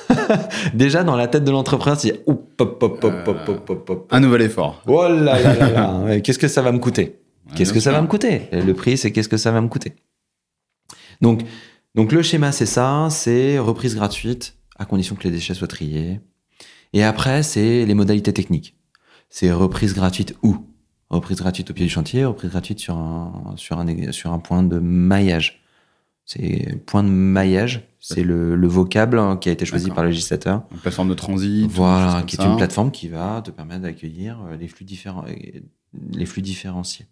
déjà 0.75 1.03
dans 1.05 1.17
la 1.17 1.27
tête 1.27 1.45
de 1.45 1.51
l'entrepreneur, 1.51 1.99
c'est 1.99 2.23
hop. 2.61 4.07
Un 4.11 4.21
nouvel 4.21 4.43
effort. 4.43 4.83
Oh 4.87 5.03
là 5.09 5.41
là 5.41 5.55
là 5.55 5.71
là. 5.71 5.99
Ouais, 6.05 6.23
Qu'est-ce 6.23 6.39
que 6.39 6.49
ça 6.49 6.63
va 6.63 6.73
me 6.73 6.79
coûter 6.79 7.21
Qu'est-ce 7.55 7.73
que 7.73 7.81
ça 7.81 7.93
va 7.93 8.01
me 8.01 8.07
coûter 8.07 8.43
Le 8.53 8.73
prix, 8.73 8.97
c'est 8.97 9.11
qu'est-ce 9.13 9.29
que 9.29 9.37
ça 9.37 9.51
va 9.51 9.61
me 9.61 9.69
coûter. 9.69 9.95
Donc, 11.21 11.43
donc 11.95 12.13
le 12.13 12.23
schéma, 12.23 12.53
c'est 12.53 12.67
ça, 12.67 13.09
c'est 13.11 13.59
reprise 13.59 13.95
gratuite, 13.95 14.57
à 14.79 14.85
condition 14.85 15.17
que 15.17 15.25
les 15.25 15.31
déchets 15.31 15.55
soient 15.55 15.67
triés. 15.67 16.21
Et 16.93 17.03
après, 17.03 17.43
c'est 17.43 17.85
les 17.85 17.95
modalités 17.95 18.33
techniques. 18.33 18.77
C'est 19.29 19.53
reprise 19.53 19.95
gratuite 19.95 20.35
où? 20.43 20.57
Reprise 21.09 21.39
gratuite 21.39 21.71
au 21.71 21.75
pied 21.75 21.87
du 21.87 21.91
chantier, 21.91 22.25
reprise 22.25 22.51
gratuite 22.51 22.79
sur 22.79 22.97
un, 22.97 23.55
sur 23.57 23.79
un, 23.79 24.13
sur 24.13 24.33
un 24.33 24.39
point 24.39 24.63
de 24.63 24.79
maillage. 24.79 25.60
C'est 26.33 26.81
point 26.87 27.03
de 27.03 27.09
maillage, 27.09 27.89
c'est 27.99 28.23
le, 28.23 28.55
le 28.55 28.69
vocable 28.69 29.19
hein, 29.19 29.37
qui 29.37 29.49
a 29.49 29.53
été 29.53 29.65
choisi 29.65 29.91
par 29.91 30.05
le 30.05 30.11
législateur. 30.11 30.63
Une 30.71 30.79
plateforme 30.79 31.09
de 31.09 31.15
transit. 31.15 31.69
Voilà, 31.69 32.23
qui 32.23 32.37
est 32.37 32.41
ça. 32.41 32.47
une 32.47 32.57
plateforme 32.57 32.93
qui 32.93 33.09
va 33.09 33.43
te 33.45 33.51
permettre 33.51 33.81
d'accueillir 33.81 34.41
euh, 34.43 34.57
les 34.57 34.69
flux 34.69 34.85
différents, 34.85 35.25
euh, 35.27 35.35
les 36.13 36.27
flux 36.27 36.41
différenciés. 36.41 37.07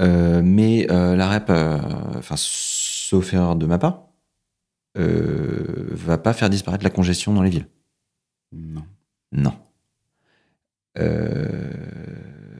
Euh, 0.00 0.40
mais 0.42 0.90
euh, 0.90 1.14
la 1.14 1.28
REP, 1.28 1.50
euh, 1.50 2.22
sauf 2.36 3.34
erreur 3.34 3.56
de 3.56 3.66
ma 3.66 3.76
part, 3.76 4.08
va 4.94 6.16
pas 6.16 6.32
faire 6.32 6.48
disparaître 6.48 6.84
la 6.84 6.90
congestion 6.90 7.34
dans 7.34 7.42
les 7.42 7.50
villes. 7.50 7.68
Non. 8.50 8.86
Non. 9.30 9.52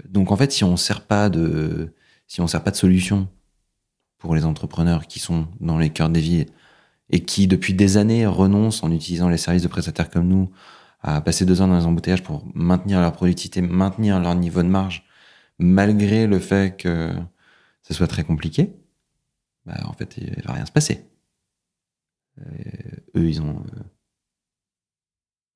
Donc 0.07 0.33
en 0.33 0.37
fait, 0.37 0.53
si 0.53 0.65
on 0.65 0.77
sert 0.77 1.07
pas 1.07 1.31
de, 1.31 1.95
si 2.27 2.43
on 2.43 2.47
sert 2.47 2.63
pas 2.63 2.73
de 2.73 2.77
solution 2.77 3.27
pour 4.25 4.35
les 4.35 4.47
entrepreneurs 4.47 5.07
qui 5.07 5.19
sont 5.19 5.49
dans 5.61 5.77
les 5.77 5.91
cœurs 5.91 6.09
des 6.09 6.23
villes 6.23 6.47
et 7.11 7.21
qui 7.21 7.47
depuis 7.47 7.75
des 7.75 7.99
années 7.99 8.25
renoncent 8.25 8.83
en 8.83 8.91
utilisant 8.91 9.29
les 9.29 9.37
services 9.37 9.65
de 9.65 9.69
prestataires 9.69 10.09
comme 10.09 10.27
nous 10.27 10.51
à 11.03 11.21
passer 11.21 11.45
deux 11.45 11.61
ans 11.61 11.69
dans 11.69 11.77
les 11.77 11.85
embouteillages 11.85 12.23
pour 12.23 12.43
maintenir 12.55 13.03
leur 13.03 13.13
productivité, 13.13 13.61
maintenir 13.61 14.19
leur 14.21 14.35
niveau 14.35 14.63
de 14.63 14.69
marge, 14.69 15.05
malgré 15.59 16.27
le 16.27 16.39
fait 16.39 16.75
que 16.79 17.13
ce 17.83 17.93
soit 17.93 18.07
très 18.07 18.25
compliqué, 18.25 18.75
bah, 19.67 19.79
en 19.85 19.93
fait, 19.93 20.17
il 20.17 20.43
va 20.43 20.55
rien 20.55 20.65
se 20.65 20.73
passer. 20.73 21.07
Euh, 22.41 22.45
eux, 23.17 23.29
ils 23.29 23.43
ont 23.43 23.59
euh, 23.59 23.83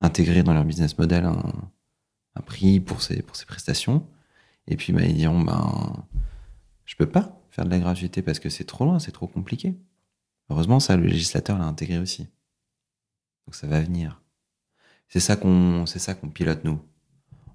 intégré 0.01 0.43
dans 0.43 0.53
leur 0.53 0.63
business 0.63 0.95
model 0.95 1.25
un, 1.25 2.41
prix 2.45 2.79
pour 2.79 3.01
ces, 3.01 3.23
pour 3.23 3.35
prestations. 3.47 4.05
Et 4.67 4.77
puis, 4.77 4.93
bah, 4.93 5.01
ils 5.01 5.15
diront, 5.15 5.41
ben, 5.41 6.05
je 6.85 6.95
peux 6.95 7.09
pas 7.09 7.38
faire 7.59 7.65
de 7.65 7.71
la 7.71 7.79
gratuité 7.79 8.21
parce 8.21 8.39
que 8.39 8.49
c'est 8.49 8.63
trop 8.63 8.85
loin, 8.85 8.99
c'est 8.99 9.11
trop 9.11 9.27
compliqué. 9.27 9.75
Heureusement, 10.49 10.79
ça, 10.79 10.95
le 10.97 11.05
législateur 11.05 11.57
l'a 11.57 11.65
intégré 11.65 11.99
aussi. 11.99 12.23
Donc, 13.45 13.55
ça 13.55 13.67
va 13.67 13.81
venir. 13.81 14.21
C'est 15.07 15.19
ça 15.19 15.35
qu'on, 15.35 15.85
c'est 15.85 15.99
ça 15.99 16.15
qu'on 16.15 16.29
pilote, 16.29 16.63
nous. 16.63 16.79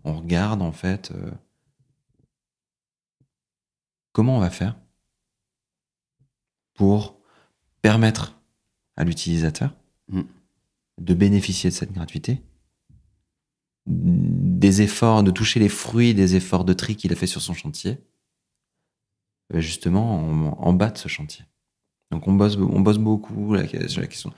On 0.04 0.14
regarde, 0.14 0.62
en 0.62 0.72
fait, 0.72 1.10
euh, 1.12 1.30
comment 4.12 4.36
on 4.36 4.40
va 4.40 4.50
faire 4.50 4.76
pour 6.74 7.18
permettre 7.80 8.38
à 8.96 9.04
l'utilisateur 9.04 9.74
Mm. 10.08 10.22
de 10.98 11.14
bénéficier 11.14 11.70
de 11.70 11.74
cette 11.74 11.92
gratuité, 11.92 12.42
des 13.86 14.82
efforts, 14.82 15.22
de 15.22 15.30
toucher 15.30 15.60
les 15.60 15.68
fruits 15.68 16.14
des 16.14 16.36
efforts 16.36 16.64
de 16.64 16.72
tri 16.72 16.94
qu'il 16.96 17.12
a 17.12 17.16
fait 17.16 17.26
sur 17.26 17.40
son 17.40 17.54
chantier, 17.54 17.98
justement 19.52 20.16
en, 20.16 20.58
en 20.58 20.72
bas 20.72 20.90
de 20.90 20.98
ce 20.98 21.08
chantier. 21.08 21.44
Donc 22.10 22.28
on 22.28 22.32
bosse, 22.34 22.56
on 22.56 22.80
bosse 22.80 22.98
beaucoup 22.98 23.56
sur 23.56 24.00
la 24.00 24.06
question, 24.06 24.32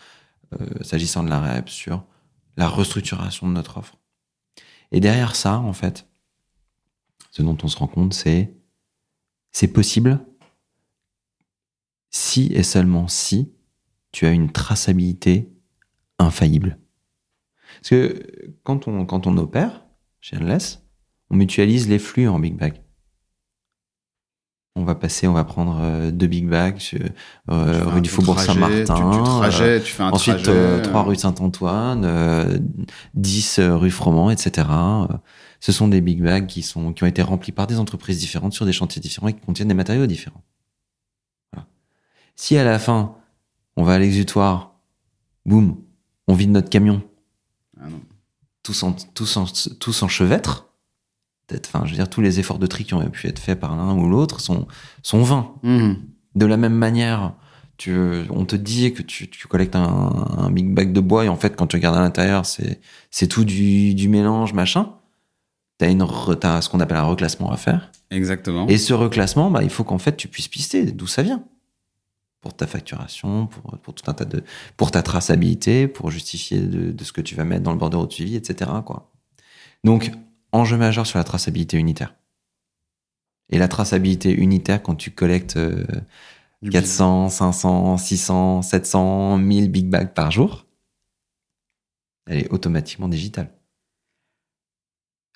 euh, 0.59 0.83
s'agissant 0.83 1.23
de 1.23 1.28
la 1.28 1.41
REP, 1.41 1.69
sur 1.69 2.05
la 2.57 2.69
restructuration 2.69 3.47
de 3.47 3.53
notre 3.53 3.78
offre. 3.78 3.99
Et 4.93 5.01
derrière 5.01 5.37
ça, 5.37 5.59
en 5.59 5.73
fait, 5.73 6.09
ce 7.31 7.43
dont 7.43 7.57
on 7.62 7.69
se 7.69 7.77
rend 7.77 7.87
compte, 7.87 8.15
c'est 8.15 8.55
c'est 9.53 9.69
possible 9.69 10.20
si 12.11 12.47
et 12.53 12.62
seulement 12.62 13.09
si 13.09 13.53
tu 14.12 14.27
as 14.27 14.31
une 14.31 14.51
traçabilité 14.51 15.51
infaillible. 16.19 16.78
Parce 17.77 17.91
que 17.91 18.55
quand 18.62 18.89
on, 18.89 19.05
quand 19.05 19.27
on 19.27 19.37
opère 19.37 19.85
chez 20.20 20.37
Endless, 20.37 20.83
on 21.31 21.37
mutualise 21.37 21.89
les 21.89 21.99
flux 21.99 22.28
en 22.28 22.39
big 22.39 22.57
bag. 22.57 22.83
On 24.78 24.85
va 24.85 24.94
passer, 24.94 25.27
on 25.27 25.32
va 25.32 25.43
prendre 25.44 25.78
euh, 25.81 26.11
deux 26.11 26.27
big 26.27 26.47
bags 26.48 26.78
euh, 27.51 27.85
rue 27.86 28.03
du 28.03 28.11
Faubourg 28.11 28.39
Saint-Martin. 28.39 28.85
Tu, 28.85 29.19
tu 29.19 29.23
trajet, 29.24 29.81
tu 29.81 29.93
fais 29.93 30.03
un 30.03 30.11
Ensuite, 30.11 30.35
trajet. 30.43 30.51
euh, 30.51 30.82
3 30.82 31.03
rue 31.05 31.16
Saint-Antoine, 31.16 32.05
euh, 32.05 32.59
10 33.15 33.59
euh, 33.59 33.74
rue 33.77 33.90
Froment, 33.90 34.31
etc. 34.31 34.69
Ce 35.61 35.73
sont 35.73 35.89
des 35.89 36.03
big 36.03 36.23
bags 36.23 36.47
qui, 36.47 36.61
sont, 36.62 36.93
qui 36.93 37.05
ont 37.05 37.07
été 37.07 37.23
remplis 37.23 37.53
par 37.53 37.66
des 37.66 37.78
entreprises 37.78 38.19
différentes 38.19 38.53
sur 38.53 38.66
des 38.66 38.73
chantiers 38.74 39.01
différents 39.01 39.28
et 39.28 39.32
qui 39.32 39.40
contiennent 39.40 39.69
des 39.69 39.74
matériaux 39.74 40.07
différents. 40.07 40.43
Voilà. 41.53 41.66
Si 42.35 42.59
à 42.59 42.62
la 42.65 42.78
fin, 42.78 43.15
on 43.77 43.82
va 43.82 43.94
à 43.94 43.98
l'exutoire, 43.98 44.74
boum, 45.47 45.77
on 46.28 46.35
vide 46.35 46.51
notre 46.51 46.69
camion, 46.69 47.01
Ah 47.81 47.89
non. 47.89 48.01
tous 48.62 48.82
en, 48.82 48.93
tous 49.15 49.39
en, 49.39 49.47
tous 49.81 50.03
en 50.03 50.09
chevêtre, 50.09 50.66
peut-être, 51.47 51.68
enfin, 51.68 51.85
je 51.86 51.90
veux 51.90 51.97
dire, 51.97 52.09
tous 52.09 52.20
les 52.20 52.40
efforts 52.40 52.59
de 52.59 52.66
tri 52.66 52.85
qui 52.85 52.94
ont 52.94 53.09
pu 53.10 53.27
être 53.27 53.39
faits 53.39 53.59
par 53.59 53.77
l'un 53.77 53.94
ou 53.97 54.09
l'autre 54.09 54.40
sont, 54.40 54.66
sont 55.02 55.23
vains. 55.23 55.52
Mhm. 55.62 55.97
De 56.35 56.47
la 56.47 56.56
même 56.56 56.74
manière, 56.74 57.35
tu, 57.78 57.97
on 58.31 58.44
te 58.44 58.56
dit 58.56 58.93
que 58.93 59.02
tu, 59.02 59.28
tu 59.31 59.48
collectes 59.48 59.77
un, 59.77 60.27
un 60.39 60.51
big 60.51 60.73
bag 60.73 60.93
de 60.93 61.01
bois 61.01 61.24
et 61.24 61.28
en 61.28 61.36
fait, 61.36 61.56
quand 61.56 61.66
tu 61.66 61.77
regardes 61.77 61.97
à 61.97 62.01
l'intérieur, 62.01 62.47
c'est, 62.47 62.81
c'est 63.10 63.27
tout 63.27 63.44
du, 63.44 63.94
du 63.94 64.09
mélange, 64.09 64.52
machin. 64.52 64.93
T'as 65.78 65.90
une, 65.90 66.02
re- 66.02 66.39
t'as 66.39 66.62
ce 66.62 66.68
qu'on 66.70 66.81
appelle 66.81 66.97
un 66.97 67.02
reclassement 67.02 67.51
à 67.51 67.56
faire. 67.56 67.90
Exactement. 68.10 68.66
Et 68.66 68.78
ce 68.78 68.94
reclassement, 68.94 69.51
bah, 69.51 69.62
il 69.62 69.70
faut 69.70 69.85
qu'en 69.85 69.98
fait, 69.98 70.16
tu 70.16 70.27
puisses 70.28 70.48
pister 70.48 70.90
d'où 70.90 71.06
ça 71.06 71.23
vient. 71.23 71.44
Pour 72.40 72.55
ta 72.55 72.66
facturation, 72.66 73.47
pour, 73.47 73.78
pour 73.78 73.94
tout 73.94 74.09
un 74.10 74.14
tas 74.14 74.24
de, 74.24 74.43
pour 74.77 74.90
ta 74.90 75.02
traçabilité, 75.02 75.89
pour 75.89 76.10
justifier 76.10 76.60
de, 76.60 76.93
de 76.93 77.05
ce 77.05 77.12
que 77.12 77.20
tu 77.20 77.35
vas 77.35 77.44
mettre 77.44 77.62
dans 77.62 77.73
le 77.73 77.78
bordereau 77.78 78.06
de 78.06 78.12
suivi, 78.12 78.36
etc., 78.36 78.70
quoi. 78.85 79.10
Donc, 79.85 80.12
enjeu 80.52 80.77
majeur 80.77 81.06
sur 81.06 81.18
la 81.18 81.24
traçabilité 81.24 81.77
unitaire. 81.77 82.14
Et 83.48 83.59
la 83.59 83.68
traçabilité 83.68 84.32
unitaire, 84.32 84.82
quand 84.82 84.97
tu 84.97 85.10
collectes 85.12 85.56
euh, 85.56 85.85
Du 86.62 86.70
400, 86.70 87.28
500, 87.28 87.97
600, 87.97 88.62
700, 88.62 89.39
1000 89.39 89.70
big 89.70 89.89
bags 89.89 90.14
par 90.14 90.31
jour, 90.31 90.66
elle 92.27 92.39
est 92.39 92.52
automatiquement 92.52 93.09
digitale. 93.09 93.52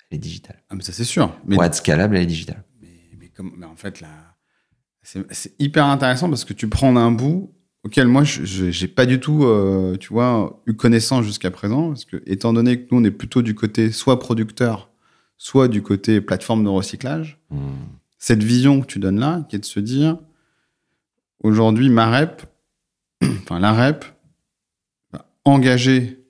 Elle 0.09 0.17
est 0.17 0.19
digitale. 0.19 0.61
Ah, 0.69 0.75
mais 0.75 0.83
ça, 0.83 0.91
c'est 0.91 1.05
sûr. 1.05 1.33
Mais, 1.45 1.55
Pour 1.55 1.63
être 1.63 1.75
scalable, 1.75 2.17
elle 2.17 2.23
est 2.23 2.27
digitale. 2.27 2.65
mais, 2.81 2.89
mais 3.17 3.29
comme, 3.29 3.53
mais 3.57 3.65
en 3.65 3.77
fait, 3.77 4.01
là, 4.01 4.09
c'est 5.03 5.25
c'est 5.33 5.53
hyper 5.59 5.85
intéressant 5.85 6.29
parce 6.29 6.43
que 6.43 6.53
tu 6.53 6.67
prends 6.67 6.95
un 6.95 7.11
bout 7.11 7.55
auquel 7.83 8.07
moi, 8.07 8.23
je 8.23 8.65
n'ai 8.65 8.87
pas 8.87 9.05
du 9.05 9.19
tout, 9.19 9.43
euh, 9.43 9.97
tu 9.97 10.09
vois, 10.13 10.61
eu 10.67 10.73
connaissance 10.73 11.25
jusqu'à 11.25 11.49
présent. 11.49 11.89
Parce 11.89 12.05
que, 12.05 12.21
étant 12.25 12.53
donné 12.53 12.79
que 12.79 12.87
nous, 12.91 13.01
on 13.01 13.03
est 13.03 13.11
plutôt 13.11 13.41
du 13.41 13.55
côté 13.55 13.91
soit 13.91 14.19
producteur, 14.19 14.90
soit 15.43 15.67
du 15.67 15.81
côté 15.81 16.21
plateforme 16.21 16.63
de 16.63 16.69
recyclage, 16.69 17.39
Hmm. 17.49 17.73
cette 18.19 18.43
vision 18.43 18.79
que 18.79 18.85
tu 18.85 18.99
donnes 18.99 19.19
là, 19.19 19.43
qui 19.49 19.55
est 19.55 19.59
de 19.59 19.65
se 19.65 19.79
dire, 19.79 20.19
aujourd'hui, 21.43 21.89
ma 21.89 22.11
rep, 22.15 22.43
enfin 23.23 23.59
la 23.59 23.73
rep, 23.73 24.05
va 25.11 25.25
engager 25.43 26.23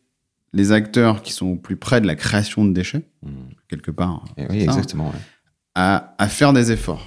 les 0.53 0.71
acteurs 0.71 1.21
qui 1.21 1.33
sont 1.33 1.47
au 1.47 1.55
plus 1.57 1.75
près 1.75 1.99
de 1.99 2.07
la 2.07 2.15
création 2.15 2.63
de 2.63 2.71
déchets, 2.71 3.05
Hmm. 3.21 3.49
quelque 3.67 3.91
part, 3.91 4.23
Et 4.37 4.43
c'est 4.43 4.49
oui, 4.51 4.59
ça, 4.59 4.71
exactement. 4.71 5.09
ouais. 5.09 5.19
à, 5.75 6.15
à 6.17 6.27
faire 6.29 6.53
des 6.53 6.71
efforts. 6.71 7.05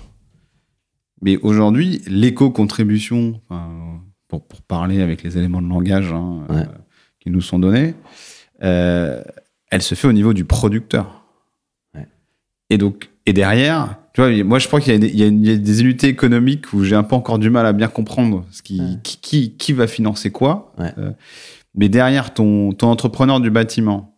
Mais 1.22 1.38
aujourd'hui, 1.38 2.02
l'éco-contribution, 2.06 3.40
pour, 4.28 4.46
pour 4.46 4.60
parler 4.62 5.00
avec 5.00 5.22
les 5.22 5.38
éléments 5.38 5.62
de 5.62 5.68
langage 5.68 6.12
hein, 6.12 6.44
Ouais. 6.50 6.56
euh, 6.56 6.64
qui 7.18 7.30
nous 7.30 7.40
sont 7.40 7.58
donnés, 7.58 7.94
euh, 8.62 9.22
elle 9.70 9.80
se 9.82 9.94
fait 9.94 10.06
au 10.06 10.12
niveau 10.12 10.34
du 10.34 10.44
producteur. 10.44 11.23
Et 12.70 12.78
donc, 12.78 13.10
et 13.26 13.32
derrière, 13.32 13.96
tu 14.14 14.20
vois, 14.20 14.44
moi 14.44 14.58
je 14.58 14.66
crois 14.66 14.80
qu'il 14.80 14.92
y, 14.92 14.96
a 14.96 14.98
des- 14.98 15.08
y 15.10 15.18
y 15.18 15.50
a 15.50 15.80
unités 15.80 16.08
économiques 16.08 16.72
où 16.72 16.82
j'ai 16.84 16.94
un 16.94 17.02
peu 17.02 17.14
encore 17.14 17.38
du 17.38 17.50
mal 17.50 17.66
à 17.66 17.72
bien 17.72 17.88
comprendre 17.88 18.44
ce 18.50 18.62
qui, 18.62 18.80
Ouais. 18.80 18.86
qui, 19.02 19.18
qui, 19.18 19.50
qui 19.56 19.72
va 19.72 19.86
financer 19.86 20.30
quoi. 20.30 20.72
Ouais. 20.78 20.92
Euh, 20.98 21.10
mais 21.74 21.88
derrière 21.88 22.32
ton, 22.34 22.72
ton 22.72 22.88
entrepreneur 22.88 23.40
du 23.40 23.50
bâtiment, 23.50 24.16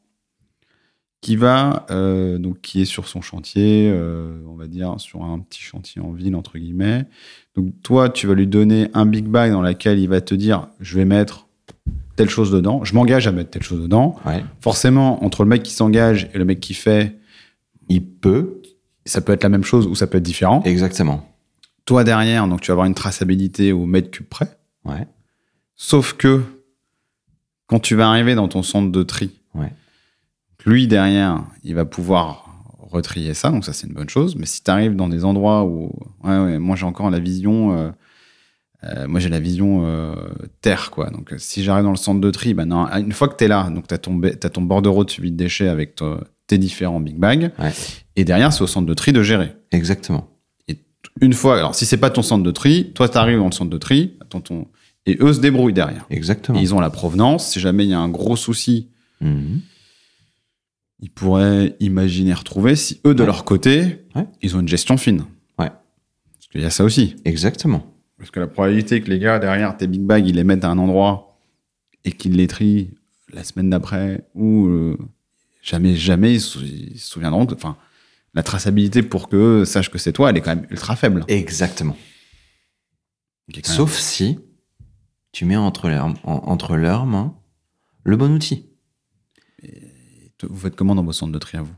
qui 1.23 1.35
va 1.37 1.87
euh, 1.91 2.39
donc 2.39 2.61
qui 2.61 2.83
est 2.83 2.85
sur 2.85 3.09
son 3.09 3.21
chantier, 3.21 3.91
euh, 3.93 4.39
on 4.49 4.55
va 4.55 4.67
dire 4.67 4.95
sur 4.99 5.25
un 5.25 5.41
petit 5.41 5.63
chantier 5.63 6.01
en 6.01 6.13
ville 6.13 6.37
entre 6.37 6.59
guillemets. 6.59 7.07
Donc 7.57 7.73
toi, 7.83 8.11
tu 8.11 8.27
vas 8.27 8.35
lui 8.35 8.47
donner 8.47 8.89
un 8.95 9.07
big 9.07 9.25
bag 9.27 9.51
dans 9.51 9.63
lequel 9.63 9.99
il 9.99 10.09
va 10.09 10.21
te 10.21 10.35
dire, 10.35 10.69
je 10.81 10.95
vais 10.97 11.05
mettre 11.05 11.47
telle 12.17 12.29
chose 12.29 12.51
dedans, 12.53 12.85
je 12.85 12.95
m'engage 12.95 13.27
à 13.27 13.33
mettre 13.33 13.51
telle 13.51 13.63
chose 13.63 13.81
dedans. 13.83 14.17
Ouais. 14.27 14.45
Forcément, 14.61 15.25
entre 15.25 15.43
le 15.43 15.49
mec 15.49 15.63
qui 15.63 15.73
s'engage 15.73 16.29
et 16.33 16.39
le 16.39 16.45
mec 16.45 16.61
qui 16.61 16.75
fait, 16.75 17.17
Il 17.89 18.05
peut. 18.07 18.63
ça 19.05 19.21
peut 19.21 19.33
être 19.33 19.43
la 19.45 19.49
même 19.49 19.63
chose 19.65 19.87
ou 19.87 19.95
ça 19.95 20.07
peut 20.07 20.19
être 20.19 20.25
différent. 20.25 20.63
Exactement. 20.65 21.29
Toi 21.85 22.03
derrière, 22.05 22.49
donc 22.49 22.61
tu 22.61 22.69
vas 22.69 22.73
avoir 22.73 22.87
une 22.87 22.95
traçabilité 22.95 23.73
au 23.73 23.87
mètre 23.87 24.11
cube 24.11 24.27
près. 24.27 24.49
Ouais. 24.85 25.07
Sauf 25.77 26.15
que 26.15 26.43
quand 27.69 27.79
tu 27.81 27.95
vas 27.95 28.09
arriver 28.09 28.35
dans 28.35 28.49
ton 28.49 28.63
centre 28.63 28.91
de 28.91 29.03
tri, 29.03 29.31
Ouais. 29.55 29.73
lui 30.65 30.87
derrière, 30.89 31.45
il 31.65 31.75
va 31.75 31.85
pouvoir 31.85 32.43
retrier 32.79 33.35
ça, 33.35 33.51
donc 33.51 33.65
ça 33.65 33.73
c'est 33.73 33.87
une 33.87 33.95
bonne 33.95 34.09
chose. 34.09 34.37
Mais 34.37 34.47
si 34.47 34.63
tu 34.63 34.71
arrives 34.71 34.97
dans 34.97 35.09
des 35.09 35.25
endroits 35.25 35.65
où, 35.65 35.93
ouais, 36.25 36.39
ouais, 36.39 36.59
moi 36.59 36.77
j'ai 36.77 36.87
encore 36.87 37.11
la 37.11 37.19
vision, 37.21 37.77
euh, 37.77 37.91
euh, 38.85 39.07
moi 39.09 39.21
j'ai 39.21 39.29
la 39.29 39.41
vision 39.41 39.85
euh, 39.87 40.15
terre 40.61 40.91
quoi. 40.91 41.11
Donc 41.11 41.35
si 41.39 41.63
j'arrive 41.65 41.85
dans 41.85 41.91
le 41.91 41.97
centre 41.97 42.21
de 42.21 42.31
tri, 42.31 42.55
ben 42.55 42.67
non, 42.67 42.87
une 42.89 43.13
fois 43.13 43.29
que 43.29 43.37
tu 43.37 43.45
es 43.45 43.49
là, 43.49 43.71
donc 43.71 43.87
tu 43.89 43.95
as 43.95 43.99
ton 43.99 44.63
bordereau 44.63 45.05
de 45.05 45.11
suivi 45.11 45.31
de 45.33 45.37
déchets 45.37 45.69
avec, 45.69 45.95
toi- 45.95 46.23
tes 46.47 46.59
différents 46.59 47.01
big 47.01 47.17
bags. 47.17 47.51
Ouais. 47.59 47.73
Et 48.17 48.25
derrière, 48.25 48.53
c'est 48.53 48.63
au 48.63 48.67
centre 48.67 48.87
de 48.87 48.95
tri 48.95 49.13
de 49.13 49.23
gérer. 49.23 49.55
Exactement. 49.73 50.29
Une 51.23 51.33
fois, 51.33 51.57
alors 51.59 51.75
si 51.75 51.87
c'est 51.87 51.97
pas 51.97 52.11
ton 52.11 52.21
centre 52.23 52.43
de 52.45 52.51
tri, 52.51 52.93
toi, 52.95 53.09
tu 53.09 53.17
arrives 53.17 53.39
dans 53.39 53.47
le 53.47 53.53
centre 53.53 53.71
de 53.71 53.79
tri, 53.79 54.19
ton, 54.29 54.41
ton- 54.43 54.67
et 55.07 55.17
eux 55.21 55.33
se 55.33 55.41
débrouillent 55.41 55.73
derrière. 55.73 56.05
Exactement. 56.11 56.59
Et 56.59 56.63
ils 56.63 56.75
ont 56.75 56.81
la 56.81 56.91
provenance. 56.91 57.49
Si 57.53 57.59
jamais 57.61 57.85
il 57.85 57.91
y 57.91 57.95
a 57.95 57.99
un 58.01 58.09
gros 58.11 58.37
souci, 58.37 58.89
Mhm. 59.23 59.61
ils 61.01 61.11
pourraient 61.11 61.75
imaginer 61.81 62.35
retrouver 62.35 62.77
si 62.77 63.01
eux, 63.07 63.15
de 63.15 63.21
Ouais. 63.21 63.27
leur 63.27 63.45
côté, 63.45 64.05
Ouais. 64.15 64.27
ils 64.43 64.57
ont 64.57 64.61
une 64.61 64.69
gestion 64.69 64.97
fine. 64.99 65.21
Ouais. 65.59 65.71
Parce 65.71 66.49
qu'il 66.53 66.61
y 66.61 66.65
a 66.65 66.71
ça 66.71 66.85
aussi. 66.85 67.17
Exactement. 67.25 67.87
Parce 68.19 68.31
que 68.31 68.41
la 68.41 68.47
probabilité 68.47 69.01
que 69.01 69.09
les 69.11 69.19
gars 69.19 69.39
derrière 69.39 69.77
tes 69.77 69.87
big 69.87 70.03
bags, 70.03 70.27
ils 70.27 70.37
les 70.37 70.45
mettent 70.45 70.65
à 70.65 70.71
un 70.71 70.79
endroit 70.79 71.39
et 72.05 72.13
qu'ils 72.13 72.37
les 72.37 72.47
trient 72.47 72.91
la 73.33 73.43
semaine 73.45 73.71
d'après 73.71 74.27
ou 74.35 74.67
euh, 74.67 74.99
jamais, 75.67 75.97
jamais 75.97 76.35
ils 76.35 76.41
se, 76.41 76.59
ils 76.59 76.99
se 76.99 77.09
souviendront. 77.11 77.47
que- 77.47 77.55
Enfin, 77.55 77.77
la 78.35 78.43
traçabilité 78.43 79.03
pour 79.03 79.29
qu'eux 79.29 79.65
sachent 79.65 79.91
que 79.91 79.99
c'est 79.99 80.13
toi, 80.13 80.31
elle 80.31 80.37
est 80.37 80.41
quand 80.43 80.55
même 80.55 80.67
ultra 80.71 80.95
faible. 80.97 81.25
Exactement. 81.29 81.97
Même- 83.69 83.77
Sauf 83.77 83.97
si 83.99 84.39
tu 85.33 85.45
mets 85.45 85.57
entre 85.57 85.89
leurs, 85.89 86.07
en- 86.07 86.15
entre 86.25 86.77
leurs 86.77 87.07
mains 87.07 87.37
le 88.05 88.17
bon 88.17 88.33
outil. 88.33 88.69
Vous 90.43 90.57
faites 90.59 90.77
comment 90.77 90.95
dans 90.95 91.03
vos 91.05 91.13
centres 91.13 91.33
de 91.33 91.39
tri 91.39 91.57
à 91.59 91.63
vous? 91.63 91.75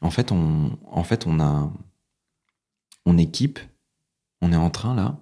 En 0.00 0.10
fait, 0.10 0.30
on, 0.32 0.78
en 0.86 1.02
fait, 1.04 1.26
on 1.26 1.40
a, 1.40 1.72
on 3.04 3.18
équipe, 3.18 3.58
on 4.40 4.52
est 4.52 4.56
en 4.56 4.70
train 4.70 4.94
là 4.94 5.18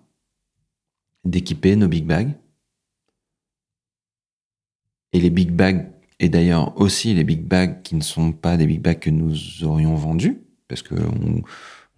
d'équiper 1.24 1.76
nos 1.76 1.88
big 1.88 2.04
bags. 2.04 2.36
Et 5.12 5.20
les 5.20 5.30
big 5.30 5.50
bags, 5.50 5.92
et 6.22 6.28
d'ailleurs 6.28 6.80
aussi 6.80 7.12
les 7.14 7.24
big 7.24 7.42
bags 7.44 7.82
qui 7.82 7.96
ne 7.96 8.00
sont 8.00 8.30
pas 8.30 8.56
des 8.56 8.66
big 8.66 8.80
bags 8.80 9.00
que 9.00 9.10
nous 9.10 9.64
aurions 9.64 9.96
vendus, 9.96 10.40
parce 10.68 10.80
que 10.80 10.94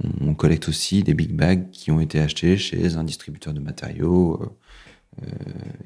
on, 0.03 0.35
collecte 0.35 0.69
aussi 0.69 1.05
des 1.05 1.15
big 1.15 1.37
bags 1.37 1.71
qui 1.71 1.93
ont 1.93 2.01
été 2.01 2.19
achetés 2.19 2.57
chez 2.57 2.97
un 2.97 3.05
distributeur 3.05 3.53
de 3.53 3.61
matériaux, 3.61 4.41
euh, 4.43 5.23
euh, 5.23 5.31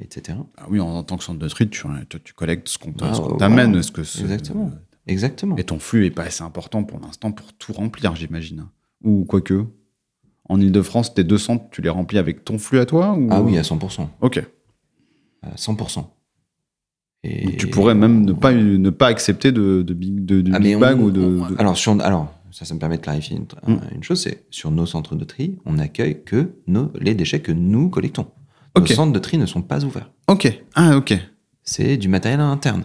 etc. 0.01 0.39
Ah 0.57 0.67
oui, 0.71 0.81
en, 0.81 0.87
en 0.87 1.03
tant 1.03 1.19
que 1.19 1.25
centre 1.25 1.41
de 1.41 1.49
tri, 1.49 1.69
tu, 1.69 1.83
tu, 2.09 2.21
tu 2.21 2.33
collectes 2.33 2.69
ce 2.69 2.79
qu'on 2.79 2.95
Ah, 3.03 3.13
qu'on 3.13 3.37
t'amène. 3.37 3.73
voilà. 3.73 3.89
que 3.93 4.01
Exactement. 4.01 4.71
Exactement. 5.09 5.57
Et 5.57 5.65
ton 5.65 5.81
flux 5.81 6.07
est 6.07 6.11
pas 6.11 6.23
assez 6.23 6.43
important 6.45 6.85
pour 6.85 7.01
l'instant 7.01 7.33
pour 7.33 7.53
tout 7.55 7.73
remplir, 7.73 8.15
j'imagine. 8.15 8.67
Ou 9.03 9.25
quoique. 9.25 9.67
En 10.49 10.61
Ile-de-France, 10.61 11.13
tes 11.13 11.25
deux 11.25 11.39
centres, 11.39 11.65
tu 11.71 11.83
les 11.83 11.91
remplis 11.91 12.19
avec 12.19 12.45
ton 12.45 12.59
flux 12.59 12.79
à 12.79 12.87
toi 12.87 13.15
ou... 13.15 13.29
Ah 13.31 13.43
oui, 13.43 13.59
à 13.59 13.63
100%. 13.63 14.07
Ok. 14.21 14.43
À 15.43 15.55
100%. 15.57 16.07
Et 17.29 17.57
tu 17.57 17.67
pourrais 17.69 17.95
même 17.95 18.25
ne 18.25 18.33
pas, 18.33 18.53
ne 18.53 18.91
pas 18.91 19.07
accepter 19.09 19.53
de, 19.53 19.83
de 19.83 19.95
big, 19.95 20.25
de, 20.25 20.41
de 20.41 20.53
Ah, 20.55 20.59
big 20.59 20.77
on- 20.77 20.81
bag 20.81 21.01
ou 21.01 21.11
de, 21.11 21.21
on- 21.21 21.51
de- 21.51 21.59
Alors, 21.59 21.77
sur, 21.77 22.01
alors, 22.01 22.33
ça, 22.51 22.65
ça 22.65 22.75
me 22.75 22.79
permet 22.81 22.97
de 22.97 23.03
clarifier 23.03 23.37
une, 23.37 23.45
Mm. 23.75 23.81
une 23.95 24.03
chose, 24.03 24.23
c'est 24.23 24.45
sur 24.51 24.71
nos 24.71 24.87
centres 24.87 25.15
de 25.17 25.25
tri, 25.25 25.59
on 25.67 25.75
n'accueille 25.75 26.23
que 26.25 26.53
nos, 26.67 26.91
les 27.01 27.15
déchets 27.15 27.41
que 27.41 27.53
nous 27.53 27.89
collectons. 27.91 28.27
Nos 28.77 28.87
centres 28.87 29.13
de 29.13 29.19
tri 29.19 29.39
ne 29.39 29.47
sont 29.47 29.63
pas 29.63 29.85
ouverts. 29.85 30.11
Ok. 30.29 30.61
Ah, 30.75 30.97
ok. 30.97 31.15
C'est 31.63 31.97
du 31.97 32.09
matériel 32.09 32.41
interne. 32.41 32.85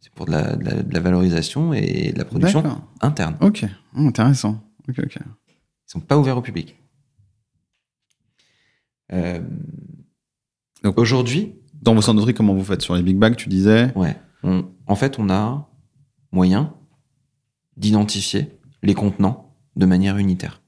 C'est 0.00 0.12
pour 0.12 0.26
de 0.26 0.30
la, 0.32 0.54
de 0.56 0.64
la- 0.64 0.82
la 0.82 1.00
valorisation 1.00 1.72
et 1.72 2.12
de 2.12 2.18
la 2.18 2.24
production 2.26 2.62
interne. 3.00 3.36
Ok. 3.40 3.64
Ah, 3.64 4.00
intéressant. 4.00 4.62
Ok, 4.88 4.96
ok. 5.02 5.16
Ils 5.48 5.90
sont 5.90 6.00
pas 6.00 6.18
ouverts 6.18 6.36
au 6.36 6.42
public. 6.42 6.76
Euh, 9.12 9.40
Donc- 10.82 10.98
Aujourd'hui, 10.98 11.54
Dans 11.82 11.94
vos 11.94 12.02
centres 12.02 12.18
de 12.18 12.22
tri, 12.22 12.34
comment 12.34 12.54
vous 12.54 12.64
faites? 12.64 12.82
Sur 12.82 12.94
les 12.94 13.02
big 13.02 13.16
bags, 13.18 13.36
tu 13.36 13.48
disais? 13.48 13.92
Ouais. 13.96 14.16
On- 14.42 14.66
en 14.86 14.96
fait, 14.96 15.18
on 15.18 15.28
a 15.30 15.68
moyen 16.32 16.74
d'identifier 17.76 18.58
les 18.82 18.94
contenants 18.94 19.54
de 19.76 19.86
manière 19.86 20.16
unitaire. 20.18 20.62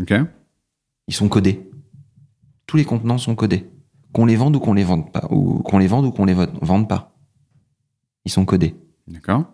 Ok. 0.00 0.12
Ils 1.08 1.14
sont 1.14 1.28
codés. 1.28 1.70
Tous 2.66 2.76
les 2.76 2.84
contenants 2.84 3.18
sont 3.18 3.34
codés. 3.34 3.68
Qu'on 4.12 4.26
les 4.26 4.36
vende 4.36 4.56
ou 4.56 4.60
qu'on 4.60 4.74
les 4.74 4.84
vende 4.84 5.10
pas, 5.12 5.26
ou 5.30 5.60
qu'on 5.60 5.78
les 5.78 5.86
vende 5.86 6.06
ou 6.06 6.10
qu'on 6.12 6.24
les 6.24 6.34
vende 6.34 6.88
pas. 6.88 7.16
Ils 8.24 8.30
sont 8.30 8.44
codés. 8.44 8.74
D'accord. 9.06 9.44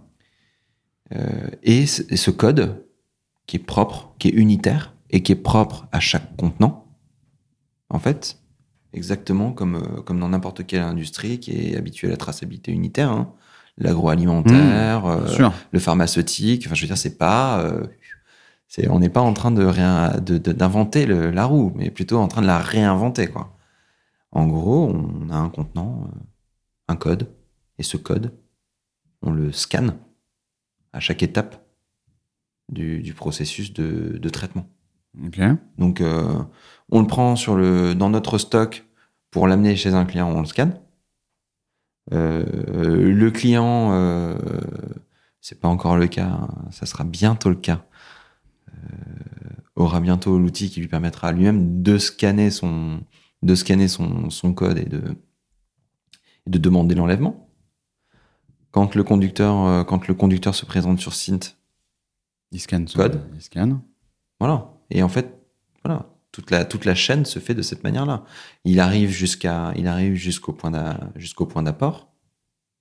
Euh, 1.14 1.48
et 1.62 1.86
ce 1.86 2.30
code, 2.30 2.84
qui 3.46 3.56
est 3.56 3.60
propre, 3.64 4.14
qui 4.18 4.28
est 4.28 4.32
unitaire 4.32 4.94
et 5.10 5.22
qui 5.22 5.32
est 5.32 5.36
propre 5.36 5.86
à 5.92 6.00
chaque 6.00 6.36
contenant, 6.36 6.84
en 7.90 7.98
fait, 7.98 8.40
exactement 8.96 9.52
comme, 9.52 9.76
euh, 9.76 10.02
comme 10.02 10.18
dans 10.20 10.28
n'importe 10.28 10.66
quelle 10.66 10.82
industrie 10.82 11.38
qui 11.40 11.52
est 11.52 11.76
habituée 11.76 12.08
à 12.08 12.10
la 12.10 12.16
traçabilité 12.16 12.72
unitaire, 12.72 13.10
hein, 13.10 13.32
l'agroalimentaire, 13.78 15.02
Bien 15.02 15.10
euh, 15.12 15.26
le 15.70 15.78
pharmaceutique. 15.78 16.64
Enfin, 16.66 16.74
je 16.74 16.82
veux 16.82 16.86
dire, 16.88 16.98
c'est 16.98 17.18
pas, 17.18 17.60
euh, 17.60 17.86
c'est, 18.68 18.88
on 18.88 18.98
n'est 18.98 19.08
pas 19.08 19.20
en 19.20 19.32
train 19.32 19.50
de 19.50 19.64
rien, 19.64 20.18
de- 20.18 20.38
de- 20.38 20.52
d'inventer 20.52 21.06
le- 21.06 21.30
la 21.30 21.44
roue, 21.44 21.72
mais 21.76 21.90
plutôt 21.90 22.18
en 22.18 22.28
train 22.28 22.42
de 22.42 22.46
la 22.46 22.58
réinventer, 22.58 23.26
quoi. 23.28 23.56
En 24.32 24.46
gros, 24.46 24.90
on 24.92 25.30
a 25.30 25.36
un 25.36 25.48
contenant, 25.48 26.10
un 26.88 26.96
code, 26.96 27.28
et 27.78 27.82
ce 27.82 27.96
code, 27.96 28.32
on 29.22 29.30
le 29.30 29.52
scanne 29.52 29.94
à 30.92 31.00
chaque 31.00 31.22
étape 31.22 31.62
du, 32.70 33.00
du 33.02 33.14
processus 33.14 33.72
de, 33.72 34.18
de 34.18 34.28
traitement. 34.28 34.66
Donc, 35.78 36.00
euh, 36.00 36.42
on 36.90 37.00
le 37.00 37.06
prend 37.06 37.36
sur 37.36 37.54
le, 37.56 37.94
dans 37.94 38.10
notre 38.10 38.36
stock 38.38 38.85
pour 39.36 39.46
l'amener 39.46 39.76
chez 39.76 39.92
un 39.92 40.06
client, 40.06 40.30
on 40.34 40.40
le 40.40 40.46
scanne. 40.46 40.80
Euh, 42.14 43.12
le 43.12 43.30
client, 43.30 43.92
euh, 43.92 44.34
c'est 45.42 45.60
pas 45.60 45.68
encore 45.68 45.98
le 45.98 46.06
cas, 46.06 46.26
hein, 46.28 46.48
ça 46.70 46.86
sera 46.86 47.04
bientôt 47.04 47.50
le 47.50 47.56
cas. 47.56 47.84
euh, 48.72 48.78
aura 49.74 50.00
bientôt 50.00 50.38
l'outil 50.38 50.70
qui 50.70 50.80
lui 50.80 50.88
permettra 50.88 51.32
lui-même 51.32 51.82
de 51.82 51.98
scanner 51.98 52.50
son, 52.50 53.00
de 53.42 53.54
scanner 53.54 53.88
son, 53.88 54.30
son 54.30 54.54
code 54.54 54.78
et 54.78 54.86
de, 54.86 55.02
et 56.46 56.50
de 56.50 56.56
demander 56.56 56.94
l'enlèvement. 56.94 57.46
Quand 58.70 58.94
le 58.94 59.04
conducteur, 59.04 59.66
euh, 59.66 59.84
quand 59.84 60.08
le 60.08 60.14
conducteur 60.14 60.54
se 60.54 60.64
présente 60.64 60.98
sur 60.98 61.12
site, 61.12 61.58
Il 62.52 62.60
scanne. 62.60 62.88
ce- 62.88 62.96
Code. 62.96 63.20
Il 63.34 63.42
scanne. 63.42 63.82
Voilà. 64.40 64.70
Et 64.88 65.02
en 65.02 65.10
fait, 65.10 65.38
voilà, 65.84 66.06
toute 66.36 66.50
la, 66.50 66.66
toute 66.66 66.84
la 66.84 66.94
chaîne 66.94 67.24
se 67.24 67.38
fait 67.38 67.54
de 67.54 67.62
cette 67.62 67.82
manière-là. 67.82 68.22
Il 68.66 68.78
arrive 68.78 69.08
jusqu'à, 69.08 69.72
il 69.74 69.86
arrive 69.88 70.16
jusqu'au 70.16 70.52
point 70.52 70.98
jusqu'au 71.14 71.46
point 71.46 71.62
d'apport. 71.62 72.12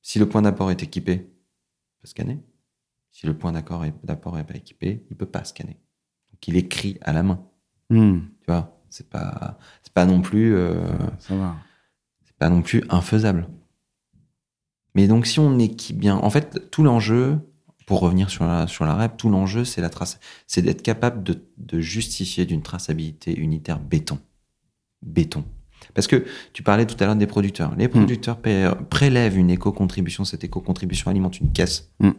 Si 0.01 0.19
le 0.19 0.27
point 0.27 0.41
d'apport 0.41 0.71
est 0.71 0.83
équipé, 0.83 1.13
il 1.13 2.01
peut 2.01 2.07
scanner. 2.07 2.43
Si 3.11 3.25
le 3.25 3.37
point 3.37 3.53
d'apport 3.53 3.85
n'est 4.35 4.43
pas 4.43 4.55
équipé, 4.55 5.05
il 5.09 5.15
peut 5.15 5.25
pas 5.25 5.45
scanner. 5.45 5.79
Donc 6.33 6.45
il 6.49 6.57
écrit 6.57 6.97
à 6.99 7.13
la 7.13 7.23
main. 7.23 7.47
Hmm, 7.89 8.23
Tu 8.41 8.45
vois, 8.47 8.77
c'est 8.89 9.09
pas, 9.09 9.57
c'est 9.83 9.93
pas 9.93 10.03
non 10.05 10.21
plus, 10.21 10.53
euh, 10.53 10.85
Ça 11.19 11.37
va. 11.37 11.55
c'est 12.25 12.35
pas 12.35 12.49
non 12.49 12.61
plus 12.61 12.83
infaisable. 12.89 13.47
Mais 14.95 15.07
donc, 15.07 15.27
si 15.27 15.39
on 15.39 15.57
équipe 15.59 15.97
bien, 15.97 16.17
en 16.17 16.29
fait, 16.29 16.69
tout 16.71 16.83
l'enjeu, 16.83 17.39
pour 17.85 17.99
revenir 17.99 18.29
sur 18.29 18.45
la, 18.45 18.67
sur 18.67 18.85
la 18.85 18.95
REP, 18.95 19.17
tout 19.17 19.29
l'enjeu, 19.29 19.63
c'est 19.65 19.81
la 19.81 19.89
trace, 19.89 20.19
c'est 20.47 20.61
d'être 20.61 20.81
capable 20.81 21.23
de, 21.23 21.45
de 21.57 21.79
justifier 21.79 22.45
d'une 22.45 22.61
traçabilité 22.63 23.37
unitaire 23.37 23.79
béton. 23.79 24.19
Béton. 25.03 25.43
Parce 25.93 26.07
que 26.07 26.25
tu 26.53 26.63
parlais 26.63 26.85
tout 26.87 26.95
à 26.99 27.05
l'heure 27.05 27.15
des 27.15 27.27
producteurs. 27.27 27.75
Les 27.75 27.87
producteurs 27.87 28.37
paient- 28.39 28.69
prélèvent 28.89 29.37
une 29.37 29.51
éco-contribution. 29.51 30.25
Cette 30.25 30.43
éco-contribution 30.43 31.11
alimente 31.11 31.39
une 31.39 31.51
caisse 31.51 31.91
Mm. 31.99 32.09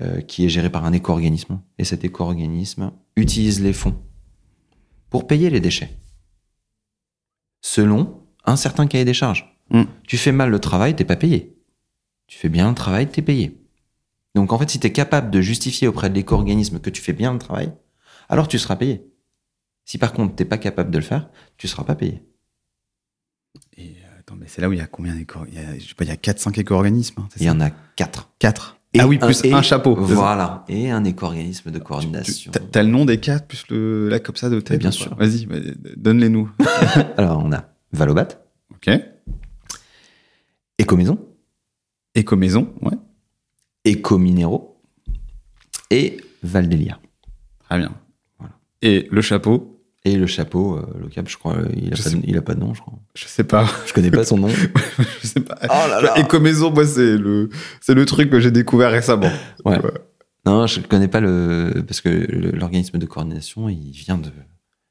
euh, 0.00 0.20
qui 0.20 0.44
est 0.44 0.48
gérée 0.48 0.70
par 0.70 0.84
un 0.84 0.92
éco-organisme. 0.92 1.60
Et 1.78 1.84
cet 1.84 2.04
éco-organisme 2.04 2.92
utilise 3.16 3.60
les 3.60 3.72
fonds 3.72 3.96
pour 5.10 5.26
payer 5.26 5.50
les 5.50 5.60
déchets. 5.60 5.90
Selon 7.60 8.22
un 8.44 8.56
certain 8.56 8.86
cahier 8.86 9.04
des 9.04 9.14
charges. 9.14 9.52
Mm. 9.70 9.82
Tu 10.06 10.16
fais 10.16 10.32
mal 10.32 10.50
le 10.50 10.60
travail, 10.60 10.94
t'es 10.94 11.04
pas 11.04 11.16
payé. 11.16 11.56
Tu 12.26 12.38
fais 12.38 12.48
bien 12.48 12.68
le 12.68 12.74
travail, 12.74 13.08
t'es 13.08 13.22
payé. 13.22 13.57
Donc 14.34 14.52
en 14.52 14.58
fait, 14.58 14.68
si 14.70 14.78
tu 14.80 14.86
es 14.86 14.92
capable 14.92 15.30
de 15.30 15.40
justifier 15.40 15.88
auprès 15.88 16.10
de 16.10 16.14
l'éco-organisme 16.14 16.78
que 16.80 16.90
tu 16.90 17.02
fais 17.02 17.12
bien 17.12 17.32
le 17.32 17.38
travail, 17.38 17.72
alors 18.28 18.48
tu 18.48 18.58
seras 18.58 18.76
payé. 18.76 19.04
Si 19.84 19.98
par 19.98 20.12
contre 20.12 20.34
t'es 20.36 20.44
pas 20.44 20.58
capable 20.58 20.90
de 20.90 20.98
le 20.98 21.04
faire, 21.04 21.28
tu 21.56 21.66
seras 21.68 21.84
pas 21.84 21.94
payé. 21.94 22.22
Et 23.76 23.96
euh, 24.04 24.18
attends, 24.20 24.36
mais 24.36 24.46
c'est 24.46 24.60
là 24.60 24.68
où 24.68 24.72
il 24.72 24.78
y 24.78 24.82
a 24.82 24.86
combien 24.86 25.14
d'éco 25.14 25.40
Il 25.48 25.54
y 25.54 25.58
a, 25.58 25.78
je 25.78 25.86
sais 25.88 25.94
pas, 25.94 26.04
il 26.04 26.08
y 26.08 26.12
a 26.12 26.16
4-5 26.16 26.58
éco-organismes. 26.60 27.20
hein, 27.22 27.28
Il 27.36 27.42
y 27.42 27.46
ça 27.46 27.52
en 27.52 27.60
a 27.60 27.70
quatre. 27.96 28.30
4. 28.38 28.76
Et 28.94 29.00
Ah 29.00 29.06
oui, 29.06 29.18
plus 29.18 29.44
et- 29.44 29.52
un 29.52 29.62
chapeau. 29.62 29.94
Voilà. 29.96 30.64
Et 30.68 30.90
un 30.90 31.04
éco-organisme 31.04 31.70
de 31.70 31.78
Tu- 31.78 31.84
coordination. 31.84 32.52
T'as 32.72 32.82
le 32.82 32.88
nom 32.90 33.04
des 33.04 33.18
4 33.18 33.46
plus 33.46 33.64
le 33.70 34.08
là 34.08 34.18
comme 34.20 34.36
ça 34.36 34.48
de 34.50 34.60
tête 34.60 34.78
bien 34.80 34.90
sûr. 34.90 35.14
Vas-y, 35.16 35.46
bah, 35.46 35.56
donne-les-nous. 35.96 36.50
Alors 37.16 37.42
on 37.44 37.52
a 37.52 37.64
Valobat, 37.92 38.28
ok. 38.70 38.90
Éco-Maison, 40.78 41.18
Éco-maison, 42.14 42.74
ouais. 42.82 42.96
Éco-Minéraux 43.88 44.76
et 45.90 46.18
Valdelia. 46.42 46.98
Très 47.68 47.78
bien. 47.78 47.92
Voilà. 48.38 48.54
Et 48.82 49.08
le 49.10 49.20
chapeau, 49.22 49.74
Et 50.04 50.16
le 50.16 50.26
chapeau, 50.26 50.76
euh, 50.76 50.86
le 51.00 51.08
cap, 51.08 51.28
je 51.28 51.36
crois, 51.36 51.56
il 51.76 51.92
a, 51.92 51.96
Je 51.96 52.02
pas, 52.02 52.10
de- 52.10 52.20
il 52.24 52.36
a 52.38 52.42
pas 52.42 52.54
de 52.54 52.60
nom, 52.60 52.72
je 52.72 52.80
crois. 52.80 52.94
Je 53.14 53.26
sais 53.26 53.44
pas. 53.44 53.66
Je 53.86 53.92
connais 53.92 54.10
pas 54.12 54.24
son 54.24 54.38
nom. 54.38 54.48
je 55.20 55.26
sais 55.26 55.40
pas. 55.40 55.58
Oh 55.64 55.88
là 55.90 56.00
là. 56.00 56.14
Ecomaison, 56.20 56.70
moi, 56.72 56.86
c'est 56.86 57.16
le, 57.18 57.48
c'est 57.80 57.94
le 57.94 58.06
truc 58.06 58.30
que 58.30 58.38
j'ai 58.40 58.50
découvert 58.52 58.90
récemment. 58.90 59.30
Ouais. 59.64 59.78
Ouais. 59.82 59.90
Non, 60.46 60.66
je 60.66 60.80
ne 60.80 60.84
connais 60.86 61.08
pas 61.08 61.20
le. 61.20 61.82
Parce 61.86 62.00
que 62.00 62.08
l'organisme 62.08 62.96
de 62.98 63.06
coordination, 63.06 63.68
il 63.68 63.90
vient 63.90 64.16
de, 64.18 64.30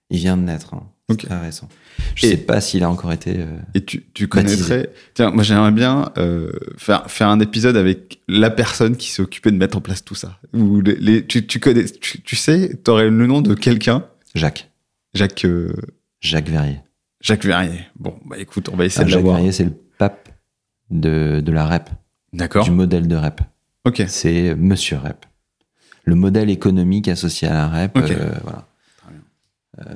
il 0.10 0.18
vient 0.20 0.38
de 0.38 0.44
naître. 0.44 0.74
hein. 0.76 0.84
C'est 1.10 1.14
Ok. 1.14 1.26
très 1.26 1.40
récent. 1.40 1.70
Je 2.16 2.26
Et- 2.26 2.30
sais 2.32 2.38
pas 2.38 2.60
s'il 2.60 2.84
a 2.84 2.90
encore 2.90 3.14
été. 3.14 3.36
euh, 3.40 3.46
Et 3.74 3.84
tu, 3.86 4.04
tu 4.14 4.28
Baptisé. 4.28 4.58
connaîtrais. 4.58 4.94
Tiens, 5.14 5.32
moi, 5.32 5.42
j'aimerais 5.44 5.72
bien 5.72 6.12
euh, 6.18 6.52
faire, 6.78 7.10
faire 7.10 7.30
un 7.30 7.40
épisode 7.40 7.78
avec 7.78 8.20
la 8.28 8.50
personne 8.50 8.98
qui 8.98 9.10
s'est 9.10 9.22
occupée 9.22 9.52
de 9.52 9.56
mettre 9.58 9.78
en 9.78 9.82
place 9.82 10.04
tout 10.04 10.16
ça. 10.16 10.38
Ou 10.54 10.82
les, 10.82 10.96
les- 10.96 11.26
tu, 11.26 11.48
tu 11.48 11.62
connais, 11.62 11.86
tu, 11.86 12.22
tu 12.22 12.36
sais, 12.36 12.78
tu 12.84 12.92
aurais 12.92 13.10
le 13.10 13.26
nom 13.26 13.40
de 13.42 13.54
quelqu'un, 13.54 14.06
Jacques. 14.36 14.70
Jacques, 15.14 15.46
euh, 15.46 15.72
Jacques 16.20 16.50
Verrier. 16.50 16.80
Jacques 17.22 17.46
Verrier. 17.46 17.80
Bon, 17.98 18.20
bah 18.26 18.38
écoute, 18.38 18.68
on 18.72 18.76
va 18.76 18.84
essayer 18.86 19.06
Alors, 19.06 19.22
de 19.22 19.26
Jacques. 19.26 19.34
Verrier, 19.36 19.52
c'est 19.54 19.64
le 19.64 19.74
pape 19.98 20.28
de, 20.90 21.40
de 21.40 21.52
la 21.54 21.66
REP, 21.68 21.90
D'accord. 22.34 22.66
du 22.66 22.72
modèle 22.72 23.08
de 23.08 23.16
REP. 23.16 23.40
Ok. 23.86 24.04
C'est 24.10 24.56
Monsieur 24.56 24.98
REP. 24.98 25.26
Le 26.04 26.16
modèle 26.16 26.50
économique 26.50 27.08
associé 27.08 27.48
à 27.48 27.54
la 27.54 27.68
REP. 27.70 27.98
Ok. 27.98 28.12
euh, 28.12 28.30
voilà. 28.44 28.68
Très 28.98 29.12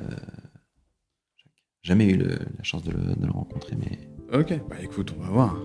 Jamais 1.82 2.06
eu 2.10 2.16
le- 2.16 2.38
la 2.56 2.62
chance 2.62 2.82
de 2.84 2.92
le, 2.92 3.14
de 3.16 3.26
le 3.26 3.32
rencontrer, 3.32 3.76
mais 3.76 3.98
Ok. 4.32 4.54
Bah 4.70 4.76
écoute, 4.80 5.12
on 5.18 5.22
va 5.22 5.28
voir. 5.30 5.56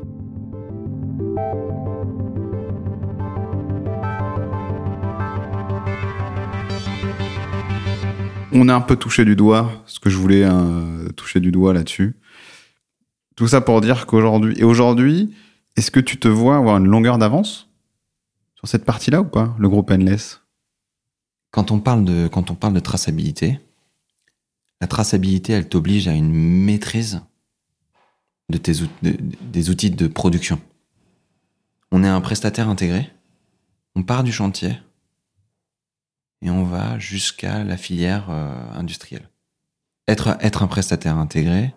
On 8.54 8.70
a 8.70 8.74
un 8.76 8.82
peu 8.82 8.96
touché 8.96 9.26
du 9.26 9.36
doigt 9.36 9.84
ce 9.86 10.00
que 10.00 10.10
je 10.10 10.18
voulais 10.18 10.44
euh, 10.44 11.10
toucher 11.10 11.40
du 11.40 11.52
doigt 11.52 11.74
là-dessus. 11.74 12.16
Tout 13.36 13.48
ça 13.48 13.62
pour 13.62 13.82
dire 13.82 14.08
qu'aujourd'hui, 14.08 14.56
et 14.58 14.64
aujourd'hui, 14.64 15.34
est-ce 15.76 15.92
que 15.92 16.00
tu 16.00 16.18
te 16.18 16.28
vois 16.28 16.56
avoir 16.58 16.78
une 16.78 16.88
longueur 16.88 17.18
d'avance 17.18 17.70
sur 18.56 18.68
cette 18.68 18.86
partie-là 18.86 19.22
ou 19.22 19.26
pas, 19.26 19.56
le 19.60 19.70
groupe 19.70 19.92
Endless? 19.92 20.42
Quand 21.52 21.72
on 21.72 21.80
parle 21.80 22.04
de, 22.04 22.28
quand 22.28 22.50
on 22.50 22.56
parle 22.56 22.74
de 22.74 22.80
traçabilité, 22.80 23.60
la 24.82 24.88
traçabilité, 24.88 25.54
elle 25.54 25.68
t'oblige 25.68 26.08
à 26.08 26.14
une 26.14 26.32
maîtrise 26.32 27.22
de 28.50 28.60
des 29.02 29.70
outils 29.70 29.92
de 29.92 30.08
production. 30.08 30.62
On 31.92 32.04
est 32.04 32.08
un 32.08 32.22
prestataire 32.22 32.70
intégré, 32.70 33.12
on 33.96 34.04
part 34.04 34.24
du 34.24 34.32
chantier 34.32 34.78
et 36.42 36.50
on 36.50 36.64
va 36.64 37.00
jusqu'à 37.00 37.64
la 37.64 37.78
filière 37.78 38.30
euh, 38.30 38.72
industrielle. 38.74 39.30
Être, 40.08 40.62
un 40.62 40.68
prestataire 40.68 41.18
intégré, 41.18 41.74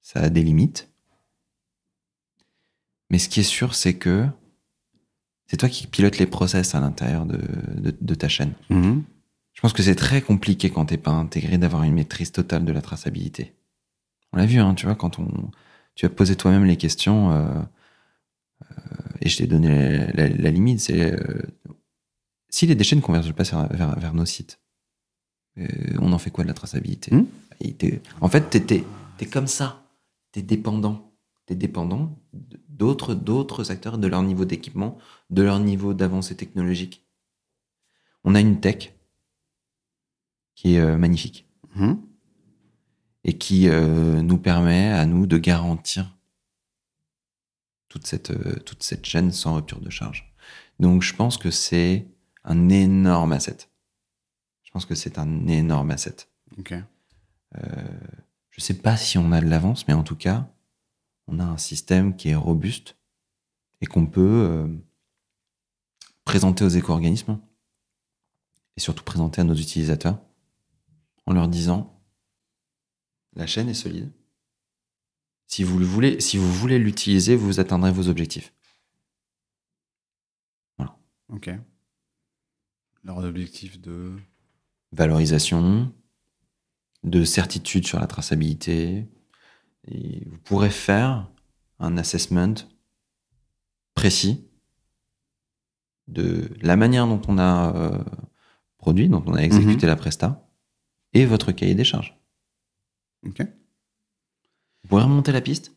ça 0.00 0.20
a 0.20 0.28
des 0.28 0.42
limites. 0.42 0.88
Mais 3.10 3.18
ce 3.18 3.28
qui 3.28 3.40
est 3.40 3.44
sûr, 3.44 3.74
c'est 3.74 3.94
que 3.94 4.28
c'est 5.48 5.56
toi 5.56 5.68
qui 5.68 5.88
pilotes 5.88 6.18
les 6.18 6.26
process 6.26 6.76
à 6.76 6.80
l'intérieur 6.80 7.26
de, 7.26 8.14
ta 8.14 8.28
chaîne. 8.28 8.52
Je 9.60 9.62
pense 9.62 9.74
que 9.74 9.82
c'est 9.82 9.94
très 9.94 10.22
compliqué 10.22 10.70
quand 10.70 10.86
t'es 10.86 10.96
pas 10.96 11.10
intégré 11.10 11.58
d'avoir 11.58 11.82
une 11.82 11.92
maîtrise 11.92 12.32
totale 12.32 12.64
de 12.64 12.72
la 12.72 12.80
traçabilité. 12.80 13.52
On 14.32 14.38
l'a 14.38 14.46
vu, 14.46 14.58
hein, 14.58 14.74
tu 14.74 14.86
vois, 14.86 14.94
quand 14.94 15.18
on, 15.18 15.28
tu 15.94 16.06
as 16.06 16.08
posé 16.08 16.34
toi-même 16.34 16.64
les 16.64 16.78
questions, 16.78 17.30
euh, 17.30 17.60
euh, 18.62 18.74
et 19.20 19.28
je 19.28 19.36
t'ai 19.36 19.46
donné 19.46 19.98
la, 19.98 20.12
la- 20.14 20.28
la 20.28 20.50
limite, 20.50 20.80
c'est 20.80 21.12
euh, 21.12 21.42
si 22.48 22.66
les 22.66 22.74
déchets 22.74 22.96
ne 22.96 23.02
convergent 23.02 23.34
pas 23.34 23.42
vers, 23.42 23.68
vers- 23.70 23.98
vers 24.00 24.14
nos 24.14 24.24
sites, 24.24 24.58
on 26.00 26.12
en 26.14 26.18
fait 26.18 26.30
quoi 26.30 26.42
de 26.44 26.48
la 26.48 26.54
traçabilité 26.54 27.14
Hmm. 27.14 27.26
En 28.22 28.28
fait, 28.30 28.48
t'es 28.48 28.60
t'es 29.18 29.26
comme 29.26 29.46
ça, 29.46 29.84
t'es 30.32 30.40
dépendant, 30.40 31.12
t'es 31.44 31.54
dépendant 31.54 32.16
d'autres 32.70 33.14
d'autres 33.14 33.70
acteurs, 33.70 33.98
de 33.98 34.06
leur 34.06 34.22
niveau 34.22 34.46
d'équipement, 34.46 34.96
de 35.28 35.42
leur 35.42 35.58
niveau 35.60 35.92
d'avancée 35.92 36.34
technologique. 36.34 37.04
On 38.24 38.34
a 38.34 38.40
une 38.40 38.60
tech 38.60 38.94
qui 40.60 40.74
est 40.74 40.80
euh, 40.80 40.98
magnifique 40.98 41.46
Mhm. 41.74 42.02
et 43.24 43.38
qui 43.38 43.68
euh, 43.68 44.20
nous 44.20 44.36
permet 44.36 44.88
à 44.88 45.06
nous 45.06 45.26
de 45.26 45.38
garantir 45.38 46.18
toute 47.88 48.06
cette, 48.06 48.30
euh, 48.30 48.58
toute 48.66 48.82
cette 48.82 49.06
chaîne 49.06 49.30
sans 49.32 49.54
rupture 49.54 49.80
de 49.80 49.88
charge. 49.88 50.34
Donc 50.78 51.00
je 51.02 51.14
pense 51.14 51.38
que 51.38 51.50
c'est 51.50 52.06
un 52.44 52.68
énorme 52.68 53.32
asset. 53.32 53.56
Je 54.64 54.70
pense 54.70 54.84
que 54.84 54.94
c'est 54.94 55.18
un 55.18 55.46
énorme 55.46 55.92
asset. 55.92 56.16
Euh, 57.56 57.98
je 58.50 58.60
sais 58.60 58.74
pas 58.74 58.98
si 58.98 59.16
on 59.16 59.32
a 59.32 59.40
de 59.40 59.46
l'avance, 59.48 59.88
mais 59.88 59.94
en 59.94 60.02
tout 60.02 60.16
cas, 60.16 60.52
on 61.26 61.38
a 61.38 61.44
un 61.44 61.56
système 61.58 62.16
qui 62.16 62.28
est 62.30 62.34
robuste 62.34 62.96
et 63.80 63.86
qu'on 63.86 64.06
peut 64.06 64.20
euh, 64.50 64.68
présenter 66.24 66.64
aux 66.64 66.68
éco-organismes 66.68 67.38
et 68.76 68.80
surtout 68.80 69.04
présenter 69.04 69.40
à 69.40 69.44
nos 69.44 69.54
utilisateurs 69.54 70.18
en 71.26 71.32
leur 71.32 71.48
disant 71.48 72.02
la 73.34 73.46
chaîne 73.46 73.68
est 73.68 73.74
solide. 73.74 74.10
Si 75.46 75.64
vous 75.64 75.78
le 75.78 75.84
voulez, 75.84 76.20
si 76.20 76.36
vous 76.36 76.52
voulez 76.52 76.78
l'utiliser, 76.78 77.36
vous 77.36 77.60
atteindrez 77.60 77.92
vos 77.92 78.08
objectifs. 78.08 78.52
Ok. 81.32 81.50
Leur 83.04 83.18
objectif 83.18 83.80
de. 83.80 84.16
Valorisation, 84.92 85.92
de 87.04 87.24
certitude 87.24 87.86
sur 87.86 88.00
la 88.00 88.08
traçabilité. 88.08 89.06
Et 89.86 90.24
vous 90.26 90.38
pourrez 90.38 90.70
faire 90.70 91.30
un 91.78 91.96
assessment 91.96 92.54
précis 93.94 94.48
de 96.08 96.50
la 96.60 96.76
manière 96.76 97.06
dont 97.06 97.22
on 97.28 97.38
a 97.38 97.74
euh, 97.76 98.04
produit, 98.78 99.08
dont 99.08 99.22
on 99.26 99.34
a 99.34 99.40
exécuté 99.40 99.86
la 99.86 99.94
presta, 99.94 100.49
et 101.14 101.26
votre 101.26 101.52
cahier 101.52 101.74
des 101.74 101.84
charges. 101.84 102.16
Ok. 103.26 103.40
Vous 104.82 104.88
pourrez 104.88 105.02
remonter 105.02 105.32
la 105.32 105.40
piste 105.40 105.72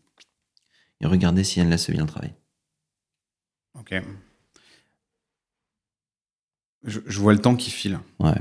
et 1.02 1.06
regarder 1.06 1.44
si 1.44 1.60
elle 1.60 1.70
laisse 1.70 1.90
bien 1.90 2.02
le 2.02 2.08
travail. 2.08 2.34
Ok. 3.78 3.94
Je, 6.86 7.00
je 7.06 7.20
vois 7.20 7.34
le 7.34 7.40
temps 7.40 7.56
qui 7.56 7.72
file. 7.72 8.00
Ouais, 8.20 8.34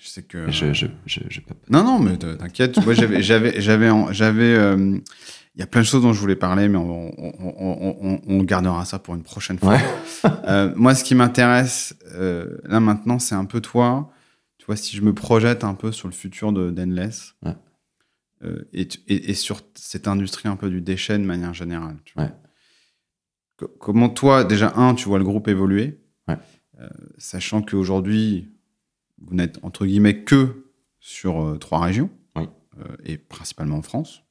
Je 0.00 0.08
sais 0.08 0.22
que. 0.22 0.50
je, 0.50 0.72
je, 0.72 0.86
je, 1.06 1.20
je 1.28 1.40
peux 1.40 1.54
pas. 1.54 1.66
Non, 1.70 1.84
non, 1.84 1.98
mais 1.98 2.16
t'inquiète. 2.16 2.82
Moi, 2.84 2.94
j'avais, 2.94 3.22
j'avais, 3.60 3.60
j'avais, 3.60 3.88
euh, 4.54 4.98
Il 5.54 5.60
y 5.60 5.62
a 5.62 5.66
plein 5.66 5.82
de 5.82 5.86
choses 5.86 6.02
dont 6.02 6.12
je 6.12 6.20
voulais 6.20 6.36
parler, 6.36 6.68
mais 6.68 6.78
on, 6.78 7.12
on, 7.18 7.32
on- 7.38 7.96
on- 8.00 8.20
on 8.26 8.42
gardera 8.42 8.84
ça 8.84 8.98
pour 8.98 9.14
une 9.14 9.22
prochaine 9.22 9.58
fois. 9.58 9.74
Ouais. 9.74 10.30
Euh, 10.46 10.72
moi, 10.76 10.94
ce 10.94 11.04
qui 11.04 11.14
m'intéresse 11.14 11.94
euh, 12.14 12.56
là 12.64 12.80
maintenant, 12.80 13.18
c'est 13.18 13.34
un 13.34 13.44
peu 13.44 13.60
toi. 13.60 14.10
Tu 14.64 14.66
vois, 14.68 14.76
si 14.76 14.96
je 14.96 15.02
me 15.02 15.12
projette 15.12 15.62
un 15.62 15.74
peu 15.74 15.92
sur 15.92 16.08
le 16.08 16.14
futur 16.14 16.50
de 16.50 16.70
d'Endless 16.70 17.34
Ouais. 17.44 17.52
euh, 18.44 18.64
et, 18.72 18.88
tu- 18.88 19.00
et, 19.08 19.28
et 19.30 19.34
sur 19.34 19.60
cette 19.74 20.08
industrie 20.08 20.48
un 20.48 20.56
peu 20.56 20.70
du 20.70 20.80
déchet 20.80 21.18
de 21.18 21.24
manière 21.24 21.52
générale. 21.52 21.98
tu 22.06 22.14
vois. 22.14 22.24
Ouais. 22.24 22.32
Co- 23.58 23.68
Comment 23.78 24.08
toi, 24.08 24.42
déjà, 24.42 24.72
un, 24.76 24.94
tu 24.94 25.06
vois 25.06 25.18
le 25.18 25.24
groupe 25.24 25.48
évoluer, 25.48 26.00
Ouais. 26.28 26.38
euh, 26.80 26.88
sachant 27.18 27.60
qu'aujourd'hui, 27.60 28.48
vous 29.20 29.34
n'êtes 29.34 29.58
entre 29.62 29.84
guillemets 29.84 30.24
que 30.24 30.64
sur 30.98 31.42
euh, 31.44 31.58
trois 31.58 31.80
régions, 31.80 32.08
et 33.04 33.18
principalement 33.18 33.76
en 33.76 33.82
France. 33.82 34.22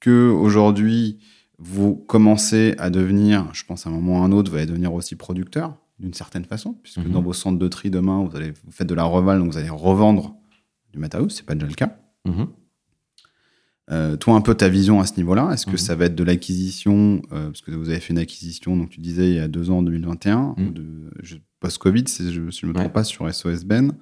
Que 0.00 0.30
aujourd'hui, 0.30 1.18
vous 1.58 1.94
commencez 1.94 2.74
à 2.78 2.88
devenir, 2.88 3.52
je 3.52 3.64
pense 3.66 3.86
à 3.86 3.90
un 3.90 3.92
moment 3.92 4.18
ou 4.20 4.22
à 4.22 4.24
un 4.24 4.32
autre, 4.32 4.50
vous 4.50 4.56
allez 4.56 4.64
devenir 4.66 4.94
aussi 4.94 5.14
producteur 5.14 5.76
d'une 6.00 6.14
certaine 6.14 6.44
façon, 6.44 6.74
puisque 6.82 6.98
Mhm. 6.98 7.12
dans 7.12 7.22
vos 7.22 7.32
centres 7.32 7.58
de 7.58 7.68
tri 7.68 7.90
demain, 7.90 8.24
vous, 8.24 8.34
allez, 8.36 8.50
vous 8.64 8.72
faites 8.72 8.88
de 8.88 8.94
la 8.94 9.04
reval, 9.04 9.38
donc 9.38 9.52
vous 9.52 9.58
allez 9.58 9.68
revendre 9.70 10.34
du 10.92 10.98
Matterhouse, 10.98 11.34
c'est 11.36 11.46
pas 11.46 11.54
déjà 11.54 11.66
le 11.66 11.74
cas. 11.74 11.96
Mhm. 12.26 12.46
Euh, 13.92 14.16
toi, 14.16 14.34
un 14.36 14.40
peu 14.40 14.54
ta 14.54 14.68
vision 14.68 15.00
à 15.00 15.06
ce 15.06 15.16
niveau-là, 15.16 15.50
est-ce 15.52 15.66
que 15.66 15.72
Mhm. 15.72 15.76
ça 15.78 15.96
va 15.96 16.04
être 16.04 16.14
de 16.14 16.22
l'acquisition, 16.22 17.22
euh, 17.32 17.46
parce 17.48 17.60
que 17.60 17.72
vous 17.72 17.88
avez 17.90 17.98
fait 17.98 18.12
une 18.12 18.18
acquisition, 18.20 18.76
donc 18.76 18.90
tu 18.90 19.00
disais 19.00 19.28
il 19.30 19.34
y 19.34 19.40
a 19.40 19.48
deux 19.48 19.68
ans, 19.70 19.78
en 19.78 19.82
2021, 19.82 20.54
Mhm. 20.56 20.72
de, 20.72 20.84
je- 21.22 21.36
post-Covid, 21.58 22.04
si 22.06 22.32
je, 22.32 22.50
si 22.50 22.60
je 22.60 22.66
me 22.66 22.72
trompe 22.72 22.86
Ouais. 22.86 22.92
pas, 22.92 23.04
sur 23.04 23.28
SOS 23.28 23.64
Ben. 23.64 23.92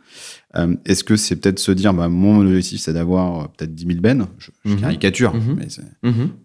Euh, 0.54 0.76
est-ce 0.84 1.02
que 1.02 1.16
c'est 1.16 1.34
peut-être 1.34 1.58
se 1.58 1.72
dire, 1.72 1.92
bah, 1.92 2.08
mon 2.08 2.38
objectif, 2.40 2.80
c'est 2.80 2.92
d'avoir 2.92 3.50
peut-être 3.50 3.74
10 3.74 3.84
000 3.86 4.00
bennes, 4.00 4.26
je, 4.38 4.50
je 4.64 4.76
caricature, 4.76 5.34
mais 5.56 5.68
c'est- 5.68 5.82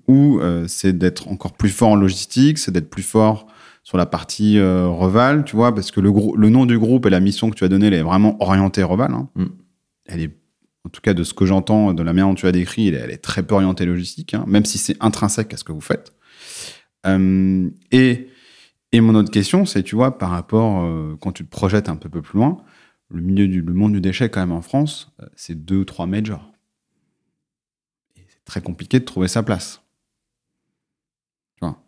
ou 0.07 0.39
c'est 0.67 0.97
d'être 0.97 1.27
encore 1.27 1.53
plus 1.53 1.69
fort 1.69 1.89
en 1.89 1.95
logistique, 1.97 2.57
c'est 2.57 2.71
d'être 2.71 2.89
plus 2.89 3.03
fort 3.03 3.45
sur 3.83 3.97
la 3.97 4.05
partie 4.05 4.57
euh, 4.57 4.87
Reval, 4.87 5.43
tu 5.43 5.55
vois, 5.55 5.75
parce 5.75 5.91
que 5.91 5.99
le, 5.99 6.49
nom 6.49 6.65
du 6.65 6.79
groupe 6.79 7.05
et 7.05 7.09
la 7.09 7.19
mission 7.19 7.49
que 7.49 7.55
tu 7.55 7.63
as 7.63 7.69
donnée, 7.69 7.87
elle 7.87 7.93
est 7.93 8.01
vraiment 8.01 8.41
orientée 8.41 8.83
Reval. 8.83 9.11
hein. 9.11 9.29
Mm. 9.35 9.45
Elle 10.05 10.21
est, 10.21 10.37
en 10.85 10.89
tout 10.89 11.01
cas 11.01 11.13
de 11.13 11.23
ce 11.23 11.33
que 11.33 11.45
j'entends, 11.45 11.93
de 11.93 12.03
la 12.03 12.13
manière 12.13 12.27
dont 12.27 12.35
tu 12.35 12.47
as 12.47 12.51
décrit, 12.51 12.87
elle 12.87 12.95
est, 12.95 12.99
elle 12.99 13.11
est 13.11 13.23
très 13.23 13.43
peu 13.43 13.55
orientée 13.55 13.85
logistique, 13.85 14.33
hein, 14.33 14.45
même 14.47 14.65
si 14.65 14.77
c'est 14.77 14.95
intrinsèque 15.01 15.53
à 15.53 15.57
ce 15.57 15.63
que 15.63 15.71
vous 15.71 15.81
faites. 15.81 16.13
Euh, 17.05 17.69
et, 17.91 18.29
et 18.91 19.01
mon 19.01 19.15
autre 19.15 19.31
question, 19.31 19.65
c'est, 19.65 19.83
tu 19.83 19.95
vois, 19.95 20.17
par 20.17 20.29
rapport, 20.29 20.83
euh, 20.83 21.17
quand 21.19 21.31
tu 21.31 21.43
te 21.45 21.49
projettes 21.49 21.89
un 21.89 21.95
peu, 21.95 22.09
peu 22.09 22.21
plus 22.21 22.37
loin, 22.37 22.63
le 23.09 23.21
milieu 23.21 23.47
du 23.47 23.61
le 23.61 23.73
monde 23.73 23.93
du 23.93 24.01
déchet, 24.01 24.29
quand 24.29 24.39
même, 24.39 24.51
en 24.51 24.61
France, 24.61 25.13
euh, 25.21 25.25
c'est 25.35 25.65
deux 25.65 25.77
ou 25.77 25.85
trois 25.85 26.05
majors. 26.05 26.51
Et 28.15 28.21
c'est 28.27 28.43
très 28.45 28.61
compliqué 28.61 28.99
de 28.99 29.05
trouver 29.05 29.27
sa 29.27 29.43
place. 29.43 29.82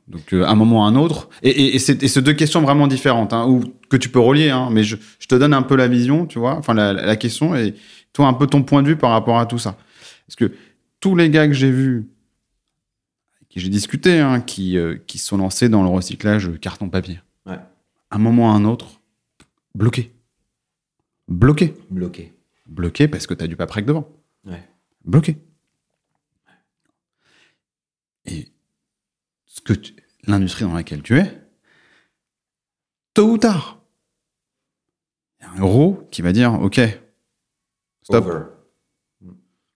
Donc, 0.07 0.34
euh, 0.34 0.44
à 0.44 0.52
un 0.52 0.56
moment 0.56 0.82
ou 0.82 0.84
à 0.84 0.88
un 0.88 0.95
autre. 0.95 1.30
Et, 1.41 1.49
et, 1.49 1.76
et 1.76 1.80
c'est 1.80 2.22
deux 2.22 2.34
questions 2.34 2.61
vraiment 2.61 2.88
différentes, 2.88 3.34
hein, 3.34 3.48
ou 3.48 3.64
que 3.90 3.98
tu 3.98 4.10
peux 4.10 4.19
relier, 4.19 4.49
hein, 4.52 4.69
mais 4.72 4.84
je, 4.84 4.98
je 5.19 5.27
te 5.27 5.34
donne 5.36 5.53
un 5.53 5.64
peu 5.64 5.76
la 5.76 5.88
vision, 5.88 6.26
tu 6.27 6.38
vois, 6.38 6.56
enfin, 6.57 6.73
la, 6.76 6.94
la 6.94 7.15
question, 7.15 7.56
et 7.56 7.73
toi, 8.14 8.27
un 8.27 8.34
peu 8.34 8.45
ton 8.48 8.61
point 8.64 8.84
de 8.84 8.88
vue 8.88 8.98
par 8.98 9.10
rapport 9.11 9.40
à 9.40 9.45
tout 9.48 9.57
ça. 9.57 9.77
Parce 10.27 10.36
que 10.36 10.52
tous 10.99 11.15
les 11.15 11.30
gars 11.30 11.48
que 11.48 11.53
j'ai 11.53 11.72
vus, 11.72 12.07
qui 13.49 13.60
j'ai 13.60 13.69
discuté, 13.69 14.19
hein, 14.19 14.41
qui, 14.41 14.77
euh, 14.77 14.98
qui 15.07 15.18
se 15.18 15.26
sont 15.27 15.38
lancés 15.38 15.69
dans 15.69 15.82
le 15.82 15.90
recyclage 15.90 16.52
carton-papier, 16.60 17.19
Ouais. 17.48 17.60
à 18.11 18.15
un 18.15 18.19
moment 18.19 18.48
ou 18.48 18.52
à 18.52 18.53
un 18.56 18.65
autre, 18.65 19.02
bloqué. 19.73 20.11
Bloqué. 21.27 21.73
Bloqué. 21.90 22.34
Bloqué 22.68 23.07
parce 23.07 23.26
que 23.27 23.34
tu 23.34 23.44
as 23.44 23.48
du 23.48 23.56
paprec 23.56 23.86
devant. 23.86 24.07
Ouais. 24.45 24.64
Bloqué. 25.03 25.38
Et 28.26 28.48
ce 29.56 29.61
que 29.61 29.73
l'industrie 30.27 30.65
dans 30.65 30.73
laquelle 30.73 31.02
tu 31.02 31.18
es, 31.18 31.41
tôt 33.14 33.30
ou 33.32 33.38
tard, 33.38 33.80
il 35.40 35.45
y 35.45 35.48
a 35.48 35.52
un 35.53 35.60
gros 35.60 36.06
qui 36.11 36.22
va 36.22 36.34
dire 36.34 36.53
Ok, 36.61 36.80
stop, 38.03 38.26
Over. 38.26 38.40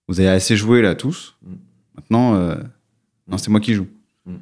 vous 0.08 0.20
avez 0.20 0.28
assez 0.28 0.56
joué 0.56 0.82
là 0.82 0.94
tous. 0.94 1.36
Mm. 1.42 1.54
Maintenant, 1.94 2.34
euh, 2.34 2.56
non, 3.28 3.38
c'est 3.38 3.50
moi 3.50 3.60
qui 3.60 3.74
joue. 3.74 3.88
Mm. 4.26 4.36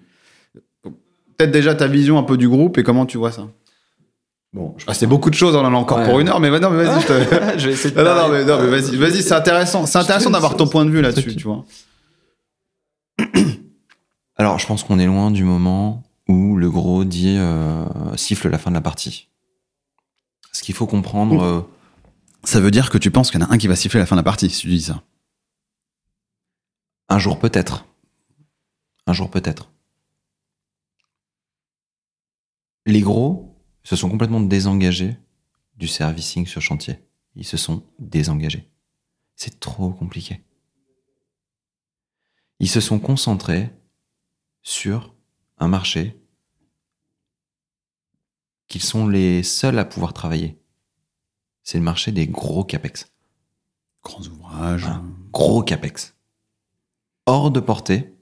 Peut-être 1.37 1.51
déjà 1.53 1.75
ta 1.75 1.87
vision 1.87 2.19
un 2.19 2.25
peu 2.25 2.37
du 2.37 2.49
groupe 2.49 2.79
et 2.79 2.83
comment 2.83 3.07
tu 3.07 3.17
vois 3.19 3.31
ça 3.33 3.49
Bon, 4.53 4.75
je 4.79 4.87
Ah, 4.89 4.95
C'est 4.95 5.07
beaucoup 5.07 5.29
de 5.31 5.35
choses, 5.35 5.55
on 5.55 5.61
en 5.61 5.73
a 5.73 5.77
encore 5.77 5.99
Ouais. 5.99 6.07
pour 6.07 6.19
une 6.21 6.29
heure, 6.29 6.41
mais 6.41 6.49
non, 6.59 6.71
mais 6.71 6.83
vas-y, 6.85 7.01
je 7.03 7.07
te. 7.07 7.13
je 7.59 7.67
vais 7.69 7.73
essayer 7.75 7.95
de 7.95 8.01
Non, 8.01 8.05
non, 8.07 8.15
non, 8.15 8.21
parler. 8.23 8.39
mais, 8.39 8.45
non, 8.45 8.61
mais 8.63 8.69
vas-y, 8.81 8.97
vas-y, 8.97 9.23
c'est 9.23 9.35
intéressant. 9.35 9.87
C'est 9.87 9.99
intéressant 9.99 10.31
d'avoir 10.31 10.57
ton 10.57 10.67
point 10.67 10.85
de 10.85 10.91
vue 10.91 11.03
là-dessus, 11.03 11.37
tu 11.37 11.45
vois. 11.45 11.65
Alors, 14.39 14.61
je 14.61 14.67
pense 14.67 14.85
qu'on 14.85 15.01
est 15.01 15.07
loin 15.07 15.33
du 15.33 15.43
moment 15.43 16.05
où 16.29 16.57
le 16.57 16.71
gros 16.71 17.05
dit 17.05 17.37
euh, 17.39 18.17
siffle 18.17 18.49
la 18.49 18.59
fin 18.59 18.71
de 18.71 18.77
la 18.77 18.81
partie. 18.81 19.29
Ce 20.53 20.63
qu'il 20.63 20.75
faut 20.75 20.87
comprendre, 20.87 21.43
euh, 21.43 21.61
Ça 22.45 22.61
veut 22.61 22.71
dire 22.71 22.91
que 22.91 22.99
tu 22.99 23.11
penses 23.11 23.31
qu'il 23.31 23.41
y 23.41 23.43
en 23.43 23.47
a 23.49 23.53
un 23.53 23.59
qui 23.59 23.67
va 23.67 23.75
siffler 23.75 23.99
la 23.99 24.07
fin 24.07 24.15
de 24.15 24.21
la 24.21 24.25
partie, 24.25 24.49
si 24.49 24.61
tu 24.61 24.69
dis 24.69 24.83
ça. 24.83 25.03
un 27.09 27.19
jour 27.19 27.39
peut-être. 27.39 27.87
Un 29.07 29.13
jour 29.13 29.31
peut-être. 29.31 29.73
Les 32.87 33.01
gros 33.01 33.61
se 33.83 33.97
sont 33.97 34.09
complètement 34.09 34.41
désengagés 34.41 35.17
du 35.77 35.89
servicing 35.89 36.47
sur 36.47 36.63
chantier. 36.63 36.99
Ils 37.35 37.45
se 37.45 37.57
sont 37.57 37.83
désengagés. 37.99 38.71
C'est 39.35 39.59
trop 39.59 39.91
compliqué. 39.91 40.43
Ils 42.61 42.69
se 42.69 42.81
sont 42.81 42.99
concentrés 42.99 43.71
sur 44.69 45.15
un 45.57 45.67
marché 45.67 46.21
qu'ils 48.67 48.83
sont 48.83 49.09
les 49.09 49.43
seuls 49.43 49.79
à 49.79 49.87
pouvoir 49.87 50.13
travailler. 50.13 50.61
C'est 51.63 51.79
le 51.79 51.85
marché 51.85 52.13
des 52.13 52.27
gros 52.27 52.65
capex. 52.65 53.11
Grands 54.05 54.21
ouvrages. 54.27 54.83
Voilà. 54.83 55.03
Gros 55.33 55.63
capex. 55.63 56.15
Hors 57.25 57.51
de 57.51 57.61
portée 57.61 58.15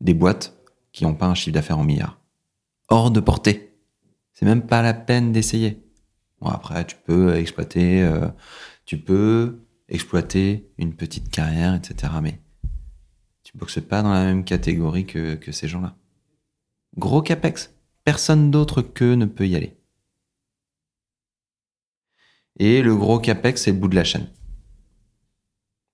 des 0.00 0.14
boîtes 0.14 0.56
qui 0.92 1.02
n'ont 1.02 1.14
pas 1.14 1.26
un 1.26 1.34
chiffre 1.34 1.54
d'affaires 1.54 1.78
en 1.78 1.84
milliards. 1.84 2.20
Hors 2.88 3.10
de 3.10 3.18
portée. 3.18 3.76
C'est 4.32 4.46
même 4.46 4.66
pas 4.66 4.82
la 4.82 4.94
peine 4.94 5.32
d'essayer. 5.32 5.84
Bon, 6.40 6.50
après, 6.50 6.86
tu 6.86 6.94
peux 7.04 7.34
exploiter, 7.34 8.02
euh, 8.02 8.28
tu 8.84 8.96
peux 8.96 9.66
exploiter 9.88 10.70
une 10.78 10.94
petite 10.94 11.30
carrière, 11.30 11.74
etc. 11.74 12.12
Mais 12.22 12.40
tu 13.50 13.58
boxes 13.58 13.80
pas 13.80 14.02
dans 14.02 14.12
la 14.12 14.24
même 14.24 14.44
catégorie 14.44 15.06
que, 15.06 15.34
que 15.34 15.50
ces 15.50 15.66
gens-là. 15.66 15.96
Gros 16.96 17.20
capex. 17.20 17.74
Personne 18.04 18.52
d'autre 18.52 18.80
qu'eux 18.80 19.14
ne 19.14 19.26
peut 19.26 19.48
y 19.48 19.56
aller. 19.56 19.76
Et 22.60 22.80
le 22.80 22.94
gros 22.94 23.18
capex, 23.18 23.62
c'est 23.62 23.72
le 23.72 23.78
bout 23.78 23.88
de 23.88 23.96
la 23.96 24.04
chaîne. 24.04 24.28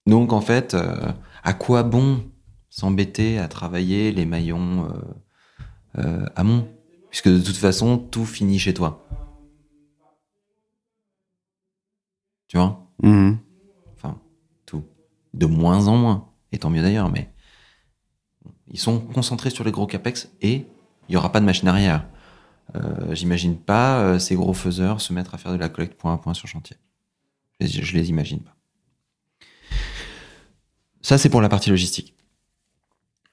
Donc 0.04 0.34
en 0.34 0.42
fait, 0.42 0.74
euh, 0.74 1.12
à 1.42 1.54
quoi 1.54 1.82
bon 1.82 2.30
s'embêter 2.68 3.38
à 3.38 3.48
travailler 3.48 4.12
les 4.12 4.26
maillons 4.26 4.90
euh, 4.90 5.98
euh, 5.98 6.26
amont? 6.36 6.68
Puisque 7.08 7.30
de 7.30 7.40
toute 7.40 7.56
façon, 7.56 7.96
tout 7.96 8.26
finit 8.26 8.58
chez 8.58 8.74
toi. 8.74 9.08
Tu 12.48 12.58
vois? 12.58 12.86
Mhm. 13.02 13.38
Enfin, 13.94 14.20
tout. 14.66 14.84
De 15.32 15.46
moins 15.46 15.88
en 15.88 15.96
moins. 15.96 16.28
Et 16.52 16.58
tant 16.58 16.68
mieux 16.68 16.82
d'ailleurs, 16.82 17.10
mais 17.10 17.32
ils 18.70 18.78
sont 18.78 19.00
concentrés 19.00 19.50
sur 19.50 19.64
les 19.64 19.70
gros 19.70 19.86
capex 19.86 20.28
et 20.42 20.66
il 21.08 21.12
n'y 21.12 21.16
aura 21.16 21.30
pas 21.30 21.40
de 21.40 21.44
machine 21.44 21.68
arrière. 21.68 22.06
Euh, 22.74 23.14
J'imagine 23.14 23.56
pas 23.56 24.00
euh, 24.00 24.18
ces 24.18 24.34
gros 24.34 24.52
faiseurs 24.52 25.00
se 25.00 25.12
mettre 25.12 25.34
à 25.34 25.38
faire 25.38 25.52
de 25.52 25.56
la 25.56 25.68
collecte 25.68 25.94
point 25.94 26.14
à 26.14 26.18
point 26.18 26.34
sur 26.34 26.48
chantier. 26.48 26.76
Je 27.60 27.96
les, 27.96 28.10
imagine 28.10 28.40
pas. 28.40 28.56
Ça, 31.00 31.16
c'est 31.16 31.30
pour 31.30 31.40
la 31.40 31.48
partie 31.48 31.70
logistique. 31.70 32.14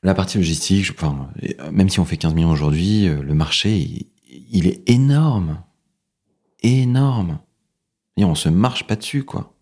La 0.04 0.14
partie 0.14 0.38
logistique, 0.38 0.92
enfin, 0.92 1.30
euh, 1.44 1.72
même 1.72 1.90
si 1.90 2.00
on 2.00 2.06
fait 2.06 2.18
15 2.18 2.34
millions 2.34 2.52
aujourd'hui, 2.52 3.08
le 3.08 3.34
marché, 3.34 4.08
il, 4.30 4.68
est 4.68 4.88
énorme. 4.90 5.64
Énorme. 6.62 7.40
On 8.18 8.36
se 8.36 8.50
marche 8.50 8.86
pas 8.86 8.96
dessus, 8.96 9.24
quoi. 9.24 9.58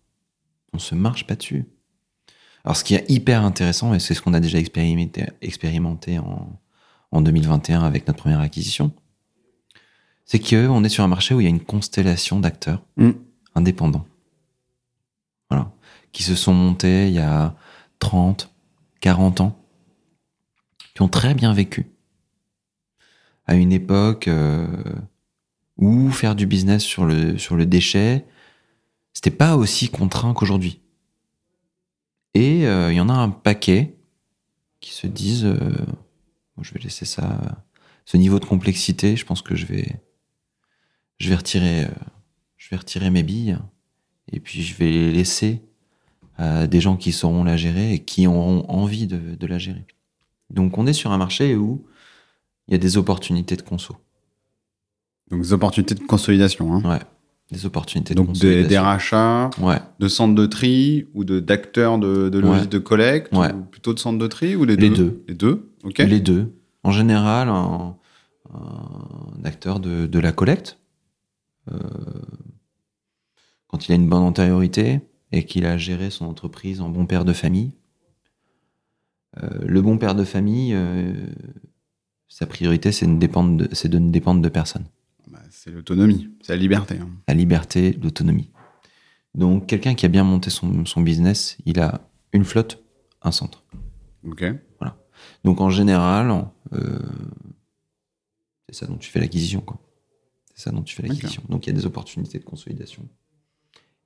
On 0.72 0.78
se 0.78 0.94
marche 0.94 1.26
pas 1.26 1.34
dessus. 1.34 1.66
Alors, 2.64 2.76
ce 2.76 2.84
qui 2.84 2.94
est 2.94 3.10
hyper 3.10 3.44
intéressant, 3.44 3.92
et 3.94 3.98
c'est 3.98 4.14
ce 4.14 4.22
qu'on 4.22 4.34
a 4.34 4.40
déjà 4.40 4.58
expérimenté, 4.58 5.26
expérimenté 5.40 6.18
en, 6.18 6.48
en 7.10 7.20
2021 7.20 7.82
avec 7.82 8.06
notre 8.06 8.20
première 8.20 8.40
acquisition, 8.40 8.92
c'est 10.24 10.38
qu'on 10.38 10.84
est 10.84 10.88
sur 10.88 11.04
un 11.04 11.08
marché 11.08 11.34
où 11.34 11.40
il 11.40 11.44
y 11.44 11.46
a 11.46 11.50
une 11.50 11.60
constellation 11.64 12.38
d'acteurs 12.40 12.82
Mm. 12.96 13.10
indépendants. 13.54 14.06
Voilà. 15.50 15.72
Qui 16.12 16.22
se 16.22 16.34
sont 16.34 16.54
montés 16.54 17.08
il 17.08 17.14
y 17.14 17.18
a 17.18 17.54
30, 17.98 18.50
40 19.00 19.40
ans, 19.40 19.58
qui 20.94 21.02
ont 21.02 21.08
très 21.08 21.34
bien 21.34 21.52
vécu. 21.52 21.86
À 23.46 23.54
une 23.54 23.72
époque 23.72 24.28
euh, 24.28 24.66
où 25.78 26.10
faire 26.10 26.36
du 26.36 26.46
business 26.46 26.82
sur 26.84 27.04
le, 27.04 27.38
sur 27.38 27.56
le 27.56 27.66
déchet, 27.66 28.24
c'était 29.12 29.30
pas 29.30 29.56
aussi 29.56 29.88
contraint 29.88 30.32
qu'aujourd'hui. 30.32 30.80
Et 32.34 32.66
euh, 32.66 32.92
il 32.92 32.96
y 32.96 33.00
en 33.00 33.08
a 33.08 33.14
un 33.14 33.30
paquet 33.30 33.96
qui 34.80 34.92
se 34.92 35.06
disent 35.06 35.44
euh, 35.44 35.56
bon, 36.56 36.62
je 36.62 36.72
vais 36.74 36.80
laisser 36.80 37.04
ça 37.04 37.64
ce 38.04 38.16
niveau 38.16 38.40
de 38.40 38.44
complexité 38.44 39.16
je 39.16 39.24
pense 39.24 39.42
que 39.42 39.54
je 39.54 39.66
vais 39.66 40.00
je 41.18 41.28
vais 41.28 41.36
retirer 41.36 41.84
euh, 41.84 41.88
je 42.56 42.68
vais 42.70 42.76
retirer 42.76 43.10
mes 43.10 43.22
billes 43.22 43.58
et 44.32 44.40
puis 44.40 44.62
je 44.62 44.74
vais 44.74 44.90
les 44.90 45.12
laisser 45.12 45.62
à 46.36 46.66
des 46.66 46.80
gens 46.80 46.96
qui 46.96 47.12
sauront 47.12 47.44
la 47.44 47.56
gérer 47.56 47.92
et 47.92 47.98
qui 48.00 48.26
auront 48.26 48.64
envie 48.68 49.06
de, 49.06 49.36
de 49.36 49.46
la 49.46 49.58
gérer 49.58 49.86
donc 50.50 50.78
on 50.78 50.86
est 50.86 50.92
sur 50.94 51.12
un 51.12 51.18
marché 51.18 51.54
où 51.54 51.86
il 52.66 52.72
y 52.72 52.74
a 52.74 52.78
des 52.78 52.96
opportunités 52.96 53.56
de 53.56 53.62
conso 53.62 53.96
Donc, 55.30 55.42
des 55.42 55.52
opportunités 55.52 55.94
de 55.94 56.00
consolidation. 56.00 56.72
Hein. 56.72 56.82
ouais 56.90 57.00
des 57.52 57.66
opportunités 57.66 58.14
de 58.14 58.20
Donc, 58.22 58.32
des, 58.32 58.64
des 58.64 58.78
rachats 58.78 59.50
ouais 59.60 59.78
de 60.00 60.08
centres 60.08 60.34
de 60.34 60.46
tri 60.46 61.06
ou 61.14 61.22
de 61.24 61.38
d'acteurs 61.38 61.98
de, 61.98 62.28
de 62.28 62.42
Ouais. 62.42 62.66
de 62.66 62.78
collecte 62.78 63.32
Ouais. 63.36 63.52
ou 63.52 63.62
plutôt 63.62 63.92
de 63.94 63.98
centres 63.98 64.18
de 64.18 64.26
tri 64.26 64.56
ou 64.56 64.64
les 64.64 64.76
Les 64.76 64.88
deux 64.88 64.96
deux. 64.96 65.24
Les 65.28 65.34
deux, 65.34 65.70
ok. 65.84 65.98
Les 65.98 66.20
deux. 66.20 66.52
En 66.82 66.90
général, 66.90 67.48
un, 67.48 67.96
un 68.52 69.44
acteur 69.44 69.78
de, 69.80 70.06
de 70.06 70.18
la 70.18 70.32
collecte, 70.32 70.78
euh, 71.70 71.78
quand 73.68 73.86
il 73.88 73.92
a 73.92 73.94
une 73.94 74.08
bonne 74.08 74.22
antériorité 74.22 75.00
et 75.30 75.44
qu'il 75.44 75.64
a 75.66 75.76
géré 75.78 76.10
son 76.10 76.24
entreprise 76.26 76.80
en 76.80 76.88
bon 76.88 77.06
père 77.06 77.24
de 77.24 77.32
famille, 77.32 77.72
euh, 79.42 79.48
le 79.66 79.80
bon 79.80 79.96
père 79.98 80.14
de 80.14 80.24
famille, 80.24 80.72
euh, 80.74 81.12
sa 82.28 82.46
priorité, 82.46 82.92
c'est 82.92 83.06
de, 83.06 83.12
ne 83.12 83.18
dépendre 83.18 83.56
de- 83.58 83.68
c'est 83.72 83.88
de 83.88 83.98
ne 83.98 84.10
dépendre 84.10 84.40
de 84.42 84.48
personne. 84.48 84.84
C'est 85.54 85.70
l'autonomie, 85.70 86.30
c'est 86.40 86.54
la 86.54 86.58
liberté. 86.58 86.98
hein. 86.98 87.10
La 87.28 87.34
liberté, 87.34 87.92
l'autonomie. 87.92 88.50
Donc, 89.34 89.66
quelqu'un 89.66 89.94
qui 89.94 90.06
a 90.06 90.08
bien 90.08 90.24
monté 90.24 90.48
son, 90.50 90.84
son 90.86 91.00
business, 91.02 91.58
il 91.66 91.78
a 91.78 92.08
une 92.32 92.44
flotte, 92.44 92.82
un 93.20 93.32
centre. 93.32 93.62
Ok. 94.26 94.44
Donc 95.44 95.60
en 95.60 95.70
général, 95.70 96.46
euh, 96.72 96.98
c'est 98.68 98.74
ça 98.74 98.86
dont 98.86 98.96
tu 98.96 99.10
fais 99.10 99.20
l'acquisition. 99.20 99.60
quoi. 99.60 99.78
C'est 100.54 100.64
ça 100.64 100.70
dont 100.72 100.82
tu 100.82 100.96
fais 100.96 101.02
l'acquisition. 101.02 101.42
Donc 101.48 101.66
il 101.66 101.70
y 101.70 101.72
a 101.72 101.76
des 101.76 101.86
opportunités 101.86 102.38
de 102.38 102.44
consolidation. 102.44 103.08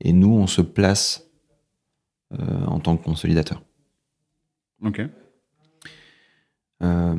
Et 0.01 0.13
nous, 0.13 0.33
on 0.35 0.47
se 0.47 0.61
place 0.63 1.31
euh, 2.33 2.65
en 2.67 2.81
tant 2.81 2.97
que 2.99 3.05
consolidateur. 3.05 3.63
Ok. 4.83 5.01
Euh, 6.83 7.15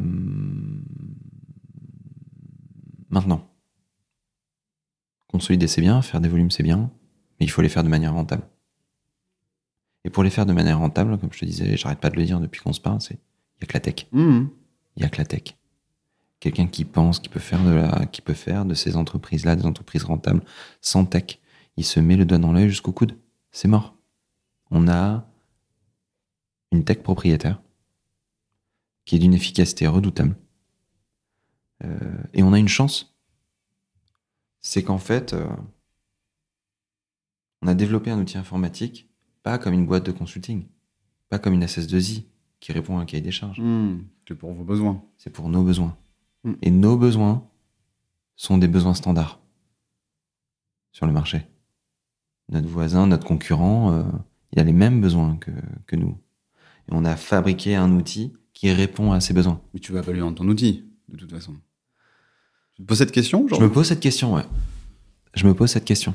maintenant, 3.09 3.49
consolider 5.27 5.67
c'est 5.67 5.81
bien, 5.81 6.01
faire 6.01 6.21
des 6.21 6.29
volumes 6.29 6.51
c'est 6.51 6.63
bien, 6.63 6.91
mais 7.39 7.45
il 7.45 7.49
faut 7.49 7.61
les 7.61 7.69
faire 7.69 7.83
de 7.83 7.89
manière 7.89 8.13
rentable. 8.13 8.43
Et 10.03 10.09
pour 10.09 10.23
les 10.23 10.29
faire 10.29 10.45
de 10.45 10.53
manière 10.53 10.79
rentable, 10.79 11.17
comme 11.17 11.33
je 11.33 11.39
te 11.39 11.45
disais, 11.45 11.75
j'arrête 11.75 11.99
pas 11.99 12.09
de 12.09 12.15
le 12.15 12.25
dire 12.25 12.39
depuis 12.39 12.61
qu'on 12.61 12.73
se 12.73 12.79
parle, 12.79 13.01
c'est 13.01 13.19
il 13.59 13.61
y 13.61 13.63
a 13.63 13.67
que 13.67 13.73
la 13.73 13.79
tech. 13.79 14.07
Mhm. 14.11 14.49
Il 14.95 15.03
y 15.03 15.05
a 15.05 15.09
que 15.09 15.17
la 15.17 15.25
tech. 15.25 15.55
Quelqu'un 16.39 16.67
qui 16.67 16.85
pense 16.85 17.19
qu'il 17.19 17.31
peut 17.31 17.39
faire 17.39 17.63
de 17.63 17.71
la, 17.71 18.05
qui 18.05 18.21
peut 18.21 18.33
faire 18.33 18.65
de 18.65 18.73
ces 18.73 18.95
entreprises-là 18.95 19.55
des 19.55 19.65
entreprises 19.65 20.03
rentables 20.03 20.43
sans 20.81 21.05
tech, 21.05 21.39
il 21.77 21.83
se 21.83 21.99
met 21.99 22.15
le 22.15 22.25
doigt 22.25 22.37
dans 22.37 22.53
l'œil 22.53 22.69
jusqu'au 22.69 22.91
coude. 22.91 23.17
C'est 23.51 23.67
mort. 23.67 23.95
On 24.69 24.87
a 24.87 25.27
une 26.71 26.83
tech 26.83 26.99
propriétaire 26.99 27.61
qui 29.05 29.15
est 29.15 29.19
d'une 29.19 29.33
efficacité 29.33 29.87
redoutable. 29.87 30.35
Euh, 31.83 31.97
et 32.33 32.43
on 32.43 32.53
a 32.53 32.59
une 32.59 32.67
chance. 32.67 33.16
C'est 34.69 34.83
qu'en 34.83 34.97
fait, 34.97 35.31
euh, 35.31 35.47
on 37.61 37.67
a 37.67 37.73
développé 37.73 38.11
un 38.11 38.19
outil 38.19 38.37
informatique, 38.37 39.09
pas 39.41 39.57
comme 39.57 39.73
une 39.73 39.85
boîte 39.85 40.05
de 40.05 40.11
consulting, 40.11 40.65
pas 41.29 41.39
comme 41.39 41.53
une 41.53 41.63
SS2I 41.63 42.25
qui 42.59 42.73
répond 42.73 42.97
à 42.97 43.01
un 43.01 43.05
cahier 43.05 43.23
des 43.23 43.31
charges. 43.31 43.61
Mhm. 43.61 44.03
C'est 44.27 44.35
pour 44.35 44.51
vos 44.51 44.65
besoins. 44.65 45.01
C'est 45.17 45.29
pour 45.29 45.47
nos 45.47 45.63
besoins. 45.63 45.95
Mm. 46.43 46.53
Et 46.63 46.69
nos 46.69 46.97
besoins 46.97 47.47
sont 48.35 48.57
des 48.57 48.67
besoins 48.67 48.93
standards 48.93 49.39
sur 50.91 51.07
le 51.07 51.13
marché. 51.13 51.47
Notre 52.49 52.67
voisin, 52.67 53.07
notre 53.07 53.25
concurrent, 53.25 53.93
euh, 53.93 54.03
il 54.51 54.59
a 54.59 54.65
les 54.65 54.73
mêmes 54.73 54.99
besoins 54.99 55.37
que, 55.37 55.51
que 55.85 55.95
nous. 55.95 56.17
Et 56.89 56.91
on 56.91 57.05
a 57.05 57.15
fabriqué 57.15 57.75
un 57.75 57.93
outil 57.93 58.33
qui 58.51 58.69
répond 58.73 59.13
à 59.13 59.21
ces 59.21 59.33
besoins. 59.33 59.61
Mais 59.73 59.79
tu 59.79 59.93
vas 59.93 60.03
pas 60.03 60.11
lui 60.11 60.21
rendre 60.21 60.39
ton 60.39 60.47
outil, 60.49 60.83
de 61.07 61.15
toute 61.15 61.31
façon. 61.31 61.55
Tu 62.77 62.83
te 62.83 62.87
poses 62.87 62.99
cette 62.99 63.11
question 63.11 63.47
genre 63.47 63.59
Je 63.59 63.65
me 63.65 63.71
pose 63.71 63.87
cette 63.87 63.99
question, 63.99 64.35
ouais. 64.35 64.43
Je 65.33 65.47
me 65.47 65.55
pose 65.55 65.71
cette 65.71 65.83
question. 65.85 66.13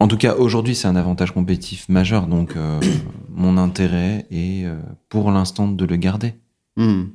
En 0.00 0.08
tout 0.08 0.16
cas, 0.16 0.34
aujourd'hui, 0.34 0.74
c'est 0.74 0.88
un 0.88 0.96
avantage 0.96 1.32
compétitif 1.32 1.90
majeur, 1.90 2.26
donc 2.26 2.56
euh, 2.56 2.80
mon 3.28 3.58
intérêt 3.58 4.26
est 4.30 4.64
euh, 4.64 4.80
pour 5.10 5.30
l'instant 5.30 5.68
de 5.68 5.84
le 5.84 5.96
garder. 5.96 6.34
Mhm. 6.76 7.10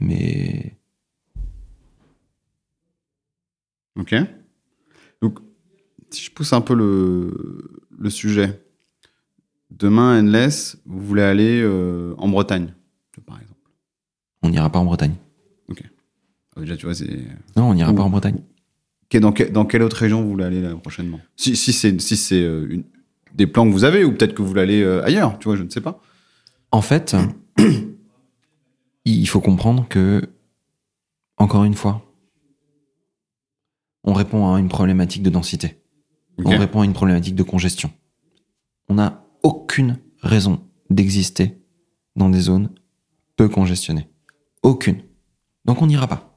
Mais 0.00 0.78
Ok. 3.98 4.14
Donc, 5.20 5.40
si 6.10 6.22
je 6.22 6.30
pousse 6.30 6.52
un 6.52 6.60
peu 6.60 6.74
le, 6.76 7.82
le 7.98 8.10
sujet, 8.10 8.62
demain, 9.72 10.20
Endless, 10.22 10.78
vous 10.86 11.04
voulez 11.04 11.22
aller 11.24 11.60
euh, 11.60 12.14
en 12.18 12.28
Bretagne, 12.28 12.72
par 13.26 13.40
exemple? 13.40 13.58
on 14.42 14.50
n'ira 14.50 14.70
pas 14.70 14.78
en 14.78 14.84
Bretagne. 14.84 15.16
Ah, 16.58 16.60
Déjà, 16.62 16.76
tu 16.76 16.86
vois, 16.86 16.94
c'est. 16.94 17.08
Non, 17.56 17.70
on 17.70 17.74
n'ira 17.74 17.92
pas 17.94 18.02
en 18.02 18.10
Bretagne. 18.10 18.40
Que- 19.08 19.18
Dans, 19.18 19.32
que- 19.32 19.44
dans 19.44 19.64
quelle 19.64 19.82
autre 19.82 19.96
région 19.96 20.22
vous 20.22 20.30
voulez 20.30 20.44
aller 20.44 20.60
là, 20.60 20.74
prochainement? 20.76 21.20
Si, 21.36 21.56
si 21.56 21.72
c'est 21.72 21.98
si 22.00 22.16
c'est, 22.16 22.42
euh, 22.42 22.66
une- 22.68 22.84
des 23.34 23.46
plans 23.46 23.66
que 23.66 23.72
vous 23.72 23.84
avez, 23.84 24.04
ou 24.04 24.12
peut-être 24.12 24.34
que 24.34 24.42
vous 24.42 24.48
voulez 24.48 24.60
aller 24.62 24.82
euh, 24.82 25.02
ailleurs, 25.04 25.38
tu 25.38 25.48
vois, 25.48 25.56
je 25.56 25.62
ne 25.62 25.70
sais 25.70 25.80
pas. 25.80 26.00
En 26.72 26.82
fait, 26.82 27.16
il 29.04 29.28
faut 29.28 29.40
comprendre 29.40 29.86
que, 29.88 30.22
encore 31.38 31.64
une 31.64 31.74
fois, 31.74 32.02
on 34.04 34.12
répond 34.12 34.52
à 34.54 34.58
une 34.58 34.68
problématique 34.68 35.22
de 35.22 35.30
densité. 35.30 35.78
On 36.44 36.50
répond 36.56 36.82
à 36.82 36.84
une 36.84 36.92
problématique 36.92 37.34
de 37.34 37.42
congestion. 37.42 37.90
On 38.88 38.94
n'a 38.94 39.24
aucune 39.42 39.98
raison 40.22 40.60
d'exister 40.90 41.58
dans 42.16 42.28
des 42.30 42.40
zones 42.40 42.70
peu 43.36 43.48
congestionnées. 43.48 44.08
Aucune. 44.62 45.02
Donc 45.64 45.82
on 45.82 45.86
n'ira 45.86 46.06
pas. 46.06 46.27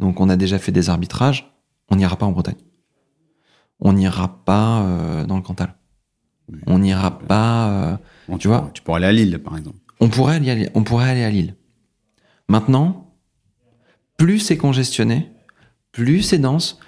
Donc 0.00 0.20
on 0.20 0.28
a 0.28 0.36
déjà 0.36 0.58
fait 0.58 0.72
des 0.72 0.90
arbitrages, 0.90 1.52
on 1.90 1.96
n'ira 1.96 2.16
pas 2.16 2.26
en 2.26 2.32
Bretagne. 2.32 2.56
On 3.80 3.92
n'ira 3.92 4.44
pas 4.44 4.82
euh, 4.82 5.24
dans 5.26 5.36
le 5.36 5.42
Cantal. 5.42 5.74
Oui. 6.50 6.58
On 6.66 6.78
n'ira 6.78 7.18
pas... 7.18 7.68
euh, 7.70 7.96
Bon, 8.28 8.38
tu 8.38 8.48
vois 8.48 8.58
pourrais- 8.60 8.72
Tu 8.72 8.82
pourrais 8.82 8.96
aller 8.98 9.06
à 9.06 9.12
Lille, 9.12 9.38
par 9.38 9.56
exemple. 9.56 9.78
on 10.00 10.08
pourrait 10.08 10.36
aller 10.36 10.50
à 10.50 10.54
Lille. 10.54 10.70
On 10.74 10.84
pourrait 10.84 11.10
aller 11.10 11.24
à 11.24 11.30
Lille. 11.30 11.56
Maintenant, 12.48 13.14
plus 14.16 14.38
c'est 14.38 14.56
congestionné, 14.56 15.30
plus 15.92 16.22
c'est 16.22 16.38
dense, 16.38 16.78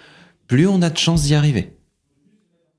plus 0.46 0.66
on 0.66 0.80
a 0.82 0.88
de 0.90 0.96
chances 0.96 1.22
d'y 1.24 1.34
arriver. 1.34 1.76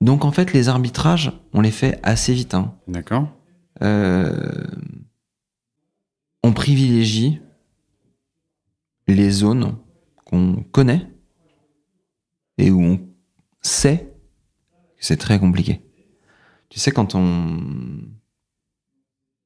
Donc 0.01 0.23
en 0.25 0.31
fait, 0.31 0.53
les 0.53 0.69
arbitrages, 0.69 1.31
on 1.53 1.61
les 1.61 1.71
fait 1.71 1.99
assez 2.03 2.33
vite. 2.33 2.53
hein. 2.53 2.73
D'accord 2.87 3.27
Euh, 3.81 4.65
on 6.43 6.51
privilégie 6.53 7.39
les 9.07 9.29
zones 9.31 9.75
qu'on 10.29 10.63
connaît 10.71 11.07
et 12.57 12.71
où 12.71 12.81
on 12.81 12.99
sait 13.61 14.13
que 14.97 15.05
c'est 15.05 15.17
très 15.17 15.39
compliqué. 15.39 15.81
Tu 16.69 16.79
sais, 16.79 16.91
quand 16.91 17.15
on... 17.15 17.57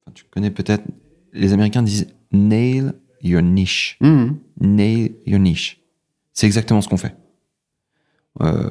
Enfin, 0.02 0.12
tu 0.14 0.26
connais 0.26 0.52
peut-être... 0.52 0.84
Les 1.32 1.54
Américains 1.54 1.84
disent 1.84 2.08
«nail 2.32 2.94
your 3.22 3.42
niche». 3.42 3.98
Mhm. 4.02 4.40
Nail 4.60 5.16
your 5.26 5.40
niche. 5.40 5.82
C'est 6.34 6.46
exactement 6.48 6.82
ce 6.82 6.90
qu'on 6.90 6.98
fait. 6.98 7.16
Euh, 8.42 8.70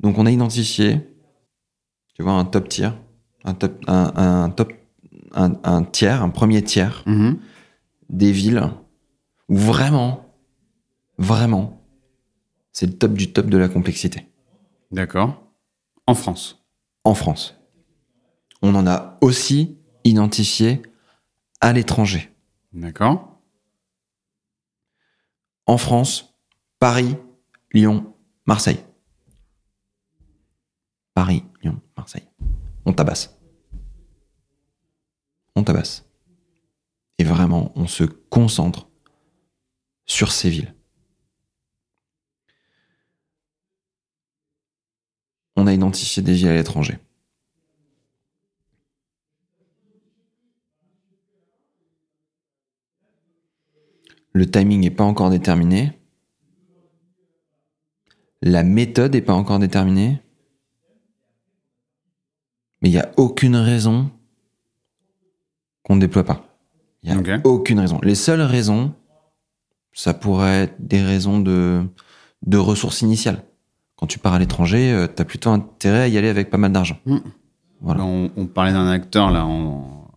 Donc 0.00 0.18
on 0.18 0.26
a 0.26 0.30
identifié, 0.32 0.98
tu 2.14 2.22
vois, 2.24 2.32
un 2.32 2.44
top 2.44 2.68
tier, 2.68 2.90
un 3.44 3.54
top, 3.54 3.82
un, 3.86 4.12
un 4.16 4.50
top, 4.50 4.72
un, 5.32 5.54
un 5.62 5.84
tiers, 5.84 6.22
un 6.22 6.28
premier 6.30 6.62
tiers 6.62 7.04
Mhm. 7.06 7.38
des 8.10 8.32
villes 8.32 8.62
où 9.52 9.56
vraiment, 9.56 10.34
vraiment, 11.18 11.84
c'est 12.72 12.86
le 12.86 12.96
top 12.96 13.12
du 13.12 13.34
top 13.34 13.50
de 13.50 13.58
la 13.58 13.68
complexité 13.68 14.26
D'accord. 14.90 15.46
En 16.06 16.14
France. 16.14 16.64
en 17.04 17.14
France. 17.14 17.54
On 18.62 18.74
en 18.74 18.86
a 18.86 19.18
aussi 19.20 19.76
identifié 20.04 20.80
à 21.60 21.74
l'étranger. 21.74 22.34
D'accord. 22.72 23.42
En 25.66 25.76
France, 25.76 26.34
Paris, 26.78 27.14
Lyon, 27.74 28.14
Marseille. 28.46 28.82
Paris, 31.12 31.44
Lyon, 31.62 31.78
Marseille. 31.94 32.26
On 32.86 32.94
tabasse. 32.94 33.38
On 35.56 35.62
tabasse. 35.62 36.06
Et 37.18 37.24
vraiment, 37.24 37.70
on 37.74 37.86
se 37.86 38.04
concentre 38.04 38.88
sur 40.06 40.32
ces 40.32 40.50
villes. 40.50 40.74
On 45.56 45.66
a 45.66 45.72
identifié 45.72 46.22
des 46.22 46.34
villes 46.34 46.48
à 46.48 46.54
l'étranger. 46.54 46.98
Le 54.32 54.50
timing 54.50 54.80
n'est 54.80 54.90
pas 54.90 55.04
encore 55.04 55.30
déterminé. 55.30 55.98
La 58.40 58.62
méthode 58.62 59.12
n'est 59.12 59.20
pas 59.20 59.34
encore 59.34 59.58
déterminée. 59.58 60.20
Mais 62.80 62.88
il 62.88 62.92
n'y 62.92 62.98
a 62.98 63.12
aucune 63.16 63.56
raison 63.56 64.10
qu'on 65.82 65.96
ne 65.96 66.00
déploie 66.00 66.24
pas. 66.24 66.48
Il 67.02 67.14
n'y 67.14 67.30
a 67.30 67.40
aucune 67.44 67.78
raison. 67.78 68.00
Les 68.02 68.14
seules 68.14 68.40
raisons, 68.40 68.94
ça 69.92 70.14
pourrait 70.14 70.64
être 70.64 70.74
des 70.78 71.02
raisons 71.02 71.40
de, 71.40 71.82
de 72.46 72.56
ressources 72.56 73.02
initiales. 73.02 73.42
Quand 73.96 74.06
tu 74.06 74.18
pars 74.18 74.34
à 74.34 74.38
l'étranger, 74.38 75.06
tu 75.14 75.22
as 75.22 75.24
plutôt 75.24 75.50
intérêt 75.50 76.02
à 76.02 76.08
y 76.08 76.18
aller 76.18 76.28
avec 76.28 76.50
pas 76.50 76.58
mal 76.58 76.72
d'argent. 76.72 76.98
Mm. 77.06 77.16
Voilà. 77.80 78.00
Là, 78.00 78.06
on, 78.06 78.30
on 78.36 78.46
parlait 78.46 78.72
d'un 78.72 78.88
acteur 78.88 79.30
là 79.30 79.44
en, 79.44 80.08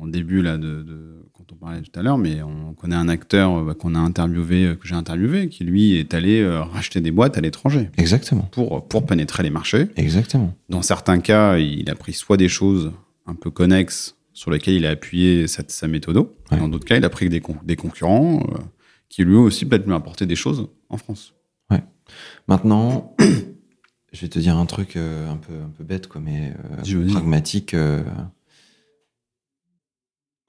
en 0.00 0.06
début 0.06 0.42
là 0.42 0.56
de, 0.58 0.82
de- 0.82 1.26
quand 1.32 1.44
on 1.52 1.56
parlait 1.56 1.80
tout 1.82 1.98
à 1.98 2.02
l'heure, 2.02 2.18
mais 2.18 2.42
on 2.42 2.72
connaît 2.74 2.96
un 2.96 3.08
acteur 3.08 3.58
euh, 3.58 3.64
bah, 3.64 3.74
qu'on 3.74 3.94
a 3.94 3.98
interviewé, 3.98 4.64
euh, 4.66 4.74
que 4.74 4.86
j'ai 4.86 4.94
interviewé, 4.94 5.48
qui 5.48 5.64
lui 5.64 5.96
est 5.96 6.12
allé 6.14 6.40
euh, 6.40 6.62
racheter 6.62 7.00
des 7.00 7.10
boîtes 7.10 7.36
à 7.38 7.40
l'étranger 7.40 7.90
Exactement. 7.98 8.48
pour 8.52 8.86
pour 8.88 9.04
pénétrer 9.06 9.42
les 9.42 9.50
marchés. 9.50 9.86
Exactement. 9.96 10.54
Dans 10.70 10.82
certains 10.82 11.20
cas, 11.20 11.56
il 11.58 11.88
a 11.90 11.94
pris 11.94 12.12
soit 12.14 12.36
des 12.36 12.48
choses 12.48 12.92
un 13.26 13.34
peu 13.34 13.50
connexes 13.50 14.16
sur 14.32 14.50
lesquelles 14.50 14.74
il 14.74 14.86
a 14.86 14.90
appuyé 14.90 15.46
sa, 15.46 15.62
sa 15.68 15.88
méthode. 15.88 16.16
Ouais. 16.16 16.58
Dans 16.58 16.68
d'autres 16.68 16.84
cas, 16.86 16.96
il 16.96 17.04
a 17.04 17.10
pris 17.10 17.28
des, 17.28 17.40
con- 17.40 17.56
des 17.64 17.76
concurrents 17.76 18.40
euh, 18.50 18.58
qui 19.14 19.22
lui 19.22 19.36
aussi 19.36 19.64
peut-être 19.64 19.86
lui 19.86 19.94
apporté 19.94 20.26
des 20.26 20.34
choses 20.34 20.68
en 20.88 20.96
France. 20.96 21.34
Maintenant, 22.48 23.14
je 24.12 24.20
vais 24.20 24.28
te 24.28 24.38
dire 24.40 24.56
un 24.58 24.66
truc 24.66 24.96
euh, 24.96 25.30
un, 25.30 25.36
peu, 25.36 25.52
un 25.54 25.68
peu 25.70 25.84
bête, 25.84 26.08
quoi, 26.08 26.20
mais 26.20 26.52
euh, 26.84 27.06
pragmatique. 27.12 27.74
euh, 27.74 28.02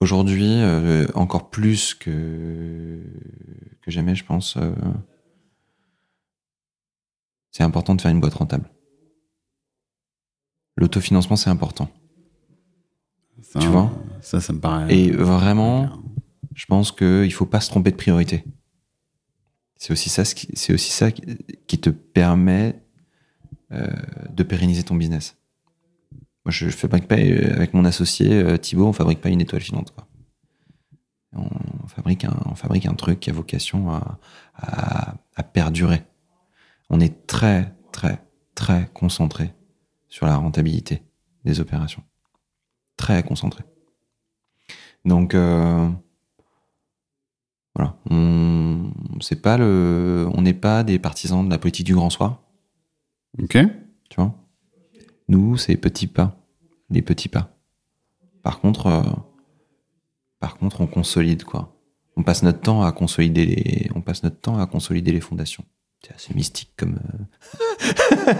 Aujourd'hui, 0.01 0.43
euh, 0.49 1.05
encore 1.13 1.49
plus 1.51 1.93
que, 1.93 2.99
que 3.83 3.91
jamais, 3.91 4.15
je 4.15 4.25
pense, 4.25 4.57
c'est 7.51 7.63
important 7.63 7.93
de 7.95 8.01
faire 8.01 8.11
une 8.11 8.19
boîte 8.19 8.33
rentable. 8.33 8.69
L'autofinancement, 10.75 11.35
c'est 11.37 11.51
important. 11.51 11.89
Ça, 13.41 13.59
Tu 13.59 13.67
vois? 13.67 13.91
Ça, 14.21 14.41
ça 14.41 14.51
me 14.53 14.59
paraît. 14.59 14.93
Et 14.93 15.11
vraiment, 15.11 15.89
je 16.55 16.65
pense 16.65 16.91
qu'il 16.91 17.21
ne 17.21 17.29
faut 17.29 17.45
pas 17.45 17.61
se 17.61 17.69
tromper 17.69 17.91
de 17.91 17.95
priorité. 17.95 18.43
C'est 19.85 19.91
aussi 19.91 20.09
ça, 20.09 20.25
c'est 20.25 20.73
aussi 20.73 20.89
ça 20.89 21.11
qui- 21.11 21.77
te 21.77 21.91
permet 21.91 22.81
euh, 23.71 23.85
de 24.31 24.41
pérenniser 24.41 24.81
ton 24.81 24.95
business. 24.95 25.37
Moi, 26.43 26.51
je, 26.51 26.69
fabrique 26.69 27.07
pas 27.07 27.19
euh, 27.19 27.53
avec 27.53 27.75
mon 27.75 27.85
associé 27.85 28.33
euh, 28.33 28.57
Thibaut, 28.57 28.87
on 28.87 28.93
fabrique 28.93 29.21
pas 29.21 29.29
une 29.29 29.41
étoile 29.41 29.61
filante. 29.61 29.93
On, 31.33 31.47
fabrique 31.87 32.25
un, 32.87 32.93
truc 32.95 33.19
qui 33.19 33.29
a 33.29 33.33
vocation 33.33 33.91
à, 34.55 35.43
perdurer. 35.53 36.01
On 36.89 36.99
est 36.99 37.27
très, 37.27 37.71
très, 37.91 38.25
très 38.55 38.89
concentré 38.91 39.53
sur 40.09 40.25
la 40.25 40.35
rentabilité 40.35 41.03
des 41.43 41.59
opérations. 41.59 42.01
Très 42.97 43.21
concentré. 43.21 43.63
Donc, 45.03 45.35
voilà. 47.75 47.95
On 48.09 48.91
c'est 49.21 49.41
pas 49.41 49.57
le, 49.57 50.27
on 50.33 50.41
n'est 50.41 50.53
pas 50.53 50.83
des 50.83 50.99
partisans 50.99 51.45
de 51.45 51.49
la 51.49 51.57
politique 51.57 51.85
du 51.85 51.95
grand 51.95 52.09
soir, 52.09 52.41
Ok. 53.41 53.57
tu 54.09 54.15
vois? 54.17 54.33
Nous, 55.27 55.57
c'est 55.57 55.75
petits 55.77 56.07
pas, 56.07 56.37
les 56.89 57.01
petits 57.01 57.29
pas. 57.29 57.55
Par 58.43 58.59
contre, 58.59 58.87
euh, 58.87 59.01
par 60.39 60.57
contre, 60.57 60.81
on 60.81 60.87
consolide 60.87 61.43
quoi. 61.43 61.71
On 62.17 62.23
passe 62.23 62.43
notre 62.43 62.61
temps 62.61 62.83
à 62.83 62.91
consolider 62.91 63.45
les, 63.45 63.89
on 63.95 64.01
passe 64.01 64.23
notre 64.23 64.39
temps 64.39 64.57
à 64.59 64.65
consolider 64.67 65.11
les 65.11 65.19
fondations. 65.21 65.63
C'est 66.05 66.13
assez 66.13 66.33
mystique 66.35 66.71
comme, 66.77 66.99
euh, 66.99 68.33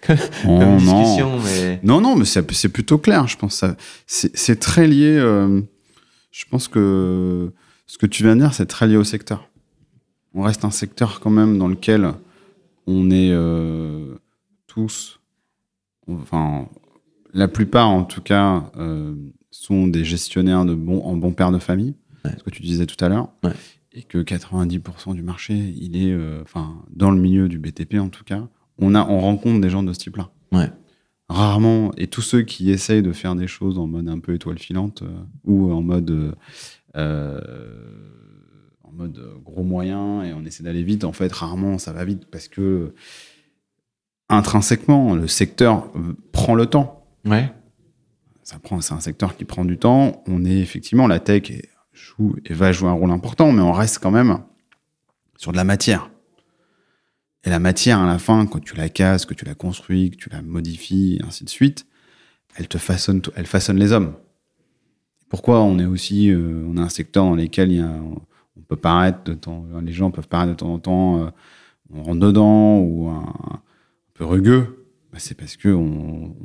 comme 0.02 0.18
Oh, 0.46 0.58
non. 0.58 0.76
discussion, 0.78 1.38
mais 1.44 1.80
Non, 1.82 2.00
non, 2.00 2.16
mais 2.16 2.24
c'est 2.24 2.68
plutôt 2.68 2.98
clair, 2.98 3.26
je 3.26 3.36
pense. 3.38 3.64
c'est 4.06 4.60
très 4.60 4.86
lié. 4.86 5.16
euh, 5.16 5.62
je 6.30 6.44
pense 6.50 6.68
que 6.68 7.52
ce 7.92 7.98
que 7.98 8.06
tu 8.06 8.22
viens 8.22 8.36
de 8.36 8.40
dire, 8.40 8.54
c'est 8.54 8.64
très 8.64 8.88
lié 8.88 8.96
au 8.96 9.04
secteur. 9.04 9.50
On 10.32 10.40
reste 10.40 10.64
un 10.64 10.70
secteur 10.70 11.20
quand 11.20 11.28
même 11.28 11.58
dans 11.58 11.68
lequel 11.68 12.10
on 12.86 13.10
est 13.10 13.30
euh, 13.32 14.14
tous, 14.66 15.20
enfin, 16.08 16.70
la 17.34 17.48
plupart 17.48 17.90
en 17.90 18.04
tout 18.04 18.22
cas, 18.22 18.70
euh, 18.78 19.14
sont 19.50 19.88
des 19.88 20.04
gestionnaires 20.04 20.64
de 20.64 20.74
bons, 20.74 21.02
en 21.02 21.18
bons 21.18 21.32
pères 21.32 21.52
de 21.52 21.58
famille, 21.58 21.94
Ouais. 22.24 22.30
ce 22.38 22.42
que 22.42 22.48
tu 22.48 22.62
disais 22.62 22.86
tout 22.86 22.96
à 23.04 23.10
l'heure, 23.10 23.28
Ouais. 23.44 23.52
et 23.92 24.04
que 24.04 24.22
90% 24.22 25.12
du 25.12 25.22
marché, 25.22 25.52
il 25.54 25.94
est, 26.02 26.12
euh, 26.12 26.40
enfin, 26.40 26.82
dans 26.96 27.10
le 27.10 27.20
milieu 27.20 27.46
du 27.46 27.58
BTP 27.58 27.96
en 27.98 28.08
tout 28.08 28.24
cas, 28.24 28.48
on, 28.78 28.94
a, 28.94 29.06
on 29.06 29.20
rencontre 29.20 29.60
des 29.60 29.68
gens 29.68 29.82
de 29.82 29.92
ce 29.92 29.98
type-là 29.98 30.30
ouais, 30.52 30.70
rarement, 31.28 31.92
et 31.98 32.06
tous 32.06 32.22
ceux 32.22 32.40
qui 32.40 32.70
essayent 32.70 33.02
de 33.02 33.12
faire 33.12 33.34
des 33.34 33.46
choses 33.48 33.78
en 33.78 33.86
mode 33.86 34.08
un 34.08 34.18
peu 34.18 34.32
étoile 34.32 34.58
filante 34.58 35.02
ou 35.44 35.70
en 35.70 35.82
mode 35.82 36.34
en 38.84 38.92
mode 38.92 39.18
euh, 39.18 39.34
gros 39.42 39.62
moyen 39.62 40.22
et 40.22 40.32
on 40.32 40.44
essaie 40.44 40.62
d'aller 40.62 40.82
vite, 40.82 41.04
en 41.04 41.12
fait, 41.12 41.32
rarement 41.32 41.78
ça 41.78 41.92
va 41.92 42.04
vite 42.04 42.26
parce 42.30 42.48
que 42.48 42.94
intrinsèquement, 44.28 45.14
le 45.14 45.26
secteur 45.26 45.90
euh, 45.96 46.14
prend 46.32 46.54
le 46.54 46.66
temps. 46.66 47.06
ouais, 47.24 47.52
Ça 48.42 48.58
prend, 48.58 48.80
c'est 48.80 48.94
un 48.94 49.00
secteur 49.00 49.36
qui 49.36 49.44
prend 49.44 49.64
du 49.64 49.78
temps. 49.78 50.22
On 50.26 50.44
est 50.44 50.58
effectivement 50.58 51.06
la 51.06 51.20
tech 51.20 51.50
et 51.50 51.68
joue 51.92 52.36
et 52.44 52.54
va 52.54 52.72
jouer 52.72 52.88
un 52.88 52.94
rôle 52.94 53.10
important, 53.10 53.52
mais 53.52 53.62
on 53.62 53.72
reste 53.72 53.98
quand 53.98 54.10
même 54.10 54.38
sur 55.36 55.52
de 55.52 55.56
la 55.56 55.64
matière. 55.64 56.10
Et 57.44 57.50
la 57.50 57.58
matière, 57.58 57.98
à 57.98 58.06
la 58.06 58.18
fin, 58.18 58.46
quand 58.46 58.60
tu 58.60 58.76
la 58.76 58.88
casses, 58.88 59.26
que 59.26 59.34
tu 59.34 59.44
la 59.44 59.54
construis, 59.54 60.10
que 60.10 60.16
tu 60.16 60.30
la 60.30 60.42
modifies, 60.42 61.20
ainsi 61.26 61.44
de 61.44 61.50
suite, 61.50 61.86
elle 62.56 62.68
te 62.68 62.78
façonne, 62.78 63.20
elle 63.34 63.46
façonne 63.46 63.78
les 63.78 63.92
hommes. 63.92 64.14
Pourquoi 65.32 65.62
on 65.62 65.78
est 65.78 65.86
aussi, 65.86 66.28
euh, 66.30 66.62
on 66.68 66.76
a 66.76 66.82
un 66.82 66.88
secteur 66.90 67.24
dans 67.24 67.34
lequel 67.34 67.72
il 67.72 67.78
y 67.78 67.80
a, 67.80 67.88
on 67.88 68.60
peut 68.68 68.76
paraître 68.76 69.24
de 69.24 69.32
temps, 69.32 69.64
les 69.82 69.92
gens 69.92 70.10
peuvent 70.10 70.28
paraître 70.28 70.50
de 70.52 70.56
temps 70.56 70.74
en 70.74 70.78
temps, 70.78 71.20
euh, 71.22 71.30
on 71.90 72.02
rentre 72.02 72.20
dedans 72.20 72.78
ou 72.80 73.08
un, 73.08 73.24
un 73.50 73.60
peu 74.12 74.26
rugueux. 74.26 74.84
Bah, 75.10 75.18
c'est 75.18 75.34
parce 75.34 75.56
que 75.56 75.70
on, 75.70 76.36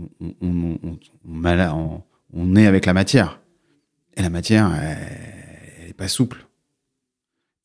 on, 2.33 2.55
est 2.55 2.65
avec 2.65 2.85
la 2.85 2.93
matière. 2.93 3.41
Et 4.15 4.21
la 4.21 4.29
matière, 4.29 4.71
elle, 4.81 4.97
elle 5.83 5.89
est 5.89 5.93
pas 5.93 6.07
souple. 6.07 6.47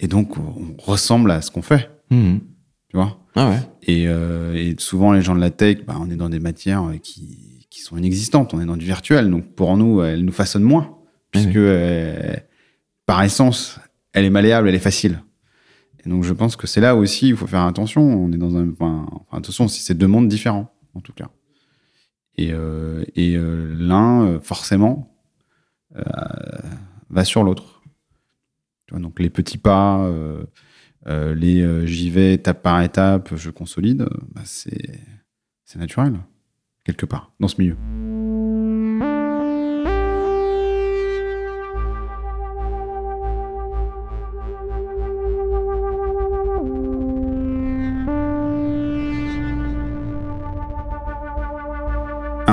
Et 0.00 0.08
donc, 0.08 0.36
on 0.38 0.74
ressemble 0.82 1.30
à 1.30 1.40
ce 1.40 1.50
qu'on 1.52 1.62
fait, 1.62 1.88
Mhm. 2.10 2.40
tu 2.88 2.96
vois? 2.96 3.16
ah 3.36 3.48
ouais, 3.50 3.60
Et, 3.84 4.08
euh, 4.08 4.54
et 4.54 4.74
souvent, 4.78 5.12
les 5.12 5.22
gens 5.22 5.34
de 5.36 5.40
la 5.40 5.50
tech, 5.50 5.84
bah, 5.86 5.94
on 6.00 6.10
est 6.10 6.16
dans 6.16 6.28
des 6.28 6.40
matières 6.40 6.82
euh, 6.84 6.96
qui, 6.98 7.66
qui 7.70 7.80
sont 7.80 7.96
inexistantes. 7.96 8.52
On 8.54 8.60
est 8.60 8.66
dans 8.66 8.76
du 8.76 8.84
virtuel. 8.86 9.30
Donc, 9.30 9.46
pour 9.54 9.76
nous, 9.76 10.02
elles 10.02 10.24
nous 10.24 10.32
façonnent 10.32 10.62
moins. 10.64 10.98
Puisque, 11.32 11.56
euh, 11.56 12.36
par 13.06 13.22
essence, 13.22 13.80
elle 14.12 14.24
est 14.24 14.30
malléable, 14.30 14.68
elle 14.68 14.74
est 14.74 14.78
facile. 14.78 15.20
Et 16.04 16.08
donc, 16.08 16.24
je 16.24 16.32
pense 16.32 16.56
que 16.56 16.66
c'est 16.66 16.80
là 16.80 16.94
aussi, 16.94 17.28
il 17.28 17.36
faut 17.36 17.46
faire 17.46 17.62
attention. 17.62 18.02
On 18.02 18.30
est 18.32 18.38
dans 18.38 18.56
un. 18.56 18.70
Enfin, 18.70 19.06
enfin, 19.10 19.38
attention, 19.38 19.68
si 19.68 19.82
c'est 19.82 19.94
deux 19.94 20.06
mondes 20.06 20.28
différents, 20.28 20.72
en 20.94 21.00
tout 21.00 21.12
cas. 21.12 21.30
Et, 22.36 22.52
euh, 22.52 23.04
et 23.14 23.36
euh, 23.36 23.74
l'un, 23.78 24.40
forcément, 24.40 25.14
euh, 25.96 26.02
va 27.10 27.24
sur 27.24 27.44
l'autre. 27.44 27.82
Donc, 28.90 29.20
les 29.20 29.30
petits 29.30 29.58
pas. 29.58 30.10
les 31.06 31.86
j'y 31.86 32.10
vais 32.10 32.34
étape 32.34 32.62
par 32.62 32.82
étape, 32.82 33.34
je 33.36 33.50
consolide, 33.50 34.06
bah, 34.34 34.42
c'est 34.44 35.78
naturel, 35.78 36.20
quelque 36.84 37.06
part, 37.06 37.32
dans 37.40 37.48
ce 37.48 37.58
milieu. 37.58 37.76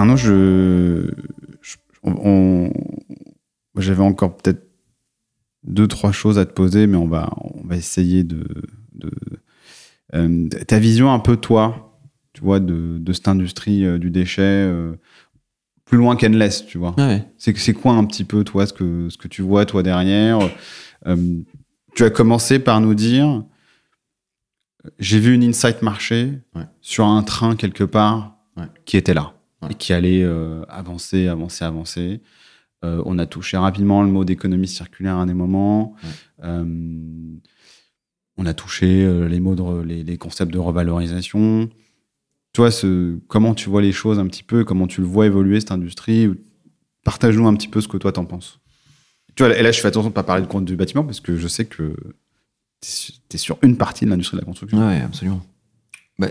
Arnaud, 0.10 0.18
je, 0.18 1.12
je- 1.62 1.78
on- 2.04 2.18
on- 2.26 2.74
j'avais 3.82 4.04
encore 4.04 4.36
peut-être 4.38 4.68
deux 5.64 5.88
trois 5.88 6.12
choses 6.12 6.38
à 6.40 6.46
te 6.46 6.54
poser, 6.54 6.88
mais 6.88 6.98
on 6.98 7.08
va 7.08 7.30
on 7.42 7.66
va 7.68 7.76
essayer 7.76 8.24
de, 8.24 8.46
de 8.94 9.12
euh, 10.16 10.48
ta 10.68 10.80
vision 10.80 11.12
un 11.14 11.20
peu 11.20 11.38
toi, 11.38 12.00
tu 12.34 12.42
vois, 12.42 12.60
de, 12.60 12.98
de 13.00 13.14
cette 13.14 13.28
industrie 13.28 13.86
euh, 13.86 13.98
du 14.00 14.10
déchet 14.10 14.42
euh, 14.42 14.94
plus 15.86 15.98
loin 15.98 16.16
qu'Endless, 16.16 16.66
tu 16.66 16.78
vois. 16.78 16.96
ah 16.98 17.08
ouais. 17.08 17.24
C'est 17.38 17.58
c'est 17.58 17.74
quoi 17.74 17.94
un 17.94 18.06
petit 18.06 18.24
peu 18.24 18.44
toi 18.44 18.66
ce 18.66 18.74
que 18.74 19.10
ce 19.10 19.18
que 19.18 19.28
tu 19.28 19.42
vois 19.42 19.66
toi 19.66 19.84
derrière? 19.84 20.40
Tu 21.96 22.04
as 22.04 22.10
commencé 22.12 22.60
par 22.60 22.80
nous 22.82 22.94
dire 22.96 23.44
j'ai 25.00 25.20
vu 25.20 25.34
une 25.34 25.44
insight 25.44 25.82
marché 25.82 26.40
Ouais. 26.56 26.64
sur 26.82 27.06
un 27.06 27.22
train 27.24 27.56
quelque 27.56 27.84
part 27.84 28.38
Ouais. 28.58 28.66
qui 28.86 28.98
était 28.98 29.14
là 29.14 29.34
Et 29.70 29.74
qui 29.74 29.92
allait 29.92 30.24
euh, 30.24 30.64
avancer, 30.70 31.28
avancer, 31.28 31.66
avancer. 31.66 32.22
Euh, 32.86 33.04
on 33.06 33.20
a 33.20 33.26
touché 33.26 33.58
rapidement 33.58 34.04
le 34.04 34.10
mot 34.10 34.24
d'économie 34.24 34.70
circulaire 34.70 35.18
à 35.18 35.26
des 35.26 35.34
moments. 35.34 35.96
Ouais. 36.02 36.10
Euh, 36.46 37.36
on 38.38 38.46
a 38.46 38.54
touché 38.54 39.28
les 39.28 39.40
mots 39.42 39.56
de 39.56 39.82
les, 39.82 40.04
les 40.04 40.18
concepts 40.18 40.54
de 40.54 40.60
revalorisation. 40.60 41.70
Toi, 42.54 42.72
ce, 42.72 43.18
comment 43.28 43.54
tu 43.54 43.70
vois 43.70 43.82
les 43.82 43.92
choses 43.92 44.18
un 44.18 44.28
petit 44.28 44.44
peu, 44.44 44.64
comment 44.64 44.88
tu 44.88 45.02
le 45.02 45.08
vois 45.08 45.26
évoluer 45.26 45.60
cette 45.60 45.74
industrie? 45.74 46.30
Partage-nous 47.04 47.48
un 47.48 47.56
petit 47.56 47.68
peu 47.68 47.82
ce 47.82 47.90
que 47.90 47.98
toi 47.98 48.14
t'en 48.14 48.24
penses. 48.24 48.62
Tu 49.36 49.44
vois, 49.44 49.58
et 49.58 49.62
là, 49.62 49.74
je 49.74 49.82
fais 49.82 49.90
attention 49.90 50.10
de 50.10 50.14
pas 50.14 50.24
parler 50.24 50.44
de 50.44 50.48
compte 50.48 50.64
du 50.64 50.78
bâtiment 50.78 51.04
parce 51.04 51.20
que 51.20 51.36
je 51.36 51.48
sais 51.50 51.66
que 51.66 51.96
tu 52.80 53.12
es 53.34 53.38
sur 53.38 53.60
une 53.62 53.76
partie 53.76 54.06
de 54.06 54.10
l'industrie 54.10 54.38
de 54.38 54.42
la 54.42 54.46
construction. 54.46 54.78
Ouais, 54.88 55.02
absolument. 55.02 55.42
Bah, 56.18 56.30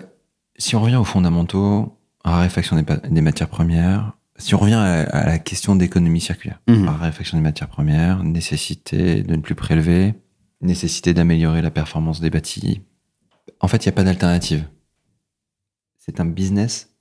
si 0.57 0.77
on 0.77 0.81
revient 0.81 0.97
aux 0.97 1.05
fondamentaux, 1.05 1.98
raréfaction 2.29 2.81
des, 3.11 3.21
matières 3.21 3.49
premières, 3.49 4.13
si 4.37 4.55
on 4.55 4.59
revient 4.59 4.75
à, 4.75 5.03
à 5.03 5.27
la 5.27 5.39
question 5.39 5.77
d'économie 5.77 6.21
circulaire, 6.21 6.61
Mhm. 6.69 6.89
raréfaction 6.89 7.37
des 7.39 7.43
matières 7.43 7.69
premières, 7.69 8.23
nécessité 8.25 9.23
de 9.23 9.35
ne 9.37 9.41
plus 9.41 9.55
prélever, 9.55 10.15
nécessité 10.61 11.15
d'améliorer 11.15 11.63
la 11.63 11.71
performance 11.71 12.21
des 12.21 12.31
bâtis, 12.31 12.83
en 13.61 13.69
fait, 13.69 13.85
il 13.85 13.89
n'y 13.89 13.93
a 13.93 13.97
pas 13.97 14.05
d'alternative. 14.05 14.65
C'est 15.99 16.21
un 16.21 16.25
business 16.25 16.95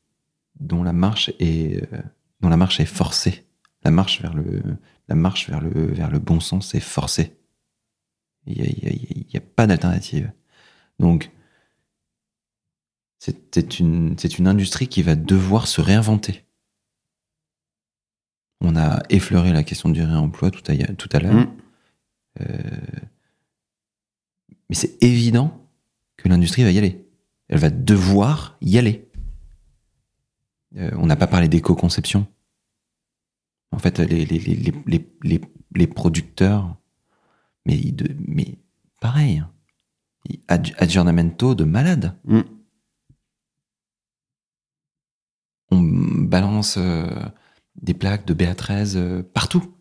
dont 0.59 0.83
la 0.83 0.93
marche 0.93 1.31
est, 1.39 1.83
euh, 1.93 1.97
dont 2.41 2.49
la 2.49 2.57
marche 2.57 2.79
est 2.79 2.85
forcée. 2.85 3.45
La 3.83 3.91
marche 3.91 4.21
vers 4.21 4.33
le, 4.33 4.61
la 5.07 5.15
marche 5.15 5.49
vers 5.49 5.61
le, 5.61 5.69
vers 5.93 6.09
le 6.09 6.19
bon 6.19 6.39
sens 6.39 6.73
est 6.75 6.79
forcée. 6.79 7.37
Il 8.45 8.61
n'y 8.63 9.35
a, 9.35 9.37
a 9.37 9.41
pas 9.55 9.67
d'alternative. 9.67 10.31
Donc, 10.99 11.31
c'est 13.19 13.79
une, 13.79 14.15
industrie 14.45 14.87
qui 14.87 15.01
va 15.01 15.15
devoir 15.15 15.67
se 15.67 15.81
réinventer. 15.81 16.45
On 18.61 18.75
a 18.75 19.01
effleuré 19.09 19.53
la 19.53 19.63
question 19.63 19.89
du 19.89 20.01
réemploi 20.01 20.51
tout 20.51 20.63
à, 20.71 20.75
tout 20.93 21.09
à 21.11 21.19
l'heure. 21.19 21.33
Mhm. 21.33 21.57
Euh, 22.41 22.55
mais 24.69 24.75
c'est 24.75 25.01
évident 25.03 25.67
que 26.17 26.27
l'industrie 26.29 26.63
va 26.63 26.71
y 26.71 26.77
aller. 26.77 27.05
Elle 27.49 27.59
va 27.59 27.69
devoir 27.69 28.57
y 28.61 28.77
aller. 28.77 29.07
Euh, 30.75 30.91
on 30.97 31.05
n'a 31.05 31.15
pas 31.15 31.27
parlé 31.27 31.47
d'éco-conception. 31.47 32.27
En 33.71 33.79
fait, 33.79 33.99
les, 33.99 34.25
les, 34.25 34.39
les, 34.39 34.55
les, 34.55 34.73
les, 34.85 35.07
les- 35.23 35.41
les 35.75 35.87
producteurs, 35.87 36.75
mais, 37.65 37.77
de- 37.77 38.15
mais 38.27 38.57
pareil, 39.01 39.39
hein. 39.39 39.51
Aggiornamento 40.47 41.55
de 41.55 41.63
malade. 41.63 42.17
Mm. 42.25 42.41
On 45.71 45.81
balance 45.81 46.75
euh, 46.77 47.09
des 47.81 47.93
plaques 47.93 48.25
de 48.25 48.33
BA13 48.33 48.93
euh, 48.95 49.23
partout. 49.23 49.73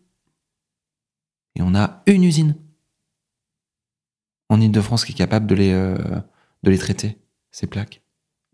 Et 1.55 1.61
on 1.61 1.73
a 1.75 2.03
une 2.05 2.23
usine 2.23 2.55
en 4.49 4.61
Ile-de-France 4.61 5.05
qui 5.05 5.11
est 5.11 5.15
capable 5.15 5.47
de 5.47 5.55
les, 5.55 5.71
euh, 5.71 5.97
de 6.63 6.71
les 6.71 6.77
traiter, 6.77 7.17
ces 7.51 7.67
plaques. 7.67 8.01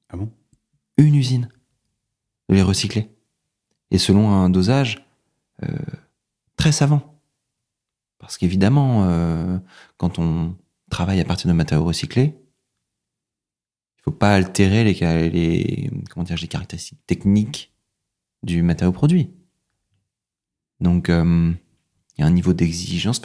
Ah 0.10 0.18
bon? 0.18 0.32
Une 0.98 1.16
usine. 1.16 1.50
De 2.50 2.56
les 2.56 2.62
recycler. 2.62 3.10
Et 3.92 3.98
selon 3.98 4.32
un 4.32 4.50
dosage 4.50 5.06
euh, 5.64 5.68
très 6.58 6.72
savant. 6.72 7.20
Parce 8.18 8.38
qu'évidemment, 8.38 9.06
euh, 9.06 9.58
quand 9.98 10.20
on 10.20 10.56
travaille 10.90 11.20
à 11.20 11.26
partir 11.26 11.48
de 11.48 11.54
matériaux 11.54 11.86
recyclés, 11.86 12.36
faut 14.04 14.12
pas 14.12 14.34
altérer 14.36 14.84
les, 14.84 15.30
les, 15.30 15.92
comment 16.10 16.24
dire, 16.24 16.38
les 16.40 16.48
caractéristiques 16.48 17.06
techniques 17.08 17.74
du 18.44 18.62
matériau 18.62 18.92
produit. 18.92 19.32
Donc, 20.82 21.10
euh, 21.10 21.54
il 22.18 22.22
y 22.22 22.24
a 22.24 22.28
un 22.28 22.32
niveau 22.32 22.54
d'exigence. 22.54 23.22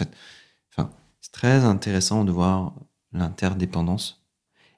Enfin, 0.71 0.91
c'est 1.21 1.33
très 1.33 1.65
intéressant 1.65 2.25
de 2.25 2.31
voir 2.31 2.75
l'interdépendance 3.13 4.25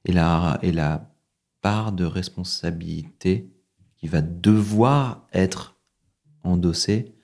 et 0.06 0.12
la, 0.12 0.58
et 0.62 0.72
la 0.72 1.12
part 1.60 1.92
de 1.92 2.04
responsabilité 2.04 3.52
qui 3.96 4.08
va 4.08 4.22
devoir 4.22 5.26
être 5.32 5.78
endossée 6.42 7.14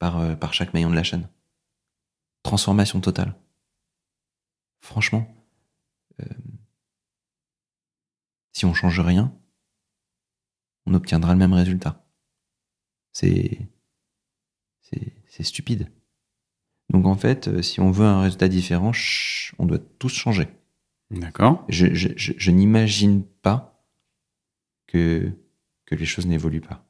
par, 0.00 0.18
euh, 0.18 0.34
par 0.34 0.52
chaque 0.52 0.74
maillon 0.74 0.90
de 0.90 0.96
la 0.96 1.04
chaîne. 1.04 1.28
Transformation 2.42 3.00
totale. 3.00 3.36
Franchement, 4.80 5.32
euh, 6.20 6.24
si 8.52 8.64
on 8.64 8.74
change 8.74 9.00
rien, 9.00 9.34
on 10.86 10.94
obtiendra 10.94 11.32
le 11.32 11.38
même 11.38 11.52
résultat. 11.52 12.04
C'est 13.12 13.68
c'est 15.28 15.44
stupide. 15.44 15.88
Donc 16.90 17.06
en 17.06 17.14
fait, 17.14 17.48
euh, 17.48 17.62
si 17.62 17.80
on 17.80 17.90
veut 17.90 18.06
un 18.06 18.22
résultat 18.22 18.48
différent, 18.48 18.90
on 19.58 19.66
doit 19.66 19.78
tous 19.78 20.12
changer. 20.12 20.48
D'accord. 21.10 21.64
Je, 21.68 21.94
je, 21.94 22.08
je, 22.16 22.32
je 22.36 22.50
n'imagine 22.50 23.24
pas 23.24 23.84
que, 24.86 25.32
que 25.86 25.94
les 25.94 26.04
choses 26.04 26.26
n'évoluent 26.26 26.60
pas. 26.60 26.84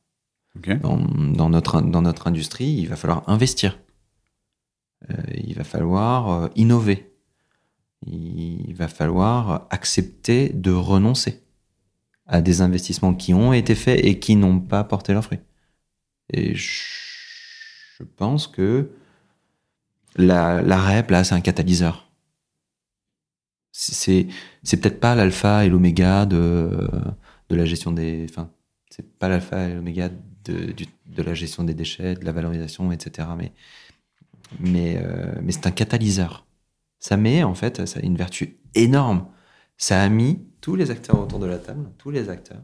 Ok. 0.57 0.71
Dans, 0.81 0.97
dans, 0.99 1.51
notre, 1.51 1.81
dans 1.83 2.03
notre 2.03 2.27
industrie, 2.27 2.73
il 2.73 2.89
va 2.89 2.97
falloir 2.97 3.29
investir. 3.29 3.79
Euh, 5.11 5.23
il 5.35 5.55
va 5.55 5.65
falloir 5.65 6.31
euh, 6.31 6.49
innover. 6.57 7.13
Il 8.07 8.75
va 8.75 8.89
falloir 8.89 9.67
accepter 9.71 10.49
de 10.49 10.73
renoncer 10.73 11.43
à 12.31 12.41
des 12.41 12.63
investissements 12.63 13.13
qui 13.13 13.35
ont 13.35 13.53
été 13.53 13.75
faits 13.75 14.01
et 14.03 14.19
qui 14.21 14.37
n'ont 14.37 14.61
pas 14.61 14.85
porté 14.85 15.13
leurs 15.13 15.25
fruits. 15.25 15.41
Et 16.33 16.55
je, 16.55 18.05
pense 18.17 18.47
que 18.47 18.91
la, 20.17 20.63
la 20.63 20.81
REP, 20.81 21.11
là, 21.11 21.25
c'est 21.25 21.35
un 21.35 21.41
catalyseur. 21.41 22.09
C'est 23.73 24.29
c'est 24.63 24.77
peut-être 24.81 25.01
pas 25.01 25.15
l'alpha 25.15 25.65
et 25.65 25.69
l'oméga 25.69 26.27
de, 26.27 26.89
de 27.49 27.57
la 27.57 27.65
gestion 27.65 27.93
des. 27.93 28.27
Enfin, 28.29 28.51
c'est 28.91 29.09
pas 29.19 29.29
l'alpha 29.29 29.69
et 29.69 29.75
l'oméga 29.75 30.11
de, 30.45 30.75
la 31.17 31.35
gestion 31.35 31.65
des 31.65 31.75
déchets, 31.75 32.15
de 32.15 32.25
la 32.25 32.33
valorisation, 32.33 32.93
etc. 32.93 33.29
Mais, 33.37 33.53
mais, 34.59 35.01
euh, 35.03 35.35
mais 35.43 35.53
c'est 35.53 35.67
un 35.67 35.71
catalyseur. 35.73 36.47
Ça 36.99 37.17
met, 37.17 37.43
en 37.43 37.55
fait, 37.55 37.87
ça 37.87 38.01
une 38.01 38.17
vertu 38.17 38.59
énorme. 38.75 39.27
Ça 39.81 40.03
a 40.03 40.09
mis 40.11 40.47
tous 40.61 40.77
les 40.77 40.91
acteurs 40.91 41.19
autour 41.19 41.39
de 41.39 41.47
la 41.47 41.59
table, 41.59 41.91
tous 41.97 42.11
les 42.11 42.29
acteurs, 42.29 42.63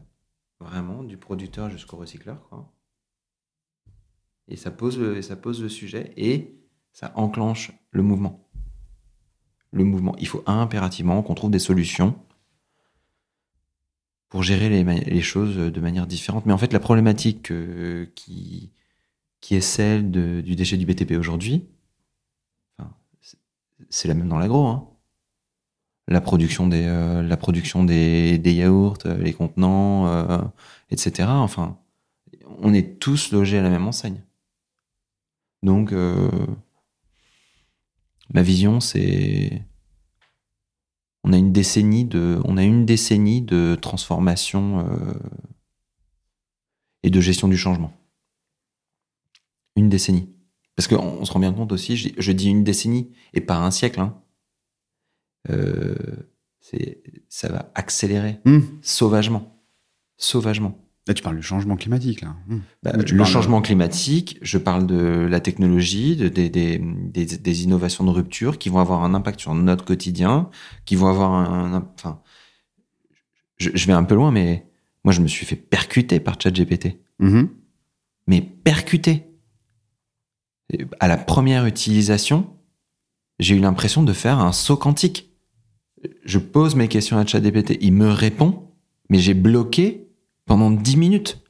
vraiment, 0.59 1.03
du 1.03 1.17
producteur 1.17 1.67
jusqu'au 1.67 1.97
recycleur, 1.97 2.47
quoi. 2.47 2.71
Et 4.47 4.55
ça 4.55 4.69
pose 4.69 4.99
le, 4.99 5.23
ça 5.23 5.35
pose 5.35 5.63
le 5.63 5.67
sujet 5.67 6.13
et 6.15 6.55
ça 6.93 7.11
enclenche 7.15 7.71
le 7.89 8.03
mouvement. 8.03 8.47
Le 9.71 9.83
mouvement. 9.83 10.15
Il 10.19 10.27
faut 10.27 10.43
impérativement 10.45 11.23
qu'on 11.23 11.33
trouve 11.33 11.49
des 11.49 11.57
solutions 11.57 12.15
pour 14.29 14.43
gérer 14.43 14.69
les, 14.69 15.21
choses 15.21 15.57
de 15.57 15.81
manière 15.81 16.05
différente. 16.05 16.45
Mais 16.45 16.53
en 16.53 16.57
fait, 16.59 16.71
la 16.71 16.79
problématique 16.79 17.49
euh, 17.51 18.05
qui, 18.13 18.71
qui 19.41 19.55
est 19.55 19.61
celle 19.61 20.11
du 20.11 20.55
déchet 20.55 20.77
du 20.77 20.85
BTP 20.85 21.13
aujourd'hui, 21.13 21.67
c'est 23.89 24.07
la 24.07 24.13
même 24.13 24.29
dans 24.29 24.37
l'agro. 24.37 24.67
Hein. 24.67 24.87
La 26.09 26.21
production 26.21 26.67
des, 26.67 26.85
euh, 26.85 28.41
yaourts, 28.45 28.99
euh, 29.05 29.17
les 29.17 29.33
contenants, 29.33 30.07
euh, 30.07 30.39
etc. 30.89 31.27
Enfin, 31.29 31.77
on 32.59 32.73
est 32.73 32.99
tous 32.99 33.31
logés 33.31 33.57
à 33.57 33.61
la 33.61 33.69
même 33.69 33.85
enseigne. 33.85 34.21
Donc, 35.63 35.93
ma 38.33 38.41
vision, 38.41 38.79
c'est 38.79 39.63
on 41.23 41.33
a 41.33 41.37
une 41.37 41.51
décennie 41.51 42.05
de, 42.05 43.75
transformation 43.75 44.87
et 47.03 47.09
de 47.09 47.19
gestion 47.19 47.49
du 47.49 47.57
changement. 47.57 47.91
Une 49.75 49.89
décennie. 49.89 50.29
Parce 50.75 50.87
qu'on 50.87 51.03
on 51.03 51.25
se 51.25 51.31
rend 51.33 51.39
bien 51.39 51.51
compte 51.51 51.71
aussi, 51.71 51.97
je, 51.97 52.09
je 52.17 52.31
dis 52.31 52.49
une 52.49 52.63
décennie 52.63 53.11
et 53.33 53.41
pas 53.41 53.57
un 53.57 53.71
siècle. 53.71 53.99
Hein. 53.99 54.21
Euh, 55.49 55.95
ça 57.29 57.47
va 57.49 57.71
accélérer 57.75 58.39
Hmm. 58.45 58.59
sauvagement, 58.81 59.61
sauvagement. 60.17 60.77
Là, 61.07 61.13
tu 61.13 61.23
parles 61.23 61.37
du 61.37 61.41
changement 61.41 61.77
climatique, 61.77 62.19
là. 62.21 62.35
Hmm. 62.47 62.59
Bah, 62.83 62.91
tu 63.03 63.15
le 63.15 63.23
changement 63.23 63.61
climatique, 63.61 64.37
je 64.41 64.57
parle 64.57 64.85
de 64.85 64.97
la 65.29 65.39
technologie, 65.39 66.17
de, 66.17 66.27
des, 66.27 66.49
des, 66.49 66.77
des, 66.79 67.25
des 67.25 67.63
innovations 67.63 68.03
de 68.03 68.09
rupture 68.09 68.57
qui 68.57 68.67
vont 68.67 68.79
avoir 68.79 69.03
un 69.05 69.13
impact 69.13 69.39
sur 69.39 69.53
notre 69.55 69.85
quotidien, 69.85 70.49
qui 70.85 70.95
vont 70.95 71.07
avoir 71.07 71.31
un... 71.31 71.73
un- 71.75 71.89
enfin, 71.97 72.21
je, 73.55 73.69
je 73.73 73.87
vais 73.87 73.93
un 73.93 74.03
peu 74.03 74.15
loin, 74.15 74.31
mais 74.31 74.67
moi, 75.05 75.13
je 75.13 75.21
me 75.21 75.27
suis 75.27 75.45
fait 75.45 75.55
percuter 75.55 76.19
par 76.19 76.35
ChatGPT. 76.41 76.97
Mhm. 77.19 77.49
Mais 78.27 78.41
percuter. 78.41 79.23
À 80.99 81.07
la 81.07 81.15
première 81.15 81.65
utilisation, 81.65 82.53
j'ai 83.39 83.55
eu 83.55 83.59
l'impression 83.59 84.03
de 84.03 84.11
faire 84.11 84.39
un 84.39 84.51
saut 84.51 84.75
quantique. 84.75 85.26
Je 86.23 86.39
pose 86.39 86.75
mes 86.75 86.87
questions 86.87 87.17
à 87.17 87.25
ChatGPT, 87.25 87.77
il 87.81 87.93
me 87.93 88.09
répond, 88.09 88.67
mais 89.09 89.19
j'ai 89.19 89.33
bloqué 89.33 90.07
pendant 90.45 90.71
10 90.71 90.97
minutes 90.97 91.43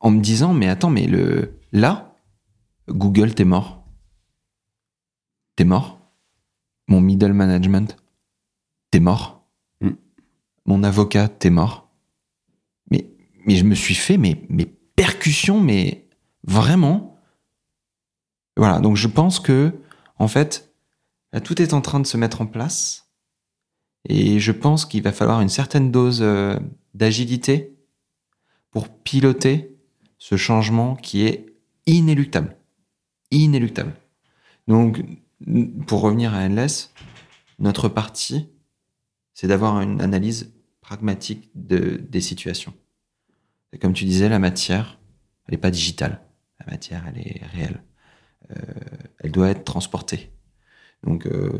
en 0.00 0.10
me 0.10 0.20
disant 0.20 0.54
mais 0.54 0.68
attends 0.68 0.90
mais 0.90 1.06
le 1.06 1.58
là 1.72 2.16
Google 2.88 3.34
t'es 3.34 3.44
mort. 3.44 3.84
T'es 5.56 5.64
mort. 5.64 5.98
Mon 6.88 7.00
middle 7.00 7.32
management 7.32 7.96
t'es 8.90 9.00
mort. 9.00 9.44
Mm. 9.80 9.90
mon 10.66 10.82
avocat 10.82 11.28
t'es 11.28 11.50
mort. 11.50 11.88
Mais 12.90 13.10
mais 13.46 13.56
je 13.56 13.64
me 13.64 13.74
suis 13.74 13.94
fait 13.94 14.18
mes 14.18 14.46
mes 14.48 14.66
percussions 14.66 15.60
mais 15.60 16.08
vraiment. 16.44 17.18
Voilà. 18.56 18.80
Donc 18.80 18.96
je 18.96 19.08
pense 19.08 19.40
que 19.40 19.72
en 20.18 20.28
fait 20.28 20.72
là, 21.32 21.40
tout 21.40 21.60
est 21.60 21.74
en 21.74 21.80
train 21.80 22.00
de 22.00 22.06
se 22.06 22.16
mettre 22.16 22.40
en 22.40 22.46
place 22.46 23.05
et 24.08 24.40
je 24.40 24.52
pense 24.52 24.84
qu'il 24.84 25.02
va 25.02 25.12
falloir 25.12 25.40
une 25.40 25.48
certaine 25.48 25.90
dose 25.90 26.20
euh, 26.22 26.58
d'agilité 26.94 27.76
pour 28.70 28.88
piloter 28.88 29.76
ce 30.18 30.36
changement 30.36 30.96
qui 30.96 31.26
est 31.26 31.46
inéluctable. 31.86 32.56
Inéluctable. 33.30 33.94
Donc, 34.68 35.02
pour 35.86 36.00
revenir 36.00 36.34
à 36.34 36.48
NLS, 36.48 36.92
notre 37.58 37.88
partie, 37.88 38.48
c'est 39.34 39.46
d'avoir 39.46 39.80
une 39.80 40.00
analyse 40.00 40.52
pragmatique 40.80 41.50
de, 41.54 42.00
des 42.08 42.20
situations. 42.20 42.74
Comme 43.80 43.92
tu 43.92 44.04
disais, 44.04 44.28
la 44.28 44.38
matière, 44.38 44.98
elle 45.46 45.54
n'est 45.54 45.60
pas 45.60 45.70
digitale. 45.70 46.22
La 46.60 46.66
matière, 46.66 47.04
elle 47.08 47.18
est 47.18 47.44
réelle. 47.52 47.82
Euh, 48.50 48.54
elle 49.18 49.32
doit 49.32 49.50
être 49.50 49.64
transportée. 49.64 50.30
Donc, 51.04 51.26
euh, 51.26 51.52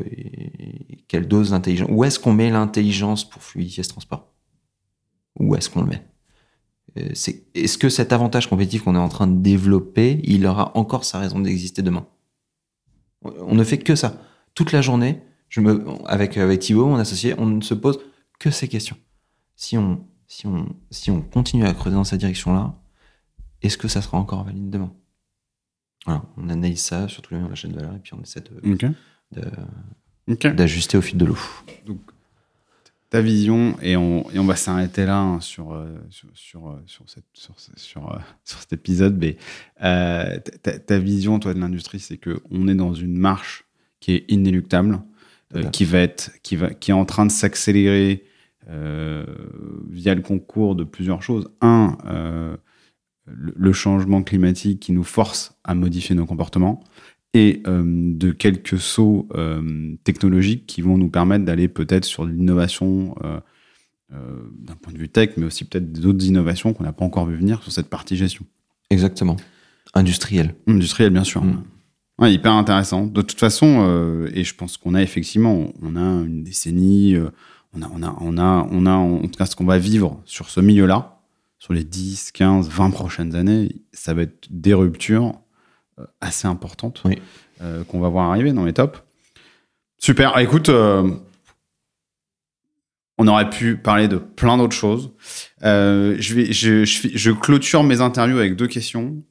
quelle 1.07 1.27
dose 1.27 1.51
d'intelligence 1.51 1.89
Où 1.91 2.03
est-ce 2.03 2.19
qu'on 2.19 2.33
met 2.33 2.49
l'intelligence 2.49 3.27
pour 3.27 3.41
fluidifier 3.41 3.83
ce 3.83 3.89
transport? 3.89 4.33
Où 5.39 5.55
est-ce 5.55 5.69
qu'on 5.69 5.81
le 5.81 5.87
met? 5.87 6.05
Euh, 6.97 7.09
Est-ce 7.53 7.77
que 7.77 7.89
cet 7.89 8.11
avantage 8.11 8.49
compétitif 8.49 8.83
qu'on 8.83 8.95
est 8.95 8.99
en 8.99 9.09
train 9.09 9.27
de 9.27 9.39
développer, 9.41 10.19
il 10.23 10.45
aura 10.45 10.75
encore 10.77 11.05
sa 11.05 11.19
raison 11.19 11.39
d'exister 11.39 11.81
demain? 11.81 12.07
On 13.21 13.55
ne 13.55 13.63
fait 13.63 13.77
que 13.77 13.95
ça. 13.95 14.21
Toute 14.53 14.71
la 14.71 14.81
journée, 14.81 15.21
je 15.49 15.61
me, 15.61 15.85
avec, 16.05 16.37
avec 16.37 16.59
Thibaut, 16.59 16.87
mon 16.87 16.97
associé, 16.97 17.33
on 17.37 17.45
ne 17.45 17.61
se 17.61 17.73
pose 17.73 17.99
que 18.39 18.51
ces 18.51 18.67
questions. 18.67 18.97
Si 19.55 19.77
on, 19.77 20.05
si 20.27 20.45
on, 20.47 20.75
si 20.91 21.09
on 21.11 21.21
continue 21.21 21.65
à 21.65 21.73
creuser 21.73 21.95
dans 21.95 22.03
cette 22.03 22.19
direction-là, 22.19 22.75
est-ce 23.61 23.77
que 23.77 23.87
ça 23.87 24.01
sera 24.01 24.17
encore 24.17 24.43
valide 24.43 24.69
demain? 24.69 24.93
Voilà, 26.05 26.23
on 26.37 26.49
analyse 26.49 26.81
ça 26.81 27.07
sur 27.07 27.21
tous 27.21 27.33
les 27.33 27.37
maillons 27.37 27.47
de 27.47 27.51
la 27.51 27.55
chaîne 27.55 27.71
de 27.71 27.75
valeur 27.77 27.95
et 27.95 27.99
puis 27.99 28.13
on 28.13 28.21
essaie 28.21 28.41
de-. 28.41 28.59
D'ajuster 30.27 30.97
au 30.97 31.01
fil 31.01 31.17
de 31.17 31.25
l'eau. 31.25 31.37
ta 33.09 33.21
vision, 33.21 33.75
et 33.81 33.95
on, 33.95 34.29
et 34.31 34.39
on 34.39 34.43
va 34.43 34.55
s'arrêter 34.55 35.05
là 35.05 35.19
hein, 35.19 35.39
sur, 35.39 35.73
euh, 35.73 35.87
sur, 36.09 36.27
sur, 36.33 36.67
euh, 36.67 36.83
sur, 36.85 37.09
cette, 37.09 37.23
sur, 37.33 37.55
sur, 37.57 38.11
euh, 38.11 38.17
sur, 38.43 38.59
cet 38.59 38.73
épisode, 38.73 39.17
mais 39.17 39.37
ta, 39.79 40.79
ta, 40.79 40.99
vision, 40.99 41.39
toi, 41.39 41.53
de 41.53 41.59
l'industrie, 41.59 41.99
c'est 41.99 42.17
qu'on 42.17 42.67
est 42.67 42.75
dans 42.75 42.93
une 42.93 43.17
marche 43.17 43.65
qui 43.99 44.13
est 44.13 44.25
inéluctable, 44.27 44.99
qui, 45.71 45.85
va 45.85 45.99
être, 45.99 46.31
qui, 46.43 46.57
va, 46.57 46.73
qui 46.73 46.91
est 46.91 46.95
en 46.95 47.05
train 47.05 47.25
de 47.25 47.31
s'accélérer 47.31 48.25
via 48.67 50.13
le 50.13 50.21
concours 50.21 50.75
de 50.75 50.83
plusieurs 50.83 51.23
choses. 51.23 51.49
Un, 51.61 51.97
le 53.25 53.73
changement 53.73 54.23
climatique 54.23 54.81
qui 54.81 54.91
nous 54.91 55.03
force 55.03 55.57
à 55.63 55.73
modifier 55.73 56.15
nos 56.15 56.25
comportements 56.25 56.83
et 57.33 57.61
euh, 57.67 57.83
de 57.85 58.31
quelques 58.31 58.79
sauts 58.79 59.27
euh, 59.35 59.95
technologiques 60.03 60.65
qui 60.65 60.81
vont 60.81 60.97
nous 60.97 61.09
permettre 61.09 61.45
d'aller 61.45 61.67
peut-être 61.67 62.05
sur 62.05 62.25
l'innovation 62.25 63.15
euh, 63.23 63.39
d'un 64.57 64.75
point 64.75 64.93
de 64.93 64.97
vue 64.97 65.09
tech, 65.09 65.31
mais 65.37 65.45
aussi 65.45 65.65
peut-être 65.65 65.91
d'autres 65.91 66.25
innovations 66.25 66.73
qu'on 66.73 66.83
n'a 66.83 66.93
pas 66.93 67.05
encore 67.05 67.25
vu 67.25 67.35
venir 67.35 67.61
sur 67.61 67.71
cette 67.71 67.89
partie 67.89 68.15
gestion. 68.15 68.45
Exactement. 68.89 69.35
Industriel. 69.93 70.55
Industriel, 70.65 71.09
bien 71.09 71.25
sûr. 71.25 71.43
Mm. 71.43 71.63
Ouais, 72.19 72.33
hyper 72.33 72.53
intéressant. 72.53 73.05
De 73.05 73.21
toute 73.21 73.39
façon, 73.39 74.25
et 74.33 74.43
je 74.43 74.55
pense 74.55 74.77
qu'on 74.77 74.95
a 74.95 75.03
effectivement, 75.03 75.71
on 75.83 75.95
a 75.95 76.25
une 76.25 76.43
décennie, 76.43 77.15
on 77.73 77.81
a, 77.83 77.91
on 77.93 78.01
a, 78.01 78.17
on 78.21 78.37
a, 78.39 78.67
on 78.71 78.85
a, 78.87 78.91
en 78.93 79.21
tout 79.21 79.37
cas, 79.37 79.45
ce 79.45 79.55
qu'on 79.55 79.65
va 79.65 79.77
vivre 79.77 80.19
sur 80.25 80.49
ce 80.49 80.59
milieu-là, 80.59 81.21
sur 81.59 81.73
les 81.73 81.83
10, 81.83 82.31
15, 82.31 82.69
20 82.69 82.89
prochaines 82.89 83.35
années, 83.35 83.75
ça 83.91 84.15
va 84.15 84.23
être 84.23 84.47
des 84.49 84.73
ruptures 84.73 85.33
assez 86.21 86.47
importante 86.47 87.03
euh, 87.61 87.83
qu'on 87.85 87.99
va 87.99 88.09
voir 88.09 88.29
arriver 88.29 88.53
dans 88.53 88.65
les 88.65 88.73
tops. 88.73 88.99
Super. 89.97 90.33
Ah, 90.35 90.43
écoute, 90.43 90.69
euh, 90.69 91.09
on 93.17 93.27
aurait 93.27 93.49
pu 93.49 93.77
parler 93.77 94.07
de 94.07 94.17
plein 94.17 94.57
d'autres 94.57 94.75
choses. 94.75 95.11
je, 95.61 96.33
vais, 96.33 96.53
je, 96.53 96.85
je, 96.85 97.31
clôture 97.31 97.83
mes 97.83 98.01
interviews 98.01 98.37
avec 98.37 98.55
deux 98.55 98.67
questions. 98.67 99.23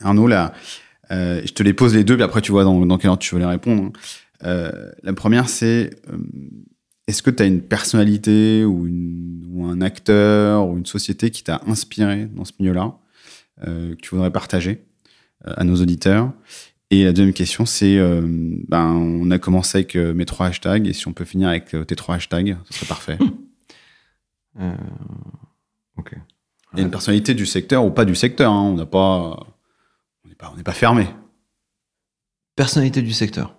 Arnaud, 0.00 0.26
là, 0.26 0.52
je 1.10 1.52
te 1.52 1.62
les 1.62 1.72
pose 1.72 1.94
les 1.94 2.02
deux, 2.02 2.16
puis 2.16 2.24
après 2.24 2.40
tu 2.40 2.50
vois 2.50 2.64
dans, 2.64 2.84
dans 2.84 2.98
quel 2.98 3.10
ordre 3.10 3.22
tu 3.22 3.34
veux 3.34 3.40
les 3.40 3.46
répondre. 3.46 3.92
Hein. 4.42 4.72
la 5.02 5.12
première, 5.12 5.48
c'est 5.48 5.90
est-ce 7.06 7.22
que 7.22 7.30
tu 7.30 7.44
as 7.44 7.46
une 7.46 7.62
personnalité 7.62 8.64
ou, 8.64 8.88
ou, 9.52 9.66
un 9.66 9.80
acteur 9.80 10.66
ou 10.68 10.76
une 10.76 10.86
société 10.86 11.30
qui 11.30 11.44
t'a 11.44 11.60
inspiré 11.66 12.26
dans 12.26 12.44
ce 12.44 12.52
milieu-là? 12.58 12.98
euh, 12.98 13.07
que 13.64 13.94
tu 13.94 14.10
voudrais 14.10 14.30
partager 14.30 14.84
euh, 15.46 15.54
à 15.56 15.64
nos 15.64 15.76
auditeurs 15.76 16.32
et 16.90 17.04
la 17.04 17.12
deuxième 17.12 17.34
question, 17.34 17.66
c'est, 17.66 17.98
euh, 17.98 18.22
ben, 18.66 18.86
on 18.86 19.30
a 19.30 19.38
commencé 19.38 19.76
avec 19.76 19.94
mes 19.94 20.24
trois 20.24 20.46
hashtags, 20.46 20.86
et 20.86 20.94
si 20.94 21.06
on 21.06 21.12
peut 21.12 21.26
finir 21.26 21.50
avec 21.50 21.76
tes 21.86 21.96
trois 21.96 22.14
hashtags, 22.14 22.56
ce 22.64 22.78
serait 22.78 22.86
parfait. 22.86 23.18
ok. 25.98 26.14
Il 26.72 26.78
y 26.78 26.80
a 26.80 26.84
une 26.84 26.90
personnalité 26.90 27.34
du 27.34 27.44
secteur 27.44 27.84
ou 27.84 27.90
pas 27.90 28.06
du 28.06 28.14
secteur, 28.14 28.50
hein, 28.50 28.62
on 28.62 28.74
n'a 28.74 28.86
pas, 28.86 29.38
on 30.24 30.28
n'est 30.28 30.34
pas, 30.34 30.50
on 30.50 30.56
n'est 30.56 30.62
pas 30.62 30.72
fermé. 30.72 31.06
Personnalité 32.56 33.02
du 33.02 33.12
secteur, 33.12 33.54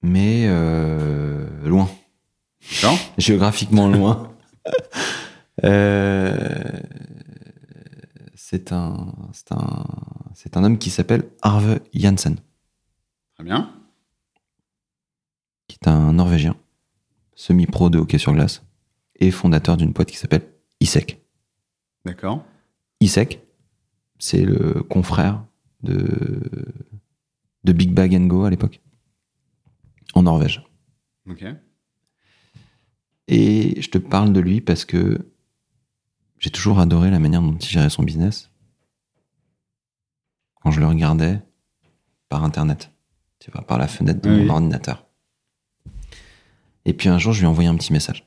mais 0.00 0.46
loin. 1.64 1.90
Géographiquement 3.18 3.88
loin. 3.88 4.32
euh, 5.64 6.70
c'est 8.50 8.72
un, 8.72 9.14
c'est 9.34 9.52
un, 9.52 9.84
c'est 10.32 10.56
un 10.56 10.64
homme 10.64 10.78
qui 10.78 10.88
s'appelle 10.88 11.28
Arve 11.42 11.80
Jansen. 11.92 12.36
Très 13.34 13.44
bien. 13.44 13.74
Qui 15.66 15.76
est 15.78 15.86
un 15.86 16.14
Norvégien, 16.14 16.56
semi-pro 17.34 17.90
de 17.90 17.98
hockey 17.98 18.16
sur 18.16 18.32
glace, 18.32 18.64
et 19.16 19.30
fondateur 19.30 19.76
d'une 19.76 19.92
boîte 19.92 20.10
qui 20.10 20.16
s'appelle 20.16 20.50
ISEC. 20.80 21.22
D'accord. 22.06 22.42
ISEC, 23.00 23.46
c'est 24.18 24.46
le 24.46 24.82
confrère 24.82 25.44
de, 25.82 26.50
de 27.64 27.72
Big 27.74 27.92
Bag 27.92 28.16
Go 28.28 28.44
à 28.44 28.50
l'époque, 28.50 28.80
en 30.14 30.22
Norvège. 30.22 30.64
Ok. 31.28 31.44
Et 33.26 33.78
je 33.82 33.90
te 33.90 33.98
parle 33.98 34.32
de 34.32 34.40
lui 34.40 34.62
parce 34.62 34.86
que 34.86 35.18
j'ai 36.38 36.50
toujours 36.50 36.78
adoré 36.78 37.10
la 37.10 37.18
manière 37.18 37.42
dont 37.42 37.56
il 37.56 37.68
gérait 37.68 37.90
son 37.90 38.02
business 38.02 38.50
quand 40.60 40.70
je 40.70 40.80
le 40.80 40.86
regardais 40.86 41.40
par 42.28 42.44
Internet, 42.44 42.92
tu 43.38 43.50
vois, 43.50 43.62
par 43.62 43.78
la 43.78 43.88
fenêtre 43.88 44.20
de 44.20 44.28
mon 44.28 44.48
ordinateur. 44.48 45.06
Et 46.84 46.92
puis 46.92 47.08
un 47.08 47.18
jour, 47.18 47.32
je 47.32 47.40
lui 47.40 47.46
ai 47.46 47.48
envoyé 47.48 47.68
un 47.68 47.76
petit 47.76 47.92
message. 47.92 48.26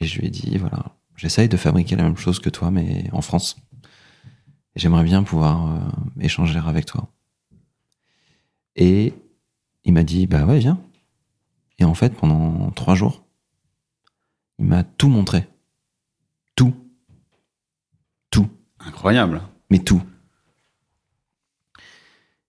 Et 0.00 0.06
je 0.06 0.18
lui 0.18 0.28
ai 0.28 0.30
dit, 0.30 0.56
voilà, 0.58 0.96
j'essaye 1.16 1.48
de 1.48 1.56
fabriquer 1.56 1.96
la 1.96 2.04
même 2.04 2.16
chose 2.16 2.38
que 2.38 2.50
toi, 2.50 2.70
mais 2.70 3.08
en 3.12 3.20
France. 3.20 3.56
J'aimerais 4.76 5.04
bien 5.04 5.24
pouvoir 5.24 5.74
euh, 5.74 5.80
échanger 6.20 6.60
avec 6.64 6.86
toi. 6.86 7.08
Et 8.76 9.12
il 9.84 9.92
m'a 9.92 10.04
dit, 10.04 10.26
bah 10.26 10.44
ouais, 10.44 10.58
viens. 10.58 10.80
Et 11.78 11.84
en 11.84 11.94
fait, 11.94 12.14
pendant 12.14 12.70
trois 12.70 12.94
jours, 12.94 13.24
il 14.58 14.66
m'a 14.66 14.84
tout 14.84 15.08
montré. 15.08 15.48
Incroyable. 18.88 19.42
Mais 19.70 19.78
tout. 19.78 20.02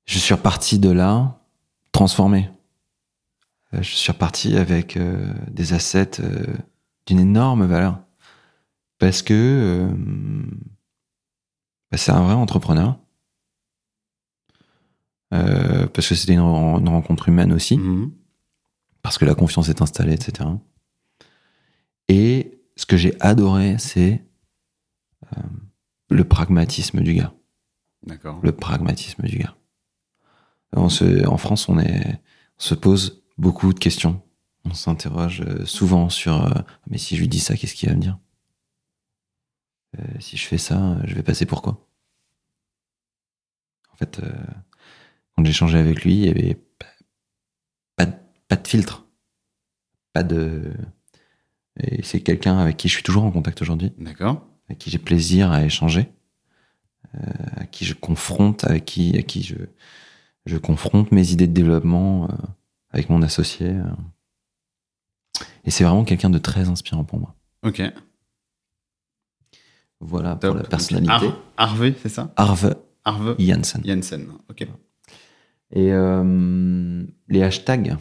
Je 0.05 0.17
suis 0.17 0.33
reparti 0.33 0.79
de 0.79 0.89
là, 0.89 1.39
transformé. 1.91 2.49
Euh, 3.73 3.81
je 3.81 3.93
suis 3.93 4.11
reparti 4.11 4.57
avec 4.57 4.97
euh, 4.97 5.31
des 5.51 5.73
assets 5.73 6.21
euh, 6.21 6.45
d'une 7.05 7.19
énorme 7.19 7.65
valeur. 7.65 7.99
Parce 8.97 9.21
que 9.21 9.89
bah, 11.91 11.97
c'est 11.97 12.11
un 12.11 12.23
vrai 12.23 12.33
entrepreneur. 12.33 12.97
parce 15.29 16.07
que 16.09 16.15
c'était 16.15 16.33
une, 16.33 16.39
rencontre 16.41 17.29
humaine 17.29 17.53
aussi. 17.53 17.77
Mhm. 17.77 18.11
Parce 19.01 19.17
que 19.17 19.25
la 19.25 19.35
confiance 19.35 19.69
est 19.69 19.81
installée, 19.81 20.13
etc. 20.13 20.49
Et 22.09 22.59
ce 22.75 22.85
que 22.85 22.97
j'ai 22.97 23.15
adoré, 23.21 23.77
c'est 23.77 24.25
le 26.09 26.23
pragmatisme 26.23 27.01
du 27.01 27.13
gars. 27.13 27.33
D'accord. 28.03 28.39
Le 28.41 28.51
pragmatisme 28.51 29.23
du 29.23 29.37
gars. 29.37 29.55
On 30.73 30.89
se, 30.89 31.25
en 31.27 31.37
France, 31.37 31.69
on, 31.69 31.79
est, 31.79 32.21
se 32.57 32.75
pose 32.75 33.23
beaucoup 33.37 33.73
de 33.73 33.79
questions. 33.79 34.21
On 34.65 34.73
s'interroge 34.73 35.41
euh, 35.41 35.65
souvent 35.65 36.09
sur 36.09 36.45
euh, 36.45 36.61
mais 36.87 36.97
si 36.97 37.15
je 37.15 37.21
lui 37.21 37.27
dis 37.27 37.39
ça, 37.39 37.55
qu'est-ce 37.55 37.75
qu'il 37.75 37.89
va 37.89 37.95
me 37.95 38.01
dire? 38.01 38.19
Euh, 39.97 40.19
Si 40.19 40.37
je 40.37 40.45
fais 40.45 40.57
ça, 40.57 40.97
je 41.05 41.15
vais 41.15 41.23
passer 41.23 41.45
pour 41.45 41.61
quoi? 41.61 41.87
En 43.91 43.95
fait, 43.95 44.21
quand 45.35 45.43
j'ai 45.43 45.49
échangé 45.49 45.77
avec 45.77 46.05
lui, 46.05 46.13
il 46.13 46.25
y 46.25 46.29
avait 46.29 46.57
pas, 47.97 48.05
pas 48.47 48.55
de 48.55 48.65
filtre. 48.65 49.05
Pas 50.13 50.23
de. 50.23 50.71
Et 51.81 52.01
c'est 52.03 52.21
quelqu'un 52.21 52.57
avec 52.59 52.77
qui 52.77 52.87
je 52.87 52.93
suis 52.93 53.03
toujours 53.03 53.25
en 53.25 53.31
contact 53.31 53.61
aujourd'hui. 53.61 53.91
D'accord 53.97 54.48
avec 54.69 54.77
qui 54.77 54.91
j'ai 54.91 54.99
plaisir 54.99 55.51
à 55.51 55.63
échanger, 55.63 56.09
euh, 57.15 57.19
à 57.57 57.65
qui 57.65 57.85
je 57.85 57.95
confronte, 57.95 58.63
avec 58.65 58.85
qui, 58.85 59.17
à 59.17 59.23
qui 59.23 59.41
je, 59.41 59.55
je 60.45 60.57
confronte 60.57 61.11
mes 61.11 61.31
idées 61.31 61.47
de 61.47 61.53
développement 61.53 62.25
euh, 62.25 62.33
avec 62.91 63.09
mon 63.09 63.23
associé. 63.23 63.69
Euh. 63.69 63.83
Et 65.65 65.71
c'est 65.71 65.83
vraiment 65.83 66.05
quelqu'un 66.05 66.29
de 66.29 66.37
très 66.37 66.69
inspirant 66.69 67.03
pour 67.03 67.19
moi. 67.19 67.35
Ok. 67.63 67.81
Voilà 69.99 70.35
pour 70.35 70.53
la 70.53 70.63
personnalité. 70.63 71.31
Arve, 71.57 71.93
c'est 72.01 72.09
ça? 72.09 72.31
Arve. 72.37 72.75
Arve. 73.03 73.35
Janssen. 73.37 73.81
Janssen, 73.83 74.27
ok. 74.49 74.67
Et 75.71 75.91
les 77.27 77.43
hashtags. 77.43 77.97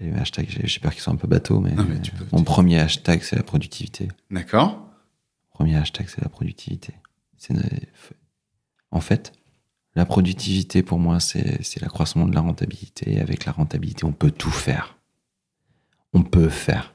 Les 0.00 0.12
hashtags, 0.12 0.48
j'ai 0.48 0.80
peur 0.80 0.92
qu'ils 0.92 1.02
soient 1.02 1.12
un 1.12 1.16
peu 1.16 1.28
bateaux, 1.28 1.60
mais, 1.60 1.72
mais 1.72 2.00
mon 2.32 2.42
premier 2.42 2.80
hashtag, 2.80 3.22
c'est 3.22 3.36
la 3.36 3.44
productivité. 3.44 4.08
D'accord. 4.30 4.85
Premier 5.56 5.76
hashtag, 5.76 6.06
c'est 6.10 6.20
la 6.20 6.28
productivité. 6.28 6.92
En 8.90 9.00
fait, 9.00 9.32
la 9.94 10.04
productivité, 10.04 10.82
pour 10.82 10.98
moi, 10.98 11.18
c'est 11.18 11.80
l'accroissement 11.80 12.26
de 12.26 12.34
la 12.34 12.42
rentabilité. 12.42 13.14
Et 13.14 13.20
avec 13.20 13.46
la 13.46 13.52
rentabilité, 13.52 14.04
on 14.04 14.12
peut 14.12 14.30
tout 14.30 14.50
faire. 14.50 14.98
On 16.12 16.22
peut 16.22 16.50
faire. 16.50 16.94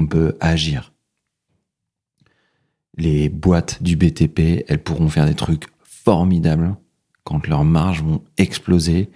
On 0.00 0.08
peut 0.08 0.36
agir. 0.40 0.92
Les 2.96 3.28
boîtes 3.28 3.80
du 3.80 3.94
BTP, 3.94 4.64
elles 4.66 4.82
pourront 4.82 5.08
faire 5.08 5.26
des 5.26 5.36
trucs 5.36 5.66
formidables 5.84 6.74
quand 7.22 7.46
leurs 7.46 7.62
marges 7.62 8.02
vont 8.02 8.24
exploser. 8.38 9.08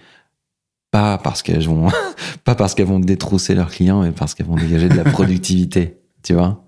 Pas 0.89 1.17
parce 1.17 1.41
qu'elles 1.41 1.67
vont, 1.67 1.89
pas 2.45 2.55
parce 2.55 2.75
qu'elles 2.75 2.87
vont 2.87 2.99
détrousser 3.01 3.55
leurs 3.55 3.71
clients, 3.71 4.03
mais 4.03 4.13
parce 4.13 4.35
qu'elles 4.35 4.47
vont 4.47 4.55
dégager 4.55 4.87
de 4.87 4.95
la 4.95 5.03
productivité. 5.11 5.97
Tu 6.23 6.33
vois? 6.33 6.63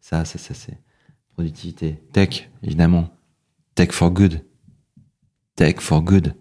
Ça, 0.00 0.24
ça, 0.24 0.38
ça, 0.38 0.54
c'est 0.54 0.78
productivité. 1.32 2.02
Tech, 2.12 2.50
évidemment. 2.62 3.10
Tech 3.74 3.92
for 3.92 4.10
good. 4.10 4.44
Tech 5.56 5.80
for 5.80 6.02
good. 6.02 6.34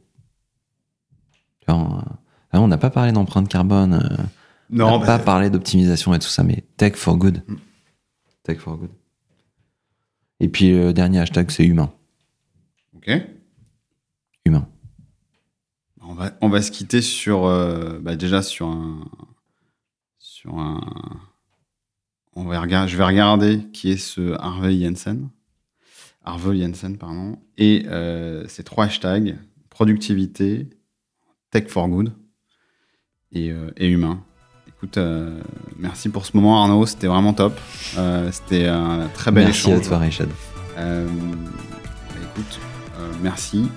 on 1.67 2.67
n'a 2.67 2.77
pas 2.77 2.89
parlé 2.89 3.11
d'empreinte 3.11 3.47
carbone. 3.47 3.93
Euh, 3.93 4.23
Non, 4.69 4.93
on 4.95 4.99
n'a 4.99 5.05
pas 5.05 5.19
parlé 5.19 5.49
d'optimisation 5.49 6.13
et 6.13 6.19
tout 6.19 6.27
ça, 6.27 6.43
mais 6.43 6.63
tech 6.77 6.95
for 6.95 7.17
good. 7.17 7.43
Mm. 7.47 7.55
Tech 8.43 8.57
for 8.59 8.77
good. 8.77 8.91
Et 10.39 10.47
puis 10.47 10.71
le 10.71 10.93
dernier 10.93 11.19
hashtag, 11.19 11.51
c'est 11.51 11.65
humain. 11.65 11.91
Ok. 12.95 13.11
Humain. 14.45 14.67
On 16.01 16.13
va, 16.13 16.31
on 16.41 16.49
va 16.49 16.61
se 16.61 16.71
quitter 16.71 17.01
sur, 17.01 17.45
euh, 17.45 17.99
bah, 17.99 18.15
déjà 18.15 18.41
sur 18.41 18.67
un, 18.67 19.05
sur 20.17 20.57
un. 20.57 20.81
On 22.39 22.45
va 22.45 22.61
regarder, 22.61 22.89
je 22.89 22.95
vais 22.95 23.03
regarder 23.03 23.59
qui 23.73 23.91
est 23.91 23.97
ce 23.97 24.33
Harvey 24.39 24.79
Jensen. 24.79 25.27
Harvey 26.23 26.59
Jensen, 26.59 26.97
pardon. 26.97 27.37
Et 27.57 27.85
euh, 27.87 28.47
ces 28.47 28.63
trois 28.63 28.85
hashtags 28.85 29.35
productivité, 29.69 30.69
tech 31.51 31.67
for 31.67 31.89
good 31.89 32.13
et, 33.33 33.51
euh, 33.51 33.71
et 33.75 33.89
humain. 33.89 34.23
Écoute, 34.69 34.97
merci 35.77 36.07
pour 36.07 36.25
ce 36.25 36.37
moment, 36.37 36.63
Arnaud. 36.63 36.85
C'était 36.85 37.07
vraiment 37.07 37.33
top. 37.33 37.59
C'était 38.31 38.67
un 38.67 39.09
très 39.13 39.31
bel 39.31 39.49
échange. 39.49 39.73
Merci 39.73 39.85
à 39.85 39.89
toi, 39.89 39.97
Richard. 39.97 40.27
écoute, 40.77 42.59
merci. 43.21 43.67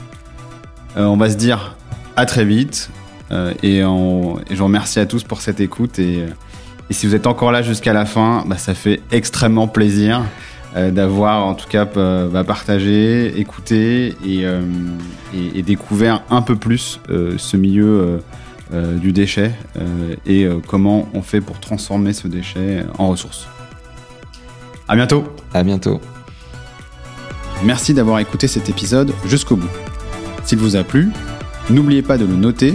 on 0.94 1.16
va 1.16 1.28
se 1.28 1.36
dire 1.36 1.76
à 2.14 2.26
très 2.26 2.44
vite. 2.44 2.90
Euh, 3.32 3.52
et, 3.64 3.80
je 3.80 4.56
vous 4.56 4.64
remercie 4.64 5.00
à 5.00 5.06
tous 5.06 5.24
pour 5.24 5.40
cette 5.40 5.58
écoute. 5.58 5.98
Et, 5.98 6.24
si 6.90 7.06
vous 7.06 7.14
êtes 7.14 7.26
encore 7.26 7.52
là 7.52 7.62
jusqu'à 7.62 7.92
la 7.92 8.04
fin, 8.04 8.44
bah, 8.46 8.58
ça 8.58 8.74
fait 8.74 9.00
extrêmement 9.10 9.68
plaisir 9.68 10.22
euh, 10.76 10.90
d'avoir 10.90 11.46
en 11.46 11.54
tout 11.54 11.68
cas 11.68 11.84
bah, 11.84 12.44
partagé, 12.44 13.38
écouté 13.38 14.16
et, 14.24 15.62
découvert 15.62 16.22
un 16.30 16.42
peu 16.42 16.56
plus 16.56 17.00
euh, 17.10 17.34
ce 17.38 17.56
milieu 17.56 18.20
du 18.72 19.12
déchet 19.12 19.52
et 20.24 20.48
comment 20.66 21.06
on 21.12 21.20
fait 21.20 21.42
pour 21.42 21.60
transformer 21.60 22.14
ce 22.14 22.26
déchet 22.26 22.86
en 22.96 23.08
ressource. 23.08 23.46
À 24.88 24.96
bientôt. 24.96 25.24
À 25.52 25.62
bientôt. 25.62 26.00
Merci 27.62 27.92
d'avoir 27.92 28.18
écouté 28.18 28.48
cet 28.48 28.70
épisode 28.70 29.12
jusqu'au 29.26 29.56
bout. 29.56 29.68
S'il 30.44 30.58
vous 30.58 30.74
a 30.74 30.84
plu, 30.84 31.10
N'oubliez 31.70 32.02
pas 32.02 32.18
de 32.18 32.24
le 32.24 32.34
noter 32.34 32.74